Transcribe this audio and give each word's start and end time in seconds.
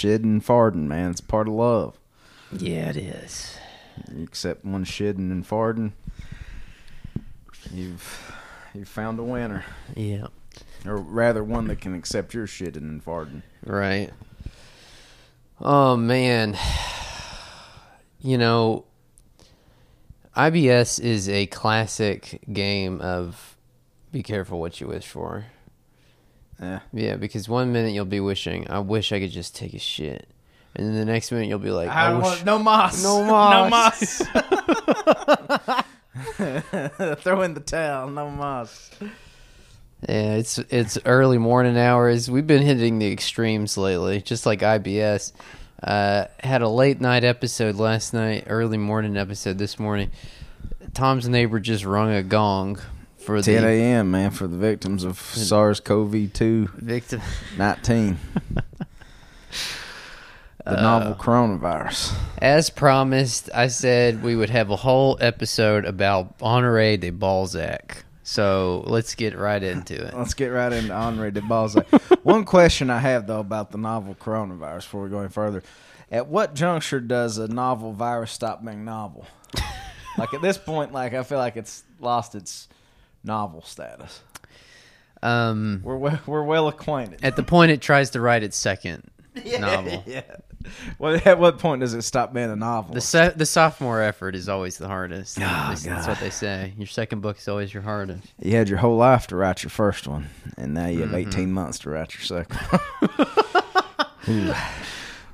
shitting 0.00 0.24
and 0.24 0.44
farting, 0.44 0.86
man. 0.86 1.10
It's 1.10 1.20
part 1.20 1.48
of 1.48 1.54
love. 1.54 1.98
Yeah, 2.52 2.90
it 2.90 2.96
is. 2.96 3.56
Except 4.06 4.22
accept 4.24 4.64
one 4.64 4.84
shitting 4.84 5.30
and 5.30 5.46
farting, 5.46 5.92
you've 7.72 8.32
you've 8.74 8.88
found 8.88 9.18
a 9.18 9.22
winner, 9.22 9.64
Yeah. 9.94 10.28
or 10.86 10.96
rather, 10.96 11.44
one 11.44 11.66
that 11.68 11.80
can 11.80 11.94
accept 11.94 12.32
your 12.34 12.46
shitting 12.46 12.76
and 12.76 13.04
farting. 13.04 13.42
Right. 13.64 14.10
Oh 15.60 15.96
man. 15.96 16.56
You 18.22 18.38
know, 18.38 18.84
IBS 20.36 21.00
is 21.00 21.28
a 21.28 21.46
classic 21.46 22.42
game 22.52 23.00
of 23.00 23.56
be 24.12 24.22
careful 24.22 24.60
what 24.60 24.80
you 24.80 24.86
wish 24.88 25.06
for. 25.06 25.46
Yeah, 26.60 26.80
Yeah, 26.92 27.16
because 27.16 27.48
one 27.48 27.72
minute 27.72 27.92
you'll 27.92 28.04
be 28.04 28.20
wishing, 28.20 28.68
I 28.70 28.80
wish 28.80 29.12
I 29.12 29.20
could 29.20 29.30
just 29.30 29.56
take 29.56 29.74
a 29.74 29.78
shit. 29.78 30.28
And 30.74 30.86
then 30.86 30.94
the 30.94 31.04
next 31.04 31.32
minute 31.32 31.48
you'll 31.48 31.58
be 31.58 31.70
like, 31.70 31.88
I, 31.88 32.14
wish 32.16 32.44
no 32.44 32.58
moss, 32.58 33.02
No 33.02 33.24
moss. 33.24 34.22
no 34.34 34.34
moss. 34.34 35.60
moss. 35.64 35.84
Throw 37.22 37.42
in 37.42 37.54
the 37.54 37.62
towel, 37.64 38.08
no 38.10 38.30
moss. 38.30 38.90
Yeah, 40.08 40.34
it's 40.34 40.58
it's 40.58 40.98
early 41.04 41.38
morning 41.38 41.76
hours. 41.76 42.30
We've 42.30 42.46
been 42.46 42.62
hitting 42.62 42.98
the 42.98 43.10
extremes 43.12 43.76
lately, 43.76 44.22
just 44.22 44.46
like 44.46 44.60
IBS. 44.60 45.32
Uh, 45.82 46.26
had 46.40 46.62
a 46.62 46.68
late 46.68 47.00
night 47.00 47.24
episode 47.24 47.76
last 47.76 48.12
night, 48.14 48.44
early 48.46 48.78
morning 48.78 49.16
episode 49.16 49.58
this 49.58 49.78
morning. 49.78 50.10
Tom's 50.94 51.28
neighbor 51.28 51.60
just 51.60 51.84
rung 51.84 52.12
a 52.12 52.22
gong 52.22 52.78
for 53.20 53.40
10 53.40 53.62
the 53.62 53.68
a.m. 53.68 54.10
man 54.10 54.30
for 54.30 54.46
the 54.46 54.56
victims 54.56 55.04
of 55.04 55.18
SARS-CoV-2 55.18 56.70
victim. 56.74 57.20
19, 57.56 58.18
the 60.64 60.80
novel 60.80 61.14
coronavirus. 61.14 62.14
As 62.38 62.70
promised, 62.70 63.50
I 63.54 63.68
said 63.68 64.22
we 64.22 64.36
would 64.36 64.50
have 64.50 64.70
a 64.70 64.76
whole 64.76 65.18
episode 65.20 65.84
about 65.84 66.34
Honore 66.40 66.96
de 66.96 67.10
Balzac. 67.10 68.04
So 68.22 68.84
let's 68.86 69.16
get 69.16 69.36
right 69.36 69.62
into 69.62 69.94
it. 70.06 70.14
Let's 70.14 70.34
get 70.34 70.48
right 70.48 70.72
into 70.72 70.94
Henri 70.94 71.32
de 71.32 71.42
Balzac. 71.42 71.88
One 72.22 72.44
question 72.44 72.88
I 72.88 72.98
have 72.98 73.26
though 73.26 73.40
about 73.40 73.72
the 73.72 73.78
novel 73.78 74.14
coronavirus 74.14 74.82
before 74.82 75.02
we 75.02 75.10
go 75.10 75.18
any 75.18 75.30
further: 75.30 75.64
At 76.12 76.28
what 76.28 76.54
juncture 76.54 77.00
does 77.00 77.38
a 77.38 77.48
novel 77.48 77.92
virus 77.92 78.30
stop 78.30 78.64
being 78.64 78.84
novel? 78.84 79.26
like 80.18 80.32
at 80.32 80.42
this 80.42 80.58
point, 80.58 80.92
like 80.92 81.12
I 81.12 81.24
feel 81.24 81.38
like 81.38 81.56
it's 81.56 81.82
lost 81.98 82.36
its 82.36 82.68
novel 83.24 83.62
status. 83.62 84.22
Um, 85.22 85.80
We're 85.84 85.96
we- 85.98 86.18
we're 86.26 86.42
well 86.44 86.68
acquainted. 86.68 87.20
at 87.24 87.36
the 87.36 87.42
point 87.42 87.70
it 87.72 87.80
tries 87.80 88.10
to 88.10 88.20
write 88.20 88.42
its 88.42 88.56
second 88.56 89.10
novel. 89.58 90.02
yeah. 90.06 90.22
Well, 90.98 91.18
at 91.24 91.38
what 91.38 91.58
point 91.58 91.80
does 91.80 91.94
it 91.94 92.02
stop 92.02 92.34
being 92.34 92.50
a 92.50 92.56
novel? 92.56 92.94
The 92.94 93.32
the 93.34 93.46
sophomore 93.46 94.02
effort 94.02 94.34
is 94.34 94.46
always 94.48 94.76
the 94.76 94.88
hardest. 94.88 95.38
Oh, 95.40 95.42
At 95.44 95.70
least 95.70 95.84
that's 95.86 96.06
what 96.06 96.20
they 96.20 96.28
say. 96.30 96.74
Your 96.76 96.86
second 96.86 97.20
book 97.22 97.38
is 97.38 97.48
always 97.48 97.72
your 97.72 97.82
hardest. 97.82 98.26
you 98.42 98.52
had 98.56 98.68
your 98.68 98.76
whole 98.78 98.96
life 98.98 99.26
to 99.28 99.36
write 99.36 99.62
your 99.62 99.70
first 99.70 100.06
one, 100.06 100.28
and 100.58 100.74
now 100.74 100.86
you 100.86 101.00
have 101.00 101.08
Mm-hmm. 101.10 101.28
18 101.30 101.52
months 101.52 101.78
to 101.80 101.90
write 101.90 102.12
your 102.14 102.22
second. 102.22 102.60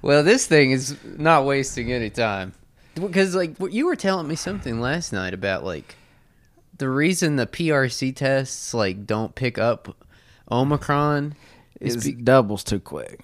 Well, 0.02 0.22
this 0.22 0.46
thing 0.46 0.70
is 0.70 0.96
not 1.04 1.44
wasting 1.44 1.90
any 1.92 2.10
time 2.10 2.52
because, 2.94 3.34
like, 3.34 3.56
what- 3.58 3.72
you 3.72 3.86
were 3.86 3.96
telling 3.96 4.28
me 4.28 4.36
something 4.36 4.80
last 4.80 5.12
night 5.12 5.34
about 5.34 5.64
like 5.64 5.96
the 6.78 6.88
reason 6.88 7.36
the 7.36 7.46
PRC 7.46 8.14
tests 8.14 8.72
like 8.74 9.06
don't 9.06 9.34
pick 9.34 9.58
up 9.58 9.96
Omicron 10.50 11.34
is 11.80 12.04
be- 12.04 12.12
doubles 12.12 12.64
too 12.64 12.80
quick. 12.80 13.20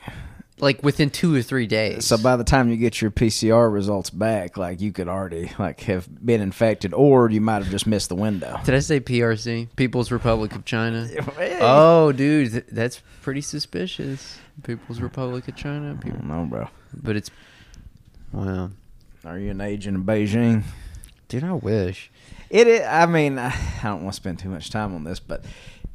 like 0.59 0.83
within 0.83 1.11
two 1.11 1.35
or 1.35 1.43
three 1.43 1.67
days. 1.67 2.05
So 2.07 2.17
by 2.19 2.37
the 2.37 2.45
time 2.45 2.69
you 2.69 2.77
get 2.77 3.01
your 3.01 3.11
PCR 3.11 3.73
results 3.73 4.11
back, 4.11 4.57
like 4.57 4.81
you 4.81 4.93
could 4.93 5.09
already 5.09 5.51
like 5.59 5.81
have 5.83 6.07
been 6.25 6.41
infected, 6.41 6.93
or 6.95 7.31
you 7.31 7.41
might 7.41 7.63
have 7.63 7.71
just 7.71 7.87
missed 7.87 8.09
the 8.11 8.15
window. 8.15 8.61
Did 8.65 8.75
I 8.75 8.79
say 8.81 9.01
PRC? 9.01 9.69
People's 9.77 10.11
Republic 10.13 10.55
of 10.55 10.65
China. 10.65 11.09
Oh, 11.65 12.13
dude, 12.13 12.53
th- 12.53 12.65
that's 12.71 13.01
pretty 13.23 13.41
suspicious. 13.41 14.39
People's 14.65 15.01
Republic 15.01 15.49
of 15.49 15.57
China. 15.57 15.97
People- 16.01 16.19
don't 16.21 16.29
know, 16.29 16.45
bro. 16.45 16.69
But 16.95 17.17
it's 17.17 17.31
wow, 18.33 18.71
Are 19.25 19.39
you 19.39 19.51
an 19.51 19.61
agent 19.61 19.97
of 19.97 20.03
Beijing? 20.05 20.63
dude. 21.29 21.45
I 21.45 21.53
wish. 21.53 22.11
It. 22.53 22.69
Is, 22.69 22.87
I 22.87 23.07
mean, 23.07 23.39
I 23.39 23.49
I 23.49 23.85
don't 23.85 24.03
want 24.03 24.13
to 24.13 24.17
spend 24.17 24.39
too 24.39 24.51
much 24.51 24.69
time 24.71 24.95
on 24.95 25.05
this, 25.05 25.19
but 25.21 25.45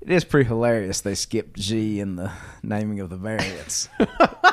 it 0.02 0.10
is 0.10 0.24
pretty 0.24 0.48
hilarious. 0.48 1.02
They 1.02 1.14
skipped 1.14 1.60
G 1.60 2.00
in 2.00 2.16
the 2.16 2.32
naming 2.64 3.00
of 3.00 3.12
the 3.12 3.16
variants 3.16 3.90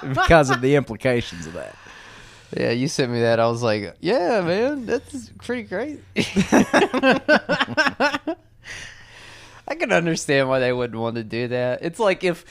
because 0.02 0.50
of 0.50 0.60
the 0.60 0.74
implications 0.74 1.46
of 1.46 1.54
that. 1.54 1.74
Yeah, 2.54 2.70
you 2.72 2.88
sent 2.88 3.10
me 3.10 3.20
that. 3.22 3.40
I 3.40 3.48
was 3.48 3.62
like, 3.62 3.96
yeah, 4.00 4.42
man, 4.42 4.84
that's 4.84 5.30
pretty 5.42 5.62
great. 5.62 6.00
I 9.66 9.74
can 9.76 9.92
understand 9.92 10.48
why 10.48 10.58
they 10.58 10.72
wouldn't 10.72 11.00
want 11.00 11.16
to 11.16 11.24
do 11.24 11.48
that. 11.48 11.80
It's 11.82 11.98
like 11.98 12.22
if 12.22 12.44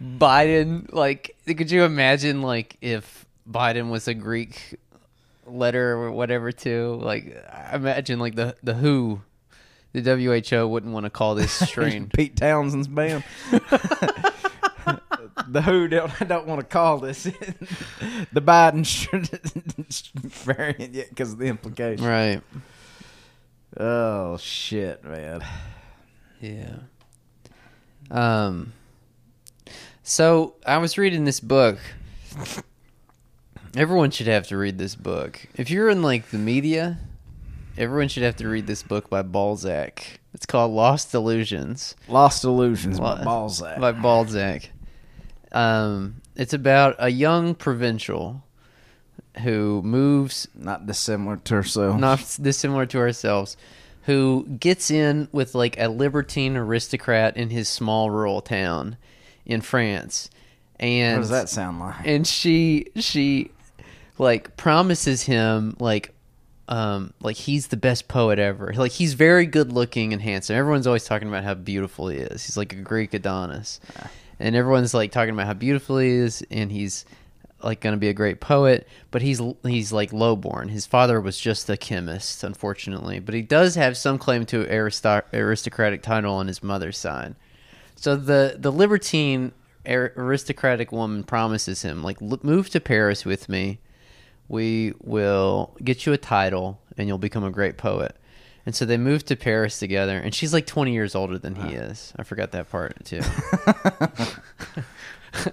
Biden, 0.00 0.92
like, 0.92 1.36
could 1.46 1.70
you 1.70 1.82
imagine, 1.82 2.42
like, 2.42 2.76
if 2.80 3.26
Biden 3.50 3.90
was 3.90 4.06
a 4.06 4.14
Greek 4.14 4.78
letter 5.52 5.92
or 5.92 6.12
whatever, 6.12 6.52
too? 6.52 6.98
Like, 7.02 7.36
I 7.52 7.76
imagine, 7.76 8.18
like, 8.18 8.34
the, 8.34 8.56
the 8.62 8.74
WHO, 8.74 9.20
the 9.92 10.02
WHO 10.02 10.68
wouldn't 10.68 10.92
want 10.92 11.04
to 11.04 11.10
call 11.10 11.34
this 11.34 11.52
strain. 11.68 12.10
Pete 12.14 12.36
Townshend's 12.36 12.88
band. 12.88 13.24
the 15.48 15.62
Who 15.62 15.88
don't 15.88 16.20
I 16.20 16.24
don't 16.28 16.46
want 16.46 16.60
to 16.60 16.66
call 16.66 16.98
this 16.98 17.24
the 17.24 18.40
Biden 18.40 18.86
variant 20.14 20.94
yet 20.94 21.08
because 21.08 21.32
of 21.32 21.38
the 21.38 21.46
implications. 21.46 22.06
right. 22.06 22.40
Oh 23.76 24.36
shit, 24.36 25.04
man. 25.04 25.42
Yeah. 26.40 26.76
Um. 28.10 28.72
So 30.02 30.54
I 30.66 30.78
was 30.78 30.98
reading 30.98 31.24
this 31.24 31.40
book. 31.40 31.78
Everyone 33.76 34.10
should 34.10 34.26
have 34.26 34.46
to 34.48 34.56
read 34.56 34.78
this 34.78 34.94
book. 34.96 35.46
If 35.56 35.70
you're 35.70 35.88
in 35.88 36.02
like 36.02 36.30
the 36.30 36.38
media, 36.38 36.98
everyone 37.78 38.08
should 38.08 38.24
have 38.24 38.36
to 38.36 38.48
read 38.48 38.66
this 38.66 38.82
book 38.82 39.08
by 39.08 39.22
Balzac. 39.22 40.20
It's 40.34 40.46
called 40.46 40.72
Lost 40.72 41.14
Illusions 41.14 41.94
Lost 42.08 42.44
Illusions 42.44 42.98
by 42.98 43.22
Balzac. 43.22 43.80
by 43.80 43.92
Balzac. 43.92 44.70
Um, 45.52 46.16
it's 46.36 46.52
about 46.52 46.96
a 46.98 47.10
young 47.10 47.54
provincial 47.54 48.42
who 49.42 49.82
moves 49.82 50.48
Not 50.54 50.86
dissimilar 50.86 51.36
to 51.36 51.54
herself. 51.54 51.98
not 51.98 52.38
dissimilar 52.40 52.86
to 52.86 52.98
ourselves, 52.98 53.56
who 54.04 54.46
gets 54.58 54.90
in 54.90 55.28
with 55.32 55.54
like 55.54 55.78
a 55.78 55.88
libertine 55.88 56.56
aristocrat 56.56 57.36
in 57.36 57.50
his 57.50 57.68
small 57.68 58.10
rural 58.10 58.40
town 58.40 58.96
in 59.46 59.60
France. 59.60 60.28
And 60.80 61.18
What 61.18 61.22
does 61.22 61.30
that 61.30 61.48
sound 61.48 61.78
like? 61.80 61.96
and 62.06 62.26
she 62.26 62.86
she 62.96 63.50
like 64.20 64.56
promises 64.56 65.22
him 65.22 65.74
like 65.80 66.14
um 66.68 67.12
like 67.20 67.36
he's 67.36 67.68
the 67.68 67.76
best 67.76 68.06
poet 68.06 68.38
ever. 68.38 68.72
Like 68.74 68.92
he's 68.92 69.14
very 69.14 69.46
good 69.46 69.72
looking 69.72 70.12
and 70.12 70.20
handsome. 70.20 70.56
Everyone's 70.56 70.86
always 70.86 71.04
talking 71.04 71.28
about 71.28 71.42
how 71.42 71.54
beautiful 71.54 72.08
he 72.08 72.18
is. 72.18 72.44
He's 72.44 72.56
like 72.56 72.72
a 72.72 72.76
Greek 72.76 73.14
Adonis. 73.14 73.80
And 74.38 74.54
everyone's 74.54 74.94
like 74.94 75.10
talking 75.10 75.34
about 75.34 75.46
how 75.46 75.54
beautiful 75.54 75.98
he 75.98 76.10
is 76.10 76.44
and 76.50 76.70
he's 76.70 77.04
like 77.62 77.80
going 77.80 77.94
to 77.94 77.98
be 77.98 78.08
a 78.08 78.14
great 78.14 78.40
poet, 78.40 78.86
but 79.10 79.22
he's 79.22 79.40
he's 79.64 79.92
like 79.92 80.12
lowborn. 80.12 80.68
His 80.68 80.86
father 80.86 81.20
was 81.20 81.38
just 81.38 81.68
a 81.68 81.76
chemist, 81.76 82.44
unfortunately, 82.44 83.20
but 83.20 83.34
he 83.34 83.42
does 83.42 83.74
have 83.74 83.96
some 83.96 84.18
claim 84.18 84.46
to 84.46 84.66
aristo- 84.70 85.22
aristocratic 85.32 86.02
title 86.02 86.34
on 86.34 86.46
his 86.46 86.62
mother's 86.62 86.98
side. 86.98 87.36
So 87.96 88.16
the 88.16 88.56
the 88.58 88.72
libertine 88.72 89.52
aristocratic 89.86 90.92
woman 90.92 91.24
promises 91.24 91.82
him 91.82 92.02
like 92.02 92.20
"Look, 92.20 92.44
move 92.44 92.70
to 92.70 92.80
Paris 92.80 93.24
with 93.24 93.48
me. 93.48 93.78
We 94.50 94.94
will 95.00 95.76
get 95.82 96.04
you 96.06 96.12
a 96.12 96.18
title 96.18 96.80
and 96.98 97.06
you'll 97.06 97.18
become 97.18 97.44
a 97.44 97.50
great 97.50 97.78
poet. 97.78 98.16
And 98.66 98.74
so 98.74 98.84
they 98.84 98.98
move 98.98 99.24
to 99.26 99.36
Paris 99.36 99.78
together 99.78 100.18
and 100.18 100.34
she's 100.34 100.52
like 100.52 100.66
20 100.66 100.92
years 100.92 101.14
older 101.14 101.38
than 101.38 101.54
he 101.54 101.74
is. 101.74 102.12
I 102.16 102.24
forgot 102.24 102.50
that 102.52 102.68
part 102.68 103.04
too. 103.04 103.20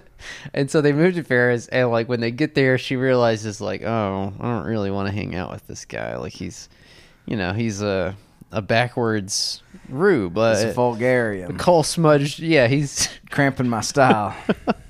and 0.52 0.68
so 0.68 0.80
they 0.80 0.92
move 0.92 1.14
to 1.14 1.22
Paris 1.22 1.68
and 1.68 1.90
like 1.90 2.08
when 2.08 2.18
they 2.20 2.32
get 2.32 2.56
there 2.56 2.76
she 2.76 2.96
realizes 2.96 3.60
like, 3.60 3.82
"Oh, 3.82 4.32
I 4.40 4.42
don't 4.42 4.66
really 4.66 4.90
want 4.90 5.08
to 5.08 5.14
hang 5.14 5.36
out 5.36 5.52
with 5.52 5.66
this 5.68 5.84
guy. 5.84 6.16
Like 6.16 6.32
he's 6.32 6.68
you 7.24 7.36
know, 7.36 7.52
he's 7.52 7.80
a 7.82 8.16
a 8.50 8.62
backwards 8.62 9.62
rube, 9.88 10.34
but 10.34 10.64
uh, 10.64 10.72
vulgarian. 10.72 11.56
coal 11.58 11.82
smudged. 11.82 12.40
Yeah, 12.40 12.66
he's 12.66 13.08
Cramping 13.30 13.68
my 13.68 13.82
style. 13.82 14.34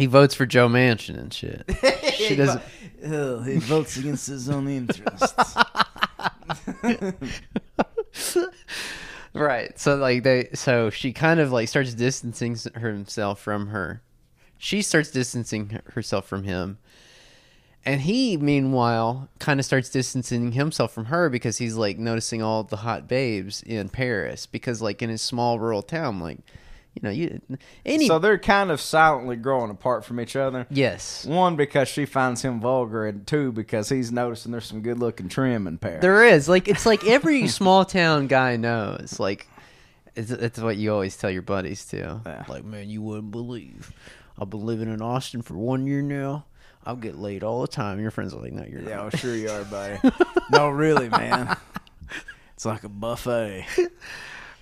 he 0.00 0.06
votes 0.06 0.34
for 0.34 0.46
Joe 0.46 0.66
Manchin 0.66 1.18
and 1.18 1.32
shit. 1.32 1.68
She 2.14 2.36
doesn't. 2.36 2.62
Ugh, 3.04 3.12
oh, 3.12 3.42
he 3.42 3.56
votes 3.56 3.96
against 3.96 4.26
his 4.26 4.48
own 4.48 4.68
interests. 4.68 5.56
right. 9.34 9.78
So 9.78 9.96
like 9.96 10.22
they. 10.22 10.50
So 10.54 10.90
she 10.90 11.12
kind 11.12 11.40
of 11.40 11.50
like 11.50 11.68
starts 11.68 11.94
distancing 11.94 12.56
herself 12.74 13.40
from 13.40 13.68
her 13.68 14.02
She 14.58 14.82
starts 14.82 15.10
distancing 15.10 15.80
herself 15.94 16.26
from 16.26 16.44
him. 16.44 16.78
And 17.84 18.02
he, 18.02 18.36
meanwhile, 18.36 19.28
kind 19.38 19.58
of 19.58 19.64
starts 19.66 19.88
distancing 19.88 20.52
himself 20.52 20.92
from 20.92 21.06
her 21.06 21.30
because 21.30 21.58
he's 21.58 21.76
like 21.76 21.98
noticing 21.98 22.42
all 22.42 22.62
the 22.62 22.76
hot 22.76 23.08
babes 23.08 23.62
in 23.62 23.88
Paris. 23.88 24.44
Because, 24.46 24.82
like, 24.82 25.00
in 25.00 25.08
his 25.08 25.22
small 25.22 25.58
rural 25.58 25.82
town, 25.82 26.20
like, 26.20 26.40
you 26.94 27.02
know, 27.02 27.10
you 27.10 27.40
any 27.86 28.06
So 28.08 28.18
they're 28.18 28.38
kind 28.38 28.70
of 28.70 28.80
silently 28.80 29.36
growing 29.36 29.70
apart 29.70 30.04
from 30.04 30.20
each 30.20 30.34
other. 30.36 30.66
yes, 30.70 31.24
One 31.24 31.56
because 31.56 31.88
she 31.88 32.04
finds 32.04 32.42
him 32.42 32.60
vulgar, 32.60 33.06
and 33.06 33.26
two 33.26 33.52
because 33.52 33.88
he's 33.88 34.10
noticing 34.10 34.52
there's 34.52 34.64
some 34.66 34.82
good 34.82 34.98
looking 34.98 35.28
trim 35.28 35.66
in 35.66 35.78
Paris. 35.78 36.02
There 36.02 36.24
is 36.24 36.48
like 36.48 36.66
it's 36.68 36.86
like 36.86 37.06
every 37.06 37.46
small 37.48 37.84
town 37.84 38.26
guy 38.26 38.56
knows. 38.56 39.20
Like 39.20 39.46
it's, 40.16 40.30
it's 40.32 40.58
what 40.58 40.76
you 40.76 40.92
always 40.92 41.16
tell 41.16 41.30
your 41.30 41.42
buddies 41.42 41.86
too. 41.86 42.20
Yeah. 42.26 42.44
Like 42.48 42.64
man, 42.64 42.90
you 42.90 43.02
wouldn't 43.02 43.30
believe. 43.30 43.92
I've 44.38 44.50
been 44.50 44.66
living 44.66 44.92
in 44.92 45.00
Austin 45.02 45.42
for 45.42 45.54
one 45.54 45.86
year 45.86 46.02
now. 46.02 46.46
I'll 46.84 46.96
get 46.96 47.18
laid 47.18 47.44
all 47.44 47.60
the 47.60 47.68
time. 47.68 48.00
Your 48.00 48.10
friends 48.10 48.32
are 48.32 48.40
like, 48.40 48.52
no, 48.54 48.64
you're 48.64 48.80
Yeah, 48.80 48.96
not. 48.96 49.00
well, 49.02 49.10
sure 49.10 49.36
you 49.36 49.50
are, 49.50 49.64
buddy. 49.64 49.98
no, 50.50 50.70
really, 50.70 51.08
man. 51.10 51.56
It's 52.54 52.66
like 52.66 52.84
a 52.84 52.88
buffet. 52.90 53.64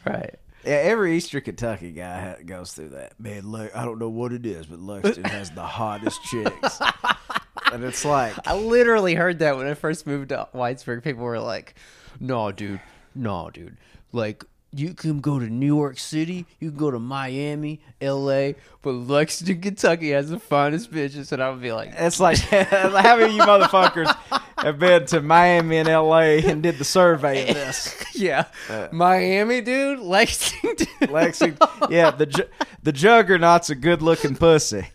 Right. 0.06 0.34
Yeah, 0.68 0.74
every 0.74 1.16
Eastern 1.16 1.40
Kentucky 1.40 1.92
guy 1.92 2.20
ha- 2.20 2.42
goes 2.44 2.74
through 2.74 2.90
that. 2.90 3.18
Man, 3.18 3.50
Le- 3.50 3.70
I 3.74 3.86
don't 3.86 3.98
know 3.98 4.10
what 4.10 4.34
it 4.34 4.44
is, 4.44 4.66
but 4.66 4.78
Lexington 4.80 5.24
has 5.24 5.50
the 5.50 5.62
hottest 5.62 6.22
chicks. 6.24 6.78
and 7.72 7.82
it's 7.82 8.04
like, 8.04 8.34
I 8.46 8.54
literally 8.54 9.14
heard 9.14 9.38
that 9.38 9.56
when 9.56 9.66
I 9.66 9.72
first 9.72 10.06
moved 10.06 10.28
to 10.28 10.46
Whitesburg. 10.52 11.02
People 11.02 11.24
were 11.24 11.40
like, 11.40 11.74
"No, 12.20 12.52
dude, 12.52 12.82
no, 13.14 13.48
dude. 13.50 13.78
Like, 14.12 14.44
you 14.72 14.92
can 14.94 15.20
go 15.20 15.38
to 15.38 15.46
New 15.46 15.66
York 15.66 15.98
City, 15.98 16.46
you 16.60 16.70
can 16.70 16.78
go 16.78 16.90
to 16.90 16.98
Miami, 16.98 17.80
L.A., 18.00 18.54
but 18.82 18.92
Lexington, 18.92 19.60
Kentucky 19.60 20.10
has 20.10 20.30
the 20.30 20.38
finest 20.38 20.90
bitches." 20.92 21.32
And 21.32 21.42
I 21.42 21.50
would 21.50 21.62
be 21.62 21.72
like, 21.72 21.90
it's 21.96 22.20
like, 22.20 22.38
how 22.38 23.16
many 23.16 23.24
of 23.24 23.32
you 23.32 23.42
motherfuckers 23.42 24.14
have 24.58 24.78
been 24.78 25.06
to 25.06 25.20
Miami 25.22 25.78
and 25.78 25.88
L.A. 25.88 26.42
and 26.42 26.62
did 26.62 26.78
the 26.78 26.84
survey 26.84 27.48
of 27.48 27.54
this? 27.54 27.94
"Yeah, 28.14 28.44
uh, 28.68 28.88
Miami, 28.92 29.60
dude, 29.60 30.00
Lexington, 30.00 30.86
Lexington, 31.10 31.68
yeah, 31.90 32.10
the 32.10 32.26
ju- 32.26 32.48
the 32.82 32.92
juggernaut's 32.92 33.70
a 33.70 33.74
good 33.74 34.02
looking 34.02 34.36
pussy. 34.36 34.86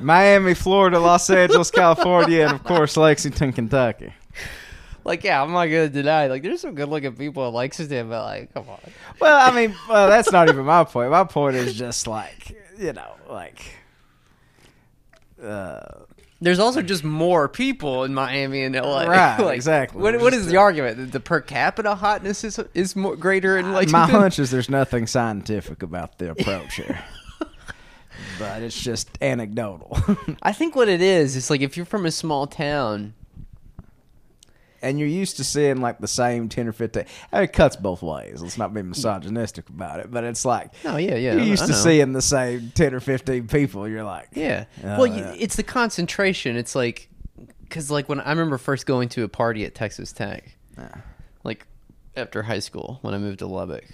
Miami, 0.00 0.54
Florida, 0.54 0.98
Los 0.98 1.28
Angeles, 1.30 1.70
California, 1.70 2.44
and 2.46 2.52
of 2.54 2.64
course 2.64 2.96
Lexington, 2.96 3.52
Kentucky. 3.52 4.12
Like, 5.08 5.24
yeah, 5.24 5.42
I'm 5.42 5.50
not 5.52 5.66
gonna 5.66 5.88
deny. 5.88 6.28
Like, 6.28 6.42
there's 6.42 6.60
some 6.60 6.74
good 6.74 6.88
looking 6.88 7.14
people 7.14 7.48
in 7.48 7.54
Lexington, 7.54 8.08
but 8.08 8.24
like, 8.24 8.54
come 8.54 8.68
on." 8.68 8.78
Well, 9.20 9.36
I 9.36 9.54
mean, 9.54 9.74
well, 9.88 10.08
that's 10.08 10.30
not 10.30 10.48
even 10.48 10.64
my 10.64 10.84
point. 10.84 11.10
My 11.10 11.24
point 11.24 11.56
is 11.56 11.74
just 11.74 12.06
like, 12.06 12.56
you 12.78 12.92
know, 12.92 13.16
like, 13.28 13.60
uh, 15.42 15.80
There's 16.40 16.58
also 16.60 16.82
just 16.82 17.02
more 17.02 17.48
people 17.48 18.04
in 18.04 18.14
Miami 18.14 18.62
and 18.62 18.74
LA. 18.76 19.04
Right, 19.04 19.40
exactly. 19.54 20.00
What, 20.00 20.20
what 20.20 20.32
is 20.34 20.46
the 20.46 20.56
argument? 20.56 20.96
That 20.98 21.12
the 21.12 21.20
per 21.20 21.40
capita 21.40 21.94
hotness 21.96 22.44
is 22.44 22.60
is 22.74 22.94
more 22.94 23.16
greater 23.16 23.58
in 23.58 23.72
like 23.72 23.88
my 23.90 24.06
hunch 24.10 24.38
is 24.38 24.50
there's 24.50 24.70
nothing 24.70 25.06
scientific 25.06 25.82
about 25.82 26.18
the 26.18 26.30
approach 26.30 26.76
here, 26.76 27.02
but 28.38 28.62
it's 28.62 28.80
just 28.80 29.08
anecdotal. 29.20 29.98
I 30.42 30.52
think 30.52 30.76
what 30.76 30.88
it 30.88 31.00
is 31.00 31.34
is 31.34 31.50
like 31.50 31.60
if 31.60 31.76
you're 31.76 31.86
from 31.86 32.06
a 32.06 32.10
small 32.12 32.46
town, 32.46 33.14
and 34.82 34.98
you're 34.98 35.08
used 35.08 35.36
to 35.38 35.44
seeing 35.44 35.80
like 35.80 35.98
the 35.98 36.08
same 36.08 36.48
10 36.48 36.68
or 36.68 36.72
15 36.72 37.04
I 37.32 37.36
mean, 37.36 37.44
it 37.44 37.52
cuts 37.52 37.76
both 37.76 38.02
ways 38.02 38.40
let's 38.42 38.58
not 38.58 38.72
be 38.74 38.82
misogynistic 38.82 39.68
about 39.68 40.00
it 40.00 40.10
but 40.10 40.24
it's 40.24 40.44
like 40.44 40.72
Oh, 40.84 40.96
yeah, 40.96 41.16
yeah, 41.16 41.34
you're 41.34 41.42
used 41.42 41.66
to 41.66 41.74
seeing 41.74 42.12
the 42.12 42.22
same 42.22 42.70
10 42.74 42.94
or 42.94 43.00
15 43.00 43.48
people 43.48 43.88
you're 43.88 44.04
like 44.04 44.28
yeah. 44.32 44.64
Oh, 44.84 44.98
well, 44.98 45.06
yeah. 45.06 45.34
it's 45.38 45.56
the 45.56 45.62
concentration. 45.62 46.56
It's 46.56 46.74
like 46.74 47.08
because 47.62 47.90
like 47.90 48.08
when 48.08 48.20
I 48.20 48.30
remember 48.30 48.56
first 48.58 48.86
going 48.86 49.08
to 49.10 49.24
a 49.24 49.28
party 49.28 49.64
at 49.64 49.74
Texas 49.74 50.12
Tech, 50.12 50.56
Yeah. 50.78 50.88
like 51.44 51.66
after 52.16 52.42
high 52.42 52.60
school 52.60 52.98
when 53.02 53.14
I 53.14 53.18
moved 53.18 53.40
to 53.40 53.46
Lubbock, 53.46 53.84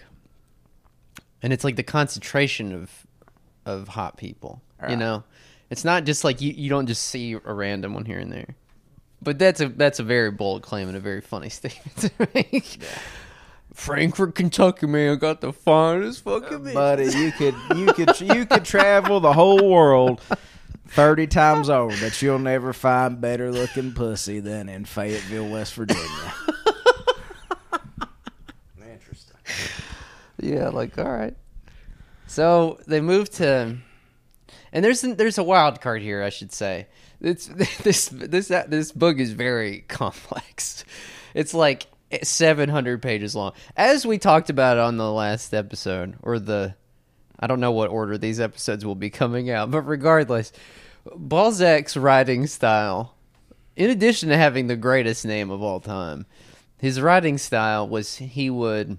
and 1.42 1.52
it's 1.52 1.64
like 1.64 1.76
the 1.76 1.82
concentration 1.82 2.72
of 2.72 3.06
of 3.66 3.88
hot 3.88 4.16
people. 4.16 4.62
You 4.88 4.96
know, 4.96 5.25
it's 5.70 5.84
not 5.84 6.04
just 6.04 6.25
like 6.25 6.40
you 6.42 6.52
you 6.52 6.69
don't 6.69 6.86
just 6.86 7.02
see 7.06 7.32
a 7.32 7.52
random 7.54 7.94
one 7.94 8.04
here 8.04 8.19
and 8.19 8.31
there. 8.31 8.54
But 9.25 9.38
that's 9.38 9.61
a 9.61 9.69
that's 9.69 9.99
a 9.99 10.03
very 10.05 10.31
bold 10.31 10.62
claim 10.62 10.88
and 10.88 10.97
a 10.97 11.00
very 11.00 11.21
funny 11.21 11.49
statement 11.50 11.97
to 11.99 12.11
make. 12.35 12.79
Frankfort, 13.73 14.35
Kentucky, 14.37 14.87
man, 14.87 15.19
got 15.19 15.41
the 15.41 15.53
finest 15.53 16.23
fucking 16.23 16.59
bitch. 16.61 16.75
buddy 16.75 17.06
you 17.06 17.32
could 17.32 17.55
you 17.76 17.87
could 17.93 18.21
you 18.21 18.47
could 18.47 18.65
travel 18.75 19.19
the 19.19 19.32
whole 19.32 19.69
world 19.69 20.21
30 20.88 21.26
times 21.26 21.69
over 21.69 21.93
but 22.00 22.23
you'll 22.23 22.38
never 22.38 22.73
find 22.73 23.21
better 23.21 23.50
looking 23.50 23.93
pussy 23.93 24.38
than 24.38 24.69
in 24.69 24.85
Fayetteville 24.85 25.49
West 25.49 25.75
Virginia 25.75 26.05
interesting 28.93 29.37
Yeah, 30.41 30.69
like 30.69 30.97
all 30.99 31.11
right. 31.11 31.37
So 32.27 32.79
they 32.87 33.00
moved 33.00 33.32
to, 33.35 33.77
and 34.73 34.85
there's 34.85 35.00
there's 35.03 35.38
a 35.38 35.43
wild 35.44 35.81
card 35.81 36.03
here, 36.03 36.23
I 36.23 36.31
should 36.31 36.53
say. 36.53 36.87
It's 37.25 37.47
this 37.82 38.06
this 38.09 38.49
this 38.49 38.93
book 38.93 39.19
is 39.19 39.32
very 39.32 39.81
complex. 39.88 40.85
It's 41.35 41.55
like 41.55 41.87
700 42.23 43.03
pages 43.03 43.35
long, 43.35 43.53
as 43.76 44.06
we 44.06 44.19
talked 44.19 44.50
about 44.50 44.79
on 44.79 44.97
the 44.97 45.11
last 45.11 45.53
episode, 45.53 46.17
or 46.23 46.38
the 46.38 46.75
I 47.38 47.47
don't 47.47 47.61
know 47.61 47.73
what 47.73 47.91
order 47.91 48.17
these 48.17 48.38
episodes 48.38 48.85
will 48.85 48.94
be 48.94 49.11
coming 49.11 49.50
out, 49.50 49.71
but 49.71 49.82
regardless, 49.82 50.53
Balzac's 51.17 51.97
writing 51.97 52.47
style, 52.47 53.15
in 53.75 53.91
addition 53.91 54.29
to 54.29 54.37
having 54.37 54.69
the 54.69 54.77
greatest 54.77 55.27
name 55.27 55.50
of 55.50 55.61
all 55.61 55.81
time, 55.81 56.27
his 56.79 57.00
writing 57.00 57.38
style 57.38 57.88
was 57.88 58.17
he 58.17 58.49
would 58.50 58.99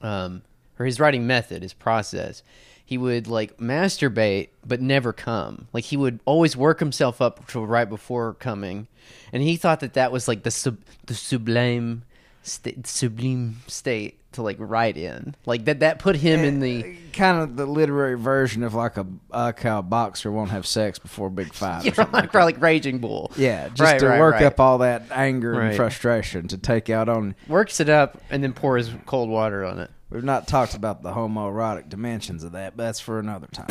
um, 0.00 0.42
or 0.78 0.86
his 0.86 1.00
writing 1.00 1.26
method, 1.26 1.62
his 1.62 1.74
process, 1.74 2.42
he 2.88 2.96
would 2.96 3.26
like 3.26 3.58
masturbate 3.58 4.48
but 4.66 4.80
never 4.80 5.12
come. 5.12 5.68
Like 5.74 5.84
he 5.84 5.98
would 5.98 6.20
always 6.24 6.56
work 6.56 6.78
himself 6.78 7.20
up 7.20 7.46
to 7.48 7.62
right 7.62 7.86
before 7.86 8.32
coming, 8.32 8.86
and 9.30 9.42
he 9.42 9.58
thought 9.58 9.80
that 9.80 9.92
that 9.92 10.10
was 10.10 10.26
like 10.26 10.42
the 10.42 10.50
sub 10.50 10.78
the 11.04 11.12
sublime 11.12 12.04
state, 12.42 12.86
sublime 12.86 13.56
state 13.66 14.18
to 14.32 14.40
like 14.40 14.56
write 14.58 14.96
in. 14.96 15.34
Like 15.44 15.66
that 15.66 15.80
that 15.80 15.98
put 15.98 16.16
him 16.16 16.40
in 16.40 16.60
the 16.60 16.82
eh, 16.82 16.94
kind 17.12 17.42
of 17.42 17.56
the 17.56 17.66
literary 17.66 18.16
version 18.16 18.62
of 18.62 18.72
like 18.72 18.96
a 18.96 19.06
like 19.28 19.60
how 19.60 19.80
a 19.80 19.82
boxer 19.82 20.32
won't 20.32 20.48
have 20.48 20.66
sex 20.66 20.98
before 20.98 21.28
big 21.28 21.52
fight 21.52 21.84
yeah, 21.84 21.92
something 21.92 22.14
like, 22.14 22.32
like 22.34 22.58
raging 22.58 23.00
bull. 23.00 23.30
Yeah, 23.36 23.68
just 23.68 23.82
Right, 23.82 24.00
to 24.00 24.08
right, 24.08 24.18
work 24.18 24.36
right. 24.36 24.44
up 24.44 24.58
all 24.60 24.78
that 24.78 25.02
anger 25.10 25.60
and 25.60 25.76
frustration 25.76 26.48
to 26.48 26.56
take 26.56 26.88
out 26.88 27.10
on. 27.10 27.34
Works 27.48 27.80
it 27.80 27.90
up 27.90 28.18
and 28.30 28.42
then 28.42 28.54
pours 28.54 28.90
cold 29.04 29.28
water 29.28 29.62
on 29.66 29.78
it. 29.78 29.90
We've 30.10 30.24
not 30.24 30.48
talked 30.48 30.74
about 30.74 31.02
the 31.02 31.12
homoerotic 31.12 31.88
dimensions 31.88 32.42
of 32.42 32.52
that, 32.52 32.76
but 32.76 32.84
that's 32.84 33.00
for 33.00 33.18
another 33.18 33.46
time. 33.48 33.68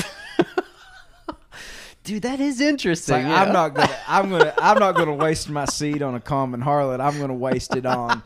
Dude, 2.03 2.22
that 2.22 2.39
is 2.39 2.62
interesting. 2.62 3.15
like, 3.15 3.25
yeah. 3.25 3.41
I'm 3.41 3.51
not 3.51 3.74
gonna, 3.74 3.98
I'm 4.08 4.29
gonna, 4.29 4.53
I'm 4.58 4.79
not 4.79 4.96
gonna 4.96 5.15
waste 5.15 5.50
my 5.50 5.65
seed 5.65 6.01
on 6.01 6.15
a 6.15 6.22
common 6.22 6.62
harlot. 6.62 7.01
I'm 7.01 7.20
gonna 7.20 7.34
waste 7.34 7.75
it 7.75 7.86
on 7.86 8.24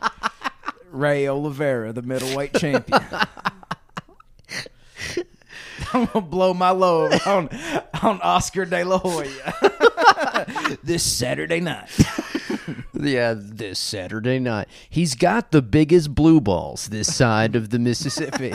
Ray 0.92 1.26
Oliveira, 1.26 1.92
the 1.92 2.02
middleweight 2.02 2.54
champion. 2.54 3.00
I'm 5.92 6.06
gonna 6.06 6.24
blow 6.24 6.54
my 6.54 6.70
load 6.70 7.20
on 7.26 7.48
on 8.02 8.20
Oscar 8.20 8.64
De 8.66 8.84
La 8.84 8.98
Hoya 8.98 9.54
this 10.84 11.02
Saturday 11.02 11.60
night. 11.60 11.90
Yeah, 12.94 13.34
this 13.36 13.78
Saturday 13.78 14.38
night. 14.38 14.68
He's 14.88 15.14
got 15.14 15.50
the 15.50 15.62
biggest 15.62 16.14
blue 16.14 16.40
balls 16.40 16.88
this 16.88 17.14
side 17.14 17.56
of 17.56 17.70
the 17.70 17.78
Mississippi. 17.78 18.54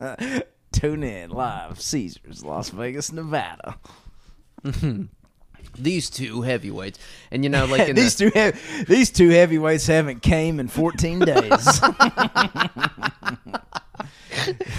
Tune 0.72 1.02
in 1.02 1.30
live, 1.30 1.80
Caesars, 1.80 2.44
Las 2.44 2.70
Vegas, 2.70 3.12
Nevada. 3.12 3.78
These 5.78 6.10
two 6.10 6.42
heavyweights. 6.42 6.98
And 7.30 7.44
you 7.44 7.50
know, 7.50 7.64
like 7.66 7.88
in 7.88 7.96
these 7.96 8.16
the, 8.16 8.30
two, 8.30 8.84
these 8.84 9.10
two 9.10 9.30
heavyweights 9.30 9.86
haven't 9.86 10.22
came 10.22 10.60
in 10.60 10.68
14 10.68 11.20
days. 11.20 11.80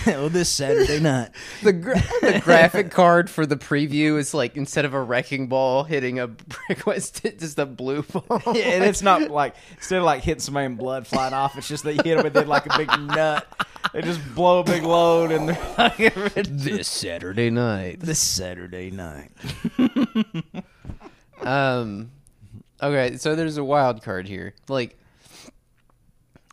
Well, 0.05 0.29
this 0.29 0.49
Saturday 0.49 0.99
night. 0.99 1.29
the, 1.63 1.73
gra- 1.73 2.03
the 2.21 2.41
graphic 2.43 2.91
card 2.91 3.29
for 3.29 3.45
the 3.45 3.57
preview 3.57 4.17
is 4.17 4.33
like 4.33 4.55
instead 4.55 4.85
of 4.85 4.93
a 4.93 5.01
wrecking 5.01 5.47
ball 5.47 5.83
hitting 5.83 6.19
a 6.19 6.27
brick, 6.27 6.83
it's 6.87 7.11
just 7.21 7.59
a 7.59 7.65
blue 7.65 8.03
ball. 8.03 8.41
Yeah, 8.53 8.69
and 8.71 8.83
it's 8.83 9.01
not 9.01 9.29
like 9.29 9.55
instead 9.77 9.99
of 9.99 10.03
like 10.03 10.23
hitting 10.23 10.41
somebody 10.41 10.65
and 10.65 10.77
blood 10.77 11.07
flying 11.07 11.33
off, 11.33 11.57
it's 11.57 11.67
just 11.67 11.83
that 11.83 11.97
they 11.97 12.09
hit 12.09 12.17
them 12.17 12.25
and 12.25 12.35
then 12.35 12.47
like 12.47 12.65
a 12.73 12.77
big 12.77 12.89
nut. 12.99 13.47
They 13.93 14.01
just 14.01 14.19
blow 14.35 14.59
a 14.59 14.63
big 14.63 14.83
load 14.83 15.31
and 15.31 15.49
they're 15.49 15.73
like 15.77 16.13
this 16.47 16.87
Saturday 16.87 17.49
night. 17.49 17.99
this 17.99 18.19
Saturday 18.19 18.91
night. 18.91 19.31
Um, 21.41 22.11
okay, 22.81 23.17
so 23.17 23.35
there's 23.35 23.57
a 23.57 23.63
wild 23.63 24.03
card 24.03 24.27
here. 24.27 24.53
Like, 24.67 24.97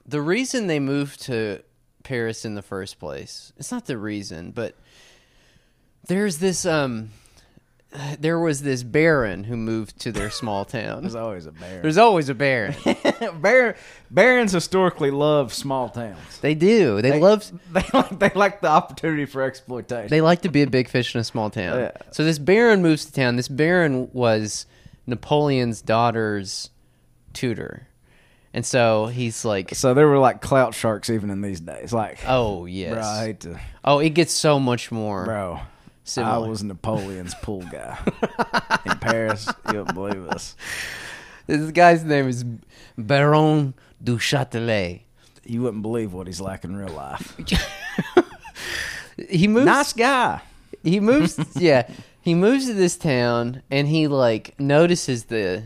the 0.06 0.22
reason 0.22 0.66
they 0.66 0.80
moved 0.80 1.22
to 1.22 1.62
Paris 2.02 2.44
in 2.44 2.54
the 2.54 2.62
first 2.62 2.98
place, 2.98 3.52
it's 3.56 3.70
not 3.72 3.86
the 3.86 3.98
reason, 3.98 4.50
but 4.50 4.74
there's 6.06 6.38
this, 6.38 6.64
um, 6.64 7.10
there 8.18 8.38
was 8.38 8.62
this 8.62 8.82
baron 8.82 9.44
who 9.44 9.56
moved 9.56 9.98
to 10.00 10.12
their 10.12 10.30
small 10.30 10.64
town. 10.66 11.02
There's 11.02 11.14
always 11.14 11.46
a 11.46 11.52
baron. 11.52 11.82
There's 11.82 11.98
always 11.98 12.28
a 12.28 12.34
baron. 12.34 12.74
Baron 13.40 13.74
barons 14.10 14.52
historically 14.52 15.10
love 15.10 15.52
small 15.54 15.88
towns. 15.88 16.38
They 16.40 16.54
do. 16.54 17.00
They, 17.02 17.12
They 17.12 17.20
love. 17.20 17.50
They 17.72 17.84
like 17.92 18.18
they 18.18 18.30
like 18.34 18.60
the 18.60 18.68
opportunity 18.68 19.24
for 19.26 19.42
exploitation. 19.42 20.08
They 20.08 20.20
like 20.20 20.42
to 20.42 20.48
be 20.50 20.62
a 20.62 20.66
big 20.66 20.88
fish 20.88 21.14
in 21.14 21.20
a 21.20 21.24
small 21.24 21.50
town. 21.50 21.78
Yeah. 21.78 21.92
So 22.12 22.24
this 22.24 22.38
baron 22.38 22.82
moves 22.82 23.06
to 23.06 23.12
town. 23.12 23.36
This 23.36 23.48
baron 23.48 24.10
was 24.12 24.66
Napoleon's 25.06 25.80
daughter's 25.82 26.70
tutor, 27.32 27.87
and 28.54 28.64
so 28.64 29.06
he's 29.06 29.44
like, 29.44 29.74
so 29.74 29.94
there 29.94 30.06
were 30.08 30.18
like 30.18 30.40
clout 30.40 30.74
sharks 30.74 31.10
even 31.10 31.30
in 31.30 31.40
these 31.42 31.60
days. 31.60 31.92
Like, 31.92 32.18
"Oh 32.26 32.66
yes, 32.66 32.92
bro, 32.94 33.02
I 33.02 33.24
hate 33.26 33.40
to, 33.40 33.60
oh 33.84 33.98
it 33.98 34.10
gets 34.10 34.32
so 34.32 34.58
much 34.58 34.90
more." 34.92 35.24
bro. 35.24 35.60
Similar. 36.04 36.32
I 36.32 36.38
was 36.48 36.62
Napoleon's 36.62 37.34
pool 37.42 37.62
guy 37.70 37.98
in 38.86 38.98
Paris. 38.98 39.46
You 39.70 39.78
wouldn't 39.80 39.94
believe 39.94 40.24
this. 40.24 40.56
This 41.46 41.70
guy's 41.70 42.02
name 42.02 42.28
is 42.28 42.44
Baron 42.96 43.74
du 44.02 44.16
Châtelet. 44.16 45.02
You 45.44 45.62
wouldn't 45.62 45.82
believe 45.82 46.14
what 46.14 46.26
he's 46.26 46.40
like 46.40 46.64
in 46.64 46.76
real 46.76 46.94
life. 46.94 47.36
He 49.28 49.48
moves. 49.48 49.66
Nice 49.66 49.92
guy. 49.92 50.40
he 50.84 51.00
moves 51.00 51.38
yeah 51.56 51.88
he 52.20 52.34
moves 52.34 52.66
to 52.66 52.74
this 52.74 52.96
town 52.96 53.62
and 53.70 53.88
he 53.88 54.06
like 54.06 54.54
notices 54.60 55.24
the 55.24 55.64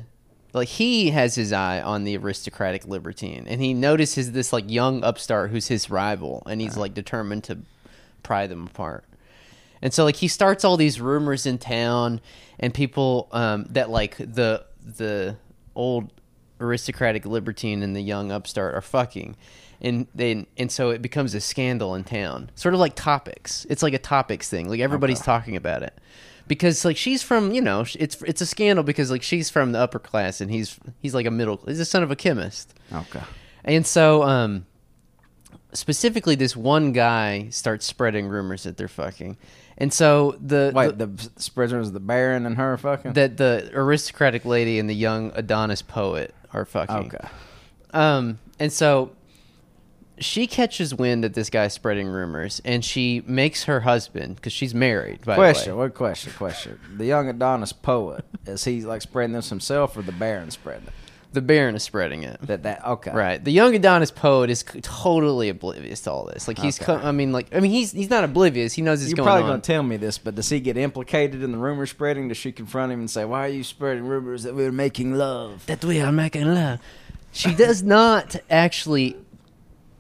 like 0.53 0.69
he 0.69 1.11
has 1.11 1.35
his 1.35 1.53
eye 1.53 1.81
on 1.81 2.05
the 2.05 2.17
aristocratic 2.17 2.87
libertine 2.87 3.47
and 3.49 3.61
he 3.61 3.73
notices 3.73 4.33
this 4.33 4.53
like 4.53 4.71
young 4.71 5.03
upstart 5.03 5.51
who's 5.51 5.69
his 5.69 5.91
rival 5.91 6.43
and 6.47 6.61
he's 6.61 6.77
like 6.77 6.95
determined 6.95 7.45
to 7.45 7.59
pry 8.23 8.47
them 8.47 8.67
apart. 8.67 9.05
And 9.81 9.93
so 9.93 10.05
like 10.05 10.17
he 10.17 10.29
starts 10.29 10.65
all 10.65 10.77
these 10.77 11.01
rumors 11.01 11.47
in 11.47 11.59
town 11.59 12.21
and 12.59 12.73
people 12.73 13.29
um 13.33 13.67
that 13.71 13.91
like 13.91 14.17
the 14.17 14.65
the 14.85 15.37
old 15.75 16.13
aristocratic 16.61 17.25
libertine 17.25 17.83
and 17.83 17.97
the 17.97 18.03
young 18.03 18.31
upstart 18.31 18.75
are 18.75 18.83
fucking. 18.83 19.37
And 19.81 20.07
then 20.15 20.47
and 20.59 20.71
so 20.71 20.91
it 20.91 21.03
becomes 21.03 21.35
a 21.35 21.41
scandal 21.41 21.95
in 21.95 22.05
town. 22.05 22.51
Sort 22.55 22.75
of 22.75 22.81
like 22.81 22.95
Topix. 22.95 23.67
It's 23.71 23.83
like 23.83 23.95
a 23.95 23.99
Topix 23.99 24.45
thing. 24.45 24.69
Like 24.69 24.81
everybody's 24.81 25.21
talking 25.21 25.57
about 25.57 25.83
it 25.83 25.99
because 26.49 26.85
like 26.85 26.97
she's 26.97 27.23
from 27.23 27.53
you 27.53 27.61
know 27.61 27.85
it's 27.99 28.21
it's 28.23 28.41
a 28.41 28.47
scandal 28.47 28.83
because 28.85 29.11
like 29.11 29.23
she's 29.23 29.49
from 29.51 29.73
the 29.73 29.79
upper 29.79 29.99
class 29.99 30.41
and 30.41 30.51
he's 30.51 30.79
he's 31.01 31.15
like 31.15 31.27
a 31.27 31.31
middle 31.31 31.61
he's 31.67 31.79
the 31.79 31.85
son 31.85 32.03
of 32.03 32.11
a 32.11 32.17
chemist 32.17 32.75
Okay. 32.93 33.21
and 33.65 33.87
so 33.87 34.23
um 34.23 34.67
specifically 35.73 36.35
this 36.35 36.55
one 36.57 36.93
guy 36.93 37.49
starts 37.51 37.87
spreading 37.87 38.27
rumors 38.29 38.65
that 38.65 38.77
they're 38.77 38.89
fucking 38.89 39.37
and 39.79 39.93
so 39.93 40.37
the, 40.39 40.71
Wait, 40.75 40.99
the 40.99 41.07
the, 41.07 41.79
is 41.81 41.93
the 41.93 41.99
Baron 42.01 42.45
and 42.45 42.57
her 42.59 42.77
fucking. 42.77 43.15
that 43.15 43.39
the 43.39 43.71
aristocratic 43.73 44.45
lady 44.45 44.79
and 44.79 44.89
the 44.89 44.95
young 44.95 45.33
Adonis 45.35 45.81
poet 45.81 46.35
are 46.53 46.67
fucking. 46.67 46.95
okay. 47.15 47.29
Um, 47.95 48.39
and 48.61 48.71
so 48.71 49.13
she 50.25 50.47
catches 50.47 50.95
wind 50.95 51.25
that 51.25 51.35
this 51.35 51.51
guy's 51.51 51.73
spreading 51.73 52.09
rumors, 52.09 52.61
and 52.65 52.85
she 52.85 53.23
makes 53.27 53.65
her 53.65 53.81
husband 53.81 54.37
because 54.37 54.53
she's 54.53 54.75
married. 54.75 55.25
By 55.25 55.35
Question. 55.37 55.71
the 55.73 55.77
way, 55.77 55.85
What 55.85 55.95
question? 55.95 56.33
Question. 56.37 56.79
The 56.97 57.07
young 57.07 57.29
Adonis 57.29 57.73
poet 57.73 58.25
is 58.47 58.65
he 58.65 58.83
like 58.83 59.03
spreading 59.03 59.33
this 59.35 59.49
himself 59.51 59.97
or 59.97 60.03
the 60.03 60.13
Baron 60.13 60.51
spreading 60.51 60.87
it? 60.87 60.93
the 61.35 61.41
Baron 61.41 61.75
is 61.75 61.83
spreading 61.83 62.25
it. 62.25 62.39
That 62.43 62.65
that 62.65 62.85
okay. 62.87 63.11
Right, 63.11 63.43
the 63.43 63.53
young 63.53 63.75
Adonis 63.75 64.11
poet 64.11 64.51
is 64.51 64.63
c- 64.71 64.83
totally 64.83 65.49
oblivious 65.49 66.03
to 66.03 66.13
all 66.13 66.27
this. 66.27 66.47
Like 66.47 66.59
he's, 66.59 66.77
Okay. 66.79 66.85
co- 67.01 67.09
I 67.09 67.11
mean, 67.11 67.33
like 67.33 67.55
I 67.55 67.61
mean, 67.61 67.71
he's 67.71 67.91
he's 67.91 68.11
not 68.11 68.23
oblivious. 68.23 68.75
He 68.75 68.83
knows 68.83 69.01
it's 69.01 69.09
You're 69.13 69.17
going 69.17 69.27
probably 69.29 69.45
on. 69.45 69.49
going 69.49 69.61
to 69.63 69.67
tell 69.67 69.83
me 69.83 69.97
this, 69.97 70.19
but 70.19 70.35
does 70.35 70.51
he 70.51 70.61
get 70.61 70.77
implicated 70.77 71.43
in 71.43 71.51
the 71.53 71.57
rumor 71.57 71.87
spreading? 71.87 72.29
Does 72.29 72.37
she 72.37 72.53
confront 72.53 72.93
him 72.93 72.99
and 73.01 73.11
say, 73.11 73.25
"Why 73.25 73.47
are 73.47 73.49
you 73.49 73.65
spreading 73.65 74.05
rumors 74.05 74.43
that 74.43 74.55
we're 74.55 74.71
making 74.73 75.15
love?" 75.15 75.65
that 75.69 75.83
we 75.83 76.03
are 76.03 76.13
making 76.13 76.53
love. 76.53 76.81
She 77.33 77.55
does 77.55 77.83
not 77.83 78.37
actually. 78.51 79.17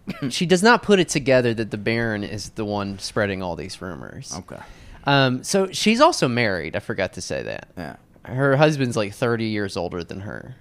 she 0.30 0.47
does 0.47 0.62
not 0.62 0.82
put 0.82 0.99
it 0.99 1.09
together 1.09 1.54
that 1.54 1.71
the 1.71 1.76
Baron 1.78 2.25
is 2.25 2.50
the 2.50 2.64
one 2.64 2.99
spreading 2.99 3.42
all 3.42 3.56
these 3.56 3.80
rumors. 3.82 4.35
Okay. 4.37 4.61
Um, 5.04 5.42
so 5.44 5.68
she's 5.73 6.00
also 6.00 6.28
married. 6.28 6.76
I 6.76 6.80
forgot 6.80 7.14
to 7.14 7.21
say 7.21 7.42
that. 7.42 7.68
Yeah. 7.76 7.97
Her 8.25 8.56
husband's 8.56 8.97
like 8.97 9.14
thirty 9.14 9.47
years 9.47 9.76
older 9.76 10.04
than 10.04 10.21
her. 10.21 10.54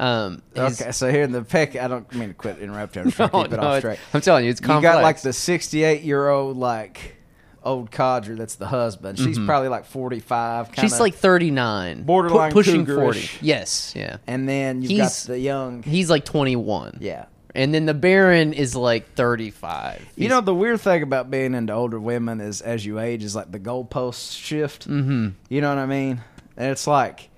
Um, 0.00 0.42
Okay. 0.56 0.90
So 0.92 1.10
here 1.10 1.22
in 1.22 1.32
the 1.32 1.42
peck, 1.42 1.76
I 1.76 1.86
don't 1.86 2.10
mean 2.14 2.28
to 2.28 2.34
quit 2.34 2.58
interrupting. 2.58 3.04
I'm 3.04 3.10
trying 3.12 3.28
to 3.30 3.36
No, 3.36 3.42
it 3.44 3.50
no, 3.52 3.58
off 3.58 3.78
it's- 3.84 3.98
I'm 4.12 4.20
telling 4.22 4.44
you, 4.44 4.50
it's 4.50 4.60
You 4.60 4.66
complex. 4.66 4.94
got 4.94 5.02
like 5.02 5.20
the 5.22 5.32
68 5.32 6.02
year 6.02 6.28
old 6.28 6.56
like 6.56 7.16
old 7.62 7.90
codger 7.90 8.34
that's 8.36 8.56
the 8.56 8.66
husband. 8.66 9.18
She's 9.18 9.38
probably 9.38 9.68
like 9.68 9.84
45. 9.86 10.66
Kinda, 10.66 10.76
Mm-hmm. 10.76 10.86
She's 10.86 11.00
like 11.00 11.14
thirty 11.14 11.50
nine, 11.50 12.02
Borderline 12.04 12.52
pushing 12.52 12.84
cougarish. 12.86 12.94
forty. 12.96 13.28
Yes, 13.40 13.92
yeah. 13.96 14.16
and 14.26 14.48
then 14.48 14.82
you 14.82 14.88
got 14.88 14.94
He's- 14.94 15.24
the 15.24 15.38
young. 15.38 15.82
He's 15.82 16.10
like 16.10 16.24
twenty 16.24 16.56
one. 16.56 16.98
Yeah. 17.00 17.26
And 17.54 17.72
then 17.72 17.86
the 17.86 17.94
Baron 17.94 18.52
is 18.52 18.74
like 18.74 19.14
thirty 19.14 19.50
five. 19.50 20.04
You 20.16 20.28
know 20.28 20.40
the 20.40 20.54
weird 20.54 20.80
thing 20.80 21.02
about 21.02 21.30
being 21.30 21.54
into 21.54 21.72
older 21.72 22.00
women 22.00 22.40
is 22.40 22.60
as 22.60 22.84
you 22.84 22.98
age 22.98 23.22
is 23.22 23.36
like 23.36 23.52
the 23.52 23.60
goalposts 23.60 24.36
shift. 24.36 24.88
Mm-hmm. 24.88 25.30
You 25.48 25.60
know 25.60 25.68
what 25.68 25.78
I 25.78 25.86
mean? 25.86 26.22
And 26.56 26.70
it's 26.70 26.86
like 26.86 27.30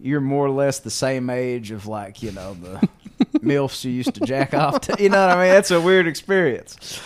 you're 0.00 0.20
more 0.20 0.46
or 0.46 0.50
less 0.50 0.80
the 0.80 0.90
same 0.90 1.30
age 1.30 1.70
of 1.70 1.86
like 1.86 2.22
you 2.22 2.32
know 2.32 2.54
the 2.54 2.88
milfs 3.38 3.84
you 3.84 3.90
used 3.90 4.14
to 4.14 4.20
jack 4.20 4.54
off 4.54 4.82
to. 4.82 5.02
You 5.02 5.08
know 5.08 5.26
what 5.26 5.36
I 5.36 5.44
mean? 5.44 5.52
That's 5.52 5.70
a 5.70 5.80
weird 5.80 6.06
experience. 6.06 7.00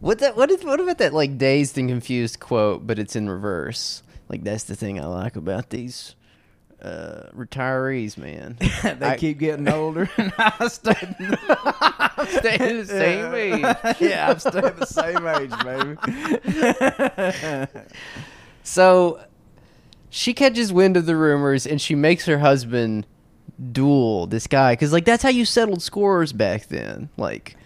What 0.00 0.18
that? 0.20 0.36
What 0.36 0.50
is? 0.50 0.62
What 0.64 0.80
about 0.80 0.98
that? 0.98 1.14
Like 1.14 1.38
dazed 1.38 1.78
and 1.78 1.88
confused 1.88 2.38
quote, 2.38 2.86
but 2.86 2.98
it's 2.98 3.16
in 3.16 3.28
reverse. 3.28 4.02
Like 4.28 4.44
that's 4.44 4.64
the 4.64 4.76
thing 4.76 5.00
I 5.00 5.06
like 5.06 5.36
about 5.36 5.70
these 5.70 6.14
uh, 6.82 7.30
retirees, 7.36 8.16
man. 8.16 8.56
they 8.82 9.06
I- 9.06 9.16
keep 9.16 9.38
getting 9.38 9.68
older, 9.68 10.08
and 10.16 10.32
I 10.38 10.68
stay. 10.68 10.94
I'm 11.20 12.26
staying 12.26 12.76
the 12.78 12.86
same 12.86 13.34
age. 13.34 13.60
yeah, 14.00 14.30
I'm 14.30 14.38
staying 14.38 14.76
the 14.76 14.86
same 14.86 15.26
age, 15.26 15.52
baby. 17.76 17.82
So 18.62 19.20
she 20.10 20.34
catches 20.34 20.72
wind 20.72 20.96
of 20.96 21.06
the 21.06 21.16
rumors 21.16 21.66
and 21.66 21.80
she 21.80 21.94
makes 21.94 22.26
her 22.26 22.38
husband 22.38 23.06
duel 23.72 24.26
this 24.26 24.46
guy 24.46 24.72
because 24.72 24.92
like 24.92 25.04
that's 25.04 25.22
how 25.22 25.28
you 25.30 25.44
settled 25.44 25.82
scores 25.82 26.32
back 26.32 26.66
then. 26.66 27.08
Like 27.16 27.56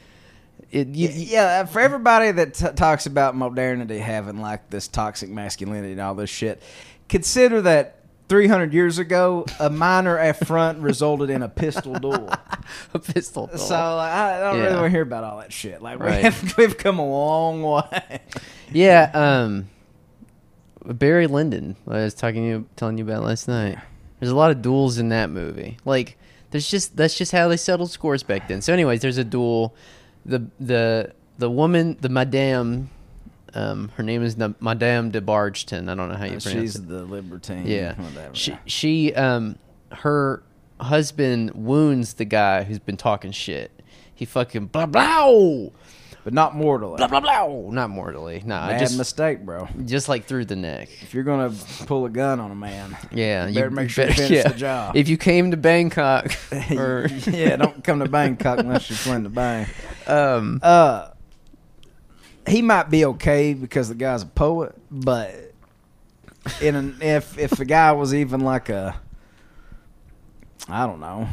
it. 0.71 0.89
You, 0.89 1.09
yeah, 1.13 1.65
for 1.65 1.81
everybody 1.81 2.31
that 2.33 2.55
t- 2.55 2.69
talks 2.75 3.07
about 3.07 3.35
modernity 3.37 3.99
having 3.99 4.41
like 4.41 4.71
this 4.71 4.89
toxic 4.89 5.29
masculinity 5.29 5.93
and 5.93 6.01
all 6.01 6.15
this 6.15 6.31
shit, 6.31 6.63
consider 7.09 7.63
that 7.63 7.97
300 8.33 8.73
years 8.73 8.97
ago, 8.97 9.45
a 9.61 9.69
minor 9.69 10.17
affront 10.17 10.79
resulted 10.79 11.29
in 11.29 11.43
a 11.43 11.51
pistol 11.51 11.93
duel. 11.99 12.31
a 12.95 12.99
pistol. 12.99 13.49
duel. 13.49 13.59
So 13.59 13.75
like, 13.75 14.11
I, 14.11 14.37
I 14.37 14.41
don't 14.41 14.57
Yeah. 14.57 14.63
really 14.65 14.75
want 14.77 14.87
to 14.87 14.91
hear 14.91 15.03
about 15.03 15.23
all 15.25 15.37
that 15.41 15.53
shit. 15.53 15.83
Like 15.83 15.99
Right. 16.01 16.17
we 16.17 16.23
have, 16.23 16.55
we've 16.57 16.79
come 16.79 16.99
a 16.99 17.07
long 17.07 17.63
way. 17.63 18.21
Yeah, 18.73 19.11
um 19.13 19.69
Barry 20.83 21.27
Lyndon, 21.27 21.77
I 21.87 22.05
was 22.05 22.15
talking 22.15 22.43
you 22.43 22.67
telling 22.75 22.97
you 22.97 23.05
about 23.05 23.23
last 23.23 23.49
night. 23.49 23.77
There's 24.19 24.33
a 24.33 24.37
lot 24.37 24.51
of 24.51 24.63
duels 24.63 24.97
in 24.97 25.11
that 25.11 25.29
movie. 25.29 25.77
Like 25.85 26.17
there's 26.53 26.71
just 26.71 26.97
that's 26.97 27.15
just 27.19 27.33
how 27.33 27.49
they 27.49 27.59
settled 27.59 27.91
scores 27.91 28.23
back 28.23 28.49
then. 28.49 28.63
So 28.63 28.73
anyways, 28.73 29.03
there's 29.03 29.19
a 29.19 29.25
duel. 29.25 29.75
The 30.25 30.47
the 30.59 31.13
the 31.37 31.51
woman, 31.51 31.99
the 32.01 32.09
Madame 32.09 32.89
um 33.55 33.91
her 33.97 34.03
name 34.03 34.23
is 34.23 34.37
the 34.37 34.55
Madame 34.61 35.11
de 35.11 35.21
Bargeton. 35.21 35.89
I 35.89 35.95
don't 35.95 36.09
know 36.09 36.17
how 36.17 36.25
you 36.25 36.39
pronounce 36.39 36.53
She's 36.53 36.77
it. 36.77 36.89
the 36.89 37.05
libertine. 37.05 37.67
Yeah. 37.67 37.95
whatever. 38.01 38.35
She 38.35 38.57
she 38.67 39.15
um 39.15 39.57
her 39.93 40.43
husband 40.81 41.53
wounds 41.55 42.15
the 42.15 42.25
guy 42.25 42.65
who's 42.65 42.79
been 42.79 42.97
talking 42.97 43.31
shit. 43.33 43.71
He 44.15 44.25
fucking 44.25 44.67
blah 44.67 44.87
blah 44.87 45.69
but 46.25 46.33
not 46.33 46.55
mortally. 46.55 46.97
blah 46.99 47.09
blah 47.09 47.19
blah. 47.21 47.71
Not 47.71 47.91
mortally. 47.91 48.43
Nah, 48.47 48.69
Bad 48.69 48.79
just 48.79 48.97
mistake, 48.97 49.41
bro. 49.45 49.67
just 49.85 50.09
like 50.09 50.25
through 50.27 50.45
the 50.45 50.55
neck. 50.55 50.89
If 51.03 51.15
you're 51.15 51.25
gonna 51.25 51.53
pull 51.87 52.07
a 52.07 52.11
gun 52.11 52.39
on 52.39 52.53
a 52.53 52.55
man, 52.55 52.97
Yeah, 53.11 53.49
You 53.49 53.55
better 53.55 53.71
make 53.71 53.91
sure 53.91 54.07
you 54.07 54.13
finish 54.15 54.45
the 54.53 54.55
job. 54.57 54.97
If 54.97 55.09
you 55.09 55.17
came 55.17 55.51
to 55.51 55.57
Bangkok, 55.57 56.33
or 56.71 57.09
yeah, 57.27 57.57
don't 57.57 57.83
come 57.83 57.99
to 57.99 58.09
Bangkok 58.09 58.61
unless 58.61 58.89
you're 58.89 58.99
playing 58.99 59.25
the 59.25 59.31
bang. 59.31 59.67
um, 60.07 60.61
Uh, 60.63 61.09
he 62.47 62.63
might 62.63 62.91
be 62.91 63.05
okay 63.05 63.55
because 63.55 63.89
the 63.89 63.95
guy's 63.95 64.23
a 64.23 64.27
poet, 64.27 64.75
but 64.91 65.35
in 66.61 66.75
an, 66.75 66.97
if 67.01 67.39
if 67.39 67.51
the 67.53 67.65
guy 67.65 67.93
was 67.93 68.15
even 68.15 68.41
like 68.41 68.69
a, 68.69 69.01
I 70.69 70.87
don't 70.87 71.01
know, 71.01 71.29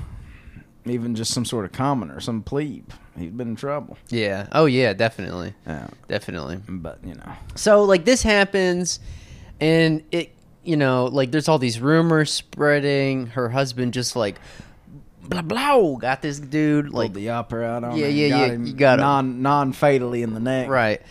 even 0.86 1.16
just 1.16 1.34
some 1.34 1.46
sort 1.46 1.66
of 1.66 1.72
commoner, 1.72 2.20
some 2.20 2.42
plebe, 2.44 2.90
he'd 3.18 3.38
been 3.38 3.50
in 3.50 3.56
trouble. 3.56 3.98
yeah, 4.10 4.48
oh 4.52 4.66
yeah, 4.66 4.94
definitely, 4.94 5.54
Yeah, 5.68 5.88
definitely. 6.08 6.60
but 6.68 7.00
you 7.04 7.16
know, 7.16 7.32
So 7.56 7.84
like 7.84 8.06
this 8.06 8.24
happens, 8.24 9.00
and 9.60 10.04
it, 10.12 10.34
you 10.64 10.78
know, 10.78 11.06
like 11.06 11.32
there's 11.32 11.48
all 11.48 11.60
these 11.60 11.80
rumors 11.80 12.32
spreading. 12.32 13.28
Her 13.28 13.50
husband 13.50 13.94
just 13.94 14.16
like 14.16 14.40
blah 15.30 15.42
blah 15.42 15.96
got 15.96 16.22
this 16.22 16.40
dude 16.40 16.88
like 16.88 16.94
like 17.10 17.14
the 17.14 17.30
opera 17.30 17.66
out 17.66 17.84
on 17.84 17.96
Yeah, 17.98 18.08
him, 18.08 18.16
yeah, 18.18 18.30
got 18.30 18.40
yeah, 18.40 18.48
him 18.54 18.66
you 18.66 18.74
got 18.74 19.00
him. 19.00 19.04
non 19.04 19.42
non 19.42 19.74
fatally 19.74 20.24
in 20.24 20.34
the 20.34 20.40
neck, 20.40 20.68
right, 20.70 21.02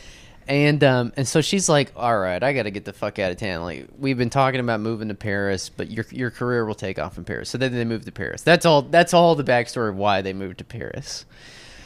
And 0.48 0.82
um 0.82 1.12
and 1.16 1.28
so 1.28 1.40
she's 1.40 1.68
like, 1.68 1.92
"All 1.96 2.18
right, 2.18 2.42
I 2.42 2.52
got 2.54 2.62
to 2.64 2.70
get 2.70 2.84
the 2.86 2.92
fuck 2.94 3.18
out 3.18 3.30
of 3.30 3.36
town. 3.36 3.62
Like 3.62 3.88
we've 3.98 4.16
been 4.18 4.30
talking 4.30 4.60
about 4.60 4.80
moving 4.80 5.08
to 5.08 5.14
Paris, 5.14 5.68
but 5.68 5.90
your 5.90 6.04
your 6.10 6.30
career 6.30 6.64
will 6.64 6.74
take 6.74 6.98
off 6.98 7.18
in 7.18 7.24
Paris." 7.24 7.50
So 7.50 7.58
then 7.58 7.72
they 7.74 7.84
moved 7.84 8.06
to 8.06 8.12
Paris. 8.12 8.42
That's 8.42 8.64
all. 8.66 8.82
That's 8.82 9.12
all 9.14 9.34
the 9.34 9.44
backstory 9.44 9.90
of 9.90 9.96
why 9.96 10.22
they 10.22 10.32
moved 10.32 10.58
to 10.58 10.64
Paris. 10.64 11.26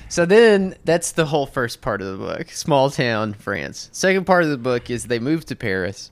So 0.09 0.27
then 0.27 0.77
that's 0.85 1.13
the 1.13 1.25
whole 1.27 1.47
first 1.47 1.81
part 1.81 2.03
of 2.03 2.07
the 2.19 2.25
book, 2.25 2.51
small 2.51 2.91
town 2.91 3.33
France. 3.35 3.89
Second 3.93 4.27
part 4.27 4.45
of 4.45 4.51
the 4.51 4.59
book 4.59 4.91
is 4.91 5.05
they 5.05 5.19
moved 5.19 5.49
to 5.49 5.57
Paris, 5.57 6.11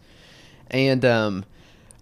and 0.70 1.04
um, 1.04 1.44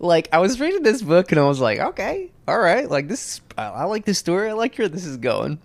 like 0.00 0.28
I 0.32 0.38
was 0.38 0.60
reading 0.60 0.82
this 0.82 1.02
book 1.02 1.32
and 1.32 1.40
I 1.40 1.44
was 1.44 1.60
like, 1.60 1.78
okay, 1.78 2.30
all 2.46 2.58
right, 2.58 2.88
like 2.88 3.08
this, 3.08 3.40
I, 3.56 3.64
I 3.64 3.84
like 3.84 4.04
this 4.04 4.18
story. 4.18 4.50
I 4.50 4.52
like 4.52 4.76
where 4.76 4.88
this 4.88 5.04
is 5.04 5.16
going. 5.16 5.58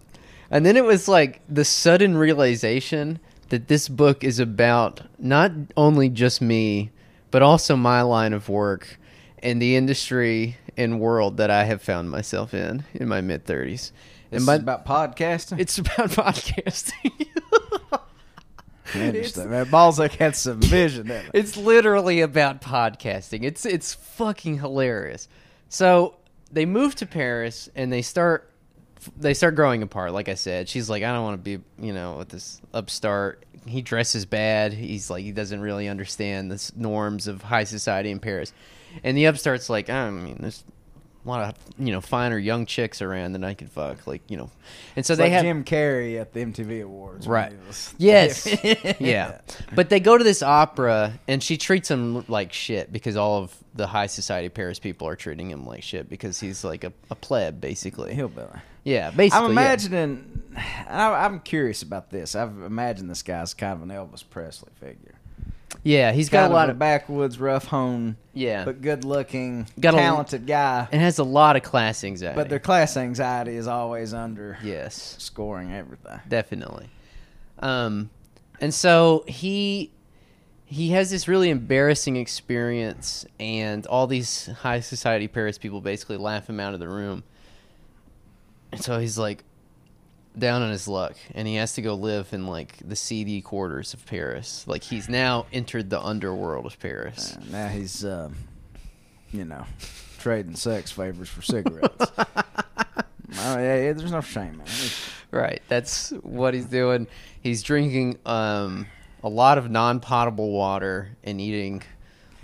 And 0.49 0.65
then 0.65 0.77
it 0.77 0.83
was 0.83 1.07
like 1.07 1.41
the 1.49 1.65
sudden 1.65 2.17
realization 2.17 3.19
that 3.49 3.67
this 3.67 3.89
book 3.89 4.23
is 4.23 4.39
about 4.39 5.01
not 5.17 5.51
only 5.77 6.09
just 6.09 6.41
me, 6.41 6.91
but 7.31 7.41
also 7.41 7.75
my 7.75 8.01
line 8.01 8.33
of 8.33 8.49
work 8.49 8.99
and 9.39 9.61
the 9.61 9.75
industry 9.75 10.57
and 10.77 10.99
world 10.99 11.37
that 11.37 11.51
I 11.51 11.65
have 11.65 11.81
found 11.81 12.09
myself 12.09 12.53
in 12.53 12.83
in 12.93 13.07
my 13.07 13.21
mid 13.21 13.45
thirties. 13.45 13.91
And 14.31 14.45
by, 14.45 14.55
about 14.55 14.85
podcasting. 14.85 15.59
it's 15.59 15.77
about 15.77 16.09
podcasting. 16.09 17.27
Interesting, 18.95 19.49
man. 19.49 19.69
Balzac 19.69 20.13
had 20.13 20.35
some 20.35 20.59
vision. 20.61 21.11
It's 21.33 21.57
literally 21.57 22.21
about 22.21 22.61
podcasting. 22.61 23.43
It's 23.43 23.65
it's 23.65 23.93
fucking 23.93 24.59
hilarious. 24.59 25.27
So 25.69 26.15
they 26.51 26.65
move 26.65 26.95
to 26.95 27.05
Paris 27.05 27.69
and 27.75 27.91
they 27.91 28.01
start 28.01 28.49
they 29.17 29.33
start 29.33 29.55
growing 29.55 29.81
apart. 29.83 30.13
Like 30.13 30.29
I 30.29 30.35
said, 30.35 30.69
she's 30.69 30.89
like, 30.89 31.03
I 31.03 31.11
don't 31.11 31.23
want 31.23 31.43
to 31.43 31.57
be, 31.57 31.63
you 31.85 31.93
know, 31.93 32.17
with 32.17 32.29
this 32.29 32.61
upstart. 32.73 33.45
He 33.65 33.81
dresses 33.81 34.25
bad. 34.25 34.73
He's 34.73 35.09
like, 35.09 35.23
he 35.23 35.31
doesn't 35.31 35.61
really 35.61 35.87
understand 35.87 36.51
the 36.51 36.71
norms 36.75 37.27
of 37.27 37.41
high 37.41 37.63
society 37.63 38.11
in 38.11 38.19
Paris. 38.19 38.53
And 39.03 39.17
the 39.17 39.25
upstart's 39.25 39.69
like, 39.69 39.89
I 39.89 40.09
mean, 40.09 40.37
there's 40.39 40.63
a 41.25 41.29
lot 41.29 41.41
of 41.41 41.55
you 41.85 41.91
know 41.91 42.01
finer 42.01 42.37
young 42.37 42.65
chicks 42.65 43.01
around 43.01 43.33
than 43.33 43.43
I 43.43 43.53
could 43.53 43.71
fuck. 43.71 44.05
Like 44.05 44.21
you 44.29 44.37
know, 44.37 44.49
and 44.95 45.05
so 45.05 45.13
It's 45.13 45.17
they 45.17 45.25
like 45.25 45.33
have 45.33 45.43
Jim 45.43 45.63
Carrey 45.63 46.19
at 46.19 46.33
the 46.33 46.41
MTV 46.41 46.83
Awards. 46.83 47.27
Right. 47.27 47.53
Yes. 47.97 48.47
yeah. 48.99 49.39
But 49.75 49.89
they 49.89 49.99
go 49.99 50.17
to 50.17 50.23
this 50.23 50.41
opera 50.43 51.13
and 51.27 51.41
she 51.41 51.57
treats 51.57 51.89
him 51.89 52.25
like 52.27 52.53
shit 52.53 52.91
because 52.91 53.15
all 53.15 53.43
of 53.43 53.55
the 53.73 53.87
high 53.87 54.07
society 54.07 54.49
Paris 54.49 54.79
people 54.79 55.07
are 55.07 55.15
treating 55.15 55.49
him 55.49 55.65
like 55.65 55.83
shit 55.83 56.09
because 56.09 56.39
he's 56.39 56.63
like 56.63 56.83
a, 56.83 56.93
a 57.09 57.15
pleb 57.15 57.61
basically. 57.61 58.13
Hillbilly. 58.13 58.59
Yeah, 58.83 59.11
basically. 59.11 59.45
I'm 59.45 59.53
yeah. 59.53 59.61
imagining. 59.61 60.43
I, 60.87 61.25
I'm 61.25 61.39
curious 61.39 61.81
about 61.81 62.09
this. 62.09 62.35
I've 62.35 62.61
imagined 62.61 63.09
this 63.09 63.23
guy's 63.23 63.53
kind 63.53 63.73
of 63.73 63.81
an 63.81 63.89
Elvis 63.89 64.23
Presley 64.29 64.71
figure. 64.79 65.12
Yeah, 65.83 66.13
he's 66.13 66.29
got 66.29 66.49
a 66.49 66.53
lot 66.53 66.69
of 66.69 66.79
backwoods, 66.79 67.39
rough 67.39 67.65
hone, 67.65 68.15
yeah. 68.33 68.63
but 68.63 68.81
good 68.81 69.03
looking, 69.03 69.67
Got 69.79 69.95
a- 69.95 69.97
talented 69.97 70.47
guy. 70.47 70.87
and 70.91 71.01
has 71.01 71.19
a 71.19 71.25
lot 71.25 71.57
of 71.57 71.63
class 71.63 72.05
anxiety. 72.05 72.35
But 72.35 72.47
their 72.47 72.59
class 72.59 72.95
anxiety 72.95 73.55
is 73.55 73.67
always 73.67 74.13
under 74.13 74.57
yes. 74.63 75.15
scoring 75.19 75.73
everything. 75.73 76.19
definitely. 76.27 76.89
Um, 77.59 78.09
and 78.61 78.73
so 78.73 79.25
he 79.27 79.91
he 80.65 80.89
has 80.89 81.11
this 81.11 81.27
really 81.27 81.49
embarrassing 81.49 82.15
experience, 82.15 83.25
and 83.39 83.85
all 83.87 84.07
these 84.07 84.47
high 84.47 84.79
society 84.79 85.27
Paris 85.27 85.57
people 85.57 85.81
basically 85.81 86.17
laugh 86.17 86.49
him 86.49 86.59
out 86.59 86.73
of 86.73 86.79
the 86.79 86.87
room. 86.87 87.23
And 88.71 88.81
so 88.81 88.99
he's 88.99 89.17
like 89.17 89.43
down 90.37 90.61
on 90.61 90.71
his 90.71 90.87
luck, 90.87 91.15
and 91.33 91.47
he 91.47 91.55
has 91.55 91.73
to 91.73 91.81
go 91.81 91.93
live 91.93 92.33
in 92.33 92.47
like 92.47 92.77
the 92.87 92.95
seedy 92.95 93.41
quarters 93.41 93.93
of 93.93 94.05
Paris. 94.05 94.65
Like 94.67 94.83
he's 94.83 95.09
now 95.09 95.45
entered 95.53 95.89
the 95.89 96.01
underworld 96.01 96.65
of 96.65 96.79
Paris. 96.79 97.35
Uh, 97.35 97.41
now 97.51 97.67
he's, 97.67 98.03
uh, 98.03 98.29
you 99.31 99.45
know, 99.45 99.65
trading 100.19 100.55
sex 100.55 100.91
favors 100.91 101.29
for 101.29 101.41
cigarettes. 101.41 102.11
oh, 102.17 102.25
yeah, 103.35 103.75
yeah, 103.75 103.93
there's 103.93 104.11
no 104.11 104.21
shame 104.21 104.61
it. 104.65 104.99
Right. 105.31 105.61
That's 105.67 106.11
what 106.21 106.53
he's 106.53 106.65
doing. 106.65 107.07
He's 107.41 107.63
drinking 107.63 108.19
um, 108.25 108.85
a 109.23 109.29
lot 109.29 109.57
of 109.57 109.69
non-potable 109.69 110.51
water 110.51 111.09
and 111.23 111.41
eating 111.41 111.81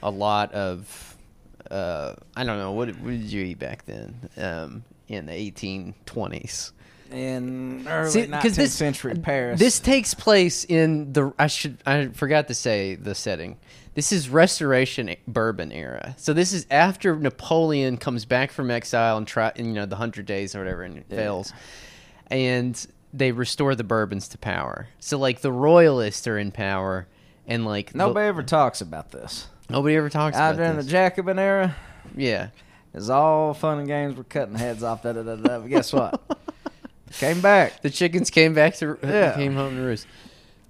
a 0.02 0.10
lot 0.10 0.54
of 0.54 1.10
uh, 1.70 2.16
I 2.36 2.44
don't 2.44 2.58
know 2.58 2.72
what, 2.72 2.90
what 2.90 3.12
did 3.12 3.32
you 3.32 3.44
eat 3.44 3.60
back 3.60 3.86
then 3.86 4.30
um, 4.38 4.84
in 5.08 5.26
the 5.28 5.34
1820s. 5.34 6.72
In 7.12 7.86
early 7.88 8.10
See, 8.12 8.26
19th 8.28 8.56
this 8.56 8.74
century 8.74 9.16
Paris. 9.16 9.60
This 9.60 9.80
takes 9.80 10.14
place 10.14 10.64
in 10.64 11.14
the 11.14 11.34
I 11.40 11.48
should 11.48 11.78
I 11.86 12.08
forgot 12.08 12.48
to 12.50 12.54
say 12.54 12.96
the 12.96 13.16
setting. 13.16 13.58
This 13.96 14.12
is 14.12 14.30
Restoration 14.30 15.14
Bourbon 15.28 15.72
era. 15.72 16.16
So 16.18 16.34
this 16.34 16.54
is 16.54 16.66
after 16.70 17.16
Napoleon 17.16 17.98
comes 17.98 18.26
back 18.26 18.52
from 18.52 18.70
exile 18.72 19.18
and 19.18 19.28
try 19.28 19.52
and, 19.56 19.68
you 19.68 19.74
know 19.74 19.86
the 19.86 19.96
Hundred 19.96 20.26
Days 20.28 20.56
or 20.56 20.60
whatever 20.60 20.84
and 20.84 20.98
it 20.98 21.06
fails, 21.10 21.52
and 22.28 22.86
they 23.14 23.32
restore 23.32 23.76
the 23.76 23.84
Bourbons 23.84 24.28
to 24.30 24.38
power. 24.38 24.88
So 25.00 25.18
like 25.18 25.42
the 25.42 25.52
Royalists 25.52 26.28
are 26.28 26.38
in 26.38 26.52
power, 26.52 27.08
and 27.48 27.66
like 27.66 27.92
the- 27.92 27.98
Nobody 27.98 28.28
ever 28.28 28.44
talks 28.44 28.82
about 28.82 29.12
this. 29.12 29.48
nobody 29.70 29.96
ever 29.96 30.10
talks. 30.10 30.38
Out 30.38 30.56
about 30.56 30.58
during 30.64 30.78
the. 30.78 30.84
Jacobin 30.84 31.40
era, 31.40 31.76
yeah, 32.16 32.50
it's 32.94 33.10
all 33.10 33.54
fun 33.56 33.80
and 33.80 33.88
games. 33.88 34.16
We're 34.16 34.24
cutting 34.24 34.56
heads 34.56 34.84
off. 34.84 35.02
Da, 35.04 35.14
da, 35.14 35.24
da, 35.24 35.36
da. 35.36 35.60
But 35.60 35.68
guess 35.70 35.92
what? 35.92 36.22
Came 37.14 37.42
back. 37.42 37.82
the 37.82 37.90
chickens 37.90 38.30
came 38.30 38.54
back 38.54 38.76
to 38.76 38.98
Yeah. 39.04 39.34
came 39.36 39.56
home 39.56 39.76
to 39.76 39.82
roost. 39.82 40.08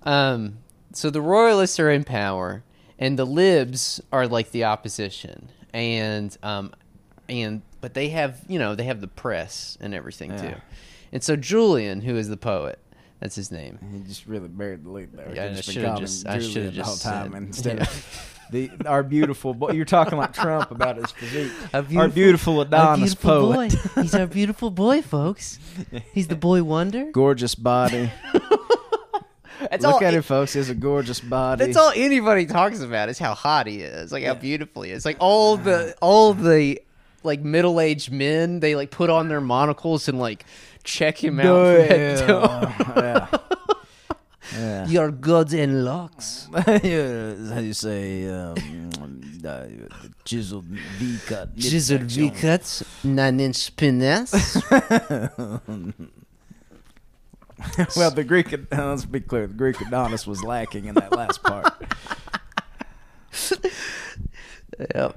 Um, 0.03 0.59
so 0.93 1.09
the 1.09 1.21
royalists 1.21 1.79
are 1.79 1.89
in 1.91 2.03
power, 2.03 2.63
and 2.97 3.19
the 3.19 3.25
libs 3.25 4.01
are 4.11 4.27
like 4.27 4.51
the 4.51 4.63
opposition, 4.63 5.49
and 5.73 6.35
um, 6.41 6.73
and 7.27 7.61
but 7.81 7.93
they 7.93 8.09
have 8.09 8.41
you 8.47 8.57
know 8.59 8.75
they 8.75 8.85
have 8.85 9.01
the 9.01 9.07
press 9.07 9.77
and 9.81 9.93
everything 9.93 10.31
Yeah. 10.31 10.41
too, 10.51 10.55
and 11.11 11.23
so 11.23 11.35
Julian, 11.35 12.01
who 12.01 12.15
is 12.15 12.29
the 12.29 12.37
poet, 12.37 12.79
that's 13.19 13.35
his 13.35 13.51
name. 13.51 13.77
He 13.91 13.99
just 14.07 14.25
really 14.25 14.47
buried 14.47 14.83
the 14.85 14.89
lead 14.89 15.11
there. 15.13 15.31
Yeah, 15.35 15.45
I 15.45 15.53
just 15.53 15.71
should've 15.71 15.99
just- 15.99 16.25
I 16.27 16.39
Julian 16.39 16.53
should've 16.53 16.75
the 16.75 16.83
whole 16.83 16.93
just 16.93 17.03
time 17.03 17.31
said- 17.33 17.41
instead 17.43 17.77
yeah. 17.77 17.83
of 17.83 18.38
the 18.51 18.71
our 18.85 19.03
beautiful 19.03 19.53
boy. 19.53 19.71
You're 19.71 19.85
talking 19.85 20.17
like 20.17 20.33
Trump 20.33 20.71
about 20.71 20.97
his 20.97 21.11
physique. 21.11 21.51
A 21.73 21.77
our 21.77 21.81
beautiful- 21.83 22.09
beautiful 22.09 22.61
Adonis 22.61 23.15
poet. 23.15 23.53
boy. 23.95 24.01
He's 24.01 24.15
our 24.15 24.27
beautiful 24.27 24.69
boy, 24.71 25.01
folks. 25.01 25.59
He's 26.13 26.27
the 26.27 26.35
boy 26.35 26.63
wonder. 26.63 27.11
Gorgeous 27.11 27.55
body. 27.55 28.11
That's 29.69 29.83
Look 29.83 29.95
all, 29.95 30.03
at 30.05 30.13
him, 30.13 30.21
folks. 30.23 30.53
He 30.53 30.59
has 30.59 30.69
a 30.69 30.75
gorgeous 30.75 31.19
body. 31.19 31.65
That's 31.65 31.75
all 31.77 31.91
anybody 31.93 32.45
talks 32.45 32.79
about 32.79 33.09
is 33.09 33.19
how 33.19 33.33
hot 33.33 33.67
he 33.67 33.81
is, 33.81 34.09
like 34.11 34.23
how 34.23 34.33
beautiful 34.33 34.83
he 34.83 34.91
is. 34.91 35.03
Like 35.03 35.17
all 35.19 35.57
the 35.57 35.95
all 36.01 36.33
the 36.33 36.81
like 37.23 37.41
middle 37.41 37.81
aged 37.81 38.09
men, 38.09 38.61
they 38.61 38.75
like 38.75 38.89
put 38.89 39.09
on 39.09 39.27
their 39.27 39.41
monocles 39.41 40.07
and 40.07 40.17
like 40.17 40.45
check 40.85 41.21
him 41.21 41.41
out. 41.41 41.43
from 41.75 41.85
head 41.87 42.17
to 42.19 42.25
toe. 42.27 42.73
yeah. 42.95 43.27
Yeah. 44.53 44.87
Your 44.87 45.11
gods 45.11 45.53
and 45.53 45.85
locks. 45.85 46.47
how 46.53 46.79
you 46.83 47.73
say 47.73 48.27
um, 48.29 48.55
uh, 49.45 49.65
chiseled 50.25 50.65
V 50.65 51.17
cut, 51.25 51.57
Chiseled 51.57 52.03
V 52.03 52.29
cuts, 52.31 52.83
nine 53.03 53.39
inch 53.39 53.75
penis. 53.75 54.31
well, 57.95 58.11
the 58.11 58.23
Greek. 58.25 58.53
Let's 58.71 59.05
be 59.05 59.19
clear. 59.19 59.47
The 59.47 59.53
Greek 59.53 59.79
Adonis 59.81 60.25
was 60.25 60.43
lacking 60.43 60.85
in 60.85 60.95
that 60.95 61.11
last 61.11 61.43
part. 61.43 61.73
yep. 64.95 65.15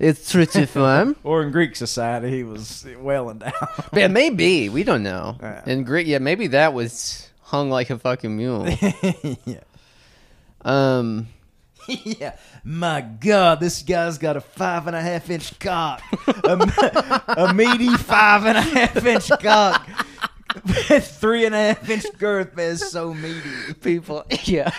It's 0.00 0.30
true 0.30 0.44
to 0.46 0.66
form. 0.66 1.16
or 1.22 1.42
in 1.42 1.52
Greek 1.52 1.76
society, 1.76 2.28
he 2.28 2.42
was 2.42 2.84
well 2.98 3.30
endowed. 3.30 3.52
Yeah, 3.92 4.08
maybe. 4.08 4.68
We 4.68 4.82
don't 4.82 5.04
know. 5.04 5.36
Yeah. 5.40 5.62
And 5.66 5.86
Greek, 5.86 6.08
yeah, 6.08 6.18
maybe 6.18 6.48
that 6.48 6.74
was 6.74 7.30
hung 7.44 7.70
like 7.70 7.90
a 7.90 7.98
fucking 7.98 8.36
mule. 8.36 8.68
yeah. 9.44 9.60
Um, 10.62 11.28
yeah. 11.86 12.36
My 12.64 13.00
God, 13.00 13.60
this 13.60 13.82
guy's 13.82 14.18
got 14.18 14.36
a 14.36 14.40
five 14.40 14.86
and 14.86 14.96
a 14.96 15.00
half 15.00 15.28
inch 15.30 15.58
cock. 15.58 16.02
a, 16.44 17.22
a 17.36 17.54
meaty 17.54 17.94
five 17.96 18.46
and 18.46 18.58
a 18.58 18.62
half 18.62 19.04
inch 19.04 19.28
cock. 19.40 19.88
Three 20.66 21.46
and 21.46 21.54
a 21.54 21.58
half 21.74 21.88
inch 21.90 22.06
girth, 22.18 22.56
man. 22.56 22.72
It's 22.72 22.90
so 22.90 23.12
meaty. 23.12 23.74
people, 23.82 24.24
yeah. 24.44 24.70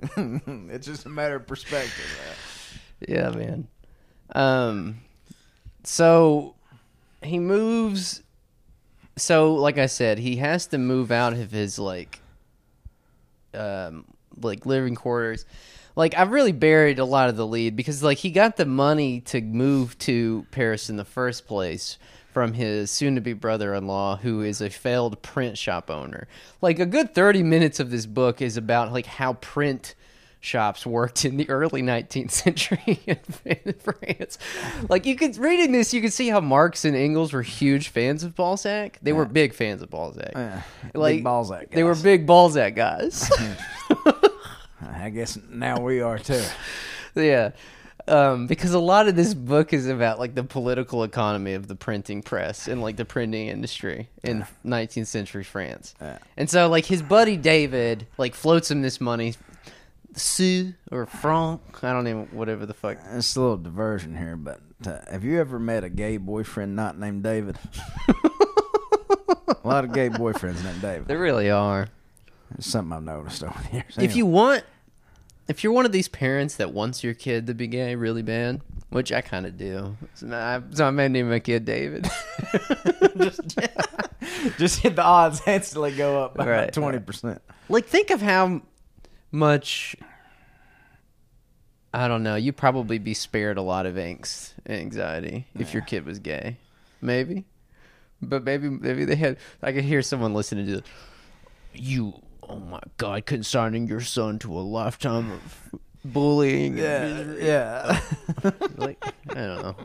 it's 0.16 0.86
just 0.86 1.06
a 1.06 1.08
matter 1.08 1.36
of 1.36 1.46
perspective. 1.46 2.04
Yeah, 3.08 3.30
man. 3.30 3.68
Um, 4.34 5.00
so 5.84 6.54
he 7.22 7.38
moves. 7.38 8.22
So, 9.18 9.54
like 9.54 9.78
I 9.78 9.86
said, 9.86 10.18
he 10.18 10.36
has 10.36 10.66
to 10.68 10.78
move 10.78 11.10
out 11.10 11.32
of 11.32 11.50
his 11.50 11.78
like, 11.78 12.20
um, 13.52 14.04
like 14.40 14.64
living 14.64 14.94
quarters. 14.94 15.44
Like 15.96 16.16
I've 16.16 16.30
really 16.30 16.52
buried 16.52 17.00
a 17.00 17.04
lot 17.04 17.28
of 17.28 17.36
the 17.36 17.46
lead 17.46 17.74
because 17.74 18.02
like 18.02 18.18
he 18.18 18.30
got 18.30 18.56
the 18.56 18.66
money 18.66 19.20
to 19.22 19.40
move 19.40 19.98
to 19.98 20.46
Paris 20.52 20.88
in 20.88 20.96
the 20.96 21.04
first 21.04 21.46
place 21.46 21.98
from 22.32 22.52
his 22.52 22.90
soon-to-be 22.90 23.32
brother-in-law, 23.32 24.18
who 24.18 24.42
is 24.42 24.60
a 24.60 24.70
failed 24.70 25.20
print 25.22 25.58
shop 25.58 25.90
owner. 25.90 26.28
Like 26.62 26.78
a 26.78 26.86
good 26.86 27.14
thirty 27.14 27.42
minutes 27.42 27.80
of 27.80 27.90
this 27.90 28.06
book 28.06 28.40
is 28.40 28.56
about 28.56 28.92
like 28.92 29.06
how 29.06 29.32
print 29.32 29.96
shops 30.40 30.86
worked 30.86 31.24
in 31.24 31.36
the 31.36 31.48
early 31.50 31.82
19th 31.82 32.30
century 32.30 33.00
in 33.06 33.74
France. 33.78 34.38
Like 34.88 35.04
you 35.06 35.16
could 35.16 35.36
reading 35.36 35.72
this, 35.72 35.92
you 35.92 36.00
could 36.00 36.12
see 36.12 36.28
how 36.28 36.40
Marx 36.40 36.84
and 36.84 36.94
Engels 36.96 37.32
were 37.32 37.42
huge 37.42 37.88
fans 37.88 38.22
of 38.22 38.34
Balzac. 38.34 38.98
They 39.02 39.12
were 39.12 39.24
big 39.24 39.52
fans 39.54 39.82
of 39.82 39.90
Balzac. 39.90 40.32
Yeah, 40.34 40.62
Like 40.94 41.16
big 41.16 41.24
Balzac. 41.24 41.70
They 41.70 41.82
were 41.82 41.94
big 41.96 42.26
Balzac 42.26 42.74
guys. 42.74 43.30
I 44.80 45.10
guess 45.10 45.38
now 45.50 45.80
we 45.80 46.00
are 46.00 46.18
too. 46.18 46.42
yeah. 47.14 47.50
Um, 48.06 48.46
because 48.46 48.72
a 48.72 48.78
lot 48.78 49.06
of 49.06 49.16
this 49.16 49.34
book 49.34 49.74
is 49.74 49.86
about 49.86 50.18
like 50.18 50.34
the 50.34 50.42
political 50.44 51.02
economy 51.04 51.52
of 51.52 51.68
the 51.68 51.74
printing 51.74 52.22
press 52.22 52.66
and 52.66 52.80
like 52.80 52.96
the 52.96 53.04
printing 53.04 53.48
industry 53.48 54.08
in 54.22 54.46
19th 54.64 55.08
century 55.08 55.44
France. 55.44 55.94
Yeah. 56.00 56.18
And 56.36 56.48
so 56.48 56.68
like 56.70 56.86
his 56.86 57.02
buddy 57.02 57.36
David 57.36 58.06
like 58.16 58.34
floats 58.34 58.70
him 58.70 58.80
this 58.80 58.98
money, 58.98 59.34
sou 60.14 60.74
or 60.90 61.06
franc, 61.06 61.60
I 61.82 61.92
don't 61.92 62.06
even 62.08 62.26
whatever 62.32 62.66
the 62.66 62.74
fuck. 62.74 62.98
It's 63.12 63.36
a 63.36 63.40
little 63.40 63.56
diversion 63.56 64.16
here, 64.16 64.36
but 64.36 64.60
uh, 64.86 64.98
have 65.10 65.24
you 65.24 65.38
ever 65.40 65.58
met 65.58 65.84
a 65.84 65.88
gay 65.88 66.16
boyfriend 66.16 66.74
not 66.76 66.98
named 66.98 67.22
David? 67.22 67.58
a 68.08 69.66
lot 69.68 69.84
of 69.84 69.92
gay 69.92 70.08
boyfriends 70.08 70.62
named 70.64 70.80
David. 70.80 71.08
They 71.08 71.16
really 71.16 71.50
are. 71.50 71.88
It's 72.56 72.66
something 72.68 72.92
I've 72.96 73.02
noticed 73.02 73.42
over 73.44 73.54
the 73.68 73.76
years. 73.76 73.94
If 73.98 74.16
you 74.16 74.24
want, 74.26 74.64
if 75.48 75.62
you're 75.62 75.72
one 75.72 75.84
of 75.84 75.92
these 75.92 76.08
parents 76.08 76.56
that 76.56 76.72
wants 76.72 77.04
your 77.04 77.14
kid 77.14 77.46
to 77.48 77.54
be 77.54 77.66
gay 77.66 77.94
really 77.94 78.22
bad, 78.22 78.62
which 78.90 79.12
I 79.12 79.20
kind 79.20 79.44
of 79.44 79.58
do, 79.58 79.96
so 80.14 80.28
I, 80.32 80.62
so 80.74 80.86
I 80.86 80.90
may 80.90 81.08
name 81.08 81.28
my 81.28 81.40
kid 81.40 81.64
David. 81.66 82.06
just, 83.18 83.58
just 84.58 84.80
hit 84.80 84.96
the 84.96 85.02
odds 85.04 85.42
instantly 85.46 85.94
go 85.94 86.22
up 86.24 86.34
by 86.36 86.48
Right. 86.48 86.72
twenty 86.72 86.98
percent. 86.98 87.42
like, 87.68 87.84
think 87.84 88.10
of 88.10 88.22
how 88.22 88.62
much. 89.30 89.96
I 91.92 92.06
don't 92.08 92.22
know. 92.22 92.36
You'd 92.36 92.56
probably 92.56 92.98
be 92.98 93.14
spared 93.14 93.56
a 93.56 93.62
lot 93.62 93.86
of 93.86 93.94
angst 93.94 94.52
and 94.66 94.78
anxiety 94.78 95.46
if 95.58 95.72
your 95.72 95.82
kid 95.82 96.04
was 96.04 96.18
gay. 96.18 96.58
Maybe. 97.00 97.44
But 98.20 98.44
maybe 98.44 98.68
maybe 98.68 99.04
they 99.04 99.16
had 99.16 99.38
I 99.62 99.72
could 99.72 99.84
hear 99.84 100.02
someone 100.02 100.34
listening 100.34 100.66
to 100.66 100.82
you 101.72 102.20
oh 102.48 102.58
my 102.58 102.80
god, 102.96 103.26
consigning 103.26 103.86
your 103.86 104.00
son 104.00 104.38
to 104.40 104.52
a 104.52 104.60
lifetime 104.60 105.30
of 105.30 105.74
bullying. 106.04 106.78
Yeah, 106.78 107.34
yeah. 107.38 108.00
like 108.76 109.04
I 109.30 109.34
don't 109.34 109.62
know. 109.62 109.76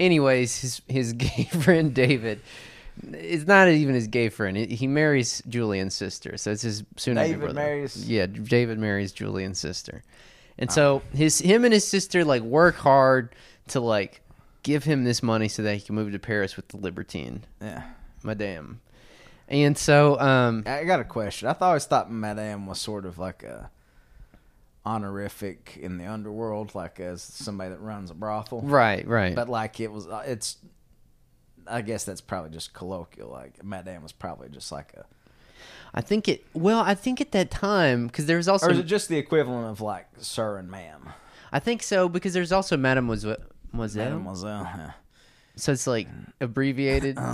Anyways, 0.00 0.60
his 0.60 0.82
his 0.88 1.12
gay 1.14 1.44
friend 1.44 1.94
David, 1.94 2.40
it's 3.02 3.46
not 3.46 3.68
even 3.68 3.94
his 3.94 4.06
gay 4.06 4.28
friend. 4.28 4.56
He, 4.56 4.86
marries 4.86 5.42
Julian's 5.48 5.94
sister, 5.94 6.36
so 6.36 6.50
it's 6.52 6.62
his 6.62 6.84
soon 6.96 7.16
David 7.16 7.54
marries- 7.54 8.08
Yeah, 8.08 8.26
David 8.26 8.78
marries 8.78 9.12
Julian's 9.12 9.58
sister, 9.58 10.02
and 10.58 10.70
so 10.70 11.02
his 11.12 11.40
him 11.40 11.64
and 11.64 11.74
his 11.74 11.86
sister 11.86 12.24
like 12.24 12.42
work 12.42 12.76
hard 12.76 13.34
to 13.68 13.80
like 13.80 14.20
give 14.62 14.84
him 14.84 15.04
this 15.04 15.22
money 15.22 15.48
so 15.48 15.62
that 15.62 15.74
he 15.74 15.80
can 15.80 15.94
move 15.94 16.12
to 16.12 16.18
Paris 16.18 16.56
with 16.56 16.68
the 16.68 16.76
libertine, 16.76 17.44
yeah. 17.60 17.82
Madame. 18.22 18.80
And 19.46 19.76
so, 19.76 20.18
um, 20.20 20.62
I 20.66 20.84
got 20.84 21.00
a 21.00 21.04
question. 21.04 21.48
I 21.48 21.52
thought, 21.52 21.66
always 21.68 21.84
thought 21.84 22.10
Madame 22.10 22.66
was 22.66 22.80
sort 22.80 23.04
of 23.04 23.18
like 23.18 23.42
a 23.42 23.70
honorific 24.86 25.78
in 25.80 25.98
the 25.98 26.06
underworld, 26.06 26.74
like 26.74 27.00
as 27.00 27.22
somebody 27.22 27.70
that 27.70 27.80
runs 27.80 28.10
a 28.10 28.14
brothel. 28.14 28.60
right, 28.62 29.06
right. 29.06 29.34
But 29.34 29.48
like 29.48 29.80
it 29.80 29.90
was, 29.92 30.06
uh, 30.06 30.22
it's. 30.26 30.56
I 31.66 31.82
guess 31.82 32.04
that's 32.04 32.20
probably 32.20 32.50
just 32.50 32.72
colloquial. 32.72 33.30
Like 33.30 33.62
Madame 33.64 34.02
was 34.02 34.12
probably 34.12 34.48
just 34.48 34.72
like 34.72 34.92
a, 34.94 35.04
I 35.94 36.00
think 36.00 36.28
it. 36.28 36.44
Well, 36.52 36.80
I 36.80 36.94
think 36.94 37.20
at 37.20 37.32
that 37.32 37.50
time 37.50 38.06
because 38.06 38.26
there 38.26 38.36
was 38.36 38.48
also 38.48 38.68
or 38.68 38.70
is 38.70 38.78
it 38.78 38.86
just 38.86 39.08
the 39.08 39.18
equivalent 39.18 39.70
of 39.70 39.80
like 39.80 40.06
sir 40.18 40.58
and 40.58 40.70
ma'am, 40.70 41.10
I 41.52 41.60
think 41.60 41.82
so 41.82 42.08
because 42.08 42.32
there's 42.32 42.52
also 42.52 42.76
Mademoiselle. 42.76 43.36
Mademoiselle. 43.72 44.10
mademoiselle, 44.10 44.70
yeah. 44.76 44.90
So 45.56 45.72
it's 45.72 45.86
like 45.86 46.08
abbreviated. 46.40 47.18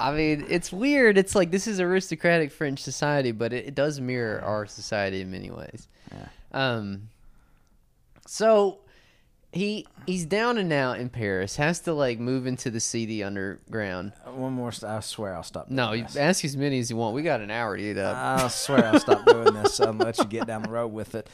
I 0.00 0.12
mean, 0.12 0.46
it's 0.48 0.72
weird. 0.72 1.18
It's 1.18 1.34
like 1.34 1.50
this 1.50 1.66
is 1.66 1.78
aristocratic 1.78 2.52
French 2.52 2.78
society, 2.78 3.32
but 3.32 3.52
it, 3.52 3.66
it 3.66 3.74
does 3.74 4.00
mirror 4.00 4.40
our 4.40 4.64
society 4.64 5.20
in 5.20 5.30
many 5.30 5.50
ways. 5.50 5.88
Yeah. 6.10 6.28
Um. 6.52 7.10
So 8.26 8.78
he 9.52 9.86
he's 10.06 10.24
down 10.24 10.58
and 10.58 10.72
out 10.72 10.98
in 11.00 11.08
Paris. 11.08 11.56
Has 11.56 11.80
to 11.80 11.92
like 11.92 12.18
move 12.18 12.46
into 12.46 12.70
the 12.70 12.80
seedy 12.80 13.22
underground. 13.24 14.12
Uh, 14.24 14.30
one 14.32 14.52
more. 14.52 14.72
St- 14.72 14.90
I 14.90 15.00
swear 15.00 15.34
I'll 15.34 15.42
stop. 15.42 15.70
No, 15.70 15.88
doing 15.88 15.98
you 16.00 16.04
this. 16.04 16.16
ask 16.16 16.44
as 16.44 16.56
many 16.56 16.78
as 16.78 16.90
you 16.90 16.96
want. 16.96 17.14
We 17.14 17.22
got 17.22 17.40
an 17.40 17.50
hour 17.50 17.76
to 17.76 17.82
eat 17.82 17.98
up. 17.98 18.16
I 18.16 18.48
swear 18.48 18.84
I'll 18.86 19.00
stop 19.00 19.24
doing 19.26 19.54
this 19.54 19.80
and 19.80 19.98
let 19.98 20.18
you 20.18 20.24
get 20.24 20.46
down 20.46 20.62
the 20.62 20.70
road 20.70 20.88
with 20.88 21.14
it. 21.14 21.28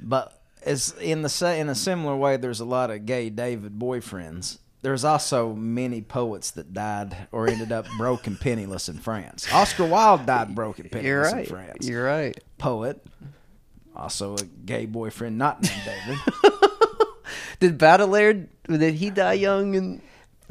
But 0.00 0.40
it's 0.62 0.92
in 0.98 1.22
the 1.22 1.54
in 1.58 1.68
a 1.68 1.74
similar 1.74 2.16
way. 2.16 2.36
There's 2.36 2.60
a 2.60 2.64
lot 2.64 2.90
of 2.90 3.04
gay 3.06 3.30
David 3.30 3.78
boyfriends. 3.78 4.58
There's 4.82 5.04
also 5.04 5.52
many 5.52 6.02
poets 6.02 6.52
that 6.52 6.72
died 6.72 7.16
or 7.32 7.48
ended 7.48 7.72
up 7.72 7.86
broken 7.98 8.36
penniless 8.36 8.88
in 8.88 8.98
France. 8.98 9.52
Oscar 9.52 9.84
Wilde 9.84 10.26
died 10.26 10.54
broken 10.54 10.88
You're 10.92 11.24
penniless 11.24 11.32
right. 11.32 11.44
in 11.44 11.50
France. 11.50 11.88
You're 11.88 12.04
right. 12.04 12.38
Poet, 12.58 13.04
also 13.96 14.36
a 14.36 14.44
gay 14.44 14.86
boyfriend 14.86 15.38
not 15.38 15.60
named 15.62 15.82
David. 15.84 16.18
Did 17.60 17.78
Baudelaire? 17.78 18.46
Did 18.68 18.94
he 18.94 19.10
die 19.10 19.34
young 19.34 19.76
and 19.76 20.02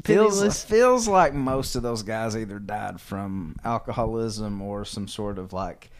feels 0.02 0.38
penniless? 0.38 0.64
feels 0.64 1.08
like 1.08 1.34
most 1.34 1.76
of 1.76 1.82
those 1.82 2.02
guys 2.02 2.36
either 2.36 2.58
died 2.58 3.00
from 3.00 3.56
alcoholism 3.64 4.62
or 4.62 4.84
some 4.84 5.08
sort 5.08 5.38
of 5.38 5.52
like 5.52 5.90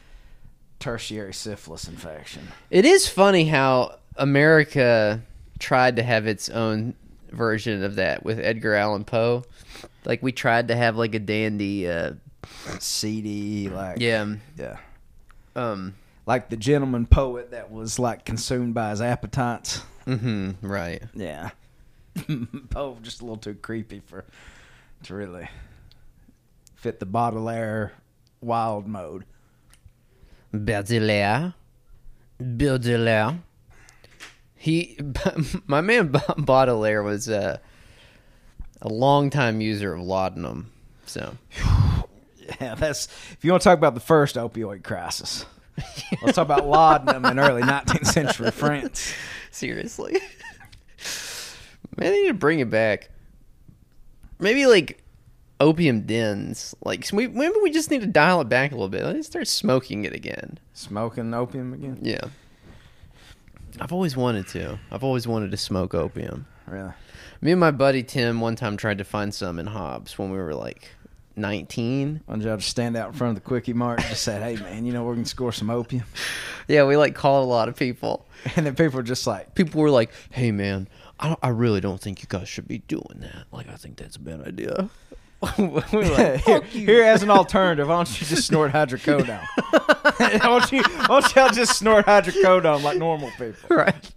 tertiary 0.78 1.34
syphilis 1.34 1.88
infection. 1.88 2.48
It 2.70 2.84
is 2.84 3.08
funny 3.08 3.46
how 3.46 3.98
America 4.16 5.22
tried 5.58 5.96
to 5.96 6.02
have 6.02 6.26
its 6.26 6.48
own 6.48 6.94
version 7.30 7.82
of 7.82 7.96
that 7.96 8.24
with 8.24 8.38
Edgar 8.38 8.74
Allan 8.74 9.04
Poe. 9.04 9.44
Like 10.04 10.22
we 10.22 10.32
tried 10.32 10.68
to 10.68 10.76
have 10.76 10.96
like 10.96 11.14
a 11.14 11.18
dandy, 11.18 11.88
uh, 11.88 12.12
seedy, 12.78 13.68
like 13.68 13.98
yeah, 14.00 14.34
yeah, 14.56 14.76
um, 15.56 15.94
like 16.26 16.48
the 16.50 16.56
gentleman 16.56 17.06
poet 17.06 17.52
that 17.52 17.70
was 17.70 17.98
like 17.98 18.24
consumed 18.24 18.74
by 18.74 18.90
his 18.90 19.00
appetites. 19.00 19.78
hmm 20.04 20.50
right. 20.60 21.02
Yeah, 21.14 21.50
Poe 22.70 22.98
just 23.02 23.20
a 23.20 23.24
little 23.24 23.36
too 23.38 23.54
creepy 23.54 24.00
for 24.00 24.24
to 25.04 25.14
really 25.14 25.48
fit 26.74 26.98
the 27.00 27.06
Baudelaire 27.06 27.92
wild 28.40 28.86
mode. 28.86 29.24
Baudelaire, 30.52 31.54
Baudelaire. 32.40 33.38
He, 34.54 34.98
my 35.66 35.80
man 35.80 36.08
Ba- 36.08 36.34
Baudelaire 36.38 37.02
was 37.02 37.28
a 37.28 37.60
a 38.82 38.88
longtime 38.88 39.60
user 39.60 39.94
of 39.94 40.02
laudanum. 40.02 40.70
So 41.06 41.36
Yeah, 42.60 42.74
that's 42.74 43.06
if 43.32 43.38
you 43.44 43.50
want 43.50 43.62
to 43.62 43.68
talk 43.68 43.78
about 43.78 43.94
the 43.94 44.00
first 44.00 44.36
opioid 44.36 44.82
crisis. 44.84 45.44
Let's 46.22 46.36
talk 46.36 46.46
about 46.46 46.66
laudanum 46.66 47.24
in 47.24 47.38
early 47.38 47.62
19th 47.62 48.06
century 48.06 48.50
France. 48.50 49.12
seriously, 49.50 50.12
man, 51.96 52.12
they 52.12 52.22
need 52.22 52.28
to 52.28 52.34
bring 52.34 52.60
it 52.60 52.70
back. 52.70 53.10
Maybe 54.38 54.66
like 54.66 55.02
opium 55.60 56.02
dens. 56.02 56.74
Like 56.84 57.06
we, 57.12 57.26
maybe 57.26 57.54
we 57.62 57.70
just 57.70 57.90
need 57.90 58.00
to 58.02 58.06
dial 58.06 58.40
it 58.40 58.48
back 58.48 58.72
a 58.72 58.74
little 58.74 58.88
bit. 58.88 59.04
Let's 59.04 59.26
start 59.26 59.48
smoking 59.48 60.04
it 60.04 60.14
again. 60.14 60.58
Smoking 60.74 61.32
opium 61.34 61.72
again? 61.72 61.98
Yeah. 62.02 62.28
I've 63.80 63.92
always 63.92 64.16
wanted 64.16 64.48
to. 64.48 64.78
I've 64.90 65.04
always 65.04 65.26
wanted 65.28 65.50
to 65.50 65.56
smoke 65.56 65.94
opium. 65.94 66.46
Really? 66.66 66.92
Me 67.40 67.52
and 67.52 67.60
my 67.60 67.70
buddy 67.70 68.02
Tim 68.02 68.40
one 68.40 68.56
time 68.56 68.76
tried 68.76 68.98
to 68.98 69.04
find 69.04 69.32
some 69.34 69.58
in 69.58 69.66
Hobbs 69.66 70.18
when 70.18 70.30
we 70.30 70.38
were 70.38 70.54
like 70.54 70.90
19. 71.36 72.22
Why 72.24 72.34
don't 72.34 72.42
y'all 72.44 72.56
just 72.56 72.70
stand 72.70 72.96
out 72.96 73.08
in 73.08 73.12
front 73.14 73.36
of 73.36 73.42
the 73.42 73.46
quickie 73.48 73.72
mart 73.72 74.00
and 74.00 74.08
just 74.08 74.22
said, 74.22 74.42
hey, 74.42 74.62
man, 74.62 74.84
you 74.86 74.92
know, 74.92 75.04
we're 75.04 75.14
going 75.14 75.24
to 75.24 75.30
score 75.30 75.52
some 75.52 75.70
opium? 75.70 76.04
Yeah, 76.68 76.84
we 76.84 76.96
like 76.96 77.14
called 77.14 77.44
a 77.44 77.48
lot 77.48 77.68
of 77.68 77.76
people. 77.76 78.26
And 78.56 78.66
then 78.66 78.74
people 78.74 78.96
were 78.96 79.04
just 79.04 79.24
like, 79.24 79.54
People 79.54 79.80
were 79.80 79.90
like, 79.90 80.10
"Hey 80.30 80.50
man, 80.50 80.88
I, 81.20 81.28
don't, 81.28 81.38
I 81.42 81.48
really 81.50 81.80
don't 81.80 82.00
think 82.00 82.22
you 82.22 82.26
guys 82.28 82.48
should 82.48 82.66
be 82.66 82.78
doing 82.78 83.18
that. 83.20 83.44
Like, 83.52 83.68
I 83.68 83.76
think 83.76 83.96
that's 83.98 84.16
a 84.16 84.20
bad 84.20 84.40
idea." 84.46 84.90
we 85.58 85.66
were 85.68 85.80
like, 85.80 86.16
here, 86.16 86.38
"Fuck 86.38 86.74
you." 86.74 86.86
here 86.86 87.04
as 87.04 87.22
an 87.22 87.30
alternative, 87.30 87.86
why 87.88 87.96
don't 87.96 88.20
you 88.20 88.26
just 88.26 88.48
snort 88.48 88.72
hydrocodone? 88.72 89.46
why, 90.18 90.38
don't 90.42 90.72
you, 90.72 90.82
why 91.06 91.20
don't 91.20 91.36
y'all 91.36 91.50
just 91.50 91.78
snort 91.78 92.06
hydrocodone 92.06 92.82
like 92.82 92.98
normal 92.98 93.30
people? 93.38 93.76
right. 93.76 94.10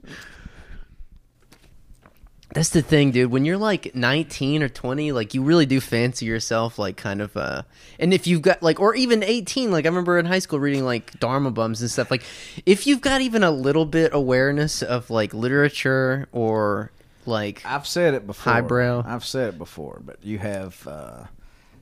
That's 2.53 2.69
the 2.69 2.81
thing, 2.81 3.11
dude. 3.11 3.31
When 3.31 3.45
you're 3.45 3.57
like 3.57 3.93
19 3.93 4.63
or 4.63 4.69
20, 4.69 5.11
like 5.11 5.33
you 5.35 5.43
really 5.43 5.67
do 5.67 5.79
fancy 5.79 6.25
yourself, 6.25 6.79
like 6.79 6.97
kind 6.97 7.21
of. 7.21 7.37
uh 7.37 7.63
And 7.99 8.13
if 8.13 8.25
you've 8.25 8.41
got 8.41 8.63
like, 8.63 8.79
or 8.79 8.95
even 8.95 9.23
18, 9.23 9.71
like 9.71 9.85
I 9.85 9.89
remember 9.89 10.17
in 10.17 10.25
high 10.25 10.39
school 10.39 10.59
reading 10.59 10.83
like 10.83 11.19
Dharma 11.19 11.51
bums 11.51 11.81
and 11.81 11.91
stuff. 11.91 12.09
Like, 12.09 12.23
if 12.65 12.87
you've 12.87 13.01
got 13.01 13.21
even 13.21 13.43
a 13.43 13.51
little 13.51 13.85
bit 13.85 14.13
awareness 14.13 14.81
of 14.81 15.11
like 15.11 15.33
literature 15.33 16.27
or 16.31 16.91
like, 17.27 17.61
I've 17.65 17.85
said 17.85 18.15
it 18.15 18.25
before. 18.25 18.53
Highbrow. 18.53 19.03
I've 19.05 19.25
said 19.25 19.49
it 19.49 19.57
before, 19.59 20.01
but 20.03 20.17
you 20.23 20.39
have 20.39 20.87
uh, 20.87 21.25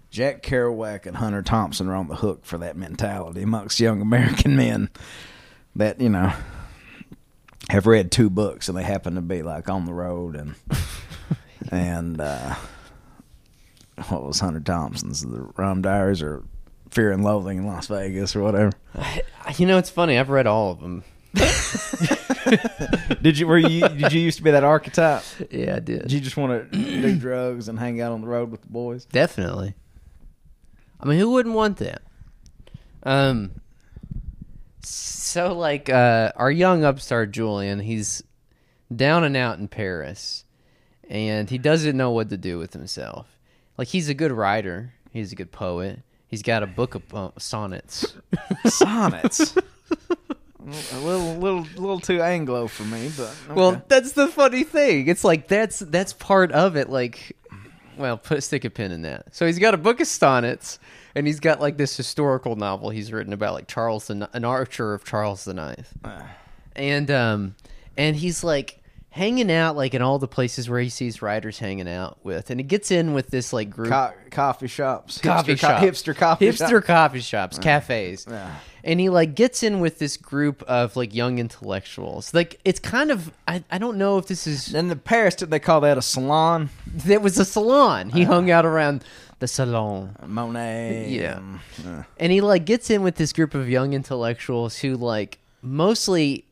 Jack 0.09 0.43
Kerouac 0.43 1.05
and 1.05 1.15
Hunter 1.15 1.43
Thompson 1.43 1.87
are 1.87 1.95
on 1.95 2.09
the 2.09 2.15
hook 2.15 2.45
for 2.45 2.57
that 2.57 2.75
mentality 2.75 3.41
amongst 3.41 3.79
young 3.79 4.01
American 4.01 4.55
men 4.57 4.89
that 5.77 6.01
you 6.01 6.09
know 6.09 6.33
have 7.69 7.85
read 7.87 8.11
two 8.11 8.29
books 8.29 8.69
and 8.69 8.77
they 8.77 8.83
happen 8.83 9.15
to 9.15 9.21
be 9.21 9.41
like 9.43 9.69
on 9.69 9.85
the 9.85 9.93
road 9.93 10.35
and 10.35 10.55
and 11.71 12.19
uh, 12.21 12.55
what 14.09 14.23
was 14.23 14.39
Hunter 14.39 14.59
Thompson's 14.59 15.21
the 15.21 15.49
Rum 15.57 15.81
Diaries 15.81 16.21
or 16.21 16.43
Fear 16.89 17.11
and 17.11 17.23
Loathing 17.23 17.57
in 17.59 17.65
Las 17.67 17.87
Vegas 17.87 18.35
or 18.35 18.41
whatever. 18.41 18.71
you 19.57 19.65
know, 19.65 19.77
it's 19.77 19.89
funny. 19.89 20.17
I've 20.17 20.29
read 20.29 20.47
all 20.47 20.71
of 20.71 20.79
them. 20.79 21.03
Did 23.21 23.37
you 23.37 23.45
were 23.47 23.57
you 23.57 23.81
did 23.89 24.13
you 24.13 24.21
used 24.21 24.37
to 24.37 24.43
be 24.43 24.51
that 24.51 24.63
archetype? 24.63 25.23
Yeah, 25.51 25.75
I 25.75 25.79
Did 25.79 25.85
did. 26.03 26.11
you 26.11 26.19
just 26.21 26.37
want 26.37 26.71
to 26.71 26.77
do 26.77 27.15
drugs 27.17 27.67
and 27.67 27.77
hang 27.77 27.99
out 28.01 28.13
on 28.13 28.21
the 28.21 28.27
road 28.27 28.49
with 28.51 28.61
the 28.61 28.69
boys? 28.69 29.05
Definitely. 29.05 29.75
I 30.99 31.05
mean, 31.05 31.19
who 31.19 31.29
wouldn't 31.31 31.53
want 31.53 31.77
that? 31.77 32.01
Um. 33.03 33.51
So, 34.87 35.53
like, 35.53 35.89
uh, 35.89 36.31
our 36.35 36.49
young 36.49 36.85
upstart 36.85 37.31
Julian, 37.31 37.79
he's 37.79 38.23
down 38.95 39.25
and 39.25 39.35
out 39.35 39.59
in 39.59 39.67
Paris, 39.67 40.45
and 41.09 41.49
he 41.49 41.57
doesn't 41.57 41.97
know 41.97 42.11
what 42.11 42.29
to 42.29 42.37
do 42.37 42.57
with 42.57 42.73
himself. 42.73 43.37
Like, 43.77 43.89
he's 43.89 44.07
a 44.07 44.13
good 44.13 44.31
writer. 44.31 44.93
He's 45.11 45.33
a 45.33 45.35
good 45.35 45.51
poet. 45.51 45.99
He's 46.27 46.41
got 46.41 46.63
a 46.63 46.67
book 46.67 46.95
of 46.95 47.13
uh, 47.13 47.31
sonnets. 47.37 48.15
Sonnets. 48.65 49.55
a 49.57 50.99
little, 50.99 51.35
little, 51.35 51.67
little 51.75 51.99
too 51.99 52.21
Anglo 52.21 52.67
for 52.67 52.83
me, 52.83 53.11
but 53.15 53.35
okay. 53.45 53.53
Well, 53.53 53.81
that's 53.87 54.13
the 54.13 54.27
funny 54.27 54.63
thing. 54.63 55.07
It's 55.07 55.23
like 55.23 55.47
that's 55.47 55.79
that's 55.79 56.13
part 56.13 56.51
of 56.51 56.75
it. 56.75 56.89
Like, 56.89 57.37
well, 57.97 58.17
put 58.17 58.37
a 58.37 58.41
stick 58.41 58.65
a 58.65 58.69
pin 58.69 58.91
in 58.91 59.01
that. 59.03 59.35
So 59.35 59.45
he's 59.45 59.59
got 59.59 59.73
a 59.73 59.77
book 59.77 59.99
of 59.99 60.07
sonnets, 60.07 60.79
and 61.17 61.25
he's 61.25 61.39
got 61.39 61.59
like 61.59 61.77
this 61.77 61.97
historical 61.97 62.55
novel 62.55 62.91
he's 62.91 63.11
written 63.11 63.33
about 63.33 63.55
like 63.55 63.67
Charles 63.67 64.07
the 64.07 64.29
an 64.33 64.45
archer 64.45 64.93
of 64.93 65.03
Charles 65.03 65.45
the 65.45 65.53
Ninth, 65.53 65.91
ah. 66.05 66.29
and 66.75 67.09
um, 67.09 67.55
and 67.97 68.15
he's 68.15 68.43
like 68.43 68.79
hanging 69.09 69.51
out 69.51 69.75
like 69.75 69.95
in 69.95 70.01
all 70.03 70.19
the 70.19 70.27
places 70.27 70.69
where 70.69 70.79
he 70.79 70.89
sees 70.89 71.23
writers 71.23 71.57
hanging 71.57 71.89
out 71.89 72.19
with, 72.23 72.51
and 72.51 72.59
he 72.59 72.63
gets 72.63 72.91
in 72.91 73.15
with 73.15 73.29
this 73.31 73.51
like 73.51 73.71
group 73.71 73.89
Co- 73.89 74.13
coffee 74.29 74.67
shops, 74.67 75.19
coffee 75.19 75.55
hipster, 75.55 75.59
co- 75.59 75.67
shop, 75.67 75.81
hipster 75.81 76.15
coffee, 76.15 76.45
hipster 76.45 76.69
shop. 76.69 76.83
coffee 76.85 77.19
shops, 77.19 77.57
ah. 77.57 77.63
cafes, 77.63 78.27
Yeah. 78.29 78.55
and 78.83 78.99
he 78.99 79.09
like 79.09 79.33
gets 79.33 79.63
in 79.63 79.79
with 79.79 79.97
this 79.97 80.17
group 80.17 80.61
of 80.63 80.95
like 80.95 81.15
young 81.15 81.39
intellectuals. 81.39 82.31
Like 82.31 82.59
it's 82.63 82.79
kind 82.79 83.09
of 83.09 83.31
I, 83.47 83.63
I 83.71 83.79
don't 83.79 83.97
know 83.97 84.19
if 84.19 84.27
this 84.27 84.45
is 84.45 84.71
In 84.75 84.87
the 84.87 84.95
Paris, 84.95 85.33
did 85.33 85.49
they 85.49 85.59
call 85.59 85.81
that 85.81 85.97
a 85.97 86.03
salon? 86.03 86.69
there 86.85 87.19
was 87.19 87.39
a 87.39 87.45
salon. 87.45 88.11
He 88.11 88.23
ah. 88.23 88.27
hung 88.27 88.51
out 88.51 88.67
around 88.67 89.03
the 89.39 89.47
salon, 89.47 90.15
Monet. 90.25 91.09
Yeah. 91.09 91.37
and, 91.37 91.59
uh, 91.85 92.03
and 92.17 92.31
he 92.31 92.41
like 92.41 92.65
gets 92.65 92.89
in 92.89 93.03
with 93.03 93.15
this 93.15 93.33
group 93.33 93.53
of 93.53 93.69
young 93.69 93.93
intellectuals 93.93 94.77
who 94.77 94.95
like 94.95 95.39
mostly. 95.61 96.45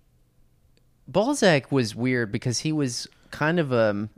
Balzac 1.07 1.71
was 1.71 1.95
weird 1.95 2.31
because 2.31 2.59
he 2.59 2.71
was 2.71 3.07
kind 3.31 3.59
of 3.59 3.73
um. 3.73 4.09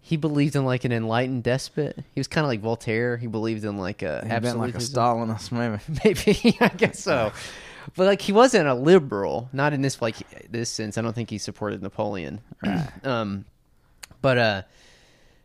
He 0.00 0.18
believed 0.18 0.54
in 0.54 0.66
like 0.66 0.84
an 0.84 0.92
enlightened 0.92 1.44
despot. 1.44 1.96
He 1.96 2.20
was 2.20 2.28
kind 2.28 2.44
of 2.44 2.48
like 2.48 2.60
Voltaire. 2.60 3.16
He 3.16 3.26
believed 3.26 3.64
in 3.64 3.78
like 3.78 4.02
a 4.02 4.20
he'd 4.22 4.42
been 4.42 4.58
like 4.58 4.74
a. 4.74 4.78
Stalinist, 4.78 5.50
maybe. 5.50 5.82
Maybe 6.04 6.58
I 6.60 6.68
guess 6.68 7.00
so. 7.00 7.32
But 7.96 8.06
like 8.06 8.20
he 8.20 8.32
wasn't 8.32 8.68
a 8.68 8.74
liberal, 8.74 9.48
not 9.52 9.72
in 9.72 9.82
this 9.82 10.02
like 10.02 10.16
this 10.50 10.70
sense. 10.70 10.98
I 10.98 11.02
don't 11.02 11.14
think 11.14 11.30
he 11.30 11.38
supported 11.38 11.82
Napoleon. 11.82 12.40
um, 13.04 13.46
but 14.20 14.38
uh, 14.38 14.62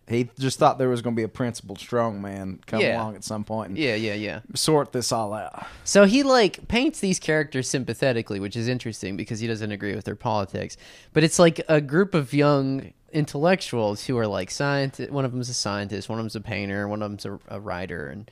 He 0.10 0.30
just 0.40 0.60
thought 0.60 0.78
there 0.78 0.90
was 0.90 1.02
going 1.02 1.16
to 1.16 1.20
be 1.20 1.24
a 1.24 1.28
principled 1.30 1.80
strong 1.80 2.22
man 2.22 2.60
come 2.66 2.82
Yeah. 2.82 2.98
along 3.02 3.16
at 3.16 3.24
some 3.24 3.44
point 3.44 3.70
and 3.70 3.78
yeah, 3.78 3.96
yeah, 3.96 4.16
yeah. 4.16 4.40
sort 4.56 4.92
this 4.92 5.12
all 5.12 5.34
out. 5.34 5.66
So 5.84 6.06
he 6.06 6.24
like 6.24 6.68
paints 6.68 7.00
these 7.00 7.20
characters 7.20 7.70
sympathetically, 7.70 8.40
which 8.40 8.56
is 8.56 8.68
interesting 8.68 9.16
because 9.18 9.40
he 9.40 9.48
doesn't 9.48 9.72
agree 9.72 9.96
with 9.96 10.06
their 10.06 10.16
politics. 10.16 10.78
But 11.14 11.24
it's 11.24 11.38
like 11.40 11.62
a 11.70 11.80
group 11.80 12.14
of 12.16 12.34
young 12.34 12.94
intellectuals 13.12 14.06
who 14.06 14.18
are 14.18 14.28
like 14.28 14.52
scientists. 14.52 15.10
One 15.12 15.26
of 15.26 15.32
them's 15.32 15.50
a 15.50 15.54
scientist, 15.54 16.10
one 16.10 16.20
of 16.20 16.24
them's 16.24 16.36
a 16.36 16.42
painter, 16.42 16.88
one 16.88 17.02
of 17.02 17.10
them's 17.12 17.26
a, 17.26 17.40
a 17.48 17.60
writer, 17.60 18.08
and 18.08 18.30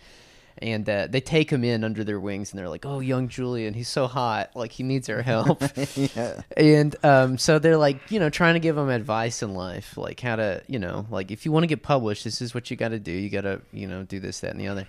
and 0.61 0.87
uh, 0.89 1.07
they 1.09 1.21
take 1.21 1.49
him 1.49 1.63
in 1.63 1.83
under 1.83 2.03
their 2.03 2.19
wings, 2.19 2.51
and 2.51 2.59
they're 2.59 2.69
like, 2.69 2.85
"Oh, 2.85 2.99
young 2.99 3.27
Julian, 3.27 3.73
he's 3.73 3.87
so 3.87 4.07
hot, 4.07 4.51
like 4.55 4.71
he 4.71 4.83
needs 4.83 5.09
our 5.09 5.21
help." 5.21 5.61
yeah. 5.95 6.41
and 6.55 6.95
um, 7.03 7.37
so 7.37 7.59
they're 7.59 7.77
like, 7.77 7.99
you 8.11 8.19
know, 8.19 8.29
trying 8.29 8.55
to 8.55 8.59
give 8.59 8.77
him 8.77 8.89
advice 8.89 9.41
in 9.43 9.53
life, 9.53 9.97
like 9.97 10.19
how 10.19 10.35
to, 10.35 10.61
you 10.67 10.79
know, 10.79 11.05
like 11.09 11.31
if 11.31 11.45
you 11.45 11.51
want 11.51 11.63
to 11.63 11.67
get 11.67 11.83
published, 11.83 12.23
this 12.23 12.41
is 12.41 12.53
what 12.53 12.69
you 12.71 12.77
got 12.77 12.89
to 12.89 12.99
do. 12.99 13.11
You 13.11 13.29
got 13.29 13.41
to, 13.41 13.61
you 13.71 13.87
know, 13.87 14.03
do 14.03 14.19
this, 14.19 14.39
that, 14.41 14.51
and 14.51 14.59
the 14.59 14.67
other. 14.67 14.87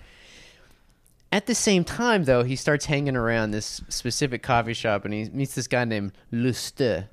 At 1.31 1.47
the 1.47 1.55
same 1.55 1.85
time, 1.85 2.25
though, 2.25 2.43
he 2.43 2.57
starts 2.57 2.87
hanging 2.87 3.17
around 3.17 3.51
this 3.51 3.83
specific 3.89 4.43
coffee 4.43 4.73
shop, 4.73 5.05
and 5.05 5.13
he 5.13 5.25
meets 5.29 5.55
this 5.55 5.67
guy 5.67 5.85
named 5.85 6.13
Lustre. 6.33 7.09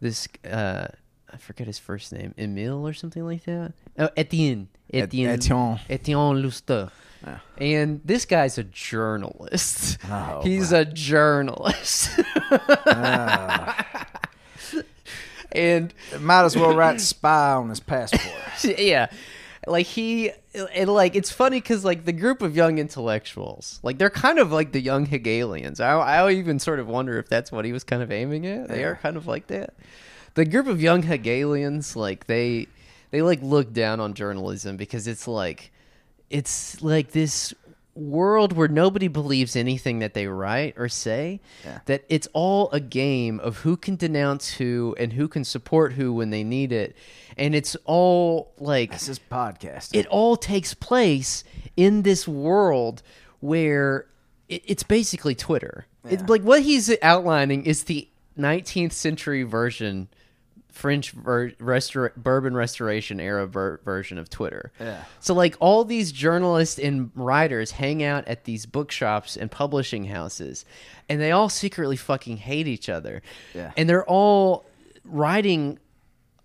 This, 0.00 0.28
uh, 0.48 0.86
I 1.32 1.36
forget 1.38 1.66
his 1.66 1.78
first 1.78 2.12
name, 2.12 2.34
Emile 2.38 2.86
or 2.86 2.92
something 2.92 3.24
like 3.24 3.44
that. 3.44 3.72
Oh, 3.98 4.10
Etienne. 4.16 4.68
Etienne. 4.92 5.30
Etienne. 5.30 5.80
Etienne 5.90 6.42
Lustre. 6.42 6.90
Yeah. 7.24 7.38
And 7.58 8.00
this 8.04 8.24
guy's 8.24 8.58
a 8.58 8.64
journalist. 8.64 9.98
Oh, 10.08 10.40
He's 10.42 10.70
a 10.72 10.84
journalist. 10.84 12.10
Ah. 12.50 14.06
and 15.52 15.92
Might 16.20 16.44
as 16.44 16.56
well 16.56 16.76
write 16.76 17.00
spy 17.00 17.52
on 17.54 17.68
his 17.70 17.80
passport. 17.80 18.64
yeah 18.78 19.08
like 19.66 19.86
he 19.86 20.30
and 20.74 20.88
like 20.90 21.14
it's 21.14 21.30
funny 21.30 21.60
because 21.60 21.84
like 21.84 22.04
the 22.04 22.12
group 22.12 22.40
of 22.42 22.56
young 22.56 22.78
intellectuals 22.78 23.80
like 23.82 23.98
they're 23.98 24.08
kind 24.10 24.38
of 24.38 24.50
like 24.50 24.72
the 24.72 24.80
young 24.80 25.04
hegelians 25.06 25.78
i, 25.80 25.92
I 25.92 26.30
even 26.32 26.58
sort 26.58 26.78
of 26.80 26.86
wonder 26.86 27.18
if 27.18 27.28
that's 27.28 27.52
what 27.52 27.64
he 27.64 27.72
was 27.72 27.84
kind 27.84 28.02
of 28.02 28.10
aiming 28.10 28.46
at 28.46 28.68
they 28.68 28.80
Yeah. 28.80 28.86
are 28.88 28.96
kind 28.96 29.16
of 29.16 29.26
like 29.26 29.46
that 29.48 29.74
the 30.34 30.44
group 30.46 30.66
of 30.68 30.80
young 30.80 31.02
hegelians 31.02 31.96
like 31.96 32.26
they 32.26 32.66
they 33.10 33.20
like 33.22 33.40
look 33.42 33.72
down 33.72 34.00
on 34.00 34.14
journalism 34.14 34.76
because 34.76 35.06
it's 35.06 35.28
like 35.28 35.70
it's 36.30 36.82
like 36.82 37.12
this 37.12 37.54
world 37.94 38.52
where 38.52 38.68
nobody 38.68 39.08
believes 39.08 39.56
anything 39.56 39.98
that 39.98 40.14
they 40.14 40.28
write 40.28 40.74
or 40.76 40.88
say 40.88 41.40
Yeah. 41.64 41.80
that 41.86 42.04
it's 42.08 42.28
all 42.32 42.70
a 42.70 42.78
game 42.78 43.40
of 43.40 43.58
who 43.58 43.76
can 43.76 43.96
denounce 43.96 44.52
who 44.54 44.94
and 45.00 45.12
who 45.14 45.26
can 45.26 45.42
support 45.42 45.94
who 45.94 46.12
when 46.12 46.30
they 46.30 46.44
need 46.44 46.70
it 46.70 46.94
and 47.36 47.56
it's 47.56 47.76
all 47.86 48.52
like 48.58 48.92
This 48.92 49.08
is 49.08 49.18
podcasting. 49.18 49.96
it 49.98 50.06
all 50.06 50.36
takes 50.36 50.74
place 50.74 51.42
in 51.76 52.02
this 52.02 52.28
world 52.28 53.02
where 53.40 54.06
it, 54.48 54.62
it's 54.64 54.82
basically 54.84 55.34
Twitter. 55.34 55.86
It's 56.08 56.22
like 56.28 56.42
what 56.42 56.62
he's 56.62 56.94
outlining 57.02 57.64
is 57.66 57.84
the 57.84 58.08
19th 58.38 58.92
century 58.92 59.42
version, 59.42 60.08
French 60.78 61.10
ver- 61.10 61.50
restor- 61.60 62.14
bourbon 62.16 62.54
restoration 62.54 63.18
era 63.18 63.48
ver- 63.48 63.80
version 63.84 64.16
of 64.16 64.30
Twitter. 64.30 64.70
Yeah. 64.78 65.02
So 65.18 65.34
like 65.34 65.56
all 65.58 65.84
these 65.84 66.12
journalists 66.12 66.78
and 66.78 67.10
writers 67.16 67.72
hang 67.72 68.04
out 68.04 68.28
at 68.28 68.44
these 68.44 68.64
bookshops 68.64 69.36
and 69.36 69.50
publishing 69.50 70.04
houses, 70.04 70.64
and 71.08 71.20
they 71.20 71.32
all 71.32 71.48
secretly 71.48 71.96
fucking 71.96 72.36
hate 72.36 72.68
each 72.68 72.88
other. 72.88 73.22
Yeah. 73.54 73.72
And 73.76 73.88
they're 73.88 74.06
all 74.06 74.66
writing 75.04 75.80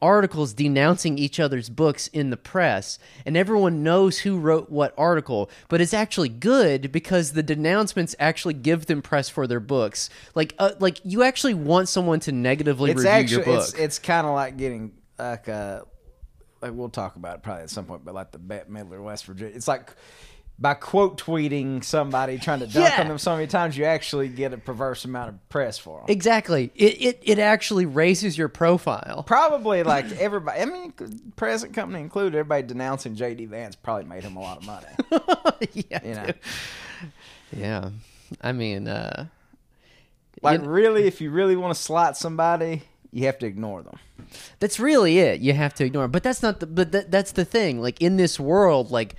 articles 0.03 0.53
denouncing 0.53 1.17
each 1.17 1.39
other's 1.39 1.69
books 1.69 2.07
in 2.07 2.29
the 2.29 2.37
press 2.37 2.99
and 3.25 3.37
everyone 3.37 3.81
knows 3.81 4.19
who 4.19 4.37
wrote 4.37 4.69
what 4.69 4.93
article 4.97 5.49
but 5.69 5.79
it's 5.79 5.93
actually 5.93 6.29
good 6.29 6.91
because 6.91 7.31
the 7.31 7.41
denouncements 7.41 8.15
actually 8.19 8.53
give 8.53 8.85
them 8.87 9.01
press 9.01 9.29
for 9.29 9.47
their 9.47 9.59
books. 9.59 10.09
Like 10.35 10.53
uh, 10.59 10.71
like 10.79 10.99
you 11.03 11.23
actually 11.23 11.53
want 11.53 11.89
someone 11.89 12.19
to 12.21 12.31
negatively 12.31 12.91
it's 12.91 12.99
review 12.99 13.11
actually 13.11 13.35
your 13.37 13.45
book. 13.45 13.63
it's 13.69 13.73
it's 13.73 13.99
kind 13.99 14.27
of 14.27 14.33
like 14.33 14.57
getting 14.57 14.91
like 15.17 15.47
uh 15.47 15.81
like 16.61 16.73
we'll 16.73 16.89
talk 16.89 17.15
about 17.15 17.37
it 17.37 17.43
probably 17.43 17.63
at 17.63 17.69
some 17.69 17.85
point, 17.85 18.05
but 18.05 18.13
like 18.13 18.31
the 18.31 18.39
Bette 18.39 18.69
Midler, 18.69 19.03
West 19.03 19.25
Virginia, 19.25 19.53
it's 19.55 19.67
like 19.67 19.93
by 20.63 20.73
quote 20.73 21.19
tweeting 21.21 21.83
somebody 21.83 22.37
trying 22.39 22.59
to 22.61 22.67
dunk 22.67 22.89
Yeah. 22.89 23.01
on 23.01 23.07
them 23.09 23.17
so 23.19 23.35
many 23.35 23.47
times, 23.47 23.77
you 23.77 23.83
actually 23.85 24.29
get 24.29 24.53
a 24.53 24.57
perverse 24.57 25.03
amount 25.05 25.29
of 25.29 25.49
press 25.49 25.77
for 25.77 25.99
them. 25.99 26.05
exactly 26.07 26.71
it, 26.75 27.01
it 27.01 27.19
it 27.23 27.39
actually 27.39 27.85
raises 27.85 28.37
your 28.37 28.47
profile 28.47 29.23
Probably 29.27 29.83
like 29.95 30.09
everybody, 30.13 30.61
I 30.61 30.65
mean, 30.65 30.93
present 31.35 31.73
company 31.73 31.99
included, 32.01 32.35
everybody 32.37 32.63
denouncing 32.63 33.15
JD 33.15 33.49
Vance 33.49 33.75
probably 33.75 34.05
made 34.05 34.23
him 34.23 34.37
a 34.37 34.41
lot 34.41 34.57
of 34.57 34.65
money. 34.65 34.87
yeah 35.73 35.99
You 36.03 36.13
know, 36.15 36.29
yeah 37.55 37.89
i 38.41 38.51
mean 38.51 38.87
uh 38.87 39.25
like 40.41 40.61
You- 40.61 40.67
really, 40.69 41.03
if 41.05 41.21
you 41.21 41.29
really 41.31 41.55
want 41.55 41.75
to 41.75 41.81
slot 41.81 42.17
somebody, 42.17 42.81
you 43.11 43.25
have 43.27 43.37
to 43.39 43.45
ignore 43.45 43.81
them. 43.83 43.97
that's 44.59 44.79
really 44.79 45.19
it. 45.19 45.39
You 45.41 45.53
have 45.53 45.73
to 45.75 45.85
ignore. 45.85 46.03
Them. 46.05 46.11
But 46.11 46.23
that's 46.23 46.41
not 46.41 46.59
the. 46.59 46.65
But 46.65 46.91
that, 46.91 47.11
that's 47.11 47.31
the 47.33 47.45
thing. 47.45 47.79
Like 47.81 48.01
in 48.01 48.17
this 48.17 48.39
world, 48.39 48.89
like 48.91 49.15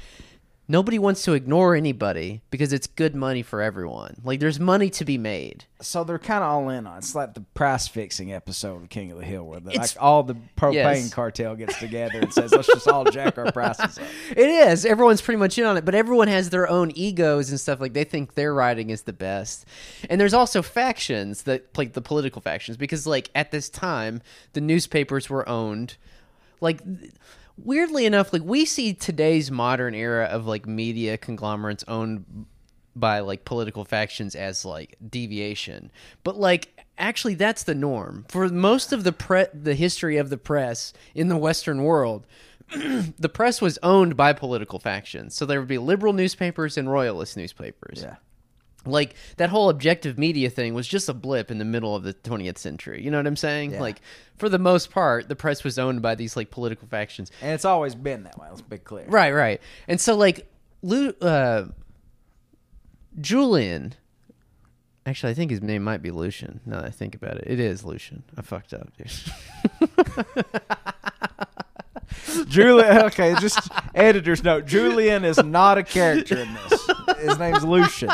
nobody 0.67 0.99
wants 0.99 1.23
to 1.25 1.33
ignore 1.35 1.75
anybody 1.75 2.41
because 2.51 2.73
it's 2.73 2.87
good 2.87 3.15
money 3.15 3.43
for 3.43 3.61
everyone. 3.61 4.17
Like 4.25 4.41
there's 4.41 4.59
money 4.59 4.89
to 4.91 5.05
be 5.05 5.19
made. 5.19 5.65
So 5.81 6.03
they're 6.05 6.19
kind 6.19 6.43
of 6.43 6.51
all 6.51 6.69
in 6.71 6.87
on. 6.87 6.95
it. 6.97 6.99
It's 6.99 7.15
like 7.15 7.35
the 7.35 7.43
price 7.43 7.87
fixing 7.87 8.33
episode 8.33 8.83
of 8.83 8.89
King 8.89 9.13
of 9.13 9.19
the 9.19 9.25
Hill, 9.27 9.45
where 9.45 9.61
the, 9.61 9.73
like 9.73 9.91
all 10.01 10.23
the 10.23 10.35
propane 10.57 10.73
Yes. 10.75 11.13
cartel 11.13 11.55
gets 11.57 11.79
together 11.79 12.21
and 12.21 12.33
says, 12.33 12.53
"Let's 12.53 12.69
just 12.69 12.89
all 12.89 13.05
jack 13.05 13.37
our 13.37 13.53
prices 13.53 13.99
up." 13.99 14.05
It 14.31 14.49
is. 14.49 14.87
Everyone's 14.87 15.21
pretty 15.21 15.39
much 15.39 15.59
in 15.59 15.67
on 15.67 15.77
it, 15.77 15.85
but 15.85 15.95
everyone 15.95 16.29
has 16.29 16.49
their 16.51 16.69
own 16.69 16.91
egos 16.95 17.51
and 17.51 17.61
stuff. 17.61 17.81
Like 17.81 17.93
they 17.93 18.05
think 18.05 18.35
their 18.35 18.55
writing 18.55 18.89
is 18.91 19.03
the 19.03 19.13
best. 19.13 19.67
And 20.09 20.19
there's 20.21 20.33
also 20.35 20.63
factions 20.63 21.43
that 21.43 21.77
like 21.77 21.93
the 21.93 22.01
political 22.01 22.41
factions 22.41 22.79
because 22.79 23.07
like 23.07 23.31
at 23.35 23.51
this 23.51 23.69
time 23.69 24.23
the 24.55 24.61
newspapers 24.63 25.29
were 25.29 25.47
owned 25.47 25.97
like 26.61 26.81
weirdly 27.57 28.07
enough 28.07 28.33
like 28.33 28.43
we 28.43 28.65
see 28.65 28.93
today's 28.93 29.51
modern 29.51 29.95
era 29.95 30.25
of 30.25 30.47
like 30.47 30.67
media 30.67 31.17
conglomerates 31.17 31.85
owned 31.89 32.47
by 32.97 33.21
like 33.21 33.45
political 33.45 33.85
factions 33.85 34.35
as 34.35 34.65
like 34.65 34.97
deviation. 35.09 35.91
But 36.23 36.37
like 36.37 36.85
actually 36.99 37.35
that's 37.35 37.65
the 37.65 37.75
norm. 37.75 38.25
For 38.29 38.49
most 38.49 38.93
of 38.93 39.05
the 39.05 39.13
pre- 39.13 39.47
the 39.53 39.75
history 39.75 40.17
of 40.17 40.31
the 40.31 40.39
press 40.39 40.93
in 41.15 41.29
the 41.29 41.37
western 41.37 41.83
world 41.83 42.27
the 43.19 43.29
press 43.29 43.61
was 43.61 43.79
owned 43.83 44.17
by 44.17 44.33
political 44.33 44.79
factions. 44.79 45.35
So 45.35 45.45
there 45.45 45.61
would 45.61 45.69
be 45.69 45.79
liberal 45.79 46.13
newspapers 46.13 46.79
and 46.79 46.91
royalist 46.91 47.37
newspapers. 47.37 48.01
Yeah. 48.03 48.17
Like 48.87 49.15
that 49.39 49.49
whole 49.51 49.69
objective 49.71 50.19
media 50.19 50.51
thing 50.51 50.75
was 50.75 50.87
just 50.87 51.09
a 51.09 51.15
blip 51.15 51.51
in 51.51 51.59
the 51.59 51.65
middle 51.65 51.95
of 51.97 52.03
the 52.03 52.13
20th 52.15 52.59
century 52.59 53.03
you 53.03 53.11
know 53.11 53.17
what 53.19 53.27
i'm 53.27 53.37
saying 53.37 53.73
Yeah. 53.73 53.81
like 53.81 54.01
for 54.37 54.49
the 54.49 54.59
most 54.59 54.91
part 54.91 55.29
the 55.29 55.37
press 55.37 55.65
was 55.65 55.79
owned 55.79 56.03
by 56.03 56.15
these 56.15 56.37
like 56.37 56.51
political 56.51 56.87
factions 56.89 57.31
And 57.41 57.53
it's 57.53 57.65
always 57.65 57.95
been 57.95 58.25
that 58.25 58.39
way. 58.39 58.47
Let's 58.49 58.61
be 58.63 58.79
clear. 58.79 59.07
right 59.09 59.33
right 59.33 59.61
and 59.89 60.01
so 60.01 60.17
like 60.17 60.47
Lu- 60.83 61.15
uh, 61.23 61.67
julian 63.21 63.95
actually 65.07 65.31
i 65.31 65.35
think 65.35 65.51
his 65.51 65.63
name 65.63 65.83
might 65.85 66.03
be 66.03 66.11
lucian 66.11 66.61
now 66.67 66.77
that 66.81 66.87
i 66.87 66.91
think 66.91 67.15
about 67.15 67.37
it 67.39 67.45
it 67.47 67.61
is 67.61 67.85
lucian 67.85 68.23
i 68.37 68.43
fucked 68.43 68.75
up 68.75 68.89
dude 68.97 69.11
Julian. 72.49 72.97
Okay, 73.07 73.35
just 73.41 73.59
editor's 73.95 74.43
note. 74.43 74.67
Julian 74.67 75.25
is 75.25 75.43
not 75.43 75.79
a 75.79 75.83
character 75.83 76.39
in 76.39 76.55
this. 76.55 76.91
His 77.19 77.39
name's 77.39 77.65
Lucian. 77.65 78.11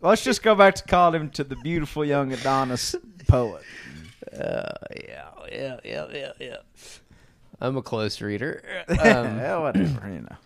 Let's 0.00 0.24
just 0.24 0.42
go 0.42 0.54
back 0.54 0.74
to 0.76 0.82
calling 0.84 1.20
him 1.22 1.30
to 1.30 1.44
the 1.44 1.56
beautiful 1.56 2.04
young 2.04 2.32
Adonis 2.32 2.94
poet. 3.28 3.62
uh, 4.32 4.72
yeah 5.06 5.28
yeah 5.50 5.76
yeah 5.84 6.06
yeah 6.12 6.32
yeah 6.40 6.56
i'm 7.60 7.76
a 7.76 7.82
close 7.82 8.20
reader 8.20 8.62
um, 8.88 8.96
yeah, 8.98 9.58
whatever, 9.58 10.08
you 10.10 10.20
know. 10.20 10.36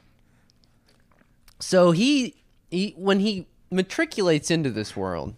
So 1.61 1.93
he, 1.93 2.35
he 2.71 2.95
when 2.97 3.21
he 3.21 3.47
matriculates 3.71 4.51
into 4.51 4.71
this 4.71 4.95
world, 4.97 5.35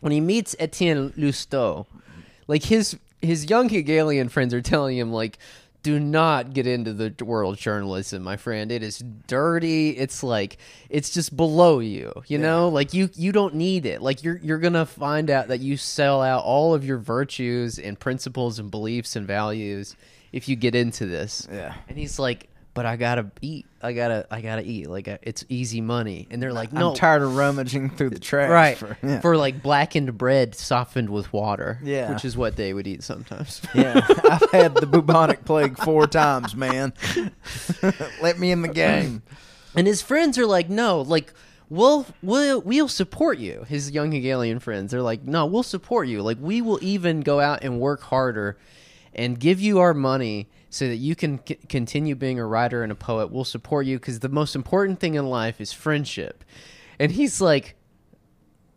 when 0.00 0.12
he 0.12 0.20
meets 0.20 0.54
Etienne 0.58 1.10
Lousteau, 1.12 1.86
like 2.46 2.64
his 2.64 2.98
his 3.22 3.48
young 3.48 3.68
Hegelian 3.70 4.28
friends 4.28 4.52
are 4.52 4.60
telling 4.60 4.98
him 4.98 5.10
like, 5.12 5.38
do 5.84 6.00
not 6.00 6.54
get 6.54 6.66
into 6.66 6.94
the 6.94 7.14
world 7.24 7.54
of 7.54 7.60
journalism, 7.60 8.22
my 8.22 8.38
friend. 8.38 8.72
It 8.72 8.82
is 8.82 9.04
dirty. 9.28 9.90
It's 9.90 10.22
like 10.24 10.56
it's 10.88 11.10
just 11.10 11.36
below 11.36 11.78
you. 11.78 12.10
You 12.26 12.38
know, 12.38 12.70
like 12.70 12.94
you 12.94 13.10
you 13.14 13.30
don't 13.30 13.54
need 13.54 13.86
it. 13.86 14.02
Like 14.02 14.24
you're 14.24 14.38
you're 14.38 14.58
gonna 14.58 14.86
find 14.86 15.30
out 15.30 15.48
that 15.48 15.60
you 15.60 15.76
sell 15.76 16.22
out 16.22 16.42
all 16.42 16.74
of 16.74 16.84
your 16.84 16.98
virtues 16.98 17.78
and 17.78 18.00
principles 18.00 18.58
and 18.58 18.70
beliefs 18.70 19.14
and 19.14 19.26
values 19.26 19.94
if 20.32 20.48
you 20.48 20.56
get 20.56 20.74
into 20.74 21.04
this. 21.04 21.46
Yeah. 21.52 21.74
And 21.86 21.98
he's 21.98 22.18
like, 22.18 22.48
but 22.74 22.84
I 22.86 22.96
gotta 22.96 23.30
eat. 23.40 23.66
I 23.80 23.92
gotta, 23.92 24.26
I 24.30 24.40
gotta 24.40 24.62
eat. 24.62 24.90
Like 24.90 25.06
uh, 25.06 25.18
it's 25.22 25.44
easy 25.48 25.80
money. 25.80 26.26
And 26.30 26.42
they're 26.42 26.52
like, 26.52 26.72
no, 26.72 26.90
I'm 26.90 26.96
tired 26.96 27.22
of 27.22 27.36
rummaging 27.36 27.90
through 27.90 28.10
the 28.10 28.18
trash. 28.18 28.50
right? 28.50 28.76
For, 28.76 29.20
For, 29.20 29.36
like 29.36 29.62
blackened 29.62 30.18
bread 30.18 30.54
softened 30.56 31.08
with 31.10 31.32
water. 31.32 31.78
Yeah. 31.82 32.12
which 32.12 32.24
is 32.24 32.36
what 32.36 32.56
they 32.56 32.74
would 32.74 32.86
eat 32.88 33.04
sometimes. 33.04 33.62
yeah, 33.74 34.00
I've 34.24 34.50
had 34.50 34.74
the 34.74 34.86
bubonic 34.86 35.44
plague 35.44 35.78
four 35.78 36.06
times, 36.08 36.56
man. 36.56 36.92
Let 38.22 38.38
me 38.38 38.50
in 38.50 38.62
the 38.62 38.68
game. 38.68 39.22
and 39.76 39.86
his 39.86 40.02
friends 40.02 40.36
are 40.38 40.46
like, 40.46 40.68
no, 40.68 41.00
like. 41.00 41.32
We'll 41.70 42.06
we'll 42.22 42.60
we'll 42.60 42.88
support 42.88 43.38
you. 43.38 43.64
His 43.66 43.90
young 43.90 44.12
Hegelian 44.12 44.60
friends, 44.60 44.92
they're 44.92 45.00
like, 45.00 45.24
no, 45.24 45.46
we'll 45.46 45.62
support 45.62 46.06
you. 46.06 46.20
Like 46.20 46.36
we 46.38 46.60
will 46.60 46.78
even 46.82 47.22
go 47.22 47.40
out 47.40 47.64
and 47.64 47.80
work 47.80 48.02
harder, 48.02 48.58
and 49.14 49.40
give 49.40 49.60
you 49.60 49.78
our 49.78 49.94
money 49.94 50.50
so 50.74 50.88
that 50.88 50.96
you 50.96 51.14
can 51.14 51.38
c- 51.46 51.54
continue 51.68 52.16
being 52.16 52.40
a 52.40 52.44
writer 52.44 52.82
and 52.82 52.90
a 52.90 52.96
poet. 52.96 53.30
We'll 53.30 53.44
support 53.44 53.86
you 53.86 53.96
because 53.96 54.18
the 54.18 54.28
most 54.28 54.56
important 54.56 54.98
thing 54.98 55.14
in 55.14 55.26
life 55.26 55.60
is 55.60 55.72
friendship. 55.72 56.42
And 56.98 57.12
he's 57.12 57.40
like, 57.40 57.76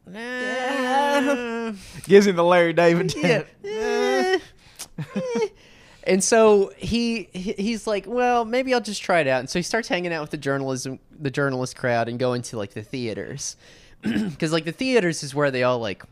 nah. 0.05 1.71
Gives 2.03 2.27
him 2.27 2.35
the 2.35 2.43
Larry 2.43 2.73
David. 2.73 3.15
yeah. 3.15 3.43
Eh. 5.15 5.47
And 6.03 6.23
so 6.23 6.71
he 6.77 7.29
he- 7.33 7.53
he's 7.57 7.85
like, 7.87 8.05
well, 8.07 8.45
maybe 8.45 8.73
I'll 8.73 8.81
just 8.81 9.01
try 9.01 9.19
it 9.19 9.27
out. 9.27 9.39
And 9.39 9.49
so 9.49 9.59
he 9.59 9.63
starts 9.63 9.87
hanging 9.87 10.13
out 10.13 10.21
with 10.21 10.31
the 10.31 10.37
journalism 10.37 10.99
the 11.19 11.29
journalist 11.31 11.75
crowd 11.75 12.07
and 12.09 12.17
going 12.19 12.41
to 12.43 12.57
like 12.57 12.73
the 12.73 12.81
theaters. 12.83 13.57
Cuz 14.03 14.51
like 14.51 14.65
the 14.65 14.71
theaters 14.71 15.21
is 15.23 15.33
where 15.35 15.51
they 15.51 15.63
all 15.63 15.79
like 15.79 16.03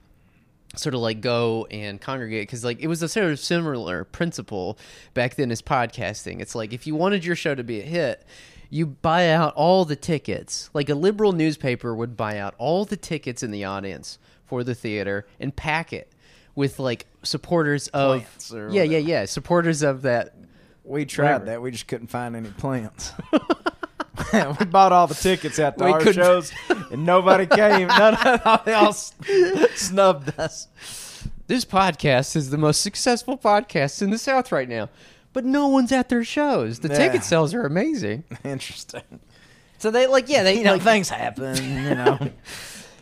sort 0.76 0.94
of 0.96 1.02
like 1.02 1.22
go 1.22 1.66
and 1.72 2.00
congregate 2.02 2.48
because 2.48 2.64
like 2.64 2.80
it 2.82 2.88
was 2.88 3.02
a 3.02 3.08
sort 3.10 3.32
of 3.32 3.40
similar 3.40 4.04
principle 4.04 4.78
back 5.14 5.36
then 5.36 5.52
as 5.52 5.62
podcasting 5.62 6.40
it's 6.42 6.56
like 6.56 6.74
if 6.74 6.86
you 6.88 6.96
wanted 6.96 7.24
your 7.26 7.36
show 7.36 7.56
to 7.56 7.64
be 7.64 7.80
a 7.80 7.84
hit 7.84 8.26
you 8.70 8.86
buy 8.86 9.30
out 9.30 9.54
all 9.56 9.86
the 9.86 9.96
tickets 9.96 10.70
like 10.74 10.90
a 10.90 10.96
liberal 10.96 11.32
newspaper 11.32 11.96
would 11.96 12.18
buy 12.18 12.38
out 12.38 12.54
all 12.58 12.84
the 12.86 12.98
tickets 12.98 13.42
in 13.44 13.52
the 13.52 13.64
audience 13.64 14.18
for 14.46 14.64
the 14.64 14.76
theater 14.76 15.26
and 15.40 15.56
pack 15.56 15.94
it 15.94 16.12
with 16.56 16.80
like 16.80 17.06
supporters 17.24 17.88
of 17.90 18.26
yeah 18.72 18.84
yeah 18.84 18.98
yeah 18.98 19.26
supporters 19.26 19.82
of 19.82 20.04
that 20.04 20.34
We 20.84 21.06
tried 21.06 21.26
Whatever. 21.26 21.46
that. 21.46 21.62
We 21.62 21.72
just 21.72 21.88
couldn't 21.88 22.08
find 22.08 22.36
any 22.36 22.50
plants. 22.50 23.12
we 24.60 24.66
bought 24.66 24.92
all 24.92 25.08
the 25.08 25.16
tickets 25.16 25.60
out 25.60 25.78
to 25.78 25.86
We 25.86 25.92
our 25.92 26.00
couldn't- 26.00 26.14
shows, 26.24 26.52
and 26.92 27.06
nobody 27.06 27.46
came. 27.48 27.88
None 27.88 28.16
of 28.16 28.66
they 28.66 28.74
all 28.74 28.90
s- 28.90 29.14
snubbed 29.76 30.38
us. 30.40 30.68
this 31.48 31.66
podcast 31.66 32.36
is 32.36 32.50
the 32.50 32.58
most 32.58 32.82
successful 32.82 33.38
podcast 33.38 34.02
in 34.02 34.10
the 34.10 34.18
south 34.18 34.52
right 34.52 34.68
now 34.70 34.90
but 35.34 35.44
no 35.46 35.68
one's 35.68 35.92
at 35.92 36.08
their 36.10 36.24
shows 36.24 36.80
the 36.80 36.88
Yeah. 36.88 36.98
ticket 36.98 37.24
sales 37.24 37.54
are 37.54 37.66
amazing 37.66 38.24
Interesting. 38.44 39.02
so 39.78 39.92
they 39.92 40.08
like 40.08 40.30
yeah 40.30 40.44
they 40.44 40.58
You 40.58 40.64
know, 40.64 40.74
like, 40.74 40.82
things 40.82 41.10
happen. 41.10 41.56
You 41.58 41.96
know. 41.96 42.20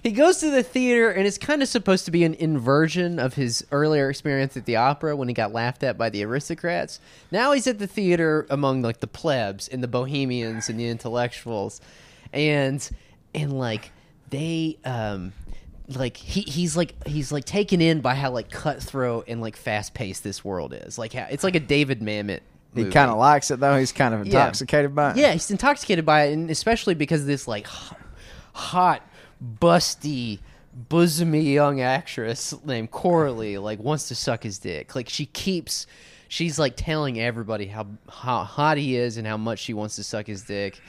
He 0.03 0.11
goes 0.11 0.39
to 0.39 0.51
the 0.51 0.63
theater, 0.63 1.09
and 1.09 1.25
it's 1.25 1.37
kind 1.37 1.61
of 1.61 1.69
supposed 1.69 2.03
to 2.05 2.11
be 2.11 2.25
an 2.25 2.33
inversion 2.33 3.19
of 3.19 3.35
his 3.35 3.65
earlier 3.71 4.09
experience 4.09 4.57
at 4.57 4.65
the 4.65 4.75
opera 4.75 5.15
when 5.15 5.29
he 5.29 5.33
got 5.33 5.53
laughed 5.53 5.81
at 5.81 5.97
by 5.97 6.09
the 6.09 6.23
aristocrats. 6.25 6.99
Now 7.31 7.53
he's 7.53 7.67
at 7.67 7.79
the 7.79 7.87
theater 7.87 8.45
among 8.49 8.81
like 8.81 8.99
the 8.99 9.07
plebs 9.07 9.69
and 9.69 9.81
the 9.81 9.87
bohemians 9.87 10.67
and 10.67 10.77
the 10.77 10.89
intellectuals, 10.89 11.79
and 12.33 12.87
and 13.33 13.57
like 13.57 13.91
they 14.29 14.77
um 14.83 15.31
like 15.87 16.17
he 16.17 16.41
he's 16.41 16.75
like 16.75 16.95
he's 17.07 17.31
like 17.31 17.45
taken 17.45 17.79
in 17.81 18.01
by 18.01 18.13
how 18.15 18.31
like 18.31 18.49
cutthroat 18.49 19.25
and 19.29 19.39
like 19.41 19.55
fast 19.55 19.93
paced 19.93 20.23
this 20.23 20.43
world 20.43 20.73
is. 20.73 20.97
Like 20.97 21.13
how 21.13 21.27
it's 21.29 21.45
like 21.45 21.55
a 21.55 21.59
David 21.61 22.01
Mamet. 22.01 22.41
he 22.75 22.89
kind 22.89 23.09
of 23.09 23.17
likes 23.17 23.51
it 23.51 23.59
though. 23.61 23.77
He's 23.77 23.93
kind 23.93 24.13
of 24.13 24.27
Yeah. 24.27 24.41
intoxicated 24.41 24.93
by 24.93 25.11
it. 25.11 25.17
Yeah, 25.17 25.31
he's 25.31 25.49
intoxicated 25.49 26.05
by 26.05 26.23
it, 26.25 26.33
and 26.33 26.49
especially 26.49 26.93
because 26.95 27.25
this 27.25 27.47
like 27.47 27.67
hot, 28.53 29.01
busty, 29.43 30.39
bosomy 30.89 31.53
young 31.53 31.81
actress 31.81 32.53
named 32.65 32.91
Coralie 32.91 33.57
like 33.57 33.79
wants 33.79 34.07
to 34.07 34.15
suck 34.15 34.43
his 34.43 34.59
dick. 34.59 34.95
Like 34.95 35.09
she 35.09 35.25
keeps, 35.25 35.87
she's 36.27 36.57
like 36.57 36.73
telling 36.75 37.19
everybody 37.19 37.67
how 37.67 37.87
how 38.09 38.43
hot 38.43 38.77
he 38.77 38.95
is 38.95 39.17
and 39.17 39.27
how 39.27 39.37
much 39.37 39.59
she 39.59 39.73
wants 39.73 39.95
to 39.97 40.03
suck 40.03 40.27
his 40.27 40.43
dick, 40.43 40.79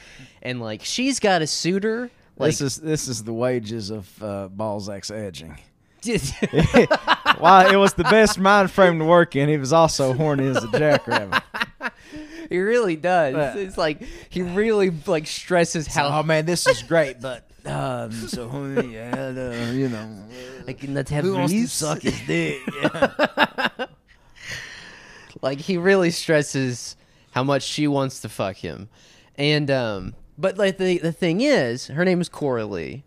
and 0.42 0.60
like 0.60 0.84
she's 0.84 1.20
got 1.20 1.42
a 1.42 1.46
suitor. 1.46 2.10
Like, 2.36 2.50
this 2.50 2.60
is 2.60 2.76
this 2.76 3.08
is 3.08 3.22
the 3.24 3.32
wages 3.32 3.90
of 3.90 4.22
uh, 4.22 4.48
Balzac's 4.48 5.10
edging. 5.10 5.58
While 7.38 7.72
it 7.72 7.76
was 7.76 7.94
the 7.94 8.04
best 8.04 8.38
mind 8.38 8.70
frame 8.70 8.98
to 8.98 9.06
work 9.06 9.36
in, 9.36 9.48
he 9.48 9.56
was 9.56 9.72
also 9.72 10.12
horny 10.12 10.48
as 10.48 10.62
a 10.62 10.68
jackrabbit. 10.68 11.42
he 12.50 12.58
really 12.58 12.96
does. 12.96 13.34
Yeah. 13.34 13.56
It's 13.56 13.78
like 13.78 14.02
he 14.28 14.42
really 14.42 14.90
like 15.06 15.26
stresses 15.26 15.86
how 15.86 16.08
oh 16.08 16.22
man, 16.22 16.44
this 16.44 16.66
is 16.66 16.82
great, 16.82 17.22
but 17.22 17.48
um, 17.66 18.10
so 18.12 18.46
yeah, 18.88 19.32
uh, 19.36 19.72
you 19.72 19.88
know, 19.88 20.24
like 20.66 20.84
let's 20.88 21.10
have 21.10 21.24
who 21.24 21.34
wants 21.34 21.52
to 21.52 21.66
suck 21.68 22.02
his 22.02 22.20
dick? 22.26 22.60
Yeah. 22.82 23.86
like 25.42 25.60
he 25.60 25.76
really 25.76 26.10
stresses 26.10 26.96
how 27.32 27.42
much 27.44 27.62
she 27.62 27.86
wants 27.86 28.20
to 28.20 28.28
fuck 28.28 28.56
him 28.56 28.88
and 29.36 29.70
um 29.70 30.14
but 30.38 30.56
like 30.56 30.78
the 30.78 30.98
the 30.98 31.12
thing 31.12 31.40
is 31.40 31.88
her 31.88 32.04
name 32.04 32.20
is 32.20 32.28
Coralie 32.28 33.04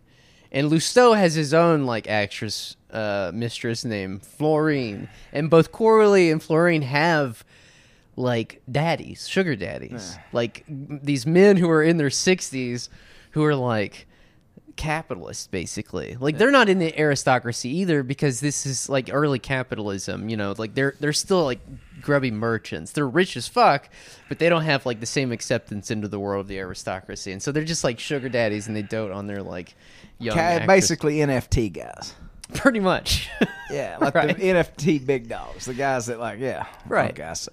And 0.51 0.69
Lousteau 0.71 1.15
has 1.17 1.35
his 1.35 1.53
own 1.53 1.85
like 1.85 2.07
actress 2.09 2.75
uh, 2.91 3.31
mistress 3.33 3.83
named 3.83 4.23
Florine, 4.25 5.09
and 5.33 5.49
both 5.49 5.73
Coralie 5.73 6.31
and 6.31 6.41
Florine 6.41 6.83
have 6.83 7.43
like 8.15 8.61
daddies, 8.71 9.27
sugar 9.27 9.57
daddies, 9.57 10.17
like 10.31 10.63
these 10.67 11.25
men 11.27 11.57
who 11.57 11.69
are 11.69 11.83
in 11.83 11.97
their 11.97 12.09
sixties 12.09 12.89
who 13.31 13.43
are 13.43 13.55
like 13.55 14.07
capitalists 14.77 15.47
basically 15.47 16.15
like 16.19 16.37
they're 16.37 16.51
not 16.51 16.69
in 16.69 16.79
the 16.79 16.97
aristocracy 16.99 17.69
either 17.69 18.03
because 18.03 18.39
this 18.39 18.65
is 18.65 18.87
like 18.87 19.09
early 19.11 19.39
capitalism 19.39 20.29
you 20.29 20.37
know 20.37 20.53
like 20.57 20.73
they're 20.75 20.93
they're 20.99 21.11
still 21.11 21.43
like 21.43 21.59
grubby 22.01 22.31
merchants 22.31 22.91
they're 22.93 23.07
rich 23.09 23.35
as 23.35 23.47
fuck 23.47 23.89
but 24.29 24.39
they 24.39 24.47
don't 24.49 24.61
have 24.63 24.85
like 24.85 24.99
the 24.99 25.05
same 25.05 25.31
acceptance 25.31 25.91
into 25.91 26.07
the 26.07 26.19
world 26.19 26.41
of 26.41 26.47
the 26.47 26.59
aristocracy 26.59 27.31
and 27.31 27.41
so 27.43 27.51
they're 27.51 27.65
just 27.65 27.83
like 27.83 27.99
sugar 27.99 28.29
daddies 28.29 28.67
and 28.67 28.75
they 28.75 28.83
dote 28.83 29.11
on 29.11 29.27
their 29.27 29.41
like 29.43 29.75
young 30.19 30.35
Ca- 30.35 30.65
basically 30.65 31.17
NFT 31.17 31.73
guys. 31.73 32.13
pretty 32.55 32.79
much 32.79 33.29
Yeah, 33.69 33.97
like 34.01 34.15
Right. 34.15 34.37
the 34.37 34.41
NFT 34.43 35.05
big 35.05 35.27
dogs, 35.27 35.65
the 35.65 35.73
guys 35.73 36.05
that 36.05 36.19
like, 36.19 36.39
yeah, 36.39 36.65
Right. 36.87 37.19
I 37.19 37.33
say. 37.33 37.51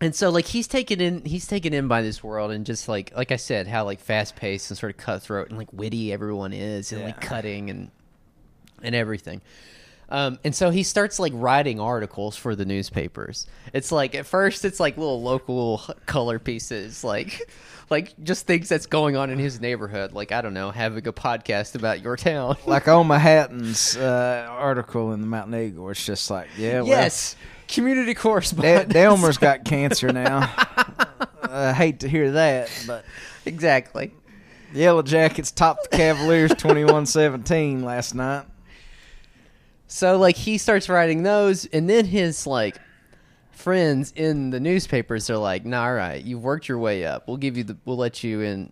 And 0.00 0.14
so 0.14 0.30
like 0.30 0.46
he's 0.46 0.68
taken 0.68 1.00
in 1.00 1.24
he's 1.24 1.46
taken 1.46 1.72
in 1.72 1.88
by 1.88 2.02
this 2.02 2.22
world 2.22 2.50
and 2.50 2.64
just 2.64 2.88
like 2.88 3.14
like 3.16 3.32
i 3.32 3.36
said 3.36 3.66
how 3.66 3.84
like 3.84 4.00
fast 4.00 4.36
paced 4.36 4.70
and 4.70 4.78
sort 4.78 4.90
of 4.90 4.96
cutthroat 4.96 5.48
and 5.48 5.58
like 5.58 5.72
witty 5.72 6.12
everyone 6.12 6.52
is 6.52 6.92
and 6.92 7.02
like 7.02 7.20
cutting 7.20 7.70
and 7.70 7.90
and 8.82 8.94
everything. 8.94 9.40
Um, 10.10 10.38
and 10.42 10.54
so 10.54 10.70
he 10.70 10.84
starts 10.84 11.18
like 11.18 11.32
writing 11.36 11.80
articles 11.80 12.34
for 12.34 12.56
the 12.56 12.64
newspapers. 12.64 13.46
It's 13.74 13.92
like 13.92 14.14
at 14.14 14.24
first 14.24 14.64
it's 14.64 14.80
like 14.80 14.96
little 14.96 15.22
local 15.22 15.82
color 16.06 16.38
pieces 16.38 17.04
like 17.04 17.50
like 17.90 18.14
just 18.22 18.46
things 18.46 18.70
that's 18.70 18.86
going 18.86 19.16
on 19.16 19.28
in 19.28 19.38
his 19.38 19.60
neighborhood. 19.60 20.12
Like 20.12 20.32
i 20.32 20.40
don't 20.40 20.54
know 20.54 20.70
having 20.70 21.06
a 21.06 21.12
podcast 21.12 21.74
about 21.74 22.00
your 22.00 22.16
town. 22.16 22.56
Like 22.64 22.88
Oma 22.88 23.18
Hatton's 23.18 23.98
uh, 23.98 24.46
article 24.48 25.12
in 25.12 25.20
the 25.20 25.26
Mountain 25.26 25.60
Eagle, 25.60 25.90
it's 25.90 26.04
just 26.04 26.30
like, 26.30 26.48
yeah, 26.56 26.80
well, 26.80 26.86
yes 26.86 27.36
community 27.68 28.14
correspondent 28.14 28.90
Delmer's 28.90 29.38
got 29.38 29.64
cancer 29.64 30.12
now. 30.12 30.40
I 31.42 31.72
hate 31.72 32.00
to 32.00 32.08
hear 32.08 32.32
that, 32.32 32.70
but 32.86 33.04
exactly 33.46 34.12
Yellow 34.72 35.02
Jackets 35.02 35.50
topped 35.50 35.90
the 35.90 35.96
Cavaliers 35.96 36.50
21-17 36.52 37.82
last 37.82 38.14
night. 38.14 38.44
So 39.86 40.18
like 40.18 40.36
he 40.36 40.58
starts 40.58 40.88
writing 40.88 41.22
those, 41.22 41.64
and 41.66 41.88
then 41.88 42.04
his 42.04 42.46
like 42.46 42.78
friends 43.50 44.12
in 44.14 44.50
the 44.50 44.60
newspapers 44.60 45.30
are 45.30 45.38
like, 45.38 45.64
"Nah, 45.64 45.84
all 45.84 45.94
right, 45.94 46.22
you've 46.22 46.42
worked 46.42 46.68
your 46.68 46.78
way 46.78 47.06
up. 47.06 47.26
We'll 47.26 47.38
give 47.38 47.56
you 47.56 47.64
the, 47.64 47.76
we'll 47.86 47.96
let 47.96 48.22
you 48.22 48.42
in 48.42 48.70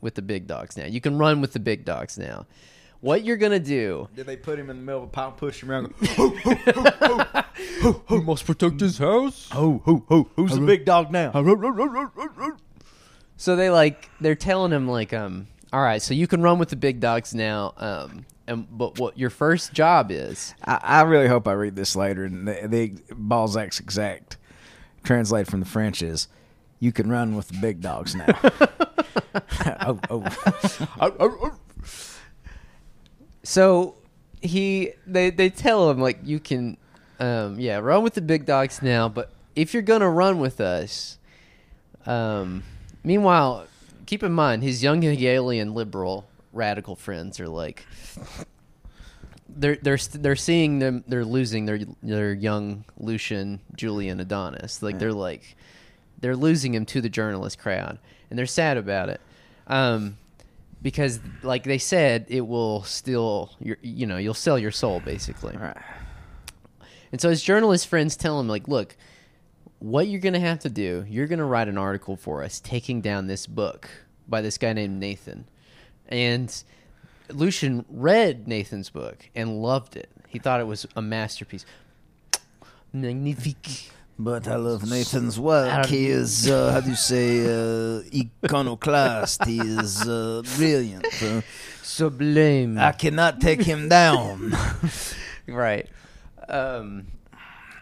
with 0.00 0.14
the 0.14 0.22
big 0.22 0.46
dogs 0.46 0.76
now. 0.76 0.86
You 0.86 1.02
can 1.02 1.18
run 1.18 1.42
with 1.42 1.52
the 1.52 1.60
big 1.60 1.84
dogs 1.84 2.16
now. 2.16 2.46
What 3.04 3.22
you're 3.22 3.36
gonna 3.36 3.60
do? 3.60 4.08
Did 4.16 4.24
they 4.24 4.38
put 4.38 4.58
him 4.58 4.70
in 4.70 4.78
the 4.78 4.82
middle 4.82 5.02
of 5.02 5.08
a 5.10 5.12
pile, 5.12 5.30
push 5.30 5.62
him 5.62 5.70
around? 5.70 5.92
He 8.08 8.18
must 8.22 8.46
protect 8.46 8.80
his 8.80 8.96
house. 8.96 9.50
Who, 9.52 9.82
who, 9.84 10.06
who, 10.08 10.30
who's 10.36 10.54
the 10.54 10.62
big 10.62 10.86
dog 10.86 11.12
now? 11.12 11.30
So 13.36 13.56
they 13.56 13.68
like 13.68 14.08
they're 14.22 14.34
telling 14.34 14.72
him 14.72 14.88
like, 14.88 15.12
um, 15.12 15.48
all 15.70 15.82
right, 15.82 16.00
so 16.00 16.14
you 16.14 16.26
can 16.26 16.40
run 16.40 16.58
with 16.58 16.70
the 16.70 16.76
big 16.76 17.00
dogs 17.00 17.34
now. 17.34 17.74
Um, 17.76 18.24
and 18.46 18.66
but 18.70 18.98
what 18.98 19.18
your 19.18 19.28
first 19.28 19.74
job 19.74 20.10
is? 20.10 20.54
I, 20.64 20.80
I 20.82 21.02
really 21.02 21.28
hope 21.28 21.46
I 21.46 21.52
read 21.52 21.76
this 21.76 21.94
later. 21.94 22.24
And 22.24 22.48
the, 22.48 22.66
the 22.66 23.14
Balzac's 23.14 23.80
exact 23.80 24.38
translate 25.02 25.46
from 25.46 25.60
the 25.60 25.66
French 25.66 26.00
is, 26.00 26.28
"You 26.80 26.90
can 26.90 27.10
run 27.10 27.36
with 27.36 27.48
the 27.48 27.58
big 27.60 27.82
dogs 27.82 28.14
now." 28.14 28.28
oh, 29.86 30.00
oh. 30.08 31.58
So 33.44 33.94
he 34.40 34.92
they 35.06 35.30
they 35.30 35.50
tell 35.50 35.90
him 35.90 36.00
like 36.00 36.18
you 36.24 36.40
can 36.40 36.76
um 37.20 37.60
yeah, 37.60 37.78
run 37.78 38.02
with 38.02 38.14
the 38.14 38.22
big 38.22 38.46
dogs 38.46 38.82
now, 38.82 39.08
but 39.08 39.30
if 39.54 39.72
you're 39.72 39.82
going 39.82 40.00
to 40.00 40.08
run 40.08 40.40
with 40.40 40.60
us 40.60 41.18
um 42.06 42.64
meanwhile, 43.04 43.66
keep 44.06 44.22
in 44.22 44.32
mind 44.32 44.62
his 44.62 44.82
young 44.82 45.02
Hegelian 45.02 45.74
liberal 45.74 46.26
radical 46.52 46.96
friends 46.96 47.38
are 47.38 47.48
like 47.48 47.86
they're 49.48 49.76
they're 49.76 49.98
they're 49.98 50.36
seeing 50.36 50.78
them 50.78 51.04
they're 51.06 51.24
losing 51.24 51.66
their 51.66 51.80
their 52.02 52.32
young 52.32 52.84
Lucian 52.98 53.60
Julian 53.76 54.20
Adonis. 54.20 54.82
Like 54.82 54.98
they're 54.98 55.12
like 55.12 55.54
they're 56.18 56.36
losing 56.36 56.74
him 56.74 56.86
to 56.86 57.02
the 57.02 57.10
journalist 57.10 57.58
crowd 57.58 57.98
and 58.30 58.38
they're 58.38 58.46
sad 58.46 58.78
about 58.78 59.10
it. 59.10 59.20
Um 59.66 60.16
because 60.84 61.18
like 61.42 61.64
they 61.64 61.78
said 61.78 62.26
it 62.28 62.46
will 62.46 62.84
still 62.84 63.50
your 63.58 63.78
you 63.82 64.06
know, 64.06 64.18
you'll 64.18 64.34
sell 64.34 64.58
your 64.58 64.70
soul 64.70 65.00
basically. 65.00 65.56
Right. 65.56 65.76
And 67.10 67.20
so 67.20 67.30
his 67.30 67.42
journalist 67.44 67.86
friends 67.86 68.16
tell 68.16 68.40
him, 68.40 68.48
like, 68.48 68.66
look, 68.66 68.96
what 69.78 70.08
you're 70.08 70.20
going 70.20 70.34
to 70.34 70.40
have 70.40 70.58
to 70.60 70.68
do, 70.68 71.04
you're 71.08 71.28
going 71.28 71.38
to 71.38 71.44
write 71.44 71.68
an 71.68 71.78
article 71.78 72.16
for 72.16 72.42
us 72.42 72.58
taking 72.58 73.00
down 73.00 73.28
this 73.28 73.46
book 73.46 73.88
by 74.26 74.40
this 74.40 74.58
guy 74.58 74.72
named 74.72 74.98
Nathan. 74.98 75.44
And 76.08 76.52
Lucian 77.30 77.84
read 77.88 78.48
Nathan's 78.48 78.90
book 78.90 79.30
and 79.32 79.62
loved 79.62 79.96
it. 79.96 80.10
He 80.26 80.40
thought 80.40 80.58
it 80.58 80.66
was 80.66 80.88
a 80.96 81.02
masterpiece. 81.02 81.64
Magnifique. 82.92 83.92
But 84.18 84.46
I 84.46 84.56
love 84.56 84.88
Nathan's 84.88 85.40
work. 85.40 85.86
He 85.86 86.06
is, 86.06 86.48
uh, 86.48 86.72
how 86.72 86.80
do 86.80 86.90
you 86.90 86.96
say, 86.96 87.44
uh, 87.44 88.02
iconoclast. 88.44 89.44
He 89.44 89.58
is 89.58 90.06
uh, 90.06 90.42
brilliant. 90.56 91.06
Uh, 91.20 91.40
Sublime. 91.82 92.78
I 92.78 92.92
cannot 92.92 93.40
take 93.40 93.62
him 93.62 93.88
down. 93.88 94.56
right. 95.48 95.88
Um, 96.48 97.08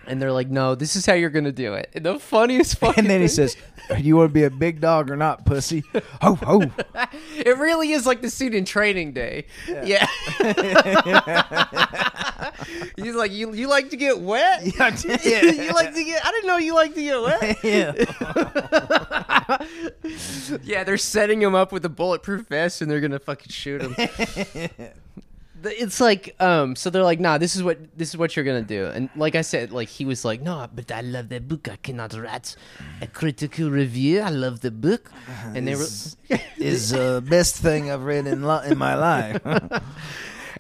and 0.07 0.21
they're 0.21 0.33
like, 0.33 0.49
no, 0.49 0.75
this 0.75 0.97
is 0.97 1.07
how 1.07 1.13
you're 1.15 1.31
going 1.31 1.45
to 1.45 1.53
do 1.53 1.75
it. 1.75 1.91
And 1.95 2.05
the 2.05 2.19
funniest 2.19 2.79
fucking 2.79 3.05
and 3.05 3.11
then 3.11 3.21
he 3.21 3.29
thing- 3.29 3.49
says, 3.49 3.57
"You 3.99 4.17
want 4.17 4.31
to 4.31 4.35
be 4.35 4.45
a 4.45 4.51
big 4.51 4.81
dog 4.81 5.11
or 5.11 5.17
not, 5.17 5.45
pussy?" 5.45 5.85
Ho 6.23 6.35
ho. 6.37 6.63
it 7.37 7.59
really 7.59 7.93
is 7.93 8.07
like 8.07 8.23
the 8.23 8.31
scene 8.31 8.55
in 8.55 8.65
Training 8.65 9.13
Day. 9.13 9.45
Yeah. 9.69 10.07
He's 12.97 13.15
like, 13.15 13.33
you 13.33 13.53
you 13.55 13.69
like 13.69 13.91
to 13.91 13.97
get 13.97 14.21
wet? 14.21 14.63
Yeah, 14.79 14.97
yeah. 15.25 15.43
you 15.43 15.73
like 15.73 15.95
to 15.95 16.05
get? 16.05 16.25
I 16.25 16.31
didn't 16.31 16.47
know 16.47 16.57
you 16.57 16.75
like 16.75 16.95
to 16.95 17.03
get 17.03 17.23
wet. 17.23 17.59
yeah. 17.65 17.93
yeah, 20.63 20.85
they're 20.85 20.99
setting 20.99 21.41
him 21.43 21.55
up 21.55 21.73
with 21.73 21.85
a 21.85 21.89
bulletproof 21.89 22.47
vest, 22.49 22.81
and 22.83 22.91
they're 22.91 23.01
gonna 23.01 23.19
fucking 23.19 23.51
shoot 23.51 23.83
him. 23.83 23.97
It's 25.65 26.01
like, 26.01 26.35
um, 26.41 26.75
so 26.77 26.91
they're 26.91 27.03
like, 27.05 27.21
nah, 27.21 27.39
this 27.39 27.57
is 27.57 27.63
what 27.63 27.79
this 27.97 28.11
is 28.11 28.17
what 28.17 28.35
you're 28.35 28.45
gonna 28.45 28.63
do, 28.63 28.87
and 28.87 29.09
like 29.17 29.35
I 29.35 29.43
said, 29.43 29.73
like 29.73 29.89
he 29.89 30.05
was 30.05 30.25
like, 30.25 30.41
no, 30.41 30.69
but 30.75 30.91
I 30.91 31.01
love 31.01 31.29
the 31.29 31.41
book. 31.41 31.69
I 31.69 31.77
cannot 31.77 32.15
write 32.15 32.57
a 33.01 33.07
critical 33.07 33.71
review. 33.71 34.21
I 34.21 34.31
love 34.31 34.61
the 34.61 34.71
book, 34.71 35.11
and 35.55 35.67
they 35.67 35.75
were. 35.75 35.87
Is 36.59 36.91
the 36.99 37.23
best 37.27 37.57
thing 37.57 37.91
I've 37.91 38.05
read 38.05 38.27
in 38.27 38.47
li- 38.47 38.67
in 38.67 38.79
my 38.79 38.95
life. 38.95 39.41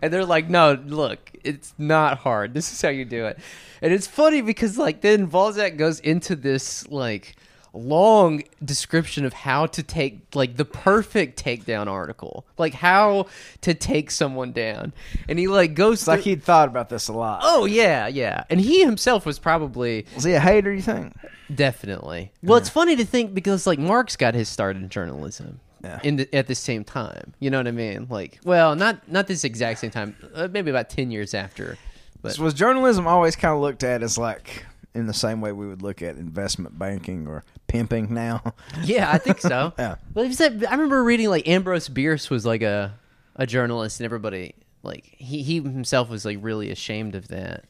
And 0.03 0.13
they're 0.13 0.27
like, 0.27 0.51
no, 0.51 0.73
look, 0.85 1.31
it's 1.45 1.75
not 1.79 2.19
hard. 2.19 2.55
This 2.55 2.73
is 2.73 2.83
how 2.83 2.89
you 2.89 3.05
do 3.05 3.27
it. 3.27 3.39
And 3.81 3.93
it's 3.93 4.09
funny 4.09 4.43
because 4.43 4.77
like 4.77 5.01
then 5.01 5.27
Balzac 5.27 5.77
goes 5.77 6.01
into 6.01 6.35
this 6.35 6.89
like 6.89 7.37
long 7.75 8.43
description 8.65 9.25
of 9.25 9.33
how 9.33 9.67
to 9.67 9.83
take 9.83 10.35
like 10.35 10.57
the 10.57 10.65
perfect 10.65 11.43
takedown 11.43 11.87
article. 11.87 12.47
Like 12.59 12.75
how 12.75 13.27
to 13.63 13.75
take 13.75 14.11
someone 14.11 14.53
down. 14.53 14.93
And 15.29 15.39
he 15.39 15.49
like 15.49 15.75
goes 15.75 16.01
It's 16.01 16.09
like 16.09 16.21
he'd 16.21 16.43
thought 16.43 16.69
about 16.69 16.89
this 16.89 17.09
a 17.09 17.13
lot. 17.13 17.41
Oh 17.43 17.65
yeah, 17.65 18.07
yeah. 18.07 18.45
And 18.51 18.61
he 18.61 18.85
himself 18.85 19.25
was 19.27 19.39
probably 19.39 20.07
Was 20.15 20.25
he 20.25 20.33
a 20.33 20.41
hater? 20.41 20.73
You 20.73 20.83
think? 20.83 21.15
definitely. 21.55 22.33
Well, 22.43 22.59
it's 22.59 22.69
funny 22.69 22.97
to 22.97 23.05
think 23.05 23.35
because 23.35 23.67
like 23.67 23.79
Marx 23.79 24.17
got 24.17 24.35
his 24.35 24.49
start 24.49 24.77
in 24.77 24.89
journalism. 24.89 25.61
Yeah. 25.83 25.99
In 26.05 26.15
the, 26.17 26.33
at 26.33 26.47
the 26.47 26.55
same 26.55 26.85
time, 26.85 27.35
you 27.41 27.51
know 27.51 27.59
what 27.59 27.67
I 27.67 27.73
mean? 27.73 28.07
Like, 28.09 28.39
well, 28.45 28.77
not 28.77 29.09
not 29.11 29.27
this 29.27 29.43
exact 29.43 29.81
same 29.81 29.91
time. 29.91 30.15
Uh, 30.33 30.47
maybe 30.49 30.71
about 30.71 30.89
ten 30.89 31.11
years 31.11 31.35
after. 31.35 31.77
But 32.23 32.35
So 32.35 32.45
was 32.45 32.55
journalism 32.55 33.09
always 33.09 33.35
kind 33.35 33.53
of 33.53 33.61
looked 33.61 33.83
at 33.83 34.01
as 34.01 34.17
like 34.17 34.65
in 34.95 35.07
the 35.07 35.15
same 35.15 35.41
way 35.41 35.53
we 35.53 35.67
would 35.67 35.83
look 35.83 36.03
at 36.03 36.17
investment 36.17 36.79
banking 36.79 37.27
or 37.27 37.45
pimping 37.67 38.13
now? 38.13 38.55
yeah, 38.85 39.11
I 39.11 39.19
think 39.19 39.41
so. 39.41 39.73
Yeah. 39.79 39.97
But 40.13 40.27
he 40.27 40.35
said, 40.35 40.65
I 40.69 40.73
remember 40.73 41.03
reading 41.03 41.29
like 41.29 41.49
Ambrose 41.49 41.89
Bierce 41.89 42.31
was 42.31 42.45
like 42.45 42.63
a 42.63 42.95
a 43.37 43.47
journalist, 43.47 44.01
and 44.01 44.05
everybody 44.05 44.55
like 44.83 45.15
he 45.19 45.43
he 45.43 45.57
himself 45.57 46.09
was 46.09 46.25
like 46.25 46.39
really 46.41 46.71
ashamed 46.71 47.15
of 47.15 47.29
that. 47.29 47.65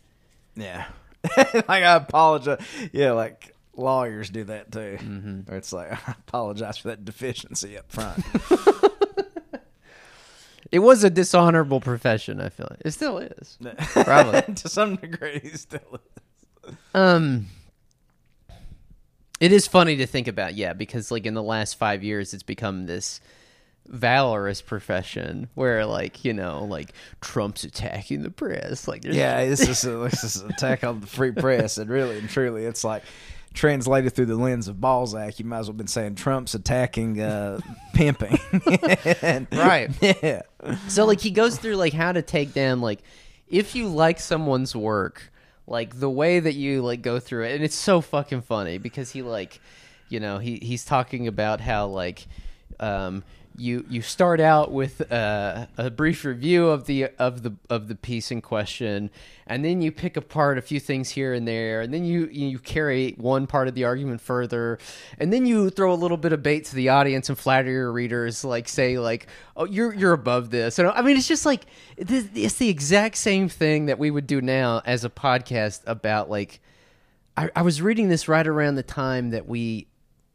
Yeah. 0.56 0.86
like 1.36 1.68
I 1.68 1.94
apologize. 1.94 2.60
Yeah, 2.92 3.12
like 3.12 3.54
lawyers 3.76 4.30
do 4.30 4.44
that 4.44 4.72
too. 4.72 4.98
Mm-hmm. 5.00 5.52
Or 5.52 5.56
it's 5.56 5.72
like 5.72 5.92
I 5.92 6.12
apologize 6.12 6.78
for 6.78 6.88
that 6.88 7.04
deficiency 7.04 7.78
up 7.78 7.90
front. 7.90 8.24
It 10.72 10.78
was 10.78 11.04
a 11.04 11.10
dishonorable 11.10 11.80
profession. 11.80 12.40
I 12.40 12.48
feel 12.48 12.66
like 12.70 12.80
it 12.82 12.92
still 12.92 13.18
is. 13.18 13.58
Probably. 13.92 14.54
to 14.54 14.68
some 14.70 14.96
degree, 14.96 15.38
he 15.42 15.50
still 15.50 15.80
is. 15.92 16.21
Um, 16.94 17.46
it 19.40 19.52
is 19.52 19.66
funny 19.66 19.96
to 19.96 20.06
think 20.06 20.28
about, 20.28 20.54
yeah, 20.54 20.72
because 20.72 21.10
like 21.10 21.26
in 21.26 21.34
the 21.34 21.42
last 21.42 21.74
five 21.74 22.04
years, 22.04 22.32
it's 22.32 22.42
become 22.42 22.86
this 22.86 23.20
valorous 23.88 24.62
profession 24.62 25.48
where 25.54 25.84
like 25.84 26.24
you 26.24 26.32
know 26.32 26.64
like 26.64 26.92
Trump's 27.20 27.64
attacking 27.64 28.22
the 28.22 28.30
press 28.30 28.86
like 28.86 29.04
Yeah, 29.04 29.44
this 29.48 29.60
is 29.68 29.84
a, 29.84 29.96
this 30.08 30.22
is 30.22 30.36
an 30.36 30.50
attack 30.52 30.84
on 30.84 31.00
the 31.00 31.06
free 31.08 31.32
press, 31.32 31.78
and 31.78 31.90
really 31.90 32.18
and 32.18 32.28
truly, 32.28 32.64
it's 32.64 32.84
like 32.84 33.02
translated 33.54 34.14
through 34.14 34.26
the 34.26 34.36
lens 34.36 34.68
of 34.68 34.80
Balzac. 34.80 35.38
You 35.40 35.44
might 35.44 35.58
as 35.58 35.66
well 35.66 35.72
have 35.72 35.78
been 35.78 35.86
saying 35.88 36.14
Trump's 36.14 36.54
attacking 36.54 37.20
uh, 37.20 37.58
pimping, 37.94 38.38
And- 39.22 39.46
Right. 39.52 39.90
Yeah, 40.22 40.42
So 40.88 41.04
like 41.04 41.20
he 41.20 41.32
goes 41.32 41.58
through 41.58 41.76
like 41.76 41.92
how 41.92 42.12
to 42.12 42.22
take 42.22 42.54
down 42.54 42.80
like 42.80 43.00
if 43.48 43.74
you 43.74 43.88
like 43.88 44.20
someone's 44.20 44.74
work, 44.76 45.31
like 45.66 45.98
the 45.98 46.10
way 46.10 46.40
that 46.40 46.54
you 46.54 46.82
like 46.82 47.02
go 47.02 47.18
through 47.18 47.44
it, 47.44 47.54
and 47.54 47.64
it's 47.64 47.74
so 47.74 48.00
fucking 48.00 48.42
funny 48.42 48.78
because 48.78 49.12
he 49.12 49.22
like, 49.22 49.60
you 50.08 50.20
know, 50.20 50.38
he 50.38 50.58
he's 50.62 50.84
talking 50.84 51.28
about 51.28 51.60
how 51.60 51.86
like, 51.86 52.26
um, 52.80 53.24
you 53.57 53.84
you 53.88 54.03
start 54.03 54.40
out 54.40 54.72
with 54.72 55.12
uh, 55.12 55.66
a 55.76 55.90
brief 55.90 56.24
review 56.24 56.68
of 56.68 56.86
the 56.86 57.09
of 57.18 57.42
the 57.42 57.55
of 57.68 57.88
the 57.88 57.94
piece 57.94 58.30
in 58.30 58.40
question, 58.40 59.11
and 59.46 59.64
then 59.64 59.82
you 59.82 59.92
pick 59.92 60.16
apart 60.16 60.59
a 60.59 60.62
few 60.62 60.80
things 60.80 61.11
here 61.11 61.32
and 61.32 61.46
there, 61.46 61.80
and 61.80 61.92
then 61.92 62.05
you 62.05 62.26
you 62.26 62.59
carry 62.59 63.12
one 63.18 63.46
part 63.46 63.68
of 63.68 63.74
the 63.74 63.84
argument 63.84 64.20
further, 64.20 64.78
and 65.18 65.32
then 65.32 65.46
you 65.46 65.70
throw 65.70 65.92
a 65.92 65.94
little 65.94 66.16
bit 66.16 66.32
of 66.32 66.42
bait 66.42 66.64
to 66.66 66.74
the 66.74 66.88
audience 66.88 67.28
and 67.28 67.38
flatter 67.38 67.70
your 67.70 67.92
readers, 67.92 68.44
like 68.44 68.68
say 68.68 68.98
like, 68.98 69.26
oh 69.57 69.64
you're 69.64 69.94
you're 69.94 70.12
above 70.12 70.50
this, 70.50 70.78
and 70.78 70.88
I 70.88 71.03
mean 71.03 71.16
it's 71.16 71.28
just 71.28 71.46
like 71.46 71.66
it's 71.96 72.12
it's 72.34 72.55
the 72.55 72.68
exact 72.68 73.16
same 73.16 73.48
thing 73.48 73.86
that 73.86 73.98
we 73.98 74.11
would 74.11 74.26
do 74.26 74.40
now 74.40 74.82
as 74.84 75.05
a 75.05 75.11
podcast 75.11 75.82
about 75.86 76.30
like. 76.30 76.61
I, 77.34 77.48
I 77.57 77.62
was 77.62 77.80
reading 77.80 78.11
this 78.11 78.28
right 78.28 78.46
around 78.46 78.74
the 78.74 78.82
time 78.82 79.30
that 79.30 79.48
we 79.48 79.86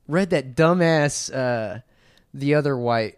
read 0.07 0.31
that 0.31 0.55
dumbass 0.55 1.31
uh, 1.31 1.81
the 2.37 2.55
other 2.55 2.77
white 2.77 3.17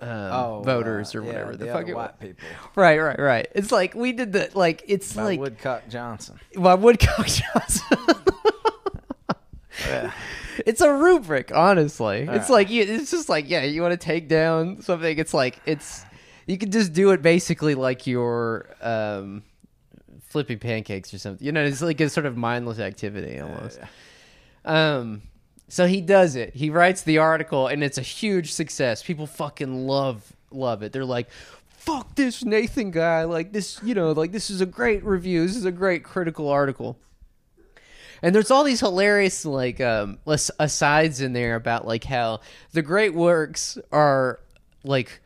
um, 0.00 0.08
oh, 0.08 0.62
voters 0.64 1.14
uh, 1.14 1.18
or 1.18 1.22
yeah, 1.22 1.26
whatever 1.28 1.52
the 1.52 1.64
the, 1.64 1.70
other 1.70 1.80
fuck 1.80 1.88
it 1.88 1.94
was. 1.94 2.06
white 2.06 2.20
people 2.20 2.48
Right, 2.76 2.98
right, 2.98 3.18
right. 3.18 3.48
It's 3.54 3.72
like 3.72 3.94
we 3.94 4.12
did 4.12 4.32
the 4.32 4.50
like 4.54 4.84
it's 4.86 5.12
by 5.12 5.22
like 5.24 5.40
Woodcock 5.40 5.88
Johnson. 5.88 6.38
by 6.56 6.74
Woodcock 6.74 7.26
Johnson. 7.26 7.98
Yeah. 9.86 10.12
it's 10.66 10.80
a 10.80 10.92
rubric, 10.92 11.52
honestly. 11.54 12.20
It's 12.20 12.28
Alright. 12.28 12.50
like 12.50 12.70
you, 12.70 12.82
it's 12.82 13.10
just 13.10 13.28
like 13.28 13.48
yeah, 13.48 13.64
you 13.64 13.82
want 13.82 13.92
to 13.92 14.04
take 14.04 14.28
down 14.28 14.82
something. 14.82 15.18
It's 15.18 15.34
like 15.34 15.60
it's 15.66 16.04
you 16.46 16.58
can 16.58 16.70
just 16.70 16.92
do 16.92 17.10
it 17.10 17.20
basically 17.22 17.74
like 17.74 18.06
you're 18.06 18.68
um, 18.80 19.42
flipping 20.28 20.58
pancakes 20.58 21.12
or 21.12 21.18
something. 21.18 21.44
You 21.44 21.52
know, 21.52 21.64
it's 21.64 21.82
like 21.82 22.00
a 22.00 22.08
sort 22.08 22.26
of 22.26 22.36
mindless 22.36 22.78
activity 22.78 23.38
almost. 23.40 23.78
Um, 24.64 25.22
so 25.68 25.86
he 25.86 26.00
does 26.00 26.34
it. 26.34 26.54
He 26.54 26.70
writes 26.70 27.02
the 27.02 27.18
article, 27.18 27.66
and 27.66 27.84
it's 27.84 27.98
a 27.98 28.02
huge 28.02 28.52
success. 28.52 29.02
People 29.02 29.26
fucking 29.26 29.86
love 29.86 30.32
love 30.50 30.82
it. 30.82 30.92
They're 30.92 31.04
like, 31.04 31.30
"Fuck 31.68 32.14
this 32.14 32.44
Nathan 32.44 32.90
guy!" 32.90 33.24
Like 33.24 33.52
this, 33.52 33.78
you 33.82 33.94
know, 33.94 34.12
like 34.12 34.32
this 34.32 34.50
is 34.50 34.60
a 34.60 34.66
great 34.66 35.04
review. 35.04 35.46
This 35.46 35.56
is 35.56 35.66
a 35.66 35.72
great 35.72 36.04
critical 36.04 36.48
article. 36.48 36.98
And 38.22 38.34
there's 38.34 38.50
all 38.50 38.64
these 38.64 38.80
hilarious 38.80 39.44
like 39.44 39.80
um 39.80 40.18
asides 40.26 41.20
in 41.20 41.32
there 41.34 41.54
about 41.54 41.86
like 41.86 42.04
how 42.04 42.40
the 42.72 42.82
great 42.82 43.14
works 43.14 43.78
are 43.92 44.40
like 44.84 45.20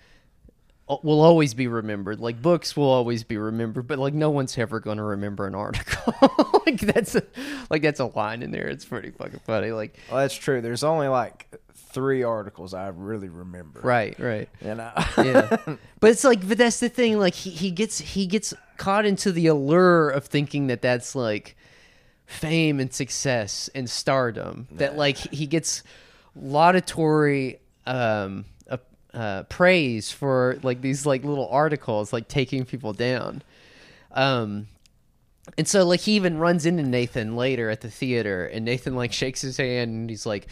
will 0.89 1.21
always 1.21 1.55
be 1.55 1.69
remembered. 1.69 2.21
Like 2.21 2.43
books 2.43 2.77
will 2.77 2.89
always 2.91 3.25
be 3.25 3.37
remembered, 3.37 3.87
but 3.87 3.99
like 3.99 4.15
no 4.15 4.31
one's 4.31 4.57
ever 4.59 4.81
going 4.81 4.99
to 4.99 5.03
remember 5.03 5.47
an 5.47 5.55
article. 5.55 6.15
like 6.67 6.81
that's 6.81 7.15
a, 7.15 7.23
like 7.71 7.83
that's 7.83 8.01
a 8.01 8.07
line 8.07 8.43
in 8.43 8.51
there. 8.51 8.67
It's 8.67 8.85
pretty 8.85 9.11
fucking 9.11 9.41
funny. 9.47 9.73
Like 9.73 9.97
Well, 10.11 10.21
that's 10.21 10.35
true. 10.35 10.61
There's 10.61 10.85
only 10.85 11.09
like 11.09 11.49
three 11.93 12.23
articles 12.23 12.75
I 12.75 12.89
really 12.89 13.29
remember. 13.29 13.81
right, 13.81 14.19
right. 14.19 14.49
You 14.61 14.75
know. 14.75 14.93
yeah 15.19 15.57
but 16.01 16.11
it's 16.11 16.25
like 16.25 16.47
but 16.47 16.59
that's 16.59 16.81
the 16.81 16.89
thing 16.89 17.19
like 17.19 17.35
he, 17.35 17.51
he 17.51 17.71
gets 17.71 17.99
he 17.99 18.27
gets 18.27 18.55
caught 18.79 19.05
into 19.05 19.31
the 19.31 19.47
allure 19.47 20.09
of 20.11 20.25
thinking 20.25 20.67
that 20.69 20.83
that's 20.83 21.15
like 21.15 21.57
fame 22.25 22.81
and 22.81 22.93
success 22.93 23.69
and 23.75 23.89
stardom 23.91 24.67
that 24.73 24.97
like 24.97 25.19
he 25.19 25.47
gets 25.47 25.83
laudatory 26.35 27.61
um 27.87 28.47
uh, 29.15 29.43
praise 29.45 30.11
for 30.11 30.59
like 30.63 30.81
these 30.81 31.07
like 31.07 31.25
little 31.25 31.49
articles 31.49 32.13
like 32.13 32.29
taking 32.29 32.65
people 32.65 32.93
down. 32.93 33.43
Um 34.13 34.69
and 35.59 35.67
so 35.67 35.85
like 35.85 36.01
he 36.01 36.13
even 36.13 36.39
runs 36.39 36.67
into 36.67 36.83
Nathan 36.83 37.37
later 37.37 37.69
at 37.69 37.81
the 37.81 37.91
theater 37.91 38.47
and 38.47 38.65
Nathan 38.65 38.95
like 38.95 39.13
shakes 39.13 39.41
his 39.41 39.57
hand 39.57 39.91
and 39.91 40.11
he's 40.11 40.25
like 40.25 40.47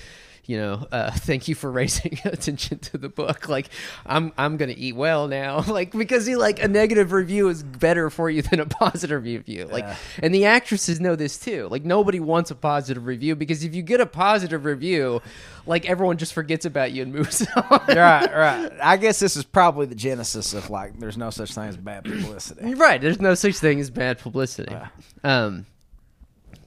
you 0.46 0.56
know 0.56 0.86
uh, 0.92 1.10
thank 1.14 1.48
you 1.48 1.54
for 1.54 1.70
raising 1.70 2.18
attention 2.24 2.78
to 2.78 2.98
the 2.98 3.08
book 3.08 3.48
like 3.48 3.68
I'm 4.06 4.32
I'm 4.38 4.58
to 4.58 4.76
eat 4.76 4.96
well 4.96 5.28
now 5.28 5.60
like 5.68 5.92
because 5.92 6.26
he 6.26 6.36
like 6.36 6.62
a 6.62 6.68
negative 6.68 7.12
review 7.12 7.48
is 7.48 7.62
better 7.62 8.10
for 8.10 8.28
you 8.30 8.42
than 8.42 8.60
a 8.60 8.66
positive 8.66 9.22
review 9.24 9.66
like 9.70 9.84
Yeah. 9.84 9.96
and 10.22 10.34
the 10.34 10.46
actresses 10.46 11.00
know 11.00 11.16
this 11.16 11.38
too 11.38 11.68
like 11.70 11.84
nobody 11.84 12.20
wants 12.20 12.50
a 12.50 12.54
positive 12.54 13.06
review 13.06 13.36
because 13.36 13.64
if 13.64 13.74
you 13.74 13.82
get 13.82 14.00
a 14.00 14.06
positive 14.06 14.64
review 14.64 15.20
like 15.66 15.88
everyone 15.88 16.16
just 16.16 16.32
forgets 16.32 16.64
about 16.64 16.92
you 16.92 17.02
and 17.02 17.12
moves 17.12 17.46
on 17.54 17.80
right, 17.88 18.34
right. 18.34 18.72
I 18.82 18.96
guess 18.96 19.20
this 19.20 19.36
is 19.36 19.44
probably 19.44 19.86
the 19.86 19.94
genesis 19.94 20.54
of 20.54 20.70
like 20.70 20.98
there's 20.98 21.16
no 21.18 21.30
such 21.30 21.52
thing 21.54 21.68
as 21.68 21.76
bad 21.76 22.04
publicity. 22.04 22.74
Right. 22.74 23.00
There's 23.00 23.20
no 23.20 23.34
such 23.34 23.56
thing 23.56 23.78
as 23.78 23.90
bad 23.90 24.18
publicity. 24.18 24.74
Um, 25.22 25.66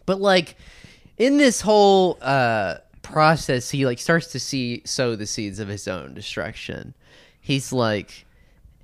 but 0.05 0.21
like 0.21 0.55
in 1.17 1.37
this 1.37 1.59
whole 1.61 2.17
uh 2.21 2.75
process, 3.03 3.69
he 3.69 3.85
like 3.85 3.99
starts 3.99 4.27
to 4.31 4.39
see 4.39 4.81
sow 4.85 5.15
the 5.15 5.27
seeds 5.27 5.59
of 5.59 5.67
his 5.67 5.87
own 5.87 6.15
destruction. 6.15 6.95
He's 7.39 7.71
like, 7.71 8.25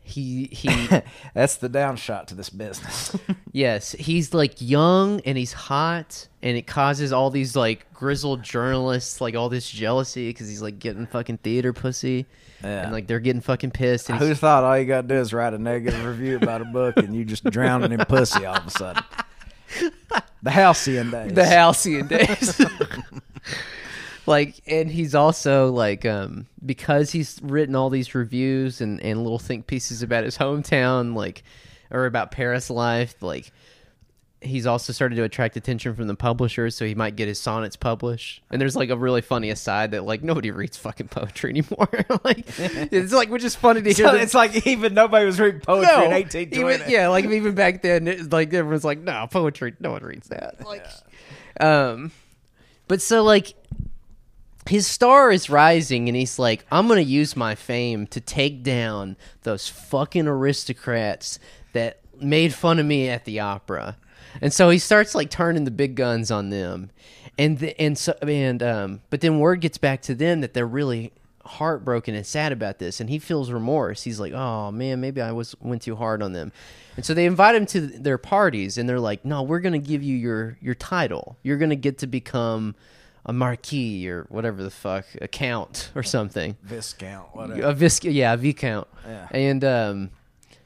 he 0.03 0.45
he 0.51 0.69
That's 1.33 1.55
the 1.57 1.69
downshot 1.69 2.27
to 2.27 2.35
this 2.35 2.49
business. 2.49 3.15
yes, 3.51 3.93
he's 3.93 4.33
like 4.33 4.55
young 4.59 5.21
and 5.21 5.37
he's 5.37 5.53
hot, 5.53 6.27
and 6.41 6.57
it 6.57 6.67
causes 6.67 7.11
all 7.13 7.29
these 7.29 7.55
like 7.55 7.91
grizzled 7.93 8.41
journalists 8.43 9.19
like 9.21 9.35
all 9.35 9.49
this 9.49 9.69
jealousy 9.69 10.29
because 10.29 10.47
he's 10.47 10.61
like 10.61 10.79
getting 10.79 11.05
fucking 11.05 11.37
theater 11.37 11.73
pussy, 11.73 12.25
Yeah. 12.63 12.83
and 12.83 12.91
like 12.91 13.07
they're 13.07 13.19
getting 13.19 13.41
fucking 13.41 13.71
pissed. 13.71 14.09
And 14.09 14.17
Who 14.19 14.33
thought 14.35 14.63
all 14.63 14.77
you 14.77 14.85
got 14.85 15.01
to 15.01 15.07
do 15.07 15.15
is 15.15 15.31
write 15.33 15.53
a 15.53 15.57
negative 15.59 16.03
review 16.03 16.37
about 16.37 16.61
a 16.61 16.65
book 16.65 16.97
and 16.97 17.15
you 17.15 17.23
just 17.23 17.43
drowning 17.45 17.91
in 17.91 17.99
pussy 18.05 18.45
all 18.45 18.55
of 18.57 18.67
a 18.67 18.71
sudden? 18.71 19.03
The 20.41 20.51
halcyon 20.51 21.11
days. 21.11 21.33
the 21.33 21.45
halcyon 21.45 22.07
days. 22.07 22.61
Like, 24.29 24.61
and 24.67 24.89
he's 24.89 25.15
also 25.15 25.71
like, 25.71 26.05
um, 26.05 26.45
because 26.63 27.11
he's 27.11 27.39
written 27.41 27.75
all 27.75 27.89
these 27.89 28.13
reviews 28.13 28.79
and 28.79 29.01
and 29.01 29.23
little 29.23 29.39
think 29.39 29.65
pieces 29.67 30.03
about 30.03 30.23
his 30.23 30.37
hometown, 30.37 31.15
like, 31.15 31.43
or 31.91 32.05
about 32.05 32.31
Paris 32.31 32.69
life, 32.69 33.15
like. 33.21 33.51
He's 34.41 34.65
also 34.65 34.93
started 34.93 35.15
to 35.15 35.23
attract 35.23 35.57
attention 35.57 35.95
from 35.95 36.07
the 36.07 36.15
publishers, 36.15 36.73
so 36.73 36.85
he 36.85 36.95
might 36.95 37.17
get 37.17 37.27
his 37.27 37.41
sonnets 37.41 37.75
published. 37.75 38.41
And 38.49 38.61
there's 38.61 38.73
like 38.73 38.89
a 38.89 38.95
really 38.95 39.19
funny 39.19 39.49
aside 39.49 39.91
that 39.91 40.05
like 40.05 40.23
nobody 40.23 40.49
reads 40.49 40.77
fucking 40.77 41.09
poetry 41.09 41.49
anymore. 41.49 41.89
like 42.23 42.45
it's 42.57 43.11
like 43.11 43.27
which 43.29 43.43
is 43.43 43.57
funny 43.57 43.81
to 43.81 43.89
hear. 43.91 44.05
So 44.07 44.13
that- 44.13 44.21
it's 44.21 44.33
like 44.33 44.65
even 44.65 44.93
nobody 44.93 45.25
was 45.25 45.41
reading 45.41 45.59
poetry 45.59 45.93
in 46.05 46.09
no, 46.11 46.15
1820. 46.15 46.73
even, 46.73 46.89
yeah, 46.89 47.09
like 47.09 47.25
even 47.25 47.53
back 47.53 47.81
then, 47.81 48.07
it, 48.07 48.31
like 48.31 48.53
everyone's 48.53 48.85
like, 48.85 48.99
no, 48.99 49.27
poetry, 49.29 49.73
no 49.81 49.91
one 49.91 50.03
reads 50.03 50.29
that. 50.29 50.65
Like, 50.65 50.85
um, 51.59 52.13
but 52.87 53.01
so 53.01 53.23
like 53.23 53.53
his 54.69 54.85
star 54.85 55.31
is 55.31 55.49
rising, 55.49 56.07
and 56.07 56.15
he's 56.15 56.37
like, 56.37 56.65
I'm 56.71 56.87
gonna 56.87 57.01
use 57.01 57.35
my 57.35 57.55
fame 57.55 58.05
to 58.07 58.21
take 58.21 58.63
down 58.63 59.17
those 59.43 59.67
fucking 59.67 60.27
aristocrats 60.27 61.39
that 61.73 62.01
made 62.21 62.53
fun 62.53 62.79
of 62.79 62.85
me 62.85 63.09
at 63.09 63.25
the 63.25 63.39
opera. 63.39 63.97
And 64.41 64.53
so 64.53 64.69
he 64.69 64.77
starts 64.77 65.15
like 65.15 65.31
turning 65.31 65.65
the 65.65 65.71
big 65.71 65.95
guns 65.95 66.29
on 66.29 66.51
them, 66.51 66.91
and 67.37 67.57
the, 67.57 67.79
and 67.81 67.97
so 67.97 68.13
and 68.21 68.61
um, 68.61 69.01
but 69.09 69.21
then 69.21 69.39
word 69.39 69.61
gets 69.61 69.79
back 69.79 70.03
to 70.03 70.13
them 70.13 70.41
that 70.41 70.53
they're 70.53 70.67
really 70.67 71.13
heartbroken 71.45 72.13
and 72.13 72.25
sad 72.25 72.51
about 72.51 72.77
this, 72.77 72.99
and 72.99 73.09
he 73.09 73.17
feels 73.17 73.51
remorse. 73.51 74.03
He's 74.03 74.19
like, 74.19 74.33
oh 74.33 74.71
man, 74.71 75.01
maybe 75.01 75.19
I 75.19 75.31
was 75.31 75.55
went 75.59 75.81
too 75.81 75.95
hard 75.95 76.21
on 76.21 76.33
them, 76.33 76.51
and 76.95 77.03
so 77.03 77.15
they 77.15 77.25
invite 77.25 77.55
him 77.55 77.65
to 77.67 77.81
their 77.81 78.19
parties, 78.19 78.77
and 78.77 78.87
they're 78.87 78.99
like, 78.99 79.25
no, 79.25 79.41
we're 79.41 79.61
gonna 79.61 79.79
give 79.79 80.03
you 80.03 80.15
your 80.15 80.57
your 80.61 80.75
title. 80.75 81.37
You're 81.41 81.57
gonna 81.57 81.75
get 81.75 81.97
to 81.99 82.07
become 82.07 82.75
a 83.25 83.33
marquis 83.33 84.07
or 84.07 84.25
whatever 84.29 84.63
the 84.63 84.71
fuck, 84.71 85.05
a 85.21 85.27
count 85.27 85.91
or 85.95 86.03
something. 86.03 86.55
Viscount, 86.63 87.35
whatever. 87.35 87.61
A 87.61 87.73
vis, 87.73 88.03
yeah, 88.03 88.33
a 88.33 88.37
viscount. 88.37 88.87
Yeah. 89.05 89.27
And 89.31 89.63
um, 89.63 90.09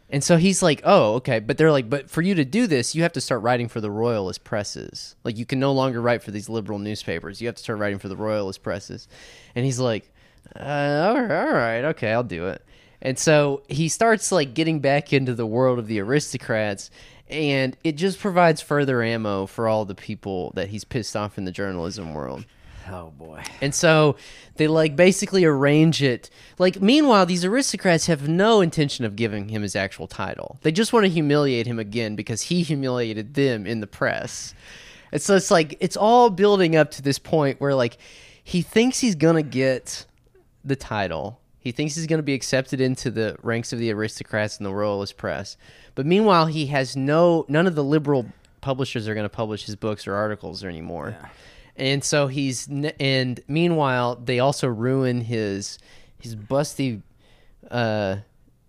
and 0.09 0.23
so 0.23 0.37
he's 0.37 0.61
like, 0.61 0.81
oh, 0.83 1.15
okay, 1.15 1.39
but 1.39 1.57
they're 1.57 1.71
like, 1.71 1.89
but 1.89 2.07
for 2.07 2.21
you 2.21 2.35
to 2.35 2.45
do 2.45 2.67
this, 2.67 2.93
you 2.93 3.01
have 3.01 3.13
to 3.13 3.21
start 3.21 3.41
writing 3.41 3.67
for 3.67 3.81
the 3.81 3.89
royalist 3.89 4.43
presses. 4.43 5.15
Like, 5.23 5.37
you 5.37 5.45
can 5.45 5.59
no 5.59 5.71
longer 5.71 6.01
write 6.01 6.21
for 6.21 6.29
these 6.29 6.49
liberal 6.49 6.77
newspapers. 6.77 7.41
You 7.41 7.47
have 7.47 7.55
to 7.55 7.63
start 7.63 7.79
writing 7.79 7.97
for 7.97 8.09
the 8.09 8.15
royalist 8.15 8.61
presses. 8.61 9.07
And 9.55 9.65
he's 9.65 9.79
like, 9.79 10.11
uh, 10.55 10.59
all 10.59 11.19
right, 11.19 11.47
all 11.47 11.53
right, 11.53 11.83
okay, 11.85 12.11
I'll 12.11 12.23
do 12.23 12.47
it. 12.47 12.63
And 13.01 13.17
so 13.17 13.63
he 13.67 13.89
starts 13.89 14.31
like 14.31 14.53
getting 14.53 14.81
back 14.81 15.13
into 15.13 15.33
the 15.33 15.47
world 15.47 15.79
of 15.79 15.87
the 15.87 15.99
aristocrats, 15.99 16.91
and 17.29 17.77
it 17.83 17.93
just 17.93 18.19
provides 18.19 18.61
further 18.61 19.01
ammo 19.01 19.45
for 19.45 19.67
all 19.67 19.85
the 19.85 19.95
people 19.95 20.51
that 20.55 20.69
he's 20.69 20.83
pissed 20.83 21.15
off 21.15 21.37
in 21.37 21.45
the 21.45 21.51
journalism 21.51 22.13
world. 22.13 22.45
Oh 22.89 23.11
boy. 23.17 23.43
And 23.61 23.73
so 23.73 24.17
they 24.55 24.67
like 24.67 24.95
basically 24.95 25.45
arrange 25.45 26.03
it. 26.03 26.29
Like 26.59 26.81
meanwhile, 26.81 27.25
these 27.25 27.45
aristocrats 27.45 28.07
have 28.07 28.27
no 28.27 28.61
intention 28.61 29.05
of 29.05 29.15
giving 29.15 29.49
him 29.49 29.61
his 29.61 29.75
actual 29.75 30.07
title. 30.07 30.57
They 30.61 30.71
just 30.71 30.91
want 30.91 31.05
to 31.05 31.09
humiliate 31.09 31.65
him 31.65 31.79
again 31.79 32.15
because 32.15 32.43
he 32.43 32.61
humiliated 32.61 33.35
them 33.35 33.65
in 33.65 33.79
the 33.79 33.87
press. 33.87 34.53
And 35.11 35.21
so 35.21 35.35
it's 35.35 35.51
like 35.51 35.77
it's 35.79 35.95
all 35.95 36.29
building 36.29 36.75
up 36.75 36.91
to 36.91 37.01
this 37.01 37.19
point 37.19 37.61
where 37.61 37.75
like 37.75 37.97
he 38.43 38.61
thinks 38.61 38.99
he's 38.99 39.15
gonna 39.15 39.43
get 39.43 40.05
the 40.65 40.75
title. 40.75 41.39
He 41.63 41.71
thinks 41.71 41.95
he's 41.95 42.07
gonna 42.07 42.23
be 42.23 42.33
accepted 42.33 42.81
into 42.81 43.09
the 43.09 43.37
ranks 43.41 43.71
of 43.71 43.79
the 43.79 43.89
aristocrats 43.89 44.57
and 44.57 44.65
the 44.65 44.73
royalist 44.73 45.15
press. 45.15 45.55
But 45.95 46.05
meanwhile, 46.05 46.47
he 46.47 46.65
has 46.65 46.97
no 46.97 47.45
none 47.47 47.67
of 47.67 47.75
the 47.75 47.83
liberal 47.85 48.25
publishers 48.59 49.07
are 49.07 49.15
gonna 49.15 49.29
publish 49.29 49.65
his 49.65 49.77
books 49.77 50.05
or 50.05 50.13
articles 50.13 50.65
anymore. 50.65 51.15
Yeah. 51.17 51.29
And 51.77 52.03
so 52.03 52.27
he's 52.27 52.67
and 52.67 53.39
meanwhile 53.47 54.17
they 54.17 54.39
also 54.39 54.67
ruin 54.67 55.21
his 55.21 55.79
his 56.19 56.35
busty 56.35 57.01
uh 57.71 58.17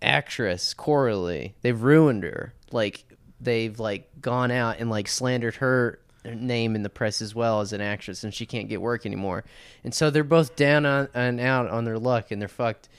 actress 0.01 0.73
Coralie. 0.73 1.53
They've 1.63 1.81
ruined 1.81 2.23
her. 2.23 2.53
Like 2.71 3.03
they've 3.41 3.77
like 3.77 4.09
gone 4.21 4.51
out 4.51 4.77
and 4.79 4.89
like 4.89 5.09
slandered 5.09 5.55
her 5.55 5.99
name 6.33 6.75
in 6.75 6.83
the 6.83 6.89
press 6.89 7.21
as 7.21 7.35
well 7.35 7.61
as 7.61 7.73
an 7.73 7.81
actress 7.81 8.23
and 8.23 8.33
she 8.33 8.45
can't 8.45 8.69
get 8.69 8.81
work 8.81 9.05
anymore. 9.05 9.43
And 9.83 9.93
so 9.93 10.09
they're 10.09 10.23
both 10.23 10.55
down 10.55 10.85
on 10.85 11.09
and 11.13 11.39
out 11.39 11.69
on 11.69 11.85
their 11.85 11.99
luck 11.99 12.31
and 12.31 12.41
they're 12.41 12.47
fucked. 12.47 12.89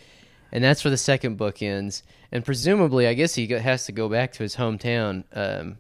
And 0.53 0.63
that's 0.63 0.85
where 0.85 0.91
the 0.91 0.97
second 0.97 1.37
book 1.37 1.63
ends. 1.63 2.03
And 2.31 2.45
presumably, 2.45 3.07
I 3.07 3.15
guess 3.15 3.35
he 3.35 3.47
has 3.49 3.87
to 3.87 3.93
go 3.93 4.09
back 4.09 4.33
to 4.35 4.43
his 4.43 4.57
hometown, 4.57 5.25
um, 5.33 5.79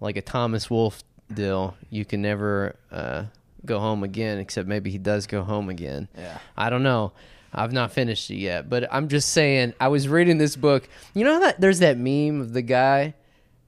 like 0.00 0.16
a 0.16 0.22
Thomas 0.22 0.70
Wolfe 0.70 1.02
deal. 1.32 1.76
You 1.90 2.04
can 2.04 2.22
never 2.22 2.76
uh, 2.90 3.24
go 3.64 3.78
home 3.78 4.02
again, 4.02 4.38
except 4.38 4.66
maybe 4.68 4.90
he 4.90 4.98
does 4.98 5.26
go 5.26 5.42
home 5.42 5.68
again. 5.68 6.08
Yeah. 6.16 6.38
I 6.56 6.70
don't 6.70 6.82
know. 6.82 7.12
I've 7.54 7.72
not 7.72 7.92
finished 7.92 8.30
it 8.30 8.36
yet, 8.36 8.68
but 8.70 8.88
I'm 8.90 9.08
just 9.08 9.28
saying. 9.28 9.74
I 9.78 9.88
was 9.88 10.08
reading 10.08 10.38
this 10.38 10.56
book. 10.56 10.88
You 11.14 11.24
know 11.24 11.40
that 11.40 11.60
there's 11.60 11.80
that 11.80 11.98
meme 11.98 12.40
of 12.40 12.52
the 12.54 12.62
guy, 12.62 13.14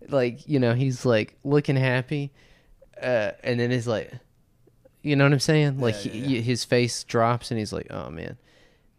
like 0.09 0.49
you 0.49 0.59
know 0.59 0.75
he's 0.75 1.05
like 1.05 1.37
looking 1.45 1.77
happy, 1.77 2.33
uh, 3.03 3.33
and 3.43 3.59
then 3.61 3.71
he's 3.71 3.87
like, 3.87 4.13
you 5.03 5.17
know 5.17 5.25
what 5.25 5.33
I'm 5.33 5.41
saying? 5.41 5.81
Like 5.81 6.05
Yeah, 6.05 6.13
yeah, 6.13 6.27
he- 6.27 6.43
his 6.43 6.65
face 6.65 7.05
drops, 7.05 7.51
and 7.51 7.59
he's 7.59 7.73
like, 7.73 7.89
oh 7.91 8.11
man. 8.11 8.37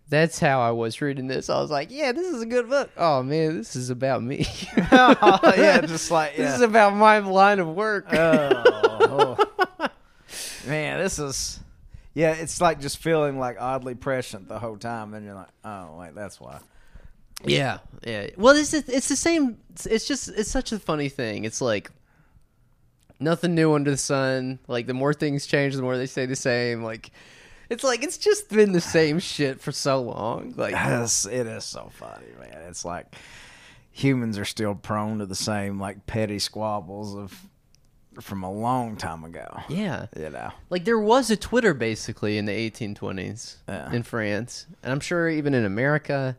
That's 0.08 0.40
how 0.40 0.62
I 0.62 0.70
was 0.70 1.02
reading 1.02 1.26
this. 1.26 1.50
I 1.50 1.60
was 1.60 1.72
like, 1.72 1.88
"Yeah, 1.90 2.12
this 2.12 2.28
is 2.28 2.40
a 2.40 2.46
good 2.46 2.70
book." 2.70 2.92
Oh 2.96 3.24
man, 3.24 3.58
this 3.58 3.76
is 3.76 3.90
about 3.90 4.22
me. 4.22 4.46
yeah, 4.78 5.82
just 5.82 6.12
like 6.12 6.36
This 6.36 6.54
is 6.54 6.62
about 6.62 6.96
my 6.96 7.18
line 7.18 7.58
of 7.58 7.68
work. 7.70 8.06
Oh, 8.14 9.38
oh. 9.80 9.88
man, 10.68 11.00
this 11.00 11.18
is 11.18 11.60
yeah. 12.14 12.34
It's 12.34 12.62
like 12.62 12.80
just 12.82 13.00
feeling 13.00 13.40
like 13.40 13.58
oddly 13.60 13.96
prescient 13.96 14.48
the 14.48 14.60
whole 14.60 14.78
time, 14.78 15.16
and 15.16 15.26
you're 15.26 15.34
like, 15.34 15.50
oh 15.64 15.98
wait, 15.98 16.14
that's 16.14 16.40
why. 16.40 16.60
Yeah, 17.44 17.80
yeah. 18.06 18.28
Well, 18.38 18.56
it's 18.56 18.76
it's 18.76 19.08
the 19.10 19.16
same. 19.16 19.58
It's 19.90 20.08
just 20.08 20.30
it's 20.30 20.52
such 20.52 20.72
a 20.72 20.78
funny 20.78 21.10
thing. 21.10 21.46
It's 21.46 21.62
like 21.62 21.90
nothing 23.20 23.56
new 23.56 23.74
under 23.74 23.92
the 23.92 23.98
sun. 23.98 24.60
Like 24.68 24.88
the 24.88 24.94
more 24.94 25.14
things 25.14 25.46
change, 25.46 25.76
the 25.76 25.82
more 25.82 25.98
they 25.98 26.06
stay 26.06 26.26
the 26.26 26.36
same. 26.36 26.84
Like 26.84 27.12
it's 27.70 27.84
like 27.84 28.04
it's 28.04 28.18
just 28.18 28.50
been 28.50 28.72
the 28.74 28.82
same 28.82 29.20
shit 29.20 29.60
for 29.62 29.72
so 29.72 30.02
long. 30.02 30.54
Like 30.56 30.72
Yes, 30.74 31.26
it 31.26 31.48
is 31.48 31.64
so 31.66 31.90
funny, 31.94 32.28
man. 32.40 32.64
It's 32.68 32.86
like 32.86 33.16
humans 33.92 34.38
are 34.38 34.46
still 34.46 34.76
prone 34.76 35.20
to 35.20 35.26
the 35.26 35.36
same 35.36 35.80
like 35.80 36.06
petty 36.06 36.40
squabbles 36.40 37.16
of 37.16 37.34
from 38.22 38.44
a 38.44 38.52
long 38.52 38.96
time 38.96 39.26
ago. 39.26 39.60
yeah, 39.68 40.06
You 40.18 40.30
know. 40.30 40.50
like 40.70 40.86
there 40.86 41.00
was 41.00 41.30
a 41.30 41.36
Twitter 41.36 41.74
basically 41.74 42.38
in 42.38 42.46
the 42.46 42.54
1820s 42.72 43.58
Yeah. 43.68 43.92
in 43.92 44.04
France, 44.04 44.68
and 44.84 44.94
I'm 44.94 45.02
sure 45.02 45.28
even 45.28 45.54
in 45.54 45.66
America, 45.66 46.38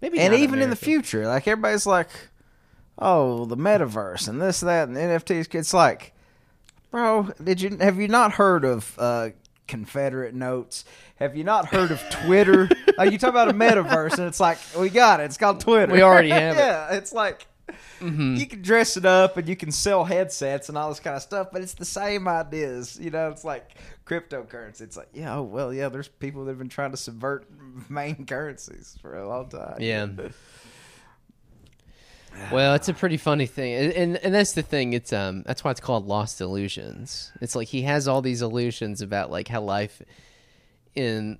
maybe 0.00 0.18
and 0.20 0.32
even 0.32 0.60
in 0.60 0.70
the 0.70 0.76
future, 0.76 1.26
like 1.26 1.46
everybody's 1.46 1.84
like, 1.84 2.08
"Oh, 2.98 3.44
the 3.44 3.58
metaverse 3.58 4.26
and 4.26 4.40
this, 4.40 4.60
that, 4.60 4.88
and 4.88 4.96
NFTs." 4.96 5.54
It's 5.54 5.74
like, 5.74 6.14
bro, 6.90 7.30
did 7.42 7.60
you 7.60 7.76
have 7.78 7.98
you 8.00 8.08
not 8.08 8.32
heard 8.32 8.64
of 8.64 8.94
uh, 8.98 9.30
Confederate 9.66 10.34
notes? 10.34 10.84
Have 11.16 11.36
you 11.36 11.44
not 11.44 11.66
heard 11.66 11.90
of 11.90 12.02
Twitter? 12.10 12.68
like 12.98 13.12
you 13.12 13.18
talk 13.18 13.30
about 13.30 13.48
a 13.48 13.54
metaverse, 13.54 14.18
and 14.18 14.26
it's 14.26 14.40
like 14.40 14.58
we 14.78 14.88
got 14.88 15.20
it. 15.20 15.24
It's 15.24 15.36
called 15.36 15.60
Twitter. 15.60 15.92
We 15.92 16.02
already 16.02 16.30
have 16.30 16.56
it. 16.56 16.60
yeah, 16.60 16.94
it's 16.94 17.12
like. 17.12 17.46
You 18.00 18.46
can 18.46 18.62
dress 18.62 18.96
it 18.96 19.04
up 19.04 19.36
and 19.36 19.46
you 19.46 19.54
can 19.54 19.70
sell 19.70 20.02
headsets 20.02 20.70
and 20.70 20.78
all 20.78 20.88
this 20.88 21.00
kind 21.00 21.16
of 21.16 21.20
stuff, 21.20 21.48
but 21.52 21.60
it's 21.60 21.74
the 21.74 21.84
same 21.84 22.26
ideas. 22.26 22.98
You 22.98 23.10
know, 23.10 23.28
it's 23.28 23.44
like 23.44 23.74
cryptocurrency. 24.06 24.82
It's 24.82 24.96
like, 24.96 25.08
yeah, 25.12 25.36
oh, 25.36 25.42
well, 25.42 25.74
yeah, 25.74 25.90
there's 25.90 26.08
people 26.08 26.44
that 26.44 26.52
have 26.52 26.58
been 26.58 26.70
trying 26.70 26.92
to 26.92 26.96
subvert 26.96 27.46
main 27.90 28.24
currencies 28.24 28.96
for 29.02 29.18
a 29.18 29.28
long 29.28 29.48
time. 29.50 29.76
Yeah. 29.80 30.06
Well, 32.50 32.74
it's 32.74 32.88
a 32.88 32.94
pretty 32.94 33.18
funny 33.18 33.46
thing, 33.46 33.74
and, 33.74 33.92
and 33.92 34.16
and 34.16 34.34
that's 34.34 34.52
the 34.52 34.62
thing. 34.62 34.92
It's 34.94 35.12
um 35.12 35.42
that's 35.44 35.62
why 35.62 35.70
it's 35.70 35.80
called 35.80 36.06
Lost 36.06 36.40
Illusions. 36.40 37.30
It's 37.40 37.54
like 37.54 37.68
he 37.68 37.82
has 37.82 38.08
all 38.08 38.22
these 38.22 38.42
illusions 38.42 39.02
about 39.02 39.30
like 39.30 39.48
how 39.48 39.60
life 39.60 40.00
in 40.94 41.38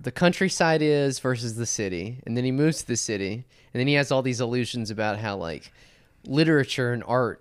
the 0.00 0.12
countryside 0.12 0.82
is 0.82 1.18
versus 1.18 1.56
the 1.56 1.66
city, 1.66 2.18
and 2.24 2.36
then 2.36 2.44
he 2.44 2.52
moves 2.52 2.82
to 2.82 2.86
the 2.86 2.96
city, 2.96 3.32
and 3.32 3.80
then 3.80 3.86
he 3.88 3.94
has 3.94 4.12
all 4.12 4.22
these 4.22 4.40
illusions 4.40 4.90
about 4.90 5.18
how 5.18 5.36
like 5.36 5.72
literature 6.26 6.92
and 6.92 7.02
art 7.06 7.40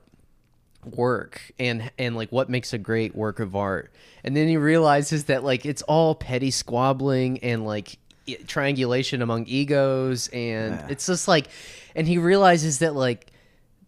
work 0.85 1.51
and 1.59 1.91
and 1.97 2.15
like 2.15 2.31
what 2.31 2.49
makes 2.49 2.73
a 2.73 2.77
great 2.77 3.15
work 3.15 3.39
of 3.39 3.55
art 3.55 3.89
and 4.23 4.35
then 4.35 4.49
he 4.49 4.57
realizes 4.57 5.25
that 5.25 5.41
like 5.41 5.65
it's 5.65 5.81
all 5.83 6.13
petty 6.13 6.51
squabbling 6.51 7.39
and 7.39 7.65
like 7.65 7.97
triangulation 8.47 9.21
among 9.21 9.45
egos 9.47 10.27
and 10.29 10.75
Yeah. 10.75 10.87
it's 10.89 11.05
just 11.07 11.27
like 11.27 11.47
and 11.95 12.07
he 12.07 12.17
realizes 12.17 12.79
that 12.79 12.95
like 12.95 13.27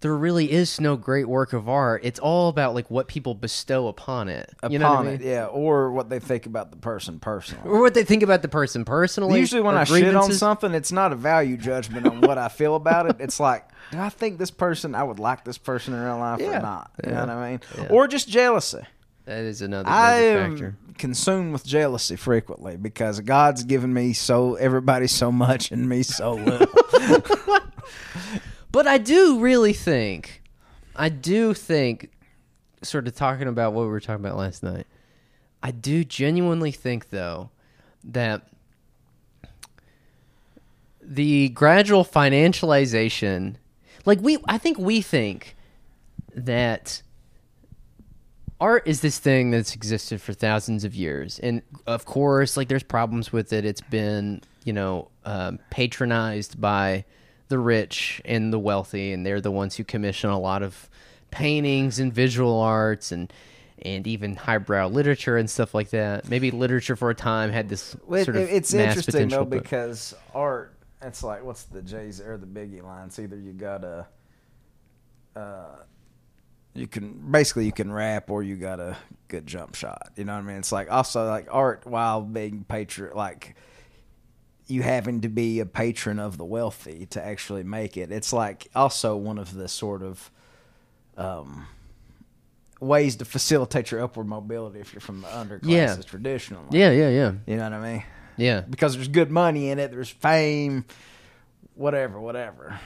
there 0.01 0.13
really 0.15 0.51
is 0.51 0.79
no 0.79 0.97
great 0.97 1.27
work 1.27 1.53
of 1.53 1.69
art 1.69 2.01
it's 2.03 2.19
all 2.19 2.49
about 2.49 2.75
like 2.75 2.91
what 2.91 3.07
people 3.07 3.33
bestow 3.33 3.87
upon 3.87 4.27
it 4.27 4.53
you 4.69 4.77
know 4.77 4.89
what 4.89 4.91
I 4.91 4.93
upon 4.95 5.05
mean? 5.05 5.15
it, 5.15 5.21
yeah, 5.21 5.45
or 5.45 5.89
what 5.91 6.09
they 6.09 6.19
think 6.19 6.45
about 6.45 6.69
the 6.71 6.77
person 6.77 7.19
personally. 7.19 7.63
or 7.67 7.79
what 7.81 7.93
they 7.93 8.03
think 8.03 8.21
about 8.23 8.41
the 8.41 8.47
person 8.49 8.83
personally 8.85 9.39
Usually, 9.39 9.61
when 9.61 9.75
I 9.75 9.85
shit 9.85 10.13
on 10.15 10.31
something, 10.33 10.73
it's 10.73 10.91
not 10.91 11.13
a 11.13 11.15
value 11.15 11.55
judgment 11.57 12.05
on 12.05 12.21
what 12.21 12.37
I 12.37 12.49
feel 12.49 12.75
about 12.75 13.09
it. 13.09 13.15
It's 13.19 13.39
like, 13.39 13.67
do 13.91 13.97
I 13.99 14.09
think 14.09 14.37
this 14.37 14.51
person? 14.51 14.93
I 14.95 15.03
would 15.03 15.17
like 15.19 15.43
this 15.45 15.57
person 15.57 15.93
in 15.93 16.01
real 16.01 16.17
life 16.19 16.41
Yeah. 16.41 16.59
or 16.59 16.61
not? 16.61 16.91
You 17.03 17.11
Yeah. 17.11 17.25
know 17.25 17.35
what 17.37 17.43
I 17.43 17.49
mean? 17.51 17.59
Or 17.89 18.07
just 18.07 18.27
jealousy. 18.27 18.81
That 19.25 19.43
is 19.43 19.61
another 19.61 19.89
I 19.89 20.13
am 20.15 20.51
factor 20.51 20.77
consumed 20.97 21.51
with 21.51 21.65
jealousy 21.65 22.15
frequently 22.15 22.77
because 22.77 23.19
God's 23.19 23.63
given 23.63 23.93
me 23.93 24.13
so 24.13 24.55
everybody 24.55 25.07
so 25.07 25.29
much 25.31 25.71
and 25.71 25.89
me 25.89 26.03
so 26.03 26.33
little. 26.33 26.67
But 28.75 28.87
I 28.87 28.97
do 28.97 29.39
really 29.39 29.71
think, 29.71 30.41
I 30.97 31.07
do 31.07 31.53
think, 31.53 32.11
sort 32.83 33.07
of 33.07 33.15
talking 33.15 33.47
about 33.47 33.71
what 33.71 33.83
we 33.83 33.87
were 33.87 34.01
talking 34.01 34.25
about 34.25 34.35
last 34.35 34.63
night, 34.63 34.85
I 35.63 35.71
do 35.71 36.03
genuinely 36.03 36.71
think, 36.71 37.09
though, 37.09 37.51
that 38.03 38.49
the 41.01 41.47
gradual 41.47 42.03
financialization, 42.03 43.55
like 44.05 44.19
we, 44.19 44.39
I 44.45 44.57
think 44.57 44.77
we 44.77 45.01
think 45.01 45.55
that 46.33 47.01
art 48.59 48.87
is 48.87 49.01
this 49.01 49.19
thing 49.19 49.51
that's 49.51 49.75
existed 49.75 50.21
for 50.21 50.33
thousands 50.33 50.83
of 50.83 50.95
years 50.95 51.39
and 51.39 51.61
of 51.87 52.05
course 52.05 52.55
like 52.55 52.67
there's 52.67 52.83
problems 52.83 53.33
with 53.33 53.51
it 53.51 53.65
it's 53.65 53.81
been 53.81 54.41
you 54.63 54.71
know 54.73 55.09
um, 55.25 55.59
patronized 55.69 56.59
by 56.59 57.03
the 57.49 57.59
rich 57.59 58.21
and 58.25 58.53
the 58.53 58.59
wealthy 58.59 59.11
and 59.11 59.25
they're 59.25 59.41
the 59.41 59.51
ones 59.51 59.75
who 59.75 59.83
commission 59.83 60.29
a 60.29 60.39
lot 60.39 60.63
of 60.63 60.89
paintings 61.31 61.99
and 61.99 62.13
visual 62.13 62.59
arts 62.61 63.11
and 63.11 63.31
and 63.81 64.07
even 64.07 64.35
highbrow 64.35 64.87
literature 64.87 65.35
and 65.37 65.49
stuff 65.49 65.73
like 65.73 65.89
that 65.89 66.29
maybe 66.29 66.49
literature 66.49 66.95
for 66.95 67.09
a 67.09 67.15
time 67.15 67.51
had 67.51 67.67
this 67.67 67.95
sort 68.09 68.29
of 68.29 68.35
it's 68.37 68.73
mass 68.73 68.95
interesting 68.95 69.11
potential 69.11 69.39
though 69.39 69.45
but- 69.45 69.63
because 69.63 70.13
art. 70.33 70.71
It's 71.01 71.23
like 71.23 71.43
what's 71.43 71.63
the 71.63 71.83
J's 71.83 72.19
or 72.19 72.35
the 72.37 72.47
Biggie 72.47 72.81
line? 72.81 73.07
It's 73.07 73.19
either 73.19 73.35
you 73.35 73.51
got 73.51 73.83
a, 73.83 74.07
uh, 75.35 75.75
you 76.75 76.87
can 76.87 77.31
basically 77.31 77.65
you 77.65 77.71
can 77.71 77.91
rap 77.91 78.29
or 78.29 78.43
you 78.43 78.55
got 78.55 78.79
a 78.79 78.97
good 79.29 79.47
jump 79.47 79.75
shot. 79.75 80.11
You 80.15 80.25
know 80.25 80.33
what 80.33 80.39
I 80.43 80.47
mean? 80.47 80.57
It's 80.57 80.71
like 80.71 80.91
also 80.91 81.25
like 81.27 81.47
art 81.49 81.85
while 81.87 82.21
being 82.21 82.65
patron 82.67 83.15
like 83.15 83.55
you 84.67 84.81
having 84.83 85.21
to 85.21 85.29
be 85.29 85.59
a 85.59 85.65
patron 85.65 86.19
of 86.19 86.37
the 86.37 86.45
wealthy 86.45 87.05
to 87.07 87.23
actually 87.23 87.63
make 87.63 87.97
it. 87.97 88.11
It's 88.11 88.33
like 88.33 88.67
also 88.75 89.15
one 89.15 89.37
of 89.37 89.53
the 89.53 89.67
sort 89.67 90.01
of 90.03 90.31
um, 91.17 91.67
ways 92.81 93.15
to 93.17 93.25
facilitate 93.25 93.91
your 93.91 94.01
upward 94.03 94.27
mobility 94.27 94.79
if 94.79 94.91
you're 94.93 95.01
from 95.01 95.21
the 95.21 95.27
underclasses 95.27 95.61
Yeah. 95.63 95.95
traditionally. 96.05 96.77
yeah 96.79 96.91
yeah 96.91 97.09
yeah 97.09 97.31
You 97.47 97.57
know 97.57 97.63
what 97.63 97.73
I 97.73 97.93
mean? 97.93 98.03
yeah 98.37 98.61
Because 98.61 98.95
there's 98.95 99.07
good 99.07 99.31
money 99.31 99.69
in 99.69 99.79
it, 99.79 99.91
there's 99.91 100.09
fame, 100.09 100.83
whatever, 101.75 102.19
whatever. 102.19 102.79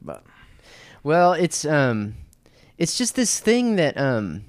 But 0.00 0.24
Well, 1.02 1.32
it's 1.34 1.64
um 1.64 2.14
it's 2.78 2.96
just 2.98 3.14
this 3.16 3.40
thing 3.40 3.76
that 3.76 3.96
um 3.98 4.44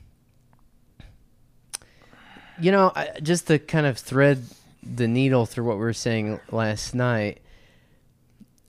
You 2.59 2.71
know, 2.71 2.91
I, 2.95 3.19
just 3.21 3.45
to 3.47 3.59
kind 3.59 3.85
of 3.85 3.99
thread 3.99 4.43
the 4.81 5.07
needle 5.07 5.45
through 5.45 5.65
what 5.65 5.75
we 5.75 5.81
were 5.83 5.93
saying 5.93 6.39
last 6.49 6.95
night, 6.95 7.39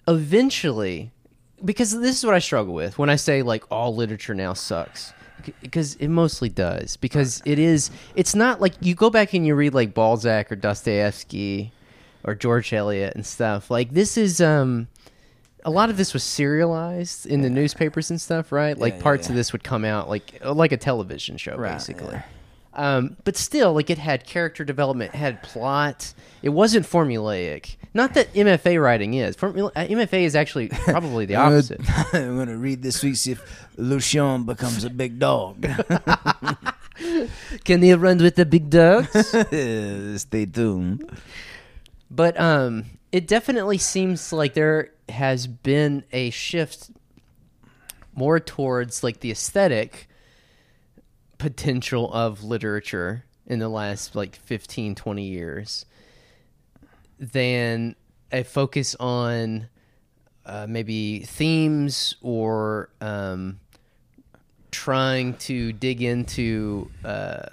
eventually, 0.06 1.10
because 1.64 1.98
this 1.98 2.18
is 2.18 2.24
what 2.24 2.34
I 2.34 2.38
struggle 2.38 2.74
with 2.74 2.98
when 2.98 3.08
I 3.08 3.16
say 3.16 3.40
like 3.40 3.64
all 3.70 3.96
literature 3.96 4.34
now 4.34 4.52
sucks. 4.52 5.14
Because 5.62 5.94
it 5.94 6.08
mostly 6.08 6.50
does. 6.50 6.98
Because 6.98 7.40
it 7.46 7.58
is, 7.58 7.90
it's 8.14 8.34
not 8.34 8.60
like 8.60 8.74
you 8.80 8.94
go 8.94 9.08
back 9.08 9.32
and 9.32 9.46
you 9.46 9.54
read 9.54 9.72
like 9.72 9.94
Balzac 9.94 10.52
or 10.52 10.56
Dostoevsky 10.56 11.72
or 12.24 12.34
George 12.34 12.70
Eliot 12.74 13.14
and 13.14 13.24
stuff. 13.24 13.70
Like 13.70 13.92
this 13.92 14.18
is, 14.18 14.38
um, 14.38 14.88
a 15.64 15.70
lot 15.70 15.90
of 15.90 15.96
this 15.96 16.12
was 16.12 16.22
serialized 16.24 17.26
in 17.26 17.42
the 17.42 17.50
newspapers 17.50 18.10
and 18.10 18.20
stuff, 18.20 18.52
right? 18.52 18.76
Like 18.78 18.94
yeah, 18.96 19.02
parts 19.02 19.26
yeah. 19.26 19.32
of 19.32 19.36
this 19.36 19.52
would 19.52 19.64
come 19.64 19.84
out 19.84 20.08
like 20.08 20.40
like 20.44 20.72
a 20.72 20.76
television 20.76 21.36
show, 21.36 21.56
Right, 21.56 21.72
basically. 21.72 22.12
yeah. 22.14 22.22
Um, 22.74 23.16
but 23.24 23.36
still, 23.36 23.72
like 23.72 23.90
it 23.90 23.98
had 23.98 24.24
character 24.24 24.64
development, 24.64 25.12
had 25.14 25.42
plot. 25.42 26.14
It 26.42 26.50
wasn't 26.50 26.86
formulaic. 26.86 27.74
Not 27.92 28.14
that 28.14 28.32
MFA 28.34 28.80
writing 28.80 29.14
is. 29.14 29.34
Formula- 29.34 29.72
uh, 29.74 29.80
MFA 29.86 30.22
is 30.22 30.36
actually 30.36 30.68
probably 30.68 31.26
the 31.26 31.34
opposite. 31.44 31.80
I'm 32.14 32.36
going 32.36 32.46
to 32.46 32.56
read 32.56 32.82
this 32.82 33.02
week 33.02 33.16
see 33.16 33.32
if 33.32 33.68
Lucian 33.76 34.44
becomes 34.44 34.84
a 34.84 34.90
big 34.90 35.18
dog. 35.18 35.66
Can 37.64 37.82
he 37.82 37.92
run 37.94 38.18
with 38.18 38.36
the 38.36 38.46
big 38.46 38.70
dogs? 38.70 39.10
Stay 40.22 40.46
tuned. 40.46 41.10
but 42.10 42.38
um, 42.40 42.84
it 43.12 43.26
definitely 43.26 43.78
seems 43.78 44.32
like 44.32 44.54
there 44.54 44.90
has 45.08 45.46
been 45.46 46.04
a 46.12 46.30
shift 46.30 46.90
more 48.14 48.38
towards 48.40 49.02
like 49.02 49.20
the 49.20 49.30
aesthetic 49.30 50.08
potential 51.38 52.12
of 52.12 52.42
literature 52.42 53.24
in 53.46 53.60
the 53.60 53.68
last 53.68 54.14
like 54.14 54.36
15 54.36 54.94
20 54.94 55.22
years 55.22 55.86
than 57.18 57.94
a 58.30 58.42
focus 58.42 58.94
on 59.00 59.68
uh, 60.44 60.66
maybe 60.68 61.20
themes 61.20 62.16
or 62.22 62.90
um, 63.00 63.60
trying 64.70 65.34
to 65.34 65.72
dig 65.72 66.02
into 66.02 66.90
uh, 67.04 67.46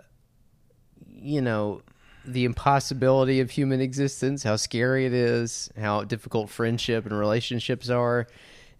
you 1.14 1.42
know 1.42 1.82
the 2.28 2.46
impossibility 2.46 3.40
of 3.40 3.52
human 3.52 3.82
existence 3.82 4.44
how 4.44 4.56
scary 4.56 5.06
it 5.06 5.14
is 5.14 5.70
how 5.80 6.04
difficult 6.04 6.50
friendship 6.50 7.06
and 7.06 7.18
relationships 7.18 7.90
are 7.90 8.28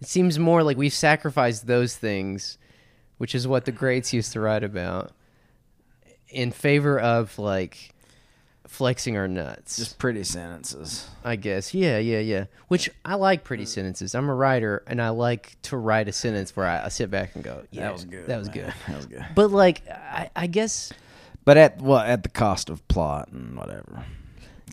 it 0.00 0.06
seems 0.06 0.38
more 0.38 0.62
like 0.62 0.76
we've 0.76 0.92
sacrificed 0.92 1.66
those 1.66 1.96
things 1.96 2.58
which 3.18 3.34
is 3.34 3.46
what 3.46 3.64
the 3.64 3.72
greats 3.72 4.12
used 4.12 4.32
to 4.32 4.40
write 4.40 4.64
about 4.64 5.12
in 6.28 6.50
favor 6.50 6.98
of 6.98 7.38
like 7.38 7.94
flexing 8.68 9.16
our 9.16 9.28
nuts 9.28 9.76
Just 9.76 9.98
pretty 9.98 10.24
sentences. 10.24 11.08
I 11.24 11.36
guess. 11.36 11.72
Yeah, 11.72 11.98
yeah, 11.98 12.18
yeah. 12.18 12.44
Which 12.68 12.90
I 13.04 13.14
like 13.14 13.44
pretty 13.44 13.64
mm. 13.64 13.68
sentences. 13.68 14.14
I'm 14.14 14.28
a 14.28 14.34
writer 14.34 14.82
and 14.86 15.00
I 15.00 15.10
like 15.10 15.56
to 15.62 15.76
write 15.76 16.08
a 16.08 16.12
sentence 16.12 16.54
where 16.54 16.66
I, 16.66 16.84
I 16.84 16.88
sit 16.88 17.10
back 17.10 17.34
and 17.34 17.44
go, 17.44 17.62
yeah, 17.70 17.82
that 17.82 17.92
was 17.92 18.04
good. 18.04 18.26
That 18.26 18.38
was 18.38 18.48
man. 18.48 18.56
good. 18.56 18.74
That 18.86 18.96
was 18.96 19.06
good. 19.06 19.26
But 19.34 19.50
like 19.50 19.88
I, 19.88 20.30
I 20.34 20.46
guess 20.46 20.92
But 21.46 21.56
at 21.56 21.80
well, 21.80 22.00
at 22.00 22.22
the 22.22 22.28
cost 22.28 22.68
of 22.68 22.86
plot 22.88 23.28
and 23.32 23.56
whatever, 23.56 24.04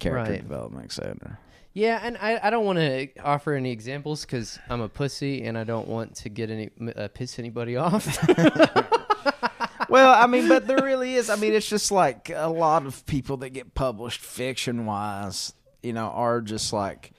character 0.02 0.32
Right. 0.34 0.42
development, 0.42 0.86
etc. 0.86 1.38
yeah, 1.74 2.00
and 2.04 2.18
I, 2.18 2.40
I 2.44 2.50
don't 2.50 2.66
want 2.66 2.80
to 2.80 3.08
offer 3.24 3.54
any 3.54 3.72
examples 3.72 4.26
because 4.26 4.60
I'm 4.70 4.82
a 4.82 4.90
pussy 4.90 5.44
and 5.44 5.58
I 5.58 5.64
don't 5.64 5.88
want 5.88 6.16
to 6.18 6.30
get 6.30 6.50
any 6.50 6.70
uh, 6.96 7.08
piss 7.14 7.40
anybody 7.40 7.78
off. 7.78 8.06
well, 9.90 10.14
I 10.14 10.28
mean, 10.28 10.48
but 10.50 10.68
there 10.68 10.84
really 10.84 11.16
is. 11.16 11.30
I 11.30 11.36
mean, 11.36 11.54
it's 11.54 11.70
just 11.70 11.92
like 11.92 12.30
a 12.34 12.50
lot 12.50 12.86
of 12.86 13.06
people 13.06 13.38
that 13.38 13.52
get 13.52 13.74
published 13.76 14.22
fiction 14.22 14.86
wise, 14.86 15.54
you 15.82 15.94
know, 15.94 16.08
are 16.08 16.42
just 16.42 16.74
like, 16.74 17.12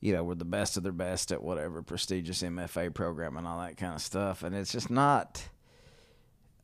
you 0.00 0.12
know, 0.12 0.22
we're 0.22 0.34
the 0.36 0.44
best 0.44 0.76
of 0.76 0.82
their 0.82 0.92
best 0.92 1.32
at 1.32 1.42
whatever 1.42 1.82
prestigious 1.82 2.42
MFA 2.42 2.94
program 2.94 3.36
and 3.36 3.46
all 3.46 3.58
that 3.60 3.76
kind 3.76 3.94
of 3.94 4.00
stuff. 4.00 4.42
And 4.42 4.54
it's 4.54 4.70
just 4.72 4.90
not, 4.90 5.42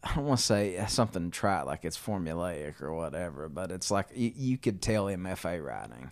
I 0.04 0.14
don't 0.16 0.24
want 0.26 0.38
to 0.40 0.44
say 0.44 0.84
something 0.88 1.30
trite 1.30 1.66
like 1.66 1.84
it's 1.84 1.96
formulaic 1.98 2.80
or 2.82 2.92
whatever, 2.92 3.48
but 3.48 3.70
it's 3.70 3.90
like 3.90 4.08
you, 4.14 4.32
you 4.34 4.58
could 4.58 4.82
tell 4.82 5.04
MFA 5.06 5.64
writing 5.64 6.10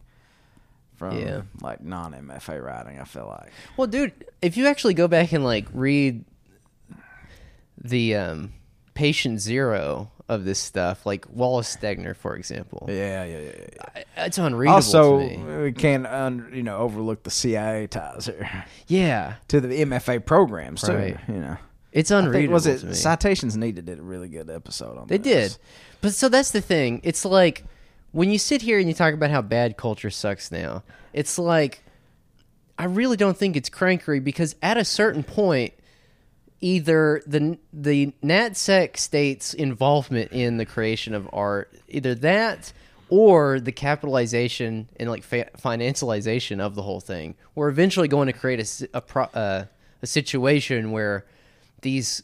from 0.96 1.18
Yeah. 1.18 1.42
like 1.60 1.82
non 1.82 2.12
MFA 2.12 2.62
writing, 2.64 3.00
I 3.00 3.04
feel 3.04 3.26
like. 3.26 3.50
well, 3.76 3.86
dude, 3.86 4.12
if 4.42 4.56
you 4.56 4.66
actually 4.66 4.94
go 4.94 5.08
back 5.08 5.32
and 5.32 5.42
like 5.44 5.66
read 5.72 6.24
the 7.82 8.14
um, 8.16 8.52
patient 8.94 9.40
zero 9.40 10.10
of 10.28 10.44
this 10.44 10.58
stuff, 10.60 11.04
like 11.06 11.26
Wallace 11.28 11.74
Stegner, 11.76 12.14
for 12.14 12.36
example, 12.36 12.86
Yeah, 12.88 13.24
yeah, 13.24 13.38
yeah. 13.38 13.50
yeah. 13.58 14.02
I- 14.16 14.26
it's 14.26 14.38
unreadable 14.38 14.74
Also, 14.76 15.18
to 15.20 15.36
me. 15.38 15.62
we 15.64 15.72
can't 15.72 16.06
un, 16.06 16.50
you 16.54 16.62
know 16.62 16.76
overlook 16.78 17.22
the 17.24 17.30
CIA 17.30 17.86
ties 17.86 18.26
here. 18.26 18.64
Yeah, 18.86 19.34
to 19.48 19.60
the 19.60 19.68
MFA 19.82 20.24
programs 20.24 20.82
too. 20.82 20.92
Right. 20.94 21.16
You 21.26 21.34
know, 21.40 21.56
it's 21.92 22.10
unreadable. 22.10 22.60
think, 22.60 22.84
was 22.84 22.84
it. 22.84 22.94
Citations 22.94 23.56
Needed 23.56 23.86
did 23.86 23.98
a 23.98 24.02
really 24.02 24.28
good 24.28 24.48
episode 24.48 24.96
on. 24.96 25.08
That. 25.08 25.22
They 25.22 25.30
this. 25.30 25.54
did. 25.54 25.62
But 26.00 26.14
so 26.14 26.28
that's 26.28 26.50
the 26.50 26.60
thing. 26.60 27.00
It's 27.04 27.24
like 27.24 27.64
when 28.12 28.30
you 28.30 28.38
sit 28.38 28.62
here 28.62 28.78
and 28.78 28.88
you 28.88 28.94
talk 28.94 29.14
about 29.14 29.30
how 29.30 29.42
bad 29.42 29.76
culture 29.76 30.10
sucks 30.10 30.50
now, 30.50 30.82
it's 31.12 31.38
like 31.38 31.82
I 32.78 32.84
really 32.84 33.16
don't 33.16 33.36
think 33.36 33.56
it's 33.56 33.68
crankery 33.68 34.20
because 34.20 34.56
at 34.62 34.76
a 34.76 34.84
certain 34.84 35.22
point 35.22 35.74
either 36.60 37.22
the 37.26 37.58
the 37.72 38.12
NatSec 38.22 38.96
state's 38.96 39.54
involvement 39.54 40.32
in 40.32 40.56
the 40.56 40.66
creation 40.66 41.14
of 41.14 41.28
art, 41.32 41.72
either 41.88 42.14
that 42.16 42.72
or 43.08 43.58
the 43.58 43.72
capitalization 43.72 44.88
and 44.98 45.10
like 45.10 45.24
fa- 45.24 45.50
financialization 45.58 46.60
of 46.60 46.74
the 46.74 46.82
whole 46.82 47.00
thing, 47.00 47.34
we're 47.54 47.68
eventually 47.68 48.08
going 48.08 48.26
to 48.26 48.32
create 48.32 48.60
a 48.60 48.88
a, 48.94 49.00
pro, 49.00 49.24
uh, 49.24 49.64
a 50.02 50.06
situation 50.06 50.90
where 50.92 51.26
these 51.82 52.22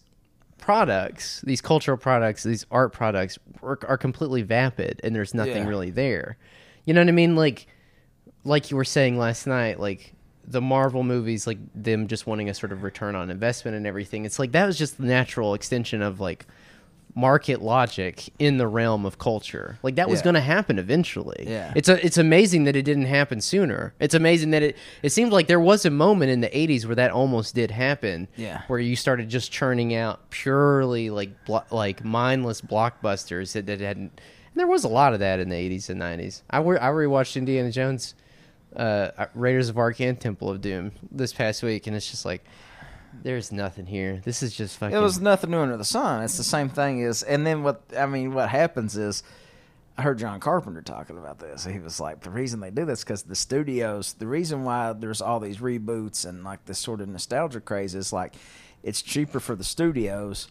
products, 0.58 1.40
these 1.42 1.60
cultural 1.60 1.96
products, 1.96 2.42
these 2.42 2.66
art 2.70 2.92
products 2.92 3.38
are, 3.62 3.78
are 3.86 3.98
completely 3.98 4.42
vapid 4.42 5.00
and 5.04 5.14
there's 5.14 5.34
nothing 5.34 5.64
Yeah. 5.64 5.68
really 5.68 5.90
there. 5.90 6.36
You 6.84 6.94
know 6.94 7.00
what 7.00 7.08
I 7.08 7.12
mean? 7.12 7.36
Like, 7.36 7.66
like 8.44 8.70
you 8.70 8.76
were 8.76 8.84
saying 8.84 9.18
last 9.18 9.46
night, 9.46 9.78
like 9.80 10.14
the 10.46 10.60
Marvel 10.60 11.02
movies, 11.02 11.46
like 11.46 11.58
them 11.74 12.06
just 12.06 12.26
wanting 12.26 12.48
a 12.48 12.54
sort 12.54 12.72
of 12.72 12.82
return 12.82 13.14
on 13.16 13.30
investment 13.30 13.76
and 13.76 13.86
everything. 13.86 14.24
It's 14.24 14.38
like 14.38 14.52
that 14.52 14.66
was 14.66 14.78
just 14.78 14.98
the 14.98 15.04
natural 15.04 15.54
extension 15.54 16.00
of 16.02 16.20
like 16.20 16.46
market 17.18 17.62
logic 17.62 18.28
in 18.38 18.58
the 18.58 18.66
realm 18.68 19.06
of 19.06 19.18
culture. 19.18 19.78
Like 19.82 19.94
that 19.96 20.06
was 20.08 20.20
Yeah. 20.20 20.24
going 20.24 20.34
to 20.34 20.40
happen 20.42 20.78
eventually. 20.78 21.46
Yeah. 21.48 21.72
It's 21.74 21.88
a, 21.88 22.04
it's 22.04 22.18
amazing 22.18 22.64
that 22.64 22.76
it 22.76 22.82
didn't 22.82 23.06
happen 23.06 23.40
sooner. 23.40 23.94
It's 23.98 24.14
amazing 24.14 24.50
that 24.50 24.62
it 24.62 24.76
it 25.02 25.10
seemed 25.10 25.32
like 25.32 25.46
there 25.46 25.58
was 25.58 25.86
a 25.86 25.90
moment 25.90 26.30
in 26.30 26.42
the 26.42 26.50
80s 26.50 26.84
where 26.84 26.94
that 26.94 27.10
almost 27.10 27.54
did 27.54 27.70
happen. 27.70 28.28
Yeah. 28.36 28.62
Where 28.66 28.78
you 28.78 28.96
started 28.96 29.30
just 29.30 29.50
churning 29.50 29.94
out 29.94 30.28
purely 30.28 31.08
like 31.08 31.30
blo- 31.46 31.64
like 31.70 32.04
mindless 32.04 32.60
blockbusters 32.60 33.52
that, 33.54 33.64
that 33.66 33.80
hadn't 33.80 34.20
and 34.52 34.60
there 34.60 34.66
was 34.66 34.84
a 34.84 34.88
lot 34.88 35.12
of 35.14 35.20
that 35.20 35.40
in 35.40 35.48
the 35.48 35.56
80s 35.56 35.88
and 35.88 36.00
90s. 36.00 36.42
I 36.50 36.58
re- 36.58 36.78
I 36.78 36.88
rewatched 36.88 37.36
Indiana 37.36 37.70
Jones 37.72 38.14
uh, 38.74 39.26
Raiders 39.34 39.70
of 39.70 39.78
Ark 39.78 40.00
and 40.02 40.20
Temple 40.20 40.50
of 40.50 40.60
Doom 40.60 40.92
this 41.10 41.32
past 41.32 41.62
week 41.62 41.86
and 41.86 41.96
it's 41.96 42.10
just 42.10 42.26
like 42.26 42.44
there's 43.22 43.52
nothing 43.52 43.86
here. 43.86 44.20
This 44.24 44.42
is 44.42 44.54
just 44.54 44.78
fucking 44.78 44.96
It 44.96 45.00
was 45.00 45.20
nothing 45.20 45.50
new 45.50 45.58
under 45.58 45.76
the 45.76 45.84
sun. 45.84 46.22
It's 46.22 46.36
the 46.36 46.44
same 46.44 46.68
thing 46.68 47.02
as, 47.04 47.22
and 47.22 47.46
then 47.46 47.62
what 47.62 47.82
I 47.96 48.06
mean, 48.06 48.34
what 48.34 48.48
happens 48.48 48.96
is, 48.96 49.22
I 49.98 50.02
heard 50.02 50.18
John 50.18 50.40
Carpenter 50.40 50.82
talking 50.82 51.16
about 51.16 51.38
this. 51.38 51.64
He 51.64 51.78
was 51.78 51.98
like, 52.00 52.20
the 52.20 52.30
reason 52.30 52.60
they 52.60 52.70
do 52.70 52.84
this 52.84 53.02
because 53.02 53.22
the 53.22 53.34
studios, 53.34 54.12
the 54.12 54.26
reason 54.26 54.64
why 54.64 54.92
there's 54.92 55.22
all 55.22 55.40
these 55.40 55.58
reboots 55.58 56.26
and 56.26 56.44
like 56.44 56.64
this 56.66 56.78
sort 56.78 57.00
of 57.00 57.08
nostalgia 57.08 57.60
craze 57.60 57.94
is 57.94 58.12
like, 58.12 58.34
it's 58.82 59.00
cheaper 59.00 59.40
for 59.40 59.54
the 59.54 59.64
studios 59.64 60.48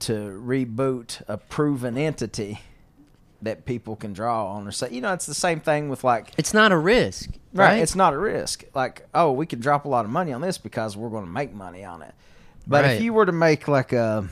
to 0.00 0.12
reboot 0.12 1.22
a 1.28 1.36
proven 1.36 1.96
entity 1.96 2.60
that 3.42 3.64
people 3.64 3.94
can 3.96 4.12
draw 4.12 4.52
on 4.54 4.66
or 4.66 4.72
say, 4.72 4.88
you 4.90 5.00
know, 5.00 5.12
it's 5.12 5.26
the 5.26 5.34
same 5.34 5.60
thing 5.60 5.88
with 5.88 6.02
like 6.04 6.32
It's 6.36 6.52
not 6.52 6.72
a 6.72 6.76
risk, 6.78 7.30
Right. 7.52 7.66
right? 7.74 7.82
It's 7.82 7.94
not 7.94 8.12
a 8.12 8.18
risk. 8.18 8.64
Like, 8.74 9.06
oh, 9.14 9.30
we 9.32 9.46
can 9.46 9.60
drop 9.60 9.84
a 9.84 9.88
lot 9.88 10.04
of 10.04 10.10
money 10.10 10.32
on 10.32 10.40
this 10.40 10.58
because 10.58 10.96
we're 10.96 11.08
going 11.10 11.24
to 11.24 11.30
make 11.30 11.54
money 11.54 11.84
on 11.84 12.02
it. 12.02 12.14
But 12.66 12.84
Right. 12.84 12.96
if 12.96 13.02
you 13.02 13.12
were 13.12 13.26
to 13.26 13.32
make 13.32 13.68
like 13.68 13.92
a, 13.92 14.28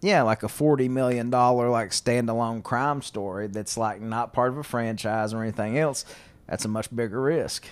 yeah, 0.00 0.22
like 0.22 0.42
a 0.42 0.48
forty 0.48 0.88
million 0.88 1.30
dollar 1.30 1.70
like 1.70 1.90
standalone 1.90 2.62
crime 2.62 3.02
story 3.02 3.46
that's 3.46 3.78
like 3.78 4.00
not 4.00 4.32
part 4.32 4.50
of 4.50 4.58
a 4.58 4.62
franchise 4.64 5.32
or 5.32 5.42
anything 5.42 5.78
else, 5.78 6.04
that's 6.48 6.64
a 6.64 6.68
much 6.68 6.94
bigger 6.94 7.22
risk. 7.22 7.64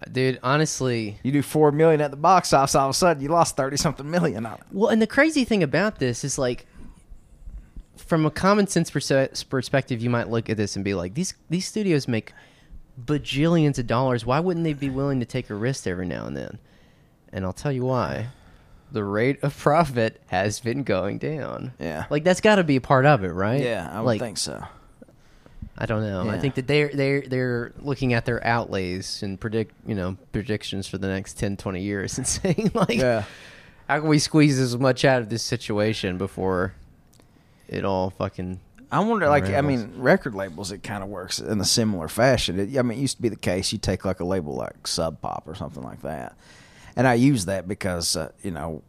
Uh, 0.00 0.04
dude. 0.12 0.38
Honestly, 0.42 1.18
You 1.24 1.32
do 1.32 1.42
four 1.42 1.72
million 1.72 2.00
at 2.00 2.10
the 2.12 2.16
box 2.16 2.52
office, 2.52 2.74
all 2.74 2.86
of 2.88 2.90
a 2.90 2.94
sudden 2.94 3.22
you 3.22 3.28
lost 3.30 3.56
thirty 3.56 3.76
something 3.76 4.08
million 4.10 4.46
on 4.46 4.54
it. 4.54 4.60
Well, 4.70 4.90
and 4.90 5.02
the 5.02 5.06
crazy 5.08 5.44
thing 5.44 5.62
about 5.62 5.98
this 5.98 6.22
is 6.22 6.38
like, 6.38 6.66
from 7.96 8.26
a 8.26 8.30
common 8.30 8.66
sense 8.66 8.90
perse- 8.90 9.44
perspective, 9.44 10.02
you 10.02 10.10
might 10.10 10.28
look 10.30 10.48
at 10.50 10.56
this 10.56 10.76
and 10.76 10.84
be 10.84 10.94
like, 10.94 11.14
these 11.14 11.34
these 11.50 11.66
studios 11.66 12.08
make 12.08 12.32
bajillions 13.02 13.78
of 13.78 13.86
dollars. 13.86 14.26
Why 14.26 14.40
wouldn't 14.40 14.64
they 14.64 14.72
be 14.74 14.90
willing 14.90 15.20
to 15.20 15.26
take 15.26 15.50
a 15.50 15.54
risk 15.54 15.86
every 15.86 16.06
now 16.06 16.26
and 16.26 16.36
then? 16.36 16.58
And 17.32 17.44
I'll 17.44 17.52
tell 17.52 17.72
you 17.72 17.84
why. 17.84 18.28
The 18.90 19.04
rate 19.04 19.42
of 19.42 19.56
profit 19.56 20.20
has 20.26 20.60
been 20.60 20.82
going 20.82 21.16
down. 21.18 21.72
Yeah. 21.78 22.04
Like 22.10 22.24
that's 22.24 22.42
got 22.42 22.56
to 22.56 22.64
be 22.64 22.76
a 22.76 22.80
part 22.80 23.06
of 23.06 23.24
it, 23.24 23.28
right? 23.32 23.62
Yeah, 23.62 23.88
I 23.90 24.00
would 24.00 24.06
like, 24.06 24.20
think 24.20 24.36
so. 24.36 24.62
I 25.78 25.86
don't 25.86 26.02
know. 26.02 26.28
I 26.28 26.38
think 26.38 26.56
that 26.56 26.66
they're 26.66 26.90
they're 26.92 27.22
they're 27.22 27.72
looking 27.78 28.12
at 28.12 28.26
their 28.26 28.46
outlays 28.46 29.22
and 29.22 29.40
predict 29.40 29.74
you 29.86 29.94
know 29.94 30.18
predictions 30.32 30.86
for 30.86 30.98
the 30.98 31.06
next 31.08 31.38
10, 31.38 31.56
20 31.56 31.80
years 31.80 32.18
and 32.18 32.26
saying 32.26 32.70
like, 32.74 32.98
Yeah. 32.98 33.24
how 33.88 34.00
can 34.00 34.08
we 34.08 34.18
squeeze 34.18 34.58
as 34.58 34.76
much 34.76 35.04
out 35.06 35.22
of 35.22 35.30
this 35.30 35.42
situation 35.42 36.18
before 36.18 36.74
it 37.72 37.84
all 37.84 38.10
fucking 38.10 38.60
I 38.90 39.00
wonder, 39.00 39.26
like, 39.28 39.44
I 39.48 39.62
mean, 39.62 39.90
record 39.96 40.34
labels, 40.34 40.70
it 40.70 40.82
kind 40.82 41.02
of 41.02 41.08
works 41.08 41.38
in 41.38 41.58
a 41.58 41.64
similar 41.64 42.08
fashion. 42.08 42.60
It, 42.60 42.78
I 42.78 42.82
mean, 42.82 42.98
it 42.98 43.00
used 43.00 43.16
to 43.16 43.22
be 43.22 43.30
the 43.30 43.36
case 43.36 43.72
you 43.72 43.78
take 43.78 44.04
like 44.04 44.20
a 44.20 44.24
label 44.24 44.54
like 44.54 44.86
Sub 44.86 45.18
Pop 45.22 45.44
or 45.46 45.54
something 45.54 45.82
like 45.82 46.02
that, 46.02 46.36
and 46.94 47.06
I 47.08 47.14
use 47.14 47.46
that 47.46 47.66
because 47.66 48.16
uh, 48.16 48.32
you 48.42 48.50
know, 48.50 48.82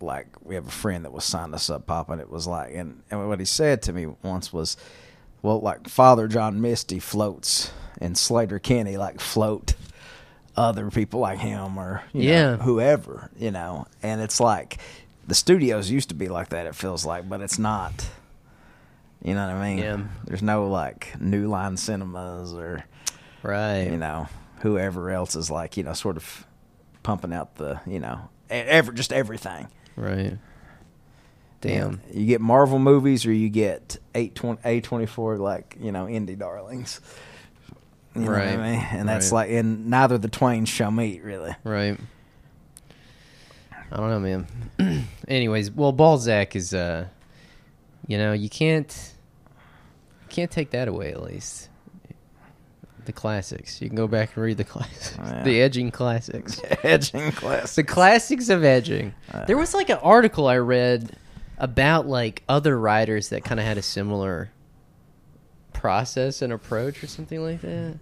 like 0.00 0.28
we 0.42 0.54
have 0.54 0.66
a 0.66 0.70
friend 0.70 1.04
that 1.04 1.12
was 1.12 1.24
signed 1.24 1.52
to 1.52 1.58
Sub 1.58 1.86
Pop, 1.86 2.08
and 2.08 2.20
it 2.22 2.30
was 2.30 2.46
like, 2.46 2.74
and, 2.74 3.02
and 3.10 3.28
what 3.28 3.38
he 3.38 3.44
said 3.44 3.82
to 3.82 3.92
me 3.92 4.06
once 4.22 4.50
was, 4.52 4.78
well, 5.42 5.60
like 5.60 5.88
Father 5.88 6.26
John 6.26 6.60
Misty 6.62 6.98
floats, 6.98 7.72
and 8.00 8.14
Sleater-Kinney 8.16 8.96
like 8.96 9.20
float 9.20 9.74
other 10.56 10.90
people 10.90 11.20
like 11.20 11.38
him 11.38 11.76
or 11.78 12.02
you 12.14 12.22
know, 12.24 12.30
Yeah. 12.32 12.56
whoever, 12.56 13.30
you 13.38 13.50
know, 13.50 13.86
and 14.02 14.22
it's 14.22 14.40
like 14.40 14.78
the 15.26 15.34
studios 15.34 15.90
used 15.90 16.08
to 16.10 16.14
be 16.14 16.28
like 16.28 16.50
that. 16.50 16.66
It 16.66 16.74
feels 16.74 17.04
like, 17.04 17.28
but 17.28 17.40
it's 17.40 17.58
not. 17.58 18.08
You 19.22 19.34
know 19.34 19.46
what 19.46 19.56
I 19.56 19.68
mean? 19.68 19.78
Yeah. 19.78 20.04
There's 20.24 20.42
no 20.42 20.68
like 20.68 21.20
New 21.20 21.48
Line 21.48 21.76
Cinemas 21.76 22.52
or 22.52 22.84
right. 23.42 23.82
you 23.84 23.96
know 23.96 24.28
whoever 24.60 25.10
else 25.10 25.34
is 25.36 25.50
like 25.50 25.76
you 25.76 25.82
know 25.82 25.92
sort 25.92 26.16
of 26.16 26.46
pumping 27.02 27.32
out 27.32 27.56
the 27.56 27.80
you 27.86 27.98
know 28.00 28.28
ever 28.50 28.92
just 28.92 29.12
everything. 29.12 29.68
Right. 29.96 30.38
Damn. 31.60 32.00
You 32.12 32.26
get 32.26 32.40
Marvel 32.40 32.78
movies 32.78 33.26
or 33.26 33.32
you 33.32 33.48
get 33.48 33.96
eight 34.14 34.34
twenty 34.34 34.60
A 34.64 34.80
twenty 34.80 35.06
four 35.06 35.38
like 35.38 35.76
you 35.80 35.90
know 35.90 36.06
indie 36.06 36.38
darlings. 36.38 37.00
You 38.14 38.22
know 38.22 38.30
Right. 38.30 38.56
what 38.56 38.60
I 38.60 38.70
mean? 38.72 38.86
And 38.92 39.08
that's 39.08 39.32
Right. 39.32 39.48
like 39.48 39.58
and 39.58 39.86
neither 39.88 40.18
the 40.18 40.28
twain 40.28 40.66
shall 40.66 40.90
meet 40.90 41.24
really. 41.24 41.54
Right. 41.64 41.98
I 43.92 43.96
don't 43.96 44.10
know, 44.10 44.18
man. 44.78 45.04
Anyways, 45.28 45.70
well, 45.70 45.92
Balzac 45.92 46.56
is, 46.56 46.74
uh, 46.74 47.06
you 48.06 48.18
know, 48.18 48.32
you 48.32 48.48
can't, 48.48 49.14
you 50.22 50.28
can't 50.28 50.50
take 50.50 50.70
that 50.70 50.88
away. 50.88 51.12
At 51.12 51.22
least 51.22 51.68
the 53.04 53.12
classics. 53.12 53.80
You 53.80 53.88
can 53.88 53.96
go 53.96 54.08
back 54.08 54.34
and 54.34 54.44
read 54.44 54.56
the 54.56 54.64
classics, 54.64 55.16
Yeah. 55.18 55.42
the 55.44 55.62
edging 55.62 55.90
classics, 55.92 56.60
Edging 56.82 57.30
class. 57.32 57.76
the 57.76 57.84
classics 57.84 58.48
of 58.48 58.64
edging. 58.64 59.14
Uh. 59.32 59.44
there 59.44 59.56
was 59.56 59.72
like 59.74 59.88
an 59.90 59.98
article 60.02 60.48
I 60.48 60.56
read 60.58 61.16
about 61.58 62.06
like 62.08 62.42
other 62.48 62.76
writers 62.78 63.28
that 63.30 63.44
kind 63.44 63.60
of 63.60 63.66
had 63.66 63.78
a 63.78 63.82
similar 63.82 64.50
process 65.72 66.42
and 66.42 66.52
approach 66.52 67.02
or 67.02 67.06
something 67.06 67.40
like 67.40 67.60
that. 67.60 67.98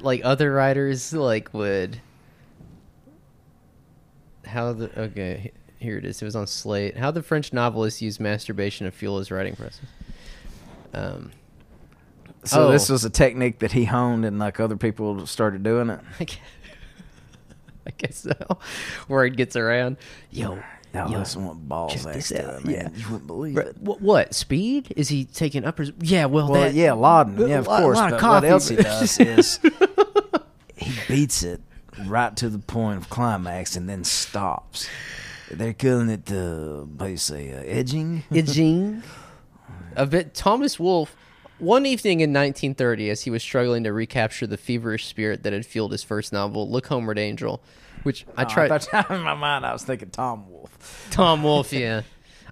Like 0.00 0.20
other 0.24 0.52
writers 0.52 1.12
like 1.12 1.52
would 1.52 2.00
how 4.46 4.72
the 4.72 5.00
okay 5.00 5.52
here 5.78 5.98
it 5.98 6.04
is. 6.04 6.20
It 6.22 6.24
was 6.24 6.36
on 6.36 6.46
Slate. 6.46 6.96
How 6.96 7.10
the 7.10 7.22
French 7.22 7.52
novelists 7.52 8.00
used 8.00 8.18
masturbation 8.20 8.86
to 8.86 8.90
fuel 8.90 9.18
his 9.18 9.30
writing 9.30 9.54
process. 9.56 9.80
Um, 10.94 11.30
So 12.44 12.68
Oh. 12.68 12.72
this 12.72 12.88
was 12.88 13.04
a 13.04 13.10
technique 13.10 13.58
that 13.60 13.72
he 13.72 13.84
honed 13.86 14.24
and 14.24 14.38
like 14.38 14.60
other 14.60 14.76
people 14.76 15.26
started 15.26 15.62
doing 15.62 15.88
it. 15.90 16.00
I 16.20 16.24
guess, 16.24 16.38
I 17.86 17.90
guess 17.96 18.16
so. 18.18 18.58
Word 19.08 19.36
gets 19.36 19.56
around. 19.56 19.96
Yo, 20.30 20.58
Now 20.92 21.08
yo, 21.08 21.18
listen 21.18 21.44
what 21.46 21.56
balls 21.68 22.04
this 22.04 22.28
to 22.28 22.46
out. 22.54 22.60
it, 22.60 22.64
man. 22.66 22.74
Yeah. 22.74 22.88
You 22.94 23.04
wouldn't 23.10 23.26
believe 23.26 23.56
Right, 23.56 23.66
it. 23.68 23.76
What, 23.78 24.00
what 24.00 24.34
speed 24.34 24.92
is 24.96 25.08
he 25.08 25.24
taking 25.24 25.64
uppers? 25.64 25.92
Yeah, 26.00 26.26
well, 26.26 26.50
Well, 26.50 26.62
that, 26.62 26.74
yeah, 26.74 26.92
Laden. 26.92 27.48
Yeah, 27.48 27.58
of 27.58 27.66
a 27.66 27.70
lot- 27.70 27.82
course. 27.82 27.96
lot 27.96 28.12
of 28.12 28.20
but 28.20 28.30
what 28.30 28.44
else 28.44 28.68
he 28.68 28.76
does 28.76 29.18
is 29.20 29.58
he 30.76 30.92
beats 31.08 31.42
it 31.42 31.60
right 32.06 32.36
to 32.36 32.48
the 32.48 32.58
point 32.58 32.98
of 32.98 33.08
climax 33.10 33.76
and 33.76 33.88
then 33.88 34.04
stops. 34.04 34.88
They're 35.50 35.72
calling 35.74 36.08
it 36.10 36.26
the, 36.26 36.88
how 36.98 37.06
you 37.06 37.16
say, 37.16 37.52
uh, 37.52 37.62
edging? 37.64 38.24
Edging. 38.32 39.02
A 39.96 40.06
bit. 40.06 40.34
Thomas 40.34 40.78
Wolfe. 40.80 41.14
One 41.58 41.86
evening 41.86 42.20
in 42.20 42.30
1930, 42.30 43.10
as 43.10 43.22
he 43.22 43.30
was 43.30 43.42
struggling 43.42 43.84
to 43.84 43.92
recapture 43.92 44.46
the 44.46 44.56
feverish 44.56 45.06
spirit 45.06 45.44
that 45.44 45.52
had 45.52 45.64
fueled 45.64 45.92
his 45.92 46.02
first 46.02 46.32
novel, 46.32 46.68
Look 46.68 46.88
Homeward 46.88 47.18
Angel, 47.18 47.62
which 48.02 48.26
I 48.36 48.44
tried. 48.44 48.72
Oh, 48.72 48.78
tried. 48.78 48.90
thought- 49.06 49.10
in 49.16 49.22
my 49.22 49.34
mind, 49.34 49.64
I 49.64 49.72
was 49.72 49.84
thinking 49.84 50.10
Tom 50.10 50.50
Wolfe. 50.50 51.08
Tom 51.12 51.42
Wolfe, 51.44 51.72
yeah. 51.72 52.02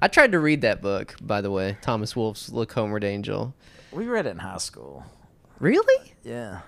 I 0.01 0.09
tried 0.09 0.32
to 0.32 0.38
read 0.38 0.61
that 0.61 0.80
book, 0.82 1.16
by 1.20 1.40
the 1.40 1.51
way. 1.51 1.76
Thomas 1.82 2.14
Wolfe's 2.14 2.51
Look 2.53 2.72
Homeward 2.72 3.03
Angel. 3.05 3.55
We 3.90 4.07
read 4.07 4.26
it 4.26 4.30
in 4.30 4.38
high 4.38 4.59
school. 4.59 5.05
Really? 5.59 6.12
Yeah. 6.22 6.61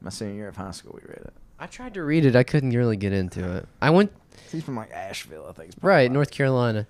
My 0.00 0.10
senior 0.10 0.34
year 0.34 0.48
of 0.48 0.56
high 0.56 0.70
school, 0.72 0.98
we 1.02 1.08
read 1.08 1.22
it. 1.24 1.34
I 1.58 1.66
tried 1.66 1.94
to 1.94 2.02
read 2.04 2.24
it. 2.24 2.34
I 2.36 2.42
couldn't 2.42 2.70
really 2.70 2.96
get 2.96 3.12
into 3.12 3.56
it. 3.56 3.68
I 3.80 3.90
went 3.90 4.12
He's 4.50 4.62
from 4.64 4.76
like 4.76 4.90
Asheville, 4.92 5.46
I 5.48 5.52
think. 5.52 5.72
it's 5.74 5.82
right 5.82 6.10
North 6.10 6.30
Carolina. 6.30 6.86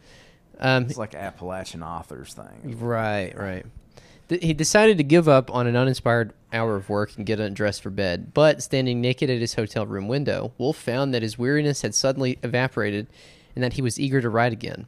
Um, 0.59 0.85
It's 0.85 0.97
like 0.97 1.15
Appalachian 1.15 1.83
authors 1.83 2.35
thing. 2.35 2.79
Right, 2.79 3.37
right. 3.37 3.67
Th- 4.29 4.43
He 4.43 4.53
decided 4.55 4.97
to 4.99 5.05
give 5.05 5.29
up 5.29 5.53
on 5.55 5.67
an 5.67 5.77
uninspired 5.77 6.33
hour 6.53 6.77
of 6.77 6.89
work 6.89 7.17
and 7.17 7.27
get 7.27 7.41
undressed 7.41 7.83
for 7.83 7.91
bed. 7.91 8.33
But 8.35 8.63
standing 8.63 9.01
naked 9.01 9.29
at 9.31 9.41
his 9.41 9.55
hotel 9.55 9.87
room 9.87 10.09
window, 10.09 10.53
Wolfe 10.59 10.77
found 10.79 11.13
that 11.13 11.23
his 11.23 11.39
weariness 11.39 11.83
had 11.83 11.95
suddenly 11.95 12.39
evaporated 12.43 13.07
and 13.55 13.63
that 13.65 13.75
he 13.75 13.83
was 13.83 13.99
eager 14.01 14.21
to 14.21 14.29
write 14.31 14.53
again. 14.53 14.87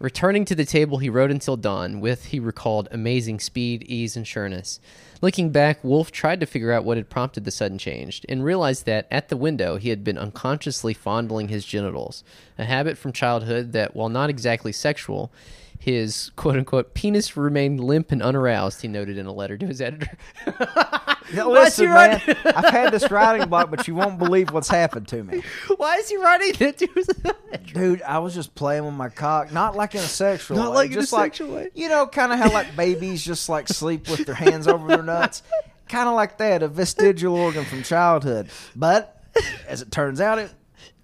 Returning 0.00 0.46
to 0.46 0.54
the 0.54 0.64
table, 0.64 0.96
he 0.96 1.10
wrote 1.10 1.30
until 1.30 1.58
dawn, 1.58 2.00
with, 2.00 2.26
he 2.26 2.40
recalled, 2.40 2.88
amazing 2.90 3.38
speed, 3.38 3.82
ease, 3.82 4.16
and 4.16 4.26
sureness. 4.26 4.80
Looking 5.20 5.50
back, 5.50 5.84
Wolfe 5.84 6.10
tried 6.10 6.40
to 6.40 6.46
figure 6.46 6.72
out 6.72 6.86
what 6.86 6.96
had 6.96 7.10
prompted 7.10 7.44
the 7.44 7.50
sudden 7.50 7.76
change, 7.76 8.24
and 8.26 8.42
realized 8.42 8.86
that, 8.86 9.06
at 9.10 9.28
the 9.28 9.36
window, 9.36 9.76
he 9.76 9.90
had 9.90 10.02
been 10.02 10.16
unconsciously 10.16 10.94
fondling 10.94 11.48
his 11.48 11.66
genitals, 11.66 12.24
a 12.56 12.64
habit 12.64 12.96
from 12.96 13.12
childhood 13.12 13.72
that, 13.72 13.94
while 13.94 14.08
not 14.08 14.30
exactly 14.30 14.72
sexual, 14.72 15.30
his 15.78 16.30
quote 16.34 16.56
unquote 16.56 16.94
penis 16.94 17.36
remained 17.36 17.80
limp 17.80 18.10
and 18.10 18.22
unaroused, 18.22 18.80
he 18.80 18.88
noted 18.88 19.18
in 19.18 19.26
a 19.26 19.32
letter 19.32 19.58
to 19.58 19.66
his 19.66 19.82
editor. 19.82 20.16
Why 21.32 21.64
is 21.66 21.76
he 21.76 21.86
listen, 21.86 21.86
man, 21.86 22.22
I've 22.44 22.70
had 22.70 22.92
this 22.92 23.10
writing 23.10 23.48
block, 23.48 23.70
but 23.70 23.86
you 23.86 23.94
won't 23.94 24.18
believe 24.18 24.50
what's 24.52 24.68
happened 24.68 25.08
to 25.08 25.22
me. 25.22 25.42
Why 25.76 25.96
is 25.96 26.08
he 26.08 26.16
writing 26.16 26.54
it 26.58 26.78
to 26.78 26.86
his 26.94 27.08
editor? 27.10 27.36
Dude, 27.74 28.02
I 28.02 28.18
was 28.18 28.34
just 28.34 28.54
playing 28.54 28.84
with 28.84 28.94
my 28.94 29.08
cock, 29.08 29.52
not 29.52 29.76
like 29.76 29.94
in 29.94 30.00
a 30.00 30.04
sexual 30.04 30.56
Not 30.56 30.70
way, 30.70 30.76
like 30.76 30.86
in 30.92 30.98
a 30.98 31.00
just 31.00 31.12
like 31.12 31.34
sexual 31.34 31.54
way. 31.56 31.70
you 31.74 31.88
know, 31.88 32.06
kind 32.06 32.32
of 32.32 32.38
how 32.38 32.50
like 32.52 32.74
babies 32.76 33.24
just 33.24 33.48
like 33.48 33.68
sleep 33.68 34.08
with 34.08 34.26
their 34.26 34.34
hands 34.34 34.66
over 34.66 34.88
their 34.88 35.02
nuts, 35.02 35.42
kind 35.88 36.08
of 36.08 36.14
like 36.14 36.38
that, 36.38 36.62
a 36.62 36.68
vestigial 36.68 37.34
organ 37.34 37.64
from 37.64 37.82
childhood. 37.82 38.48
But 38.74 39.22
as 39.68 39.82
it 39.82 39.90
turns 39.92 40.20
out, 40.20 40.38
it 40.38 40.52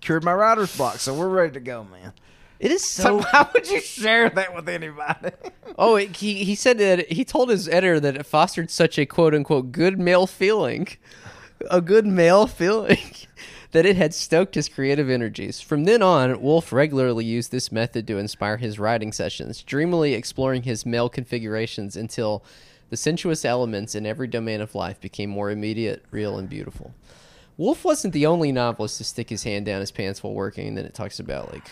cured 0.01 0.25
my 0.25 0.33
writer's 0.35 0.77
block, 0.77 0.97
so 0.97 1.15
we're 1.15 1.29
ready 1.29 1.53
to 1.53 1.61
go, 1.61 1.85
man. 1.85 2.13
It 2.59 2.71
is 2.71 2.83
So 2.85 3.03
so. 3.03 3.19
why 3.19 3.49
would 3.53 3.69
you 3.69 3.81
share 3.81 4.31
that 4.31 4.55
with 4.55 4.69
anybody? 4.69 5.31
Oh, 5.79 5.97
it, 5.97 6.17
he 6.17 6.43
he 6.45 6.55
said 6.55 6.79
that 6.79 7.13
he 7.13 7.23
told 7.23 7.51
his 7.51 7.69
editor 7.69 8.01
that 8.01 8.17
it 8.17 8.25
fostered 8.25 8.71
such 8.71 8.99
a 8.99 9.05
quote 9.05 9.35
unquote 9.35 9.73
good 9.73 9.99
male 9.99 10.27
feeling, 10.27 10.89
a 11.71 11.83
good 11.83 12.07
male 12.07 12.47
feeling, 12.61 12.97
that 13.73 13.85
it 13.85 13.95
had 13.97 14.15
stoked 14.15 14.55
his 14.55 14.71
creative 14.71 15.11
energies. 15.11 15.61
From 15.61 15.85
then 15.85 16.01
on, 16.01 16.41
Wolfe 16.41 16.73
regularly 16.73 17.27
used 17.27 17.53
this 17.53 17.71
method 17.71 18.07
to 18.07 18.17
inspire 18.17 18.57
his 18.57 18.79
writing 18.79 19.13
sessions, 19.13 19.63
dreamily 19.63 20.15
exploring 20.15 20.63
his 20.63 20.87
male 20.87 21.11
configurations 21.11 21.95
until 21.95 22.43
the 22.89 22.97
sensuous 22.97 23.45
elements 23.45 23.95
in 23.95 24.07
every 24.07 24.29
domain 24.29 24.63
of 24.63 24.75
life 24.75 24.99
became 24.99 25.29
more 25.29 25.51
immediate, 25.51 26.07
real, 26.11 26.39
and 26.39 26.49
beautiful. 26.49 26.95
Wolfe 27.59 27.85
wasn't 27.85 28.15
the 28.15 28.25
only 28.25 28.51
novelist 28.51 28.97
to 28.97 29.05
stick 29.05 29.29
his 29.29 29.43
hand 29.43 29.67
down 29.67 29.81
his 29.81 29.91
pants 29.93 30.23
while 30.23 30.33
working. 30.33 30.69
And 30.69 30.79
then 30.79 30.87
it 30.87 30.95
talks 30.95 31.21
about 31.21 31.53
like 31.53 31.71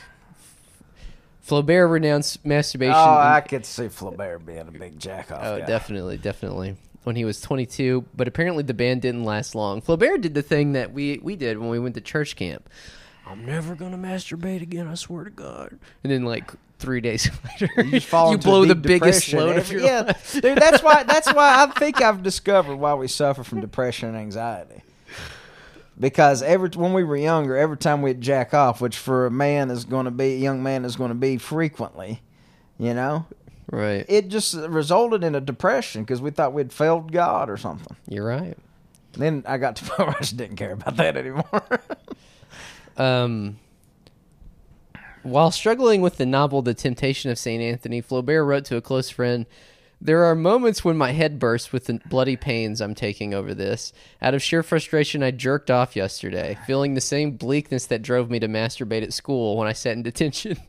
Flaubert 1.47 1.91
renounced 1.91 2.45
masturbation. 2.45 2.95
Oh, 2.97 3.13
in- 3.21 3.27
I 3.27 3.41
could 3.41 3.67
see 3.67 3.85
Flaubert 3.89 4.45
being 4.47 4.61
a 4.61 4.65
big 4.71 4.99
jack 4.99 5.31
off. 5.31 5.41
Oh, 5.43 5.59
guy. 5.59 5.67
definitely, 5.67 6.17
definitely. 6.17 6.77
When 7.05 7.17
he 7.17 7.27
was 7.27 7.41
22, 7.43 8.07
but 8.17 8.27
apparently 8.29 8.63
the 8.63 8.73
band 8.73 9.03
didn't 9.03 9.25
last 9.25 9.55
long. 9.55 9.83
Flaubert 9.83 10.23
did 10.23 10.33
the 10.33 10.41
thing 10.43 10.73
that 10.73 10.93
we 10.95 11.19
we 11.23 11.37
did 11.37 11.59
when 11.59 11.69
we 11.69 11.79
went 11.79 11.95
to 11.97 12.01
church 12.01 12.35
camp. 12.35 12.69
I'm 13.27 13.45
never 13.45 13.75
gonna 13.75 13.99
masturbate 13.99 14.63
again. 14.63 14.87
I 14.89 14.95
swear 14.95 15.25
to 15.25 15.31
God. 15.31 15.79
And 16.03 16.11
then 16.13 16.25
like 16.25 16.51
three 16.79 17.03
days 17.03 17.29
later, 17.61 17.83
You 17.85 18.01
you 18.31 18.39
blow 18.39 18.65
the 18.65 18.75
biggest 18.75 19.33
load 19.35 19.57
of 19.59 19.71
your 19.71 19.83
yeah, 19.83 20.01
life. 20.03 20.33
dude. 20.33 20.57
That's 20.59 20.83
why. 20.83 21.03
That's 21.03 21.33
why 21.35 21.63
I 21.63 21.67
think 21.79 22.01
I've 22.01 22.23
discovered 22.23 22.77
why 22.77 22.95
we 22.95 23.09
suffer 23.09 23.45
from 23.45 23.61
depression 23.61 24.09
and 24.09 24.17
anxiety. 24.17 24.83
Because 25.99 26.43
every 26.43 26.69
when 26.71 26.93
we 26.93 27.05
were 27.05 27.17
younger, 27.17 27.57
every 27.57 27.77
time 27.77 28.03
we'd 28.03 28.21
jack 28.21 28.53
off, 28.53 28.81
which 28.81 28.97
for 28.97 29.27
a 29.27 29.31
man 29.31 29.71
is 29.71 29.85
going 29.85 30.07
to 30.07 30.11
be 30.11 30.35
a 30.35 30.37
young 30.39 30.63
man 30.63 30.85
is 30.85 30.97
going 30.97 31.11
to 31.11 31.15
be 31.15 31.37
frequently, 31.39 32.21
you 32.79 32.95
know, 32.95 33.27
Right. 33.71 34.05
it 34.09 34.29
just 34.29 34.55
resulted 34.55 35.23
in 35.23 35.35
a 35.35 35.41
depression 35.41 36.03
because 36.03 36.21
we 36.21 36.31
thought 36.31 36.53
we'd 36.53 36.73
failed 36.73 37.13
God 37.13 37.49
or 37.49 37.57
something. 37.57 37.97
You're 38.09 38.27
right. 38.27 38.59
Then 39.13 39.45
I 39.47 39.59
got 39.59 39.77
to 39.77 39.85
where 39.95 40.11
I 40.11 40.19
just 40.19 40.37
didn't 40.37 40.57
care 40.57 40.73
about 40.73 40.97
that 40.97 41.17
anymore. 41.17 41.45
Um, 42.97 43.59
while 45.25 45.51
struggling 45.51 46.01
with 46.01 46.17
the 46.17 46.27
novel 46.27 46.63
The 46.63 46.75
Temptation 46.75 47.29
of 47.31 47.39
St. 47.39 47.61
Anthony, 47.63 48.01
Flaubert 48.03 48.47
wrote 48.47 48.65
to 48.67 48.77
a 48.77 48.81
close 48.81 49.11
friend, 49.11 49.47
There 50.05 50.25
are 50.25 50.35
moments 50.35 50.85
when 50.85 50.99
my 50.99 51.13
head 51.13 51.39
bursts 51.39 51.73
with 51.73 51.87
the 51.87 51.99
bloody 52.11 52.37
pains 52.37 52.83
I'm 52.83 52.95
taking 52.95 53.33
over 53.33 53.55
this. 53.55 53.95
Out 54.21 54.35
of 54.35 54.43
sheer 54.43 54.63
frustration, 54.63 55.23
I 55.23 55.31
jerked 55.31 55.71
off 55.71 55.97
yesterday, 55.97 56.59
feeling 56.67 56.93
the 56.93 57.01
same 57.01 57.39
bleakness 57.39 57.87
that 57.87 58.03
drove 58.03 58.29
me 58.29 58.39
to 58.41 58.47
masturbate 58.47 59.03
at 59.03 59.15
school 59.15 59.57
when 59.57 59.67
I 59.67 59.73
sat 59.73 59.95
in 59.95 60.03
detention. 60.03 60.59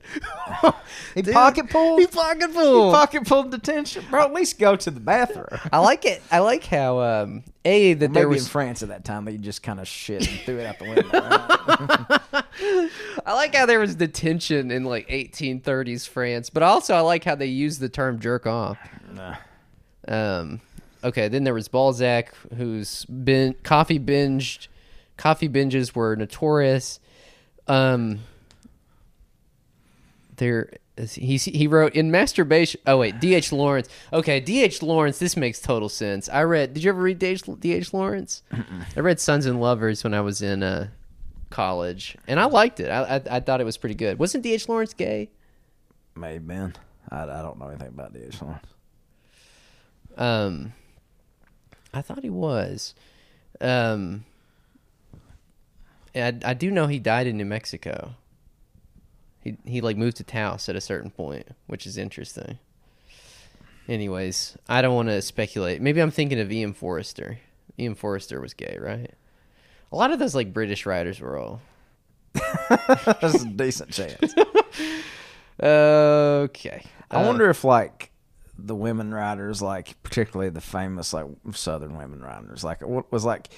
He 1.14 1.24
pocket 1.24 1.70
pulled. 1.70 2.00
He 2.00 2.08
pocket 2.08 2.50
He 2.50 2.56
pocket 2.56 3.26
pulled 3.26 3.52
detention, 3.52 4.06
bro. 4.10 4.24
At 4.24 4.34
least 4.34 4.60
go 4.60 4.76
to 4.76 4.92
the 4.92 5.00
bathroom. 5.00 5.60
I 5.72 5.80
like 5.80 6.06
it. 6.06 6.22
I 6.32 6.40
like 6.40 6.66
how 6.66 7.00
um, 7.00 7.44
a 7.66 7.94
that 7.94 8.14
there 8.14 8.28
Maybe 8.28 8.36
was 8.36 8.44
in 8.44 8.50
France 8.50 8.84
at 8.84 8.90
that 8.90 9.04
time 9.04 9.26
they 9.26 9.38
just 9.38 9.64
kind 9.64 9.80
of 9.80 9.88
shit 9.88 10.28
and 10.28 10.40
threw 10.42 10.60
it 10.60 10.66
out 10.66 10.80
the 10.80 10.86
window. 10.86 12.90
I 13.26 13.34
like 13.34 13.56
how 13.56 13.66
there 13.66 13.80
was 13.80 13.96
detention 13.96 14.72
in 14.72 14.86
like 14.86 15.08
1830s 15.10 16.08
France, 16.08 16.50
but 16.50 16.64
also 16.64 16.96
I 16.96 17.02
like 17.02 17.24
how 17.24 17.36
they 17.36 17.48
use 17.48 17.80
the 17.80 17.90
term 17.90 18.20
jerk 18.20 18.46
off. 18.46 18.78
Nah. 19.16 19.36
Um, 20.08 20.62
okay, 21.04 21.28
then 21.28 21.44
there 21.44 21.54
was 21.54 21.68
Balzac, 21.68 22.34
whose 22.56 23.06
bin- 23.06 23.56
coffee 23.64 24.00
binged, 24.00 24.68
coffee 25.18 25.50
binges 25.50 25.96
were 25.96 26.16
notorious. 26.16 27.00
Um, 27.68 28.20
there 30.38 30.70
is, 30.98 31.16
he 31.16 31.38
he 31.38 31.68
wrote 31.68 31.96
in 31.96 32.12
masturbation. 32.12 32.82
Oh 32.86 32.98
wait, 32.98 33.20
D.H. 33.20 33.52
Lawrence. 33.52 33.88
Okay, 34.14 34.40
D.H. 34.40 34.82
Lawrence. 34.84 35.18
This 35.20 35.36
makes 35.38 35.60
total 35.60 35.90
sense. 35.90 36.30
I 36.30 36.44
read. 36.44 36.74
Did 36.74 36.84
you 36.84 36.90
ever 36.90 37.02
read 37.02 37.20
D.H. 37.20 37.44
D.H. 37.60 37.94
Lawrence? 37.94 38.44
I 38.96 39.00
read 39.00 39.20
Sons 39.20 39.46
and 39.46 39.60
Lovers 39.60 40.04
when 40.04 40.14
I 40.14 40.22
was 40.22 40.42
in 40.42 40.62
uh, 40.62 40.88
college, 41.50 42.18
and 42.28 42.40
I 42.40 42.46
liked 42.46 42.80
it. 42.80 42.90
I, 42.90 43.16
I 43.16 43.22
I 43.38 43.40
thought 43.40 43.62
it 43.62 43.66
was 43.66 43.78
pretty 43.78 43.96
good. 43.96 44.20
Wasn't 44.20 44.44
D.H. 44.44 44.70
Lawrence 44.70 44.94
gay? 44.94 45.30
Maybe 46.16 46.44
man. 46.44 46.74
I, 47.10 47.24
I 47.24 47.42
don't 47.42 47.60
know 47.60 47.68
anything 47.70 47.90
about 47.90 48.14
D. 48.14 48.20
H. 48.28 48.42
Lawrence. 48.42 48.66
Um, 50.18 50.74
I 51.94 52.02
thought 52.02 52.24
he 52.24 52.30
was. 52.30 52.94
Um, 53.62 54.26
I 56.16 56.34
I 56.44 56.54
do 56.54 56.72
know 56.72 56.88
he 56.88 57.00
died 57.00 57.28
in 57.28 57.38
New 57.38 57.46
Mexico. 57.46 58.14
He 59.42 59.58
he 59.66 59.82
like 59.82 59.98
moved 59.98 60.18
to 60.18 60.24
Taos 60.24 60.68
at 60.70 60.76
a 60.76 60.82
certain 60.82 61.12
point, 61.12 61.48
which 61.68 61.86
is 61.86 61.98
interesting. 61.98 62.60
Anyways, 63.88 64.58
I 64.68 64.82
don't 64.82 64.96
want 64.96 65.10
to 65.10 65.22
speculate. 65.22 65.82
Maybe 65.82 66.02
I'm 66.02 66.10
thinking 66.12 66.40
of 66.40 66.52
E.M. 66.52 66.74
Forster. 66.74 67.38
E.M. 67.78 67.94
Forster 67.94 68.42
was 68.42 68.54
gay, 68.56 68.78
right? 68.82 69.12
A 69.92 69.96
lot 69.96 70.12
of 70.12 70.18
those 70.18 70.34
like 70.34 70.54
British 70.54 70.86
writers 70.88 71.20
were 71.20 71.38
all. 71.38 71.62
That's 72.70 73.44
a 73.44 73.46
decent 73.48 73.92
chance. 73.92 74.34
Okay. 75.62 76.84
I 77.10 77.22
Uh, 77.24 77.26
wonder 77.26 77.50
if 77.50 77.64
like 77.64 78.12
the 78.58 78.76
women 78.76 79.14
writers, 79.14 79.62
like 79.62 80.02
particularly 80.04 80.50
the 80.50 80.62
famous 80.62 81.14
like 81.14 81.26
Southern 81.54 81.98
women 81.98 82.22
writers, 82.22 82.64
like 82.64 82.82
what 82.82 83.12
was 83.12 83.26
like 83.26 83.50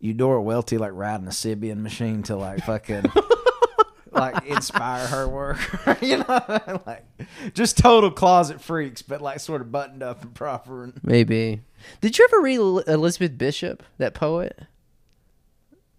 Eudora 0.00 0.42
Welty 0.42 0.78
like 0.78 0.92
riding 0.94 1.26
a 1.26 1.30
Sybian 1.30 1.78
machine 1.78 2.22
to 2.24 2.36
like 2.36 2.64
fucking 2.64 3.04
like 4.12 4.44
inspire 4.46 5.06
her 5.06 5.28
work, 5.28 5.58
you 6.00 6.18
know, 6.18 6.82
like 6.86 7.04
just 7.54 7.78
total 7.78 8.10
closet 8.10 8.60
freaks, 8.60 9.02
but 9.02 9.20
like 9.20 9.40
sort 9.40 9.60
of 9.60 9.70
buttoned 9.70 10.02
up 10.02 10.22
and 10.22 10.34
proper. 10.34 10.84
And 10.84 11.00
Maybe. 11.02 11.62
Did 12.00 12.18
you 12.18 12.24
ever 12.30 12.42
read 12.42 12.58
El- 12.58 12.78
Elizabeth 12.80 13.36
Bishop, 13.38 13.82
that 13.98 14.14
poet? 14.14 14.58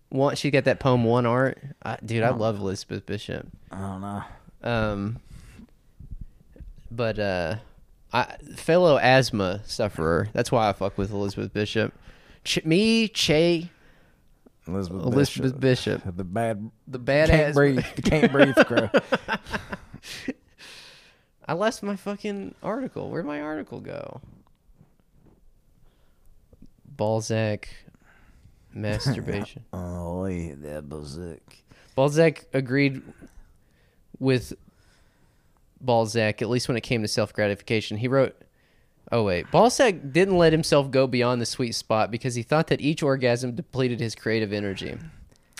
Once 0.09 0.37
she 0.37 0.51
got 0.51 0.65
that 0.65 0.79
poem 0.79 1.03
"One 1.03 1.25
Art." 1.25 1.57
I, 1.83 1.97
dude, 2.05 2.23
I 2.23 2.29
love 2.29 2.59
Elizabeth 2.59 3.05
Bishop. 3.05 3.47
I 3.71 3.79
don't 3.79 4.01
know. 4.01 4.23
Um, 4.63 5.19
but 6.91 7.17
uh, 7.17 7.55
I 8.13 8.35
fellow 8.55 8.97
asthma 8.97 9.61
sufferer. 9.65 10.29
That's 10.33 10.51
why 10.51 10.69
I 10.69 10.73
fuck 10.73 10.97
with 10.97 11.11
Elizabeth 11.11 11.51
Bishop. 11.51 11.93
Ch- 12.43 12.63
me, 12.63 13.07
Che, 13.07 13.71
Elizabeth, 14.67 15.01
Elizabeth 15.03 15.59
Bishop, 15.59 16.01
the 16.15 16.23
bad 16.23 16.69
the 16.87 16.99
bad 16.99 17.29
can't 17.29 17.41
asthma. 17.49 17.59
breathe, 17.59 17.85
can't 18.05 18.31
breathe 18.31 18.55
crow. 18.65 18.89
I 21.45 21.53
lost 21.53 21.83
my 21.83 21.95
fucking 21.95 22.55
article. 22.63 23.09
Where'd 23.09 23.25
my 23.25 23.41
article 23.41 23.79
go? 23.81 24.21
Balzac, 26.85 27.67
masturbation. 28.73 29.65
Oh, 29.73 30.25
that 30.27 30.87
Balzac. 30.87 31.41
Balzac 31.95 32.45
agreed 32.53 33.01
with 34.19 34.53
Balzac, 35.85 36.41
at 36.41 36.49
least 36.49 36.67
when 36.67 36.77
it 36.77 36.81
came 36.81 37.01
to 37.01 37.07
self 37.07 37.33
gratification. 37.33 37.97
He 37.97 38.07
wrote, 38.07 38.35
Oh, 39.11 39.23
wait. 39.23 39.49
Balzac 39.51 39.95
didn't 40.11 40.37
let 40.37 40.53
himself 40.53 40.89
go 40.89 41.07
beyond 41.07 41.41
the 41.41 41.45
sweet 41.45 41.73
spot 41.73 42.09
because 42.09 42.35
he 42.35 42.41
thought 42.41 42.67
that 42.67 42.81
each 42.81 43.03
orgasm 43.03 43.55
depleted 43.55 43.99
his 43.99 44.15
creative 44.15 44.53
energy. 44.53 44.97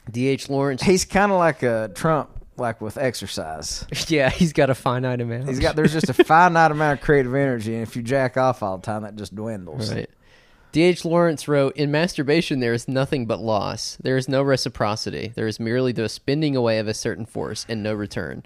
D.H. 0.09 0.49
Lawrence. 0.49 0.81
He's 0.81 1.05
kind 1.05 1.31
of 1.31 1.37
like 1.37 1.61
a 1.63 1.91
Trump, 1.93 2.29
like 2.57 2.81
with 2.81 2.97
exercise. 2.97 3.85
yeah, 4.07 4.29
he's 4.29 4.53
got 4.53 4.69
a 4.69 4.75
finite 4.75 5.21
amount. 5.21 5.47
He's 5.47 5.59
got 5.59 5.75
there's 5.75 5.93
just 5.93 6.09
a 6.09 6.13
finite 6.13 6.71
amount 6.71 6.99
of 6.99 7.05
creative 7.05 7.33
energy, 7.33 7.73
and 7.73 7.83
if 7.83 7.95
you 7.95 8.01
jack 8.01 8.37
off 8.37 8.63
all 8.63 8.77
the 8.77 8.83
time, 8.83 9.03
that 9.03 9.15
just 9.15 9.35
dwindles. 9.35 9.93
Right. 9.93 10.09
D.H. 10.71 11.05
Lawrence 11.05 11.47
wrote, 11.47 11.77
In 11.77 11.91
masturbation, 11.91 12.59
there 12.59 12.73
is 12.73 12.87
nothing 12.87 13.27
but 13.27 13.39
loss. 13.39 13.95
There 14.01 14.17
is 14.17 14.27
no 14.27 14.41
reciprocity. 14.41 15.31
There 15.35 15.45
is 15.45 15.59
merely 15.59 15.91
the 15.91 16.09
spending 16.09 16.55
away 16.55 16.79
of 16.79 16.87
a 16.87 16.95
certain 16.95 17.27
force 17.27 17.63
and 17.69 17.83
no 17.83 17.93
return. 17.93 18.43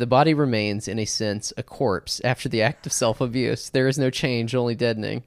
The 0.00 0.06
body 0.06 0.32
remains, 0.32 0.88
in 0.88 0.98
a 0.98 1.04
sense, 1.04 1.52
a 1.58 1.62
corpse 1.62 2.22
after 2.24 2.48
the 2.48 2.62
act 2.62 2.86
of 2.86 2.92
self 2.92 3.20
abuse. 3.20 3.68
There 3.68 3.86
is 3.86 3.98
no 3.98 4.08
change, 4.08 4.54
only 4.54 4.74
deadening. 4.74 5.24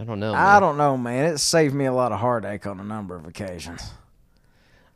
I 0.00 0.04
don't 0.04 0.18
know. 0.18 0.32
I 0.32 0.54
man. 0.54 0.62
don't 0.62 0.78
know, 0.78 0.96
man. 0.96 1.26
It 1.26 1.36
saved 1.36 1.74
me 1.74 1.84
a 1.84 1.92
lot 1.92 2.10
of 2.10 2.20
heartache 2.20 2.66
on 2.66 2.80
a 2.80 2.84
number 2.84 3.14
of 3.16 3.26
occasions. 3.26 3.90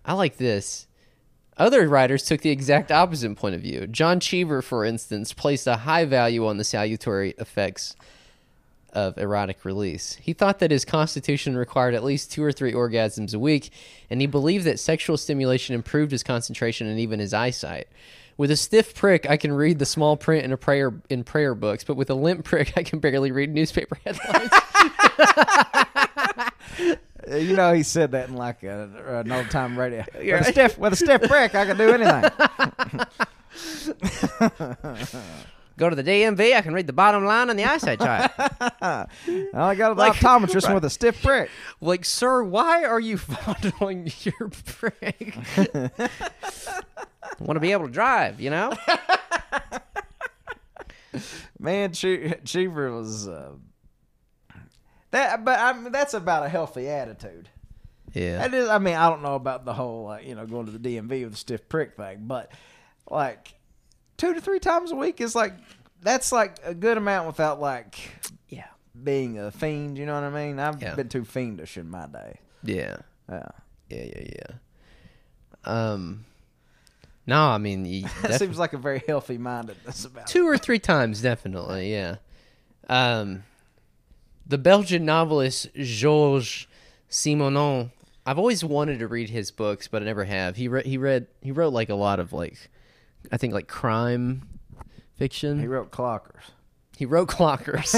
I 0.02 0.14
like 0.14 0.38
this. 0.38 0.86
Other 1.58 1.86
writers 1.86 2.24
took 2.24 2.40
the 2.40 2.48
exact 2.48 2.90
opposite 2.90 3.36
point 3.36 3.54
of 3.54 3.60
view. 3.60 3.86
John 3.86 4.18
Cheever, 4.18 4.62
for 4.62 4.86
instance, 4.86 5.34
placed 5.34 5.66
a 5.66 5.76
high 5.76 6.06
value 6.06 6.46
on 6.46 6.56
the 6.56 6.64
salutary 6.64 7.34
effects 7.36 7.94
of 8.94 9.18
erotic 9.18 9.62
release. 9.66 10.14
He 10.14 10.32
thought 10.32 10.58
that 10.60 10.70
his 10.70 10.86
constitution 10.86 11.54
required 11.54 11.94
at 11.94 12.02
least 12.02 12.32
two 12.32 12.42
or 12.42 12.50
three 12.50 12.72
orgasms 12.72 13.34
a 13.34 13.38
week, 13.38 13.74
and 14.08 14.22
he 14.22 14.26
believed 14.26 14.64
that 14.64 14.80
sexual 14.80 15.18
stimulation 15.18 15.74
improved 15.74 16.12
his 16.12 16.22
concentration 16.22 16.86
and 16.86 16.98
even 16.98 17.20
his 17.20 17.34
eyesight. 17.34 17.88
With 18.36 18.50
a 18.50 18.56
stiff 18.56 18.94
prick, 18.94 19.28
I 19.28 19.36
can 19.36 19.52
read 19.52 19.78
the 19.78 19.86
small 19.86 20.16
print 20.16 20.44
in 20.44 20.52
a 20.52 20.56
prayer 20.56 20.92
in 21.10 21.24
prayer 21.24 21.54
books, 21.54 21.84
but 21.84 21.94
with 21.96 22.08
a 22.10 22.14
limp 22.14 22.44
prick, 22.44 22.72
I 22.78 22.82
can 22.82 22.98
barely 22.98 23.32
read 23.32 23.52
newspaper 23.54 23.98
headlines. 24.04 24.50
You 27.30 27.54
know, 27.54 27.72
he 27.74 27.82
said 27.84 28.10
that 28.12 28.28
in 28.28 28.34
like 28.34 28.62
a, 28.64 29.20
an 29.20 29.30
old 29.30 29.50
time 29.50 29.78
radio. 29.78 30.04
With 30.14 30.40
a 30.40 30.44
stiff, 30.44 30.78
with 30.78 30.94
a 30.94 30.96
stiff 30.96 31.20
brick, 31.28 31.54
I 31.54 31.64
can 31.66 31.76
do 31.76 31.92
anything. 31.92 32.24
Go 35.76 35.88
to 35.88 35.94
the 35.96 36.02
DMV, 36.02 36.56
I 36.56 36.60
can 36.62 36.74
read 36.74 36.86
the 36.88 36.92
bottom 36.92 37.24
line 37.24 37.48
on 37.50 37.56
the 37.56 37.64
eyesight 37.64 38.00
chart. 38.00 38.32
I 38.82 39.06
got 39.74 39.92
an 39.92 39.96
Like- 39.98 40.14
optometrist 40.14 40.74
with 40.74 40.84
a 40.84 40.90
stiff 40.90 41.22
prick. 41.22 41.50
Like, 41.80 42.04
sir, 42.04 42.42
why 42.42 42.84
are 42.84 42.98
you 43.00 43.16
fondling 43.18 44.10
your 44.22 44.48
prick? 44.66 45.36
Want 47.40 47.56
to 47.56 47.60
be 47.60 47.72
able 47.72 47.86
to 47.86 47.92
drive, 47.92 48.40
you 48.40 48.50
know? 48.50 48.72
Man, 51.58 51.92
Cheever 51.92 52.90
was 52.92 53.28
uh, 53.28 53.52
that, 55.10 55.44
but 55.44 55.58
I 55.58 55.72
mean, 55.74 55.92
that's 55.92 56.14
about 56.14 56.44
a 56.46 56.48
healthy 56.48 56.88
attitude. 56.88 57.48
Yeah. 58.14 58.38
That 58.38 58.54
is, 58.54 58.68
I 58.68 58.78
mean, 58.78 58.94
I 58.94 59.08
don't 59.10 59.22
know 59.22 59.34
about 59.34 59.64
the 59.64 59.72
whole, 59.74 60.04
like, 60.04 60.26
you 60.26 60.34
know, 60.34 60.46
going 60.46 60.66
to 60.66 60.72
the 60.72 60.78
DMV 60.96 61.24
with 61.24 61.34
a 61.34 61.36
stiff 61.36 61.68
prick 61.68 61.96
thing, 61.96 62.20
but 62.22 62.52
like 63.10 63.54
two 64.16 64.32
to 64.34 64.40
three 64.40 64.58
times 64.60 64.90
a 64.92 64.96
week 64.96 65.20
is 65.20 65.34
like 65.34 65.52
that's 66.02 66.32
like 66.32 66.58
a 66.64 66.74
good 66.74 66.96
amount 66.96 67.26
without 67.26 67.60
like 67.60 67.98
Yeah. 68.48 68.66
being 69.02 69.38
a 69.38 69.50
fiend. 69.50 69.98
You 69.98 70.06
know 70.06 70.14
what 70.14 70.24
I 70.24 70.30
mean? 70.30 70.58
I've 70.58 70.80
Yeah. 70.80 70.94
been 70.94 71.08
too 71.08 71.24
fiendish 71.24 71.76
in 71.76 71.90
my 71.90 72.06
day. 72.06 72.38
Yeah. 72.62 72.96
Yeah, 73.28 73.48
Yeah, 73.90 74.04
yeah, 74.16 74.28
yeah. 74.38 74.56
Um, 75.64 76.24
no, 77.30 77.46
I 77.46 77.58
mean, 77.58 77.84
you 77.84 78.08
that 78.22 78.40
seems 78.40 78.58
like 78.58 78.72
a 78.72 78.76
very 78.76 79.02
healthy 79.06 79.38
mindedness 79.38 80.04
about 80.04 80.22
it. 80.22 80.26
two 80.26 80.48
or 80.48 80.58
three 80.58 80.80
times, 80.80 81.22
definitely, 81.22 81.92
yeah. 81.92 82.16
Um, 82.88 83.44
the 84.44 84.58
Belgian 84.58 85.04
novelist 85.04 85.68
Georges 85.76 86.66
Simenon. 87.08 87.92
I've 88.26 88.38
always 88.38 88.64
wanted 88.64 88.98
to 88.98 89.06
read 89.06 89.30
his 89.30 89.52
books, 89.52 89.86
but 89.86 90.02
I 90.02 90.06
never 90.06 90.24
have. 90.24 90.56
He 90.56 90.66
read, 90.66 90.86
he 90.86 90.98
read, 90.98 91.28
he 91.40 91.52
wrote 91.52 91.72
like 91.72 91.88
a 91.88 91.94
lot 91.94 92.18
of 92.18 92.32
like, 92.32 92.68
I 93.30 93.36
think 93.36 93.54
like 93.54 93.68
crime 93.68 94.48
fiction. 95.16 95.60
He 95.60 95.68
wrote 95.68 95.92
clockers. 95.92 96.50
He 96.98 97.06
wrote 97.06 97.28
clockers. 97.28 97.94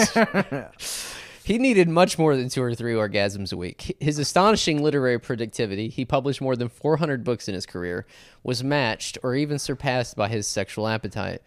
he 1.45 1.59
needed 1.59 1.88
much 1.88 2.18
more 2.18 2.36
than 2.36 2.49
two 2.49 2.62
or 2.62 2.74
three 2.74 2.93
orgasms 2.95 3.53
a 3.53 3.57
week. 3.57 3.97
His 4.01 4.18
astonishing 4.18 4.82
literary 4.82 5.18
productivity, 5.18 5.88
he 5.88 6.05
published 6.05 6.40
more 6.40 6.57
than 6.57 6.68
400 6.68 7.24
books 7.24 7.49
in 7.49 7.55
his 7.55 7.66
career, 7.66 8.07
was 8.43 8.62
matched 8.62 9.18
or 9.22 9.34
even 9.34 9.59
surpassed 9.59 10.16
by 10.16 10.28
his 10.28 10.47
sexual 10.47 10.86
appetite. 10.86 11.43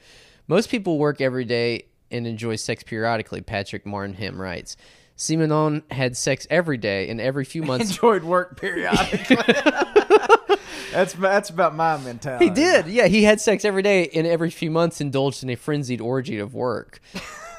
Most 0.48 0.70
people 0.70 0.98
work 0.98 1.22
every 1.22 1.46
day 1.46 1.86
and 2.12 2.28
enjoy 2.28 2.56
sex 2.56 2.84
periodically. 2.84 3.42
Patrick 3.42 3.86
Marnham 3.86 4.38
writes. 4.38 4.78
Simenon 5.18 5.90
had 5.92 6.18
sex 6.18 6.46
every 6.50 6.78
day 6.78 7.10
and 7.10 7.22
every 7.22 7.46
few 7.46 7.64
months. 7.64 7.90
Enjoyed 7.90 8.24
work 8.24 8.60
periodically. 8.60 9.38
that's 10.92 11.14
that's 11.14 11.50
about 11.50 11.76
my 11.76 11.98
mentality. 11.98 12.46
He 12.46 12.52
did. 12.52 12.88
Yeah, 12.88 13.08
he 13.08 13.24
had 13.24 13.40
sex 13.40 13.64
every 13.64 13.82
day 13.82 14.10
and 14.10 14.28
every 14.28 14.50
few 14.50 14.70
months 14.70 15.00
indulged 15.00 15.42
in 15.44 15.50
a 15.50 15.56
frenzied 15.56 16.02
orgy 16.02 16.38
of 16.38 16.54
work. 16.54 17.00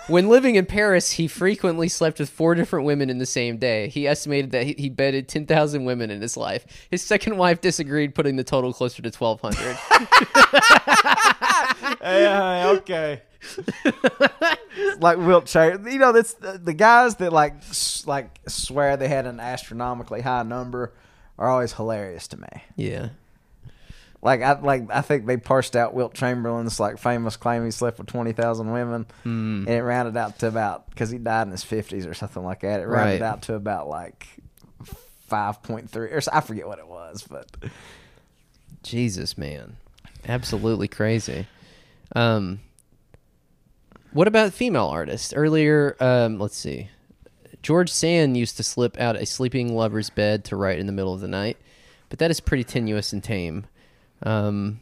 When 0.08 0.28
living 0.28 0.54
in 0.56 0.66
Paris, 0.66 1.12
he 1.12 1.26
frequently 1.28 1.88
slept 1.88 2.18
with 2.18 2.30
four 2.30 2.54
different 2.54 2.84
women 2.86 3.10
in 3.10 3.18
the 3.18 3.26
same 3.26 3.56
day. 3.58 3.88
He 3.88 4.06
estimated 4.06 4.50
that 4.52 4.64
he, 4.64 4.74
he 4.78 4.88
bedded 4.88 5.28
10,000 5.28 5.84
women 5.84 6.10
in 6.10 6.20
his 6.20 6.36
life. 6.36 6.64
His 6.90 7.02
second 7.02 7.36
wife 7.36 7.60
disagreed, 7.60 8.14
putting 8.14 8.36
the 8.36 8.44
total 8.44 8.72
closer 8.72 9.02
to 9.02 9.10
1,200. 9.10 9.76
Yeah, 12.02 12.70
okay. 12.78 13.22
like 15.00 15.18
Chamberlain, 15.46 15.92
you 15.92 15.98
know, 15.98 16.12
that's 16.12 16.34
the, 16.34 16.60
the 16.62 16.72
guys 16.74 17.16
that 17.16 17.32
like 17.32 17.56
s- 17.58 18.04
like 18.06 18.38
swear 18.48 18.96
they 18.96 19.08
had 19.08 19.26
an 19.26 19.40
astronomically 19.40 20.20
high 20.20 20.42
number 20.42 20.92
are 21.38 21.48
always 21.48 21.72
hilarious 21.72 22.28
to 22.28 22.36
me. 22.40 22.48
yeah. 22.76 23.08
Like 24.22 24.42
I 24.42 24.58
like 24.58 24.90
I 24.90 25.02
think 25.02 25.26
they 25.26 25.36
parsed 25.36 25.76
out 25.76 25.94
Wilt 25.94 26.14
Chamberlain's 26.14 26.80
like 26.80 26.98
famous 26.98 27.36
claim 27.36 27.64
he 27.64 27.70
slept 27.70 27.98
with 27.98 28.06
twenty 28.08 28.32
thousand 28.32 28.72
women, 28.72 29.06
and 29.24 29.68
it 29.68 29.82
rounded 29.82 30.16
out 30.16 30.38
to 30.40 30.48
about 30.48 30.88
because 30.90 31.10
he 31.10 31.18
died 31.18 31.46
in 31.46 31.50
his 31.52 31.62
fifties 31.62 32.06
or 32.06 32.14
something 32.14 32.42
like 32.42 32.60
that. 32.60 32.80
It 32.80 32.86
rounded 32.86 33.20
Right. 33.20 33.26
out 33.26 33.42
to 33.42 33.54
about 33.54 33.88
like 33.88 34.26
five 35.28 35.62
point 35.62 35.90
three 35.90 36.08
or 36.08 36.20
so, 36.20 36.30
I 36.32 36.40
forget 36.40 36.66
what 36.66 36.78
it 36.78 36.88
was, 36.88 37.24
but 37.28 37.46
Jesus, 38.82 39.36
man. 39.36 39.76
Absolutely 40.26 40.88
crazy. 40.88 41.46
Um, 42.14 42.60
what 44.12 44.28
about 44.28 44.52
female 44.52 44.86
artists? 44.86 45.32
Earlier, 45.34 45.96
um, 46.00 46.38
let's 46.38 46.56
see. 46.56 46.88
George 47.62 47.90
Sand 47.90 48.36
used 48.36 48.56
to 48.56 48.62
slip 48.62 48.98
out 48.98 49.16
a 49.16 49.26
sleeping 49.26 49.74
lover's 49.74 50.08
bed 50.10 50.44
to 50.46 50.56
write 50.56 50.78
in 50.78 50.86
the 50.86 50.92
middle 50.92 51.12
of 51.12 51.20
the 51.20 51.28
night, 51.28 51.58
but 52.08 52.18
that 52.20 52.30
is 52.30 52.40
pretty 52.40 52.64
tenuous 52.64 53.12
and 53.12 53.22
tame. 53.22 53.66
Um, 54.22 54.80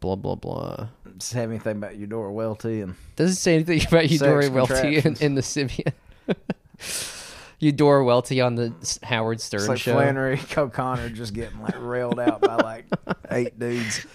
blah, 0.00 0.16
blah, 0.16 0.34
blah. 0.34 0.88
just 1.16 1.32
have 1.34 1.50
anything 1.50 1.76
about 1.76 1.96
Eudora 1.96 2.32
Welty 2.32 2.80
and 2.80 2.94
Doesn't 3.16 3.36
say 3.36 3.54
anything 3.54 3.82
about 3.86 4.10
Eudora 4.10 4.50
Welty 4.50 4.98
in, 4.98 5.16
in 5.20 5.34
the 5.34 5.42
Sybian. 5.42 5.92
Eudora 7.60 8.04
Welty 8.04 8.40
on 8.40 8.54
the 8.54 8.72
Howard 9.02 9.40
Stern 9.40 9.60
it's 9.60 9.68
like 9.68 9.78
show. 9.78 9.94
Flannery 9.94 10.40
O'Connor 10.56 11.10
just 11.10 11.34
getting 11.34 11.60
like 11.60 11.74
railed 11.76 12.20
out 12.20 12.40
by 12.40 12.56
like 12.56 12.86
eight 13.30 13.58
dudes. 13.58 14.06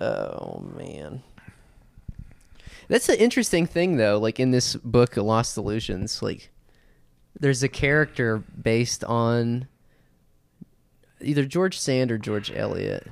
Oh 0.00 0.64
man. 0.76 1.22
That's 2.88 3.08
an 3.08 3.16
interesting 3.16 3.66
thing 3.66 3.96
though, 3.96 4.18
like 4.18 4.38
in 4.38 4.50
this 4.50 4.76
book 4.76 5.16
Lost 5.16 5.56
Illusions, 5.56 6.22
like 6.22 6.50
there's 7.38 7.62
a 7.62 7.68
character 7.68 8.44
based 8.62 9.02
on 9.04 9.66
either 11.24 11.44
George 11.44 11.78
Sand 11.78 12.12
or 12.12 12.18
George 12.18 12.50
Eliot. 12.50 13.06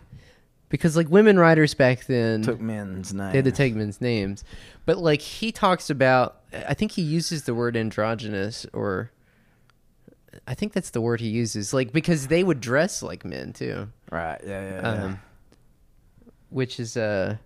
Because 0.68 0.96
like 0.96 1.08
women 1.10 1.38
writers 1.38 1.74
back 1.74 2.06
then 2.06 2.42
Took 2.42 2.60
men's 2.60 3.12
names. 3.12 3.32
they 3.32 3.38
had 3.38 3.44
to 3.44 3.52
take 3.52 3.74
men's 3.74 4.00
names. 4.00 4.42
But 4.86 4.96
like 4.98 5.20
he 5.20 5.52
talks 5.52 5.90
about 5.90 6.40
I 6.52 6.72
think 6.74 6.92
he 6.92 7.02
uses 7.02 7.44
the 7.44 7.54
word 7.54 7.76
androgynous 7.76 8.64
or 8.72 9.10
I 10.46 10.54
think 10.54 10.72
that's 10.72 10.90
the 10.90 11.00
word 11.02 11.20
he 11.20 11.28
uses. 11.28 11.74
Like 11.74 11.92
because 11.92 12.28
they 12.28 12.42
would 12.42 12.60
dress 12.60 13.02
like 13.02 13.24
men 13.24 13.52
too. 13.52 13.88
right. 14.10 14.40
Yeah, 14.44 14.62
yeah. 14.70 14.80
yeah. 14.80 15.04
Um, 15.04 15.20
which 16.48 16.80
is 16.80 16.96
uh 16.96 17.36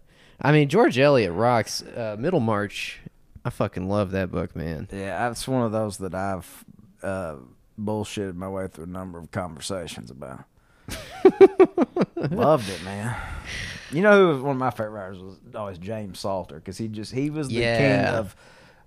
I 0.40 0.52
mean 0.52 0.68
George 0.68 0.96
Eliot 0.98 1.32
rocks 1.32 1.82
uh, 1.82 2.14
Middlemarch. 2.18 3.00
I 3.44 3.50
fucking 3.50 3.88
love 3.88 4.10
that 4.12 4.30
book, 4.30 4.54
man. 4.56 4.88
Yeah, 4.92 5.30
it's 5.30 5.46
one 5.46 5.62
of 5.62 5.70
those 5.72 5.98
that 5.98 6.14
I've 6.16 6.64
uh, 7.00 7.36
bullshitted 7.80 8.34
my 8.34 8.48
way 8.48 8.66
through 8.66 8.84
a 8.84 8.88
number 8.88 9.18
of 9.20 9.30
conversations 9.30 10.10
about. 10.10 10.44
Loved 12.30 12.68
it, 12.68 12.82
man. 12.84 13.16
You 13.93 14.03
know 14.03 14.18
who 14.18 14.28
was 14.28 14.41
one 14.41 14.57
of 14.57 14.59
my 14.59 14.70
favorite 14.70 14.91
writers 14.91 15.18
was 15.18 15.37
always 15.55 15.78
James 15.78 16.18
Salter 16.18 16.57
because 16.57 16.76
he 16.76 16.89
just 16.89 17.12
he 17.12 17.30
was 17.30 17.49
the 17.49 17.61
king 17.61 18.05
of 18.05 18.34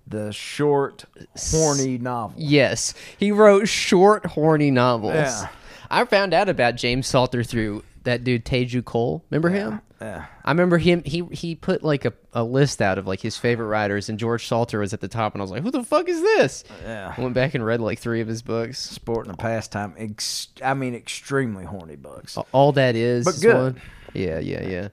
the 0.06 0.32
short, 0.32 1.04
horny 1.36 1.98
novel. 1.98 2.34
Yes, 2.38 2.94
he 3.16 3.32
wrote 3.32 3.68
short, 3.68 4.26
horny 4.26 4.70
novels. 4.70 5.14
Yeah. 5.14 5.48
I 5.90 6.04
found 6.04 6.34
out 6.34 6.48
about 6.48 6.76
James 6.76 7.06
Salter 7.06 7.42
through 7.42 7.82
that 8.04 8.24
dude 8.24 8.44
Teju 8.44 8.84
Cole. 8.84 9.24
Remember 9.30 9.48
him? 9.50 9.80
Yeah, 10.00 10.24
I 10.44 10.50
remember 10.50 10.78
him. 10.78 11.02
He 11.04 11.22
he 11.30 11.54
put 11.54 11.82
like 11.82 12.06
a, 12.06 12.14
a 12.32 12.42
list 12.42 12.80
out 12.80 12.96
of 12.96 13.06
like 13.06 13.20
his 13.20 13.36
favorite 13.36 13.66
writers, 13.66 14.08
and 14.08 14.18
George 14.18 14.46
Salter 14.46 14.78
was 14.78 14.94
at 14.94 15.00
the 15.02 15.08
top. 15.08 15.34
And 15.34 15.42
I 15.42 15.44
was 15.44 15.50
like, 15.50 15.62
"Who 15.62 15.70
the 15.70 15.84
fuck 15.84 16.08
is 16.08 16.22
this?" 16.22 16.64
yeah. 16.82 17.14
I 17.16 17.20
went 17.20 17.34
back 17.34 17.54
and 17.54 17.62
read 17.64 17.80
like 17.82 17.98
three 17.98 18.22
of 18.22 18.28
his 18.28 18.40
books. 18.40 18.78
Sport 18.78 19.26
and 19.26 19.34
a 19.34 19.36
pastime. 19.36 19.94
Ex- 19.98 20.48
I 20.64 20.72
mean, 20.72 20.94
extremely 20.94 21.64
horny 21.66 21.96
books. 21.96 22.38
All 22.52 22.72
that 22.72 22.96
is, 22.96 23.26
But 23.26 23.40
good. 23.42 23.54
one. 23.74 23.82
Yeah, 24.14 24.38
yeah, 24.38 24.66
yeah. 24.66 24.88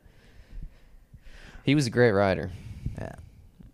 He 1.64 1.74
was 1.76 1.88
a 1.88 1.90
great 1.90 2.12
writer. 2.12 2.52
Yeah, 2.98 3.16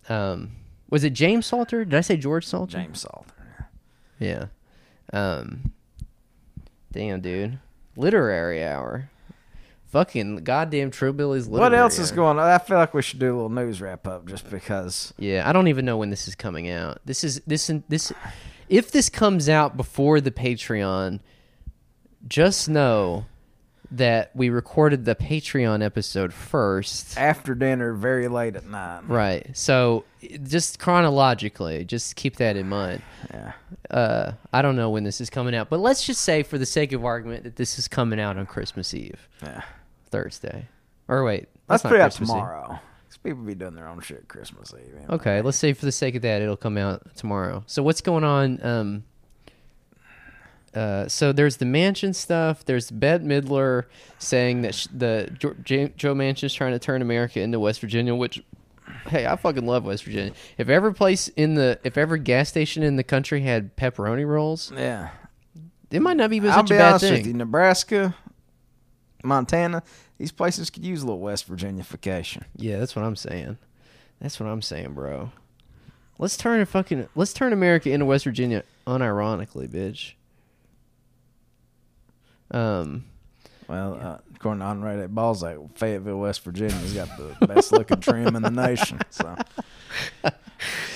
Um, 0.09 0.51
was 0.89 1.03
it 1.03 1.13
James 1.13 1.45
Salter? 1.47 1.83
Did 1.85 1.95
I 1.95 2.01
say 2.01 2.17
George 2.17 2.45
Salter? 2.45 2.77
James 2.77 3.01
Salter. 3.01 3.69
Yeah. 4.19 4.45
Um. 5.11 5.71
Damn, 6.91 7.21
dude. 7.21 7.57
Literary 7.95 8.63
hour. 8.63 9.09
Fucking 9.93 10.37
goddamn 10.37 10.89
Trillbillies. 10.89 11.47
What 11.47 11.71
else 11.71 11.99
is 11.99 12.11
going 12.11 12.39
on? 12.39 12.49
I 12.49 12.57
feel 12.57 12.77
like 12.77 12.95
we 12.95 13.03
should 13.03 13.19
do 13.19 13.31
a 13.31 13.35
little 13.35 13.49
news 13.49 13.79
wrap 13.79 14.07
up 14.07 14.27
just 14.27 14.49
because. 14.49 15.13
Yeah, 15.19 15.47
I 15.47 15.53
don't 15.53 15.67
even 15.67 15.85
know 15.85 15.97
when 15.97 16.09
this 16.09 16.27
is 16.27 16.33
coming 16.33 16.67
out. 16.67 16.99
This 17.05 17.23
is 17.23 17.41
this 17.45 17.69
this. 17.89 18.11
If 18.69 18.89
this 18.89 19.07
comes 19.09 19.47
out 19.47 19.77
before 19.77 20.19
the 20.19 20.31
Patreon, 20.31 21.19
just 22.27 22.67
know 22.67 23.25
that 23.91 24.31
we 24.35 24.49
recorded 24.49 25.05
the 25.05 25.13
Patreon 25.13 25.83
episode 25.85 26.33
first. 26.33 27.15
After 27.15 27.53
dinner, 27.53 27.93
very 27.93 28.27
late 28.27 28.55
at 28.55 28.65
night. 28.65 29.01
Right. 29.07 29.55
So 29.55 30.05
just 30.41 30.79
chronologically, 30.79 31.85
just 31.85 32.15
keep 32.15 32.37
that 32.37 32.57
in 32.57 32.67
mind. 32.67 33.03
Yeah. 33.31 33.51
Uh, 33.91 34.31
I 34.51 34.63
don't 34.63 34.75
know 34.75 34.89
when 34.89 35.03
this 35.03 35.21
is 35.21 35.29
coming 35.29 35.53
out, 35.53 35.69
but 35.69 35.79
let's 35.79 36.03
just 36.03 36.21
say, 36.21 36.41
for 36.41 36.57
the 36.57 36.65
sake 36.65 36.93
of 36.93 37.05
argument, 37.05 37.43
that 37.43 37.57
this 37.57 37.77
is 37.77 37.87
coming 37.87 38.19
out 38.19 38.37
on 38.39 38.47
Christmas 38.47 38.95
Eve, 38.95 39.29
Yeah. 39.43 39.61
Thursday. 40.13 40.67
Or 41.07 41.23
wait, 41.25 41.47
Let's 41.67 41.81
that's 41.81 41.83
not 41.83 41.89
put 41.89 41.95
it 41.97 42.01
out 42.01 42.05
Christmas 42.11 42.29
Eve. 42.29 42.35
tomorrow. 42.35 42.67
'Cause 43.09 43.17
people 43.23 43.43
be 43.43 43.55
doing 43.55 43.75
their 43.75 43.87
own 43.87 43.99
shit 44.01 44.27
Christmas 44.27 44.73
Eve. 44.73 45.09
Okay, 45.09 45.41
let's 45.41 45.57
say 45.57 45.73
for 45.73 45.85
the 45.85 45.91
sake 45.91 46.15
of 46.15 46.21
that, 46.21 46.41
it'll 46.41 46.55
come 46.57 46.77
out 46.77 47.15
tomorrow. 47.15 47.63
So 47.67 47.83
what's 47.83 48.01
going 48.01 48.23
on? 48.23 48.63
Um, 48.65 49.03
uh, 50.73 51.07
so 51.07 51.31
there's 51.31 51.57
the 51.57 51.65
Manchin 51.65 52.15
stuff. 52.15 52.65
There's 52.65 52.89
Bette 52.89 53.23
Midler 53.23 53.83
saying 54.17 54.63
that 54.63 54.73
sh- 54.73 54.87
the 54.91 55.29
jo- 55.37 55.55
J- 55.63 55.93
Joe 55.95 56.15
Manchin's 56.15 56.53
trying 56.53 56.71
to 56.71 56.79
turn 56.79 57.01
America 57.03 57.39
into 57.41 57.59
West 57.59 57.79
Virginia, 57.81 58.15
which. 58.15 58.43
Hey, 59.07 59.25
I 59.25 59.35
fucking 59.37 59.65
love 59.65 59.85
West 59.85 60.03
Virginia. 60.03 60.33
If 60.57 60.67
every 60.69 60.93
place 60.93 61.27
in 61.29 61.53
the, 61.55 61.79
if 61.83 61.97
every 61.97 62.19
gas 62.19 62.49
station 62.49 62.83
in 62.83 62.95
the 62.97 63.03
country 63.03 63.41
had 63.41 63.75
pepperoni 63.77 64.25
rolls, 64.27 64.71
Yeah. 64.75 65.09
it 65.91 66.01
might 66.01 66.17
not 66.17 66.29
be 66.29 66.39
I'll 66.41 66.51
such 66.59 66.69
be 66.69 66.75
a 66.75 66.79
bad 66.79 66.89
honest 66.93 67.03
with 67.05 67.17
you. 67.19 67.23
thing. 67.25 67.37
Nebraska, 67.37 68.15
Montana, 69.23 69.83
these 70.17 70.31
places 70.31 70.69
could 70.69 70.85
use 70.85 71.01
a 71.01 71.05
little 71.05 71.19
West 71.19 71.49
Virginiafication. 71.49 72.43
Yeah, 72.55 72.79
that's 72.79 72.95
what 72.95 73.05
I'm 73.05 73.15
saying. 73.15 73.57
That's 74.19 74.39
what 74.39 74.47
I'm 74.47 74.61
saying, 74.61 74.93
bro. 74.93 75.31
Let's 76.19 76.37
turn 76.37 76.61
a 76.61 76.65
fucking 76.65 77.09
let's 77.15 77.33
turn 77.33 77.53
America 77.53 77.89
into 77.89 78.05
West 78.05 78.25
Virginia 78.25 78.63
unironically, 78.85 79.67
bitch. 79.67 80.13
Um 82.51 83.05
Well, 83.73 83.97
uh, 83.99 84.17
according 84.35 84.59
to 84.59 84.65
Andre 84.65 85.07
Balzac, 85.07 85.57
Fayetteville, 85.75 86.19
West 86.19 86.43
Virginia's 86.43 86.93
got 86.93 87.09
the 87.17 87.47
best 87.47 87.71
looking 87.71 87.99
trim 87.99 88.35
in 88.35 88.43
the 88.43 88.51
nation. 88.51 88.99
So 89.09 89.35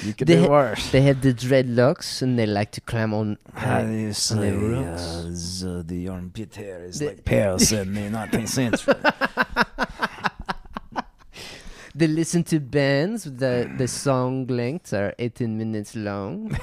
you 0.04 0.14
could 0.14 0.28
They 0.28 0.36
do 0.36 0.41
ha- 0.44 0.48
worse. 0.49 0.91
they 0.91 1.02
have 1.02 1.22
the 1.22 1.34
dreadlocks 1.34 2.22
and 2.22 2.38
they 2.38 2.45
like 2.45 2.72
to 2.74 2.82
climb 2.82 3.14
on 3.16 3.38
How 3.54 3.82
do 3.82 3.91
you 3.91 4.14
say 4.14 4.52
the 4.52 4.78
uh, 4.78 5.24
the, 5.24 5.84
the 5.88 6.08
armpit 6.10 6.56
hair 6.56 6.84
is 6.86 6.99
The- 6.99 7.08
like 7.08 7.26
pears 7.26 7.72
in 7.72 7.94
the 7.95 8.02
19th 8.02 8.49
century? 8.49 8.94
they 11.95 12.08
listen 12.08 12.44
to 12.44 12.60
bands 12.60 13.24
the 13.24 13.70
the 13.78 13.88
song 13.88 14.45
lengths 14.48 14.94
are 14.94 15.14
18 15.18 15.58
minutes 15.58 15.95
long. 15.95 16.56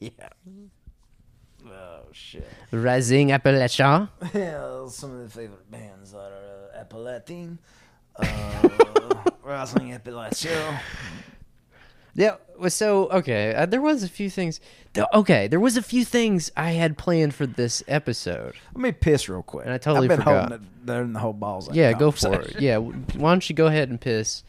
yeah. 0.00 0.10
Shit. 2.32 2.48
Rising 2.70 3.28
Appalachia. 3.28 4.08
Yeah, 4.34 4.86
some 4.88 5.12
of 5.12 5.18
the 5.22 5.28
favorite 5.28 5.70
bands 5.70 6.14
are 6.14 6.32
uh, 6.32 6.78
Appalachian, 6.80 7.58
uh, 8.16 8.68
Rising 9.42 9.90
Appalachia. 9.92 10.80
Yeah. 12.14 12.36
So 12.68 13.08
okay, 13.10 13.54
uh, 13.54 13.66
there 13.66 13.80
was 13.80 14.02
a 14.02 14.08
few 14.08 14.30
things. 14.30 14.60
th- 14.94 15.06
Okay, 15.12 15.46
there 15.48 15.60
was 15.60 15.76
a 15.76 15.82
few 15.82 16.04
things 16.04 16.50
I 16.56 16.70
had 16.72 16.96
planned 16.96 17.34
for 17.34 17.46
this 17.46 17.82
episode. 17.88 18.54
Let 18.74 18.80
me 18.82 18.92
piss 18.92 19.28
real 19.28 19.42
quick. 19.42 19.64
And 19.66 19.74
I 19.74 19.78
totally 19.78 20.06
I've 20.06 20.10
been 20.10 20.18
forgot. 20.20 20.48
holding 20.50 20.66
it 20.66 20.86
there 20.86 21.02
in 21.02 21.12
the 21.12 21.18
whole 21.20 21.32
balls. 21.32 21.68
Yeah, 21.72 21.92
go 21.92 22.10
for 22.12 22.40
it. 22.40 22.60
Yeah, 22.60 22.74
w- 22.74 22.94
why 23.16 23.32
don't 23.32 23.48
you 23.48 23.54
go 23.56 23.66
ahead 23.66 23.88
and 23.90 24.00
piss? 24.00 24.42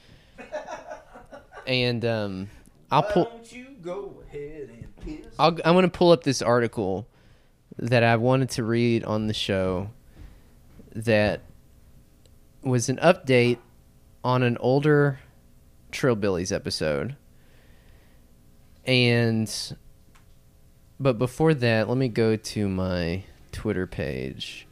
and 1.68 2.04
um, 2.06 2.50
I'll 2.92 3.04
pull. 3.04 3.26
don't 3.26 3.52
you 3.52 3.68
go 3.82 4.22
ahead 4.28 4.70
and 4.70 4.96
piss? 5.22 5.34
I'll, 5.40 5.58
I'm 5.66 5.74
going 5.74 5.84
to 5.84 5.90
pull 5.90 6.12
up 6.12 6.24
this 6.24 6.42
article 6.42 7.08
that 7.78 8.04
I 8.04 8.16
wanted 8.16 8.50
to 8.52 8.64
read 8.64 9.04
on 9.04 9.28
the 9.28 9.34
show 9.34 9.90
that 10.96 11.42
was 12.62 12.90
an 12.90 12.98
update 12.98 13.58
on 14.24 14.44
an 14.44 14.58
older 14.60 15.20
Trillbillies 15.92 16.52
episode. 16.52 17.16
And 18.86 19.52
but 21.00 21.18
before 21.18 21.54
that, 21.54 21.90
let 21.90 21.98
me 21.98 22.08
go 22.08 22.36
to 22.36 22.70
my 22.70 23.24
Twitter 23.52 23.88
page. 23.88 24.68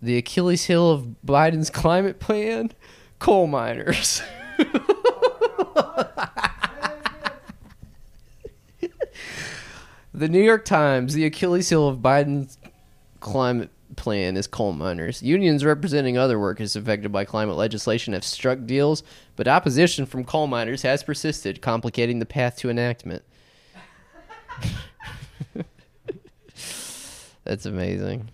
The 0.00 0.16
Achilles 0.16 0.64
heel 0.64 0.90
of 0.90 1.16
Biden's 1.26 1.70
climate 1.70 2.20
plan, 2.20 2.72
coal 3.18 3.46
miners. 3.46 4.22
The 10.18 10.28
New 10.28 10.42
York 10.42 10.64
Times, 10.64 11.14
the 11.14 11.24
Achilles 11.26 11.68
heel 11.68 11.86
of 11.86 11.98
Biden's 11.98 12.58
climate 13.20 13.70
plan 13.94 14.36
is 14.36 14.48
coal 14.48 14.72
miners. 14.72 15.22
Unions 15.22 15.64
representing 15.64 16.18
other 16.18 16.40
workers 16.40 16.74
affected 16.74 17.12
by 17.12 17.24
climate 17.24 17.54
legislation 17.54 18.14
have 18.14 18.24
struck 18.24 18.66
deals, 18.66 19.04
but 19.36 19.46
opposition 19.46 20.06
from 20.06 20.24
coal 20.24 20.48
miners 20.48 20.82
has 20.82 21.04
persisted, 21.04 21.62
complicating 21.62 22.18
the 22.18 22.26
path 22.26 22.56
to 22.56 22.68
enactment. 22.68 23.22
That's 27.44 27.64
amazing. 27.64 28.28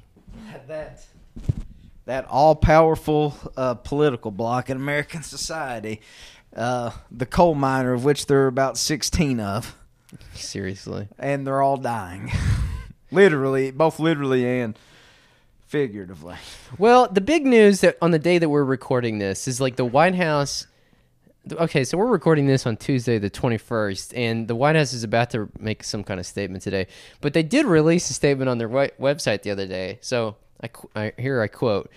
that 0.67 1.05
that 2.07 2.25
all 2.31 2.55
powerful 2.57 3.37
uh, 3.59 3.75
political 3.75 4.31
bloc 4.31 4.71
in 4.71 4.79
American 4.79 5.23
society, 5.23 6.01
uh, 6.57 6.93
the 7.11 7.27
coal 7.27 7.55
miner, 7.55 7.93
of 7.93 8.07
which 8.07 8.25
there 8.25 8.45
are 8.45 8.47
about 8.47 8.79
sixteen 8.79 9.39
of, 9.39 9.77
Seriously. 10.35 11.09
and 11.19 11.47
they're 11.47 11.63
all 11.63 11.77
dying, 11.77 12.31
literally, 13.11 13.71
both 13.71 13.99
literally 13.99 14.61
and 14.61 14.79
figuratively. 15.67 16.37
Well, 16.79 17.09
the 17.09 17.21
big 17.21 17.45
news 17.47 17.81
that 17.81 17.97
on 18.01 18.11
the 18.11 18.19
day 18.19 18.39
that 18.39 18.49
we're 18.49 18.65
recording 18.65 19.19
this 19.19 19.49
is 19.49 19.61
like 19.61 19.77
the 19.77 19.85
White 19.85 20.15
House. 20.15 20.67
Okay, 21.53 21.85
so 21.85 21.99
we're 21.99 22.07
recording 22.07 22.47
this 22.47 22.67
on 22.67 22.77
Tuesday, 22.77 23.19
the 23.19 23.29
21st, 23.29 24.17
and 24.17 24.49
the 24.49 24.55
White 24.55 24.77
House 24.77 24.93
is 24.95 25.05
about 25.05 25.31
to 25.31 25.51
make 25.59 25.85
some 25.85 26.03
kind 26.03 26.19
of 26.19 26.25
statement 26.25 26.63
today. 26.63 26.87
But 27.21 27.35
they 27.35 27.43
did 27.43 27.67
release 27.67 28.09
a 28.09 28.15
statement 28.15 28.49
on 28.49 28.59
their 28.59 28.69
website 28.69 29.43
the 29.43 29.51
other 29.51 29.67
day. 29.67 29.99
So 30.01 30.37
I, 30.63 30.71
I 30.97 31.13
here 31.19 31.43
I 31.43 31.49
quote: 31.49 31.91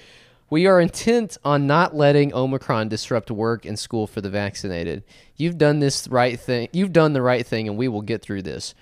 "We 0.49 0.65
are 0.67 0.79
intent 0.79 1.37
on 1.43 1.67
not 1.67 1.95
letting 1.95 2.33
Omicron 2.33 2.89
disrupt 2.89 3.29
work 3.31 3.65
and 3.65 3.77
school 3.77 4.07
for 4.07 4.21
the 4.21 4.29
vaccinated. 4.29 5.03
You've 5.35 5.57
done 5.57 5.79
this 5.79 6.07
right 6.07 6.39
thing. 6.39 6.69
You've 6.71 6.93
done 6.93 7.13
the 7.13 7.21
right 7.21 7.45
thing, 7.45 7.67
and 7.67 7.77
we 7.77 7.87
will 7.87 8.01
get 8.01 8.21
through 8.21 8.43
this." 8.43 8.73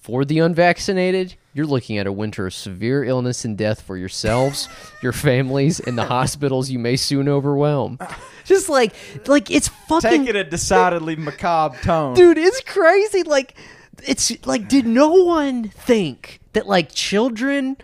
For 0.00 0.24
the 0.24 0.38
unvaccinated, 0.38 1.34
you're 1.52 1.66
looking 1.66 1.98
at 1.98 2.06
a 2.06 2.12
winter 2.12 2.46
of 2.46 2.54
severe 2.54 3.04
illness 3.04 3.44
and 3.44 3.58
death 3.58 3.82
for 3.82 3.96
yourselves, 3.96 4.68
your 5.02 5.12
families, 5.12 5.80
and 5.80 5.98
the 5.98 6.04
hospitals 6.06 6.70
you 6.70 6.78
may 6.78 6.96
soon 6.96 7.28
overwhelm. 7.28 7.98
Just 8.44 8.68
like, 8.68 8.94
like 9.26 9.50
it's 9.50 9.68
fucking, 9.88 10.26
Take 10.26 10.28
it 10.28 10.36
a 10.36 10.44
decidedly 10.44 11.16
macabre 11.16 11.76
tone. 11.82 12.14
dude. 12.14 12.38
It's 12.38 12.60
crazy. 12.62 13.24
Like, 13.24 13.54
it's 14.06 14.32
like, 14.46 14.68
did 14.68 14.86
no 14.86 15.10
one 15.10 15.64
think 15.64 16.40
that 16.52 16.66
like 16.68 16.92
children, 16.94 17.76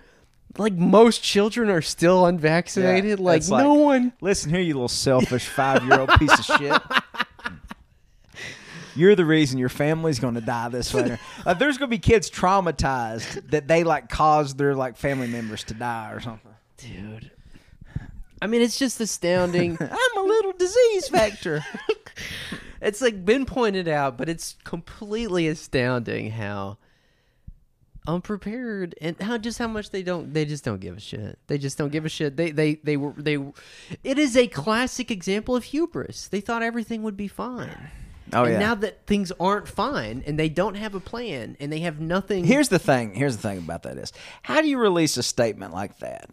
like 0.57 0.75
most 0.75 1.23
children, 1.23 1.71
are 1.71 1.83
still 1.83 2.27
unvaccinated? 2.27 3.19
Yeah, 3.19 3.25
like, 3.25 3.49
no 3.49 3.75
one. 3.75 4.13
Listen 4.21 4.51
here, 4.51 4.61
you 4.61 4.75
little 4.75 4.89
selfish 4.89 5.47
five-year-old 5.49 6.11
piece 6.19 6.39
of 6.39 6.45
shit. 6.45 6.83
You're 8.97 9.17
the 9.17 9.25
reason 9.25 9.59
your 9.59 9.69
family's 9.69 10.21
going 10.21 10.35
to 10.35 10.41
die 10.41 10.69
this 10.69 10.95
winter. 10.95 11.19
Uh, 11.45 11.55
there's 11.55 11.79
going 11.79 11.91
to 11.91 11.97
be 11.97 11.99
kids 11.99 12.31
traumatized 12.31 13.51
that 13.51 13.67
they 13.67 13.83
like 13.83 14.09
caused 14.09 14.57
their 14.57 14.77
like 14.77 14.97
family 14.97 15.27
members 15.27 15.65
to 15.65 15.75
die 15.75 16.13
or 16.13 16.21
something. 16.21 16.53
dude. 16.77 17.33
I 18.41 18.47
mean, 18.47 18.61
it's 18.63 18.79
just 18.79 19.01
astounding. 19.01 19.79
I'm 19.81 20.17
a 20.19 20.23
little 20.23 20.53
disease 20.53 21.09
factor. 21.09 21.65
it's 22.83 23.01
like 23.01 23.25
been 23.25 23.47
pointed 23.47 23.89
out, 23.89 24.19
but 24.19 24.29
it's 24.29 24.57
completely 24.65 25.49
astounding 25.49 26.31
how 26.31 26.77
unprepared 28.07 28.95
and 29.01 29.19
how 29.21 29.39
just 29.39 29.59
how 29.59 29.67
much 29.67 29.91
they 29.91 30.03
don't 30.03 30.35
they 30.35 30.45
just 30.45 30.65
don't 30.65 30.81
give 30.81 30.97
a 30.97 31.01
shit. 31.01 31.39
They 31.47 31.59
just 31.59 31.79
don't 31.79 31.91
give 31.91 32.05
a 32.05 32.09
shit. 32.09 32.37
They 32.37 32.51
they 32.51 32.75
they 32.77 32.97
were 32.97 33.15
they 33.17 33.39
it 34.03 34.19
is 34.19 34.37
a 34.37 34.47
classic 34.47 35.11
example 35.11 35.57
of 35.57 35.65
hubris. 35.65 36.29
They 36.29 36.41
thought 36.41 36.63
everything 36.63 37.03
would 37.03 37.17
be 37.17 37.29
fine. 37.29 37.91
Oh 38.33 38.45
and 38.45 38.55
yeah. 38.55 38.59
now 38.59 38.75
that 38.77 39.07
things 39.07 39.33
aren't 39.39 39.69
fine 39.69 40.23
and 40.27 40.39
they 40.39 40.49
don't 40.49 40.75
have 40.75 40.95
a 40.95 41.01
plan 41.01 41.57
and 41.61 41.73
they 41.73 41.81
have 41.81 42.01
nothing 42.01 42.45
Here's 42.45 42.69
the 42.69 42.79
thing. 42.79 43.15
Here's 43.15 43.37
the 43.37 43.43
thing 43.43 43.59
about 43.59 43.85
that 43.85 43.97
is, 43.97 44.13
how 44.43 44.61
do 44.61 44.69
you 44.69 44.79
release 44.79 45.17
a 45.17 45.23
statement 45.23 45.73
like 45.73 45.99
that? 45.99 46.31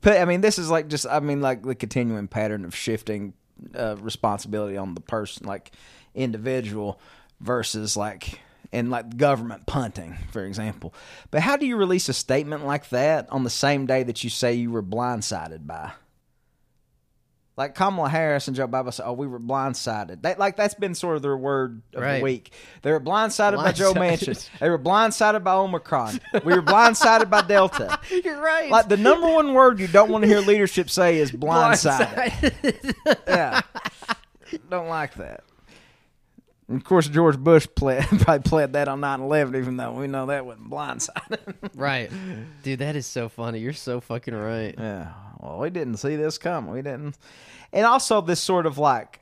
But 0.00 0.20
I 0.20 0.24
mean, 0.24 0.40
this 0.40 0.58
is 0.58 0.70
like 0.70 0.88
just 0.88 1.06
I 1.06 1.20
mean 1.20 1.40
like 1.40 1.62
the 1.62 1.74
continuing 1.74 2.28
pattern 2.28 2.64
of 2.64 2.74
shifting 2.74 3.34
uh, 3.74 3.96
responsibility 4.00 4.76
on 4.76 4.94
the 4.94 5.00
person, 5.00 5.46
like 5.46 5.72
individual, 6.14 7.00
versus 7.40 7.96
like 7.96 8.40
and 8.74 8.90
like 8.90 9.16
government 9.16 9.66
punting, 9.66 10.16
for 10.32 10.44
example. 10.44 10.92
But 11.30 11.40
how 11.42 11.56
do 11.56 11.64
you 11.66 11.76
release 11.76 12.08
a 12.08 12.12
statement 12.12 12.66
like 12.66 12.88
that 12.90 13.30
on 13.30 13.44
the 13.44 13.50
same 13.50 13.86
day 13.86 14.02
that 14.02 14.22
you 14.24 14.28
say 14.30 14.52
you 14.54 14.70
were 14.70 14.82
blindsided 14.82 15.66
by? 15.66 15.92
Like 17.56 17.76
Kamala 17.76 18.08
Harris 18.08 18.48
and 18.48 18.56
Joe 18.56 18.66
Biden 18.66 18.92
say, 18.92 19.04
"Oh, 19.06 19.12
we 19.12 19.28
were 19.28 19.38
blindsided." 19.38 20.22
That 20.22 20.40
like 20.40 20.56
that's 20.56 20.74
been 20.74 20.96
sort 20.96 21.14
of 21.14 21.22
their 21.22 21.36
word 21.36 21.82
of 21.94 22.02
Right. 22.02 22.16
the 22.18 22.24
week. 22.24 22.52
They 22.82 22.90
were 22.90 22.98
blindsided, 23.00 23.58
by 23.58 23.70
Joe 23.70 23.94
Manchin. 23.94 24.48
They 24.58 24.68
were 24.68 24.78
blindsided 24.78 25.44
by 25.44 25.52
Omicron. 25.54 26.18
We 26.44 26.52
were 26.52 26.62
blindsided 26.62 27.30
by 27.30 27.42
Delta. 27.42 28.00
You're 28.24 28.40
right. 28.42 28.72
Like 28.72 28.88
the 28.88 28.96
number 28.96 29.28
one 29.32 29.54
word 29.54 29.78
you 29.78 29.86
don't 29.86 30.10
want 30.10 30.22
to 30.22 30.28
hear 30.28 30.40
leadership 30.40 30.90
say 30.90 31.18
is 31.18 31.30
blindsided. 31.44 32.08
Blindsided. 32.08 33.18
yeah, 33.28 33.60
don't 34.68 34.88
like 34.88 35.14
that. 35.14 35.44
And 36.68 36.78
of 36.78 36.84
course, 36.84 37.08
George 37.08 37.38
Bush 37.38 37.66
play, 37.74 38.00
probably 38.20 38.48
played 38.48 38.72
that 38.72 38.88
on 38.88 39.00
9-11, 39.00 39.56
even 39.58 39.76
though 39.76 39.92
we 39.92 40.06
know 40.06 40.26
that 40.26 40.46
wasn't 40.46 40.70
blindsided. 40.70 41.54
right. 41.74 42.10
Dude, 42.62 42.78
that 42.78 42.96
is 42.96 43.06
so 43.06 43.28
funny. 43.28 43.58
You're 43.58 43.72
so 43.74 44.00
fucking 44.00 44.34
right. 44.34 44.74
Yeah. 44.76 45.12
Well, 45.40 45.58
we 45.58 45.68
didn't 45.70 45.98
see 45.98 46.16
this 46.16 46.38
coming. 46.38 46.72
We 46.72 46.80
didn't. 46.80 47.18
And 47.72 47.84
also 47.84 48.20
this 48.22 48.40
sort 48.40 48.64
of 48.64 48.78
like 48.78 49.20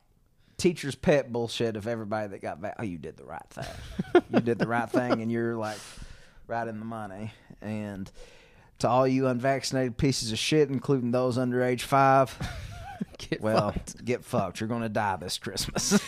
teacher's 0.56 0.94
pet 0.94 1.32
bullshit 1.32 1.76
of 1.76 1.88
everybody 1.88 2.28
that 2.28 2.42
got 2.42 2.60
back. 2.60 2.76
Oh, 2.78 2.84
you 2.84 2.98
did 2.98 3.16
the 3.16 3.24
right 3.24 3.48
thing. 3.50 4.22
you 4.30 4.40
did 4.40 4.58
the 4.58 4.68
right 4.68 4.88
thing, 4.88 5.20
and 5.20 5.32
you're 5.32 5.56
like 5.56 5.78
right 6.46 6.68
in 6.68 6.78
the 6.78 6.84
money. 6.84 7.32
And 7.60 8.08
to 8.78 8.88
all 8.88 9.06
you 9.06 9.26
unvaccinated 9.26 9.96
pieces 9.96 10.30
of 10.30 10.38
shit, 10.38 10.68
including 10.68 11.10
those 11.10 11.38
under 11.38 11.62
age 11.62 11.82
five, 11.82 12.36
Get 13.18 13.40
well, 13.40 13.72
fucked. 13.72 14.04
get 14.04 14.24
fucked. 14.24 14.60
You're 14.60 14.68
going 14.68 14.82
to 14.82 14.88
die 14.88 15.16
this 15.16 15.38
Christmas. 15.38 15.98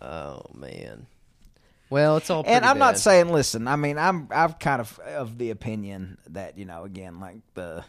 Oh 0.00 0.42
man. 0.54 1.06
Well, 1.90 2.18
it's 2.18 2.30
all. 2.30 2.44
and 2.46 2.64
I'm 2.64 2.78
not 2.78 2.98
saying, 2.98 3.30
listen. 3.32 3.66
I 3.66 3.76
mean, 3.76 3.98
I'm 3.98 4.28
I'm 4.30 4.52
kind 4.54 4.80
of 4.80 4.98
of 5.00 5.38
the 5.38 5.50
opinion 5.50 6.18
that 6.28 6.56
you 6.56 6.64
know, 6.64 6.84
again, 6.84 7.18
like 7.18 7.38
the 7.54 7.84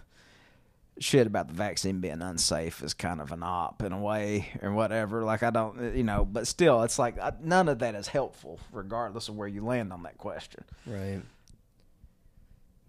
shit 0.99 1.25
about 1.25 1.47
the 1.47 1.53
vaccine 1.53 1.99
being 1.99 2.21
unsafe 2.21 2.83
is 2.83 2.93
kind 2.93 3.21
of 3.21 3.31
an 3.31 3.43
op 3.43 3.81
in 3.83 3.91
a 3.91 3.99
way 3.99 4.49
or 4.61 4.71
whatever. 4.71 5.23
Like 5.23 5.43
I 5.43 5.49
don't, 5.49 5.95
you 5.95 6.03
know, 6.03 6.25
but 6.25 6.47
still, 6.47 6.81
it's 6.83 6.99
like 6.99 7.17
uh, 7.19 7.31
none 7.41 7.69
of 7.69 7.79
that 7.79 7.95
is 7.95 8.07
helpful, 8.07 8.59
regardless 8.71 9.29
of 9.29 9.35
where 9.35 9.47
you 9.47 9.63
land 9.63 9.93
on 9.93 10.03
that 10.03 10.17
question. 10.17 10.63
Right. 10.85 11.21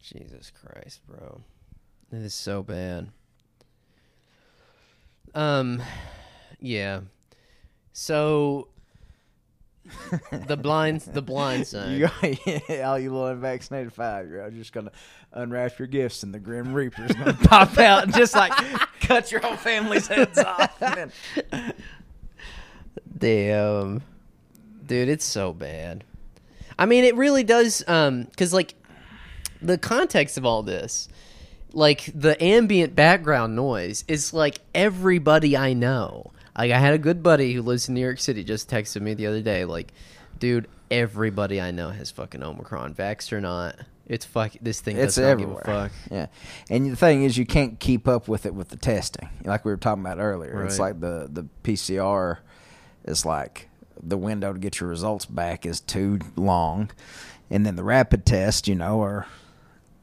Jesus 0.00 0.50
Christ, 0.50 1.00
bro. 1.06 1.40
It 2.10 2.22
is 2.22 2.34
so 2.34 2.62
bad. 2.62 3.08
Um 5.34 5.82
yeah. 6.60 7.00
So 7.92 8.68
the 10.46 10.56
blind 10.56 11.00
the 11.02 11.22
blind 11.22 11.66
side. 11.66 11.92
You, 11.98 12.06
all 12.84 12.98
you 12.98 13.10
little 13.12 13.26
unvaccinated 13.28 13.92
five 13.92 14.28
year 14.28 14.42
olds, 14.44 14.56
just 14.56 14.72
gonna 14.72 14.92
unwrap 15.32 15.78
your 15.78 15.88
gifts, 15.88 16.22
and 16.22 16.32
the 16.34 16.38
Grim 16.38 16.72
Reaper's 16.72 17.12
gonna 17.12 17.32
pop 17.44 17.78
out 17.78 18.04
and 18.04 18.14
just 18.14 18.34
like 18.34 18.52
cut 19.00 19.30
your 19.32 19.40
whole 19.40 19.56
family's 19.56 20.06
heads 20.06 20.38
off. 20.38 20.78
Then- 20.78 21.12
Damn. 23.18 24.02
Dude, 24.86 25.08
it's 25.08 25.24
so 25.24 25.52
bad. 25.52 26.04
I 26.78 26.86
mean, 26.86 27.04
it 27.04 27.14
really 27.16 27.44
does 27.44 27.82
um 27.88 28.26
cuz 28.36 28.52
like 28.52 28.74
the 29.60 29.78
context 29.78 30.36
of 30.38 30.44
all 30.44 30.62
this, 30.62 31.08
like 31.72 32.10
the 32.14 32.42
ambient 32.42 32.94
background 32.94 33.54
noise 33.54 34.04
is 34.08 34.34
like 34.34 34.58
everybody 34.74 35.56
I 35.56 35.72
know. 35.72 36.32
Like 36.56 36.70
I 36.70 36.78
had 36.78 36.94
a 36.94 36.98
good 36.98 37.22
buddy 37.22 37.52
who 37.54 37.62
lives 37.62 37.88
in 37.88 37.94
New 37.94 38.00
York 38.00 38.18
City 38.20 38.44
just 38.44 38.68
texted 38.70 39.00
me 39.02 39.14
the 39.14 39.26
other 39.26 39.40
day 39.42 39.64
like, 39.64 39.92
dude, 40.38 40.68
everybody 40.90 41.60
I 41.60 41.70
know 41.70 41.90
has 41.90 42.10
fucking 42.10 42.42
Omicron, 42.42 42.94
vaxxed 42.94 43.32
or 43.32 43.40
not. 43.40 43.76
It's 44.06 44.26
fuck 44.26 44.52
this 44.60 44.80
thing 44.80 44.96
it's 44.96 45.14
does 45.14 45.24
not 45.24 45.38
give 45.38 45.48
a 45.48 45.52
everywhere. 45.52 45.64
fuck. 45.64 45.92
Yeah, 46.10 46.26
and 46.68 46.92
the 46.92 46.96
thing 46.96 47.22
is, 47.22 47.38
you 47.38 47.46
can't 47.46 47.78
keep 47.80 48.06
up 48.08 48.28
with 48.28 48.44
it 48.44 48.54
with 48.54 48.68
the 48.68 48.76
testing, 48.76 49.28
like 49.44 49.64
we 49.64 49.70
were 49.70 49.76
talking 49.78 50.04
about 50.04 50.18
earlier. 50.18 50.64
It's 50.64 50.78
like 50.78 51.00
the 51.00 51.28
the 51.32 51.46
PCR 51.62 52.38
It's 53.04 53.24
like 53.24 53.68
the 54.02 54.18
window 54.18 54.52
to 54.52 54.58
get 54.58 54.80
your 54.80 54.90
results 54.90 55.24
back 55.24 55.64
is 55.64 55.80
too 55.80 56.18
long, 56.36 56.90
and 57.48 57.64
then 57.64 57.76
the 57.76 57.84
rapid 57.84 58.26
test, 58.26 58.66
you 58.66 58.74
know, 58.74 59.00
are 59.02 59.26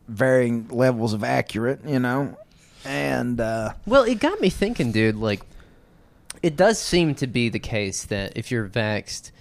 varying 0.08 0.68
levels 0.70 1.14
of 1.14 1.24
accurate, 1.24 1.82
you 1.86 2.00
know, 2.00 2.38
and 2.86 3.40
uh, 3.40 3.74
Well, 3.86 4.04
it 4.04 4.20
got 4.20 4.40
me 4.40 4.50
thinking, 4.50 4.92
dude. 4.92 5.18
Like, 5.18 5.42
it 6.42 6.56
does 6.56 6.80
seem 6.80 7.16
to 7.16 7.28
be 7.28 7.50
the 7.50 7.60
case 7.60 8.04
that 8.06 8.34
if 8.36 8.52
you're 8.52 8.68
vaxxed, 8.68 9.32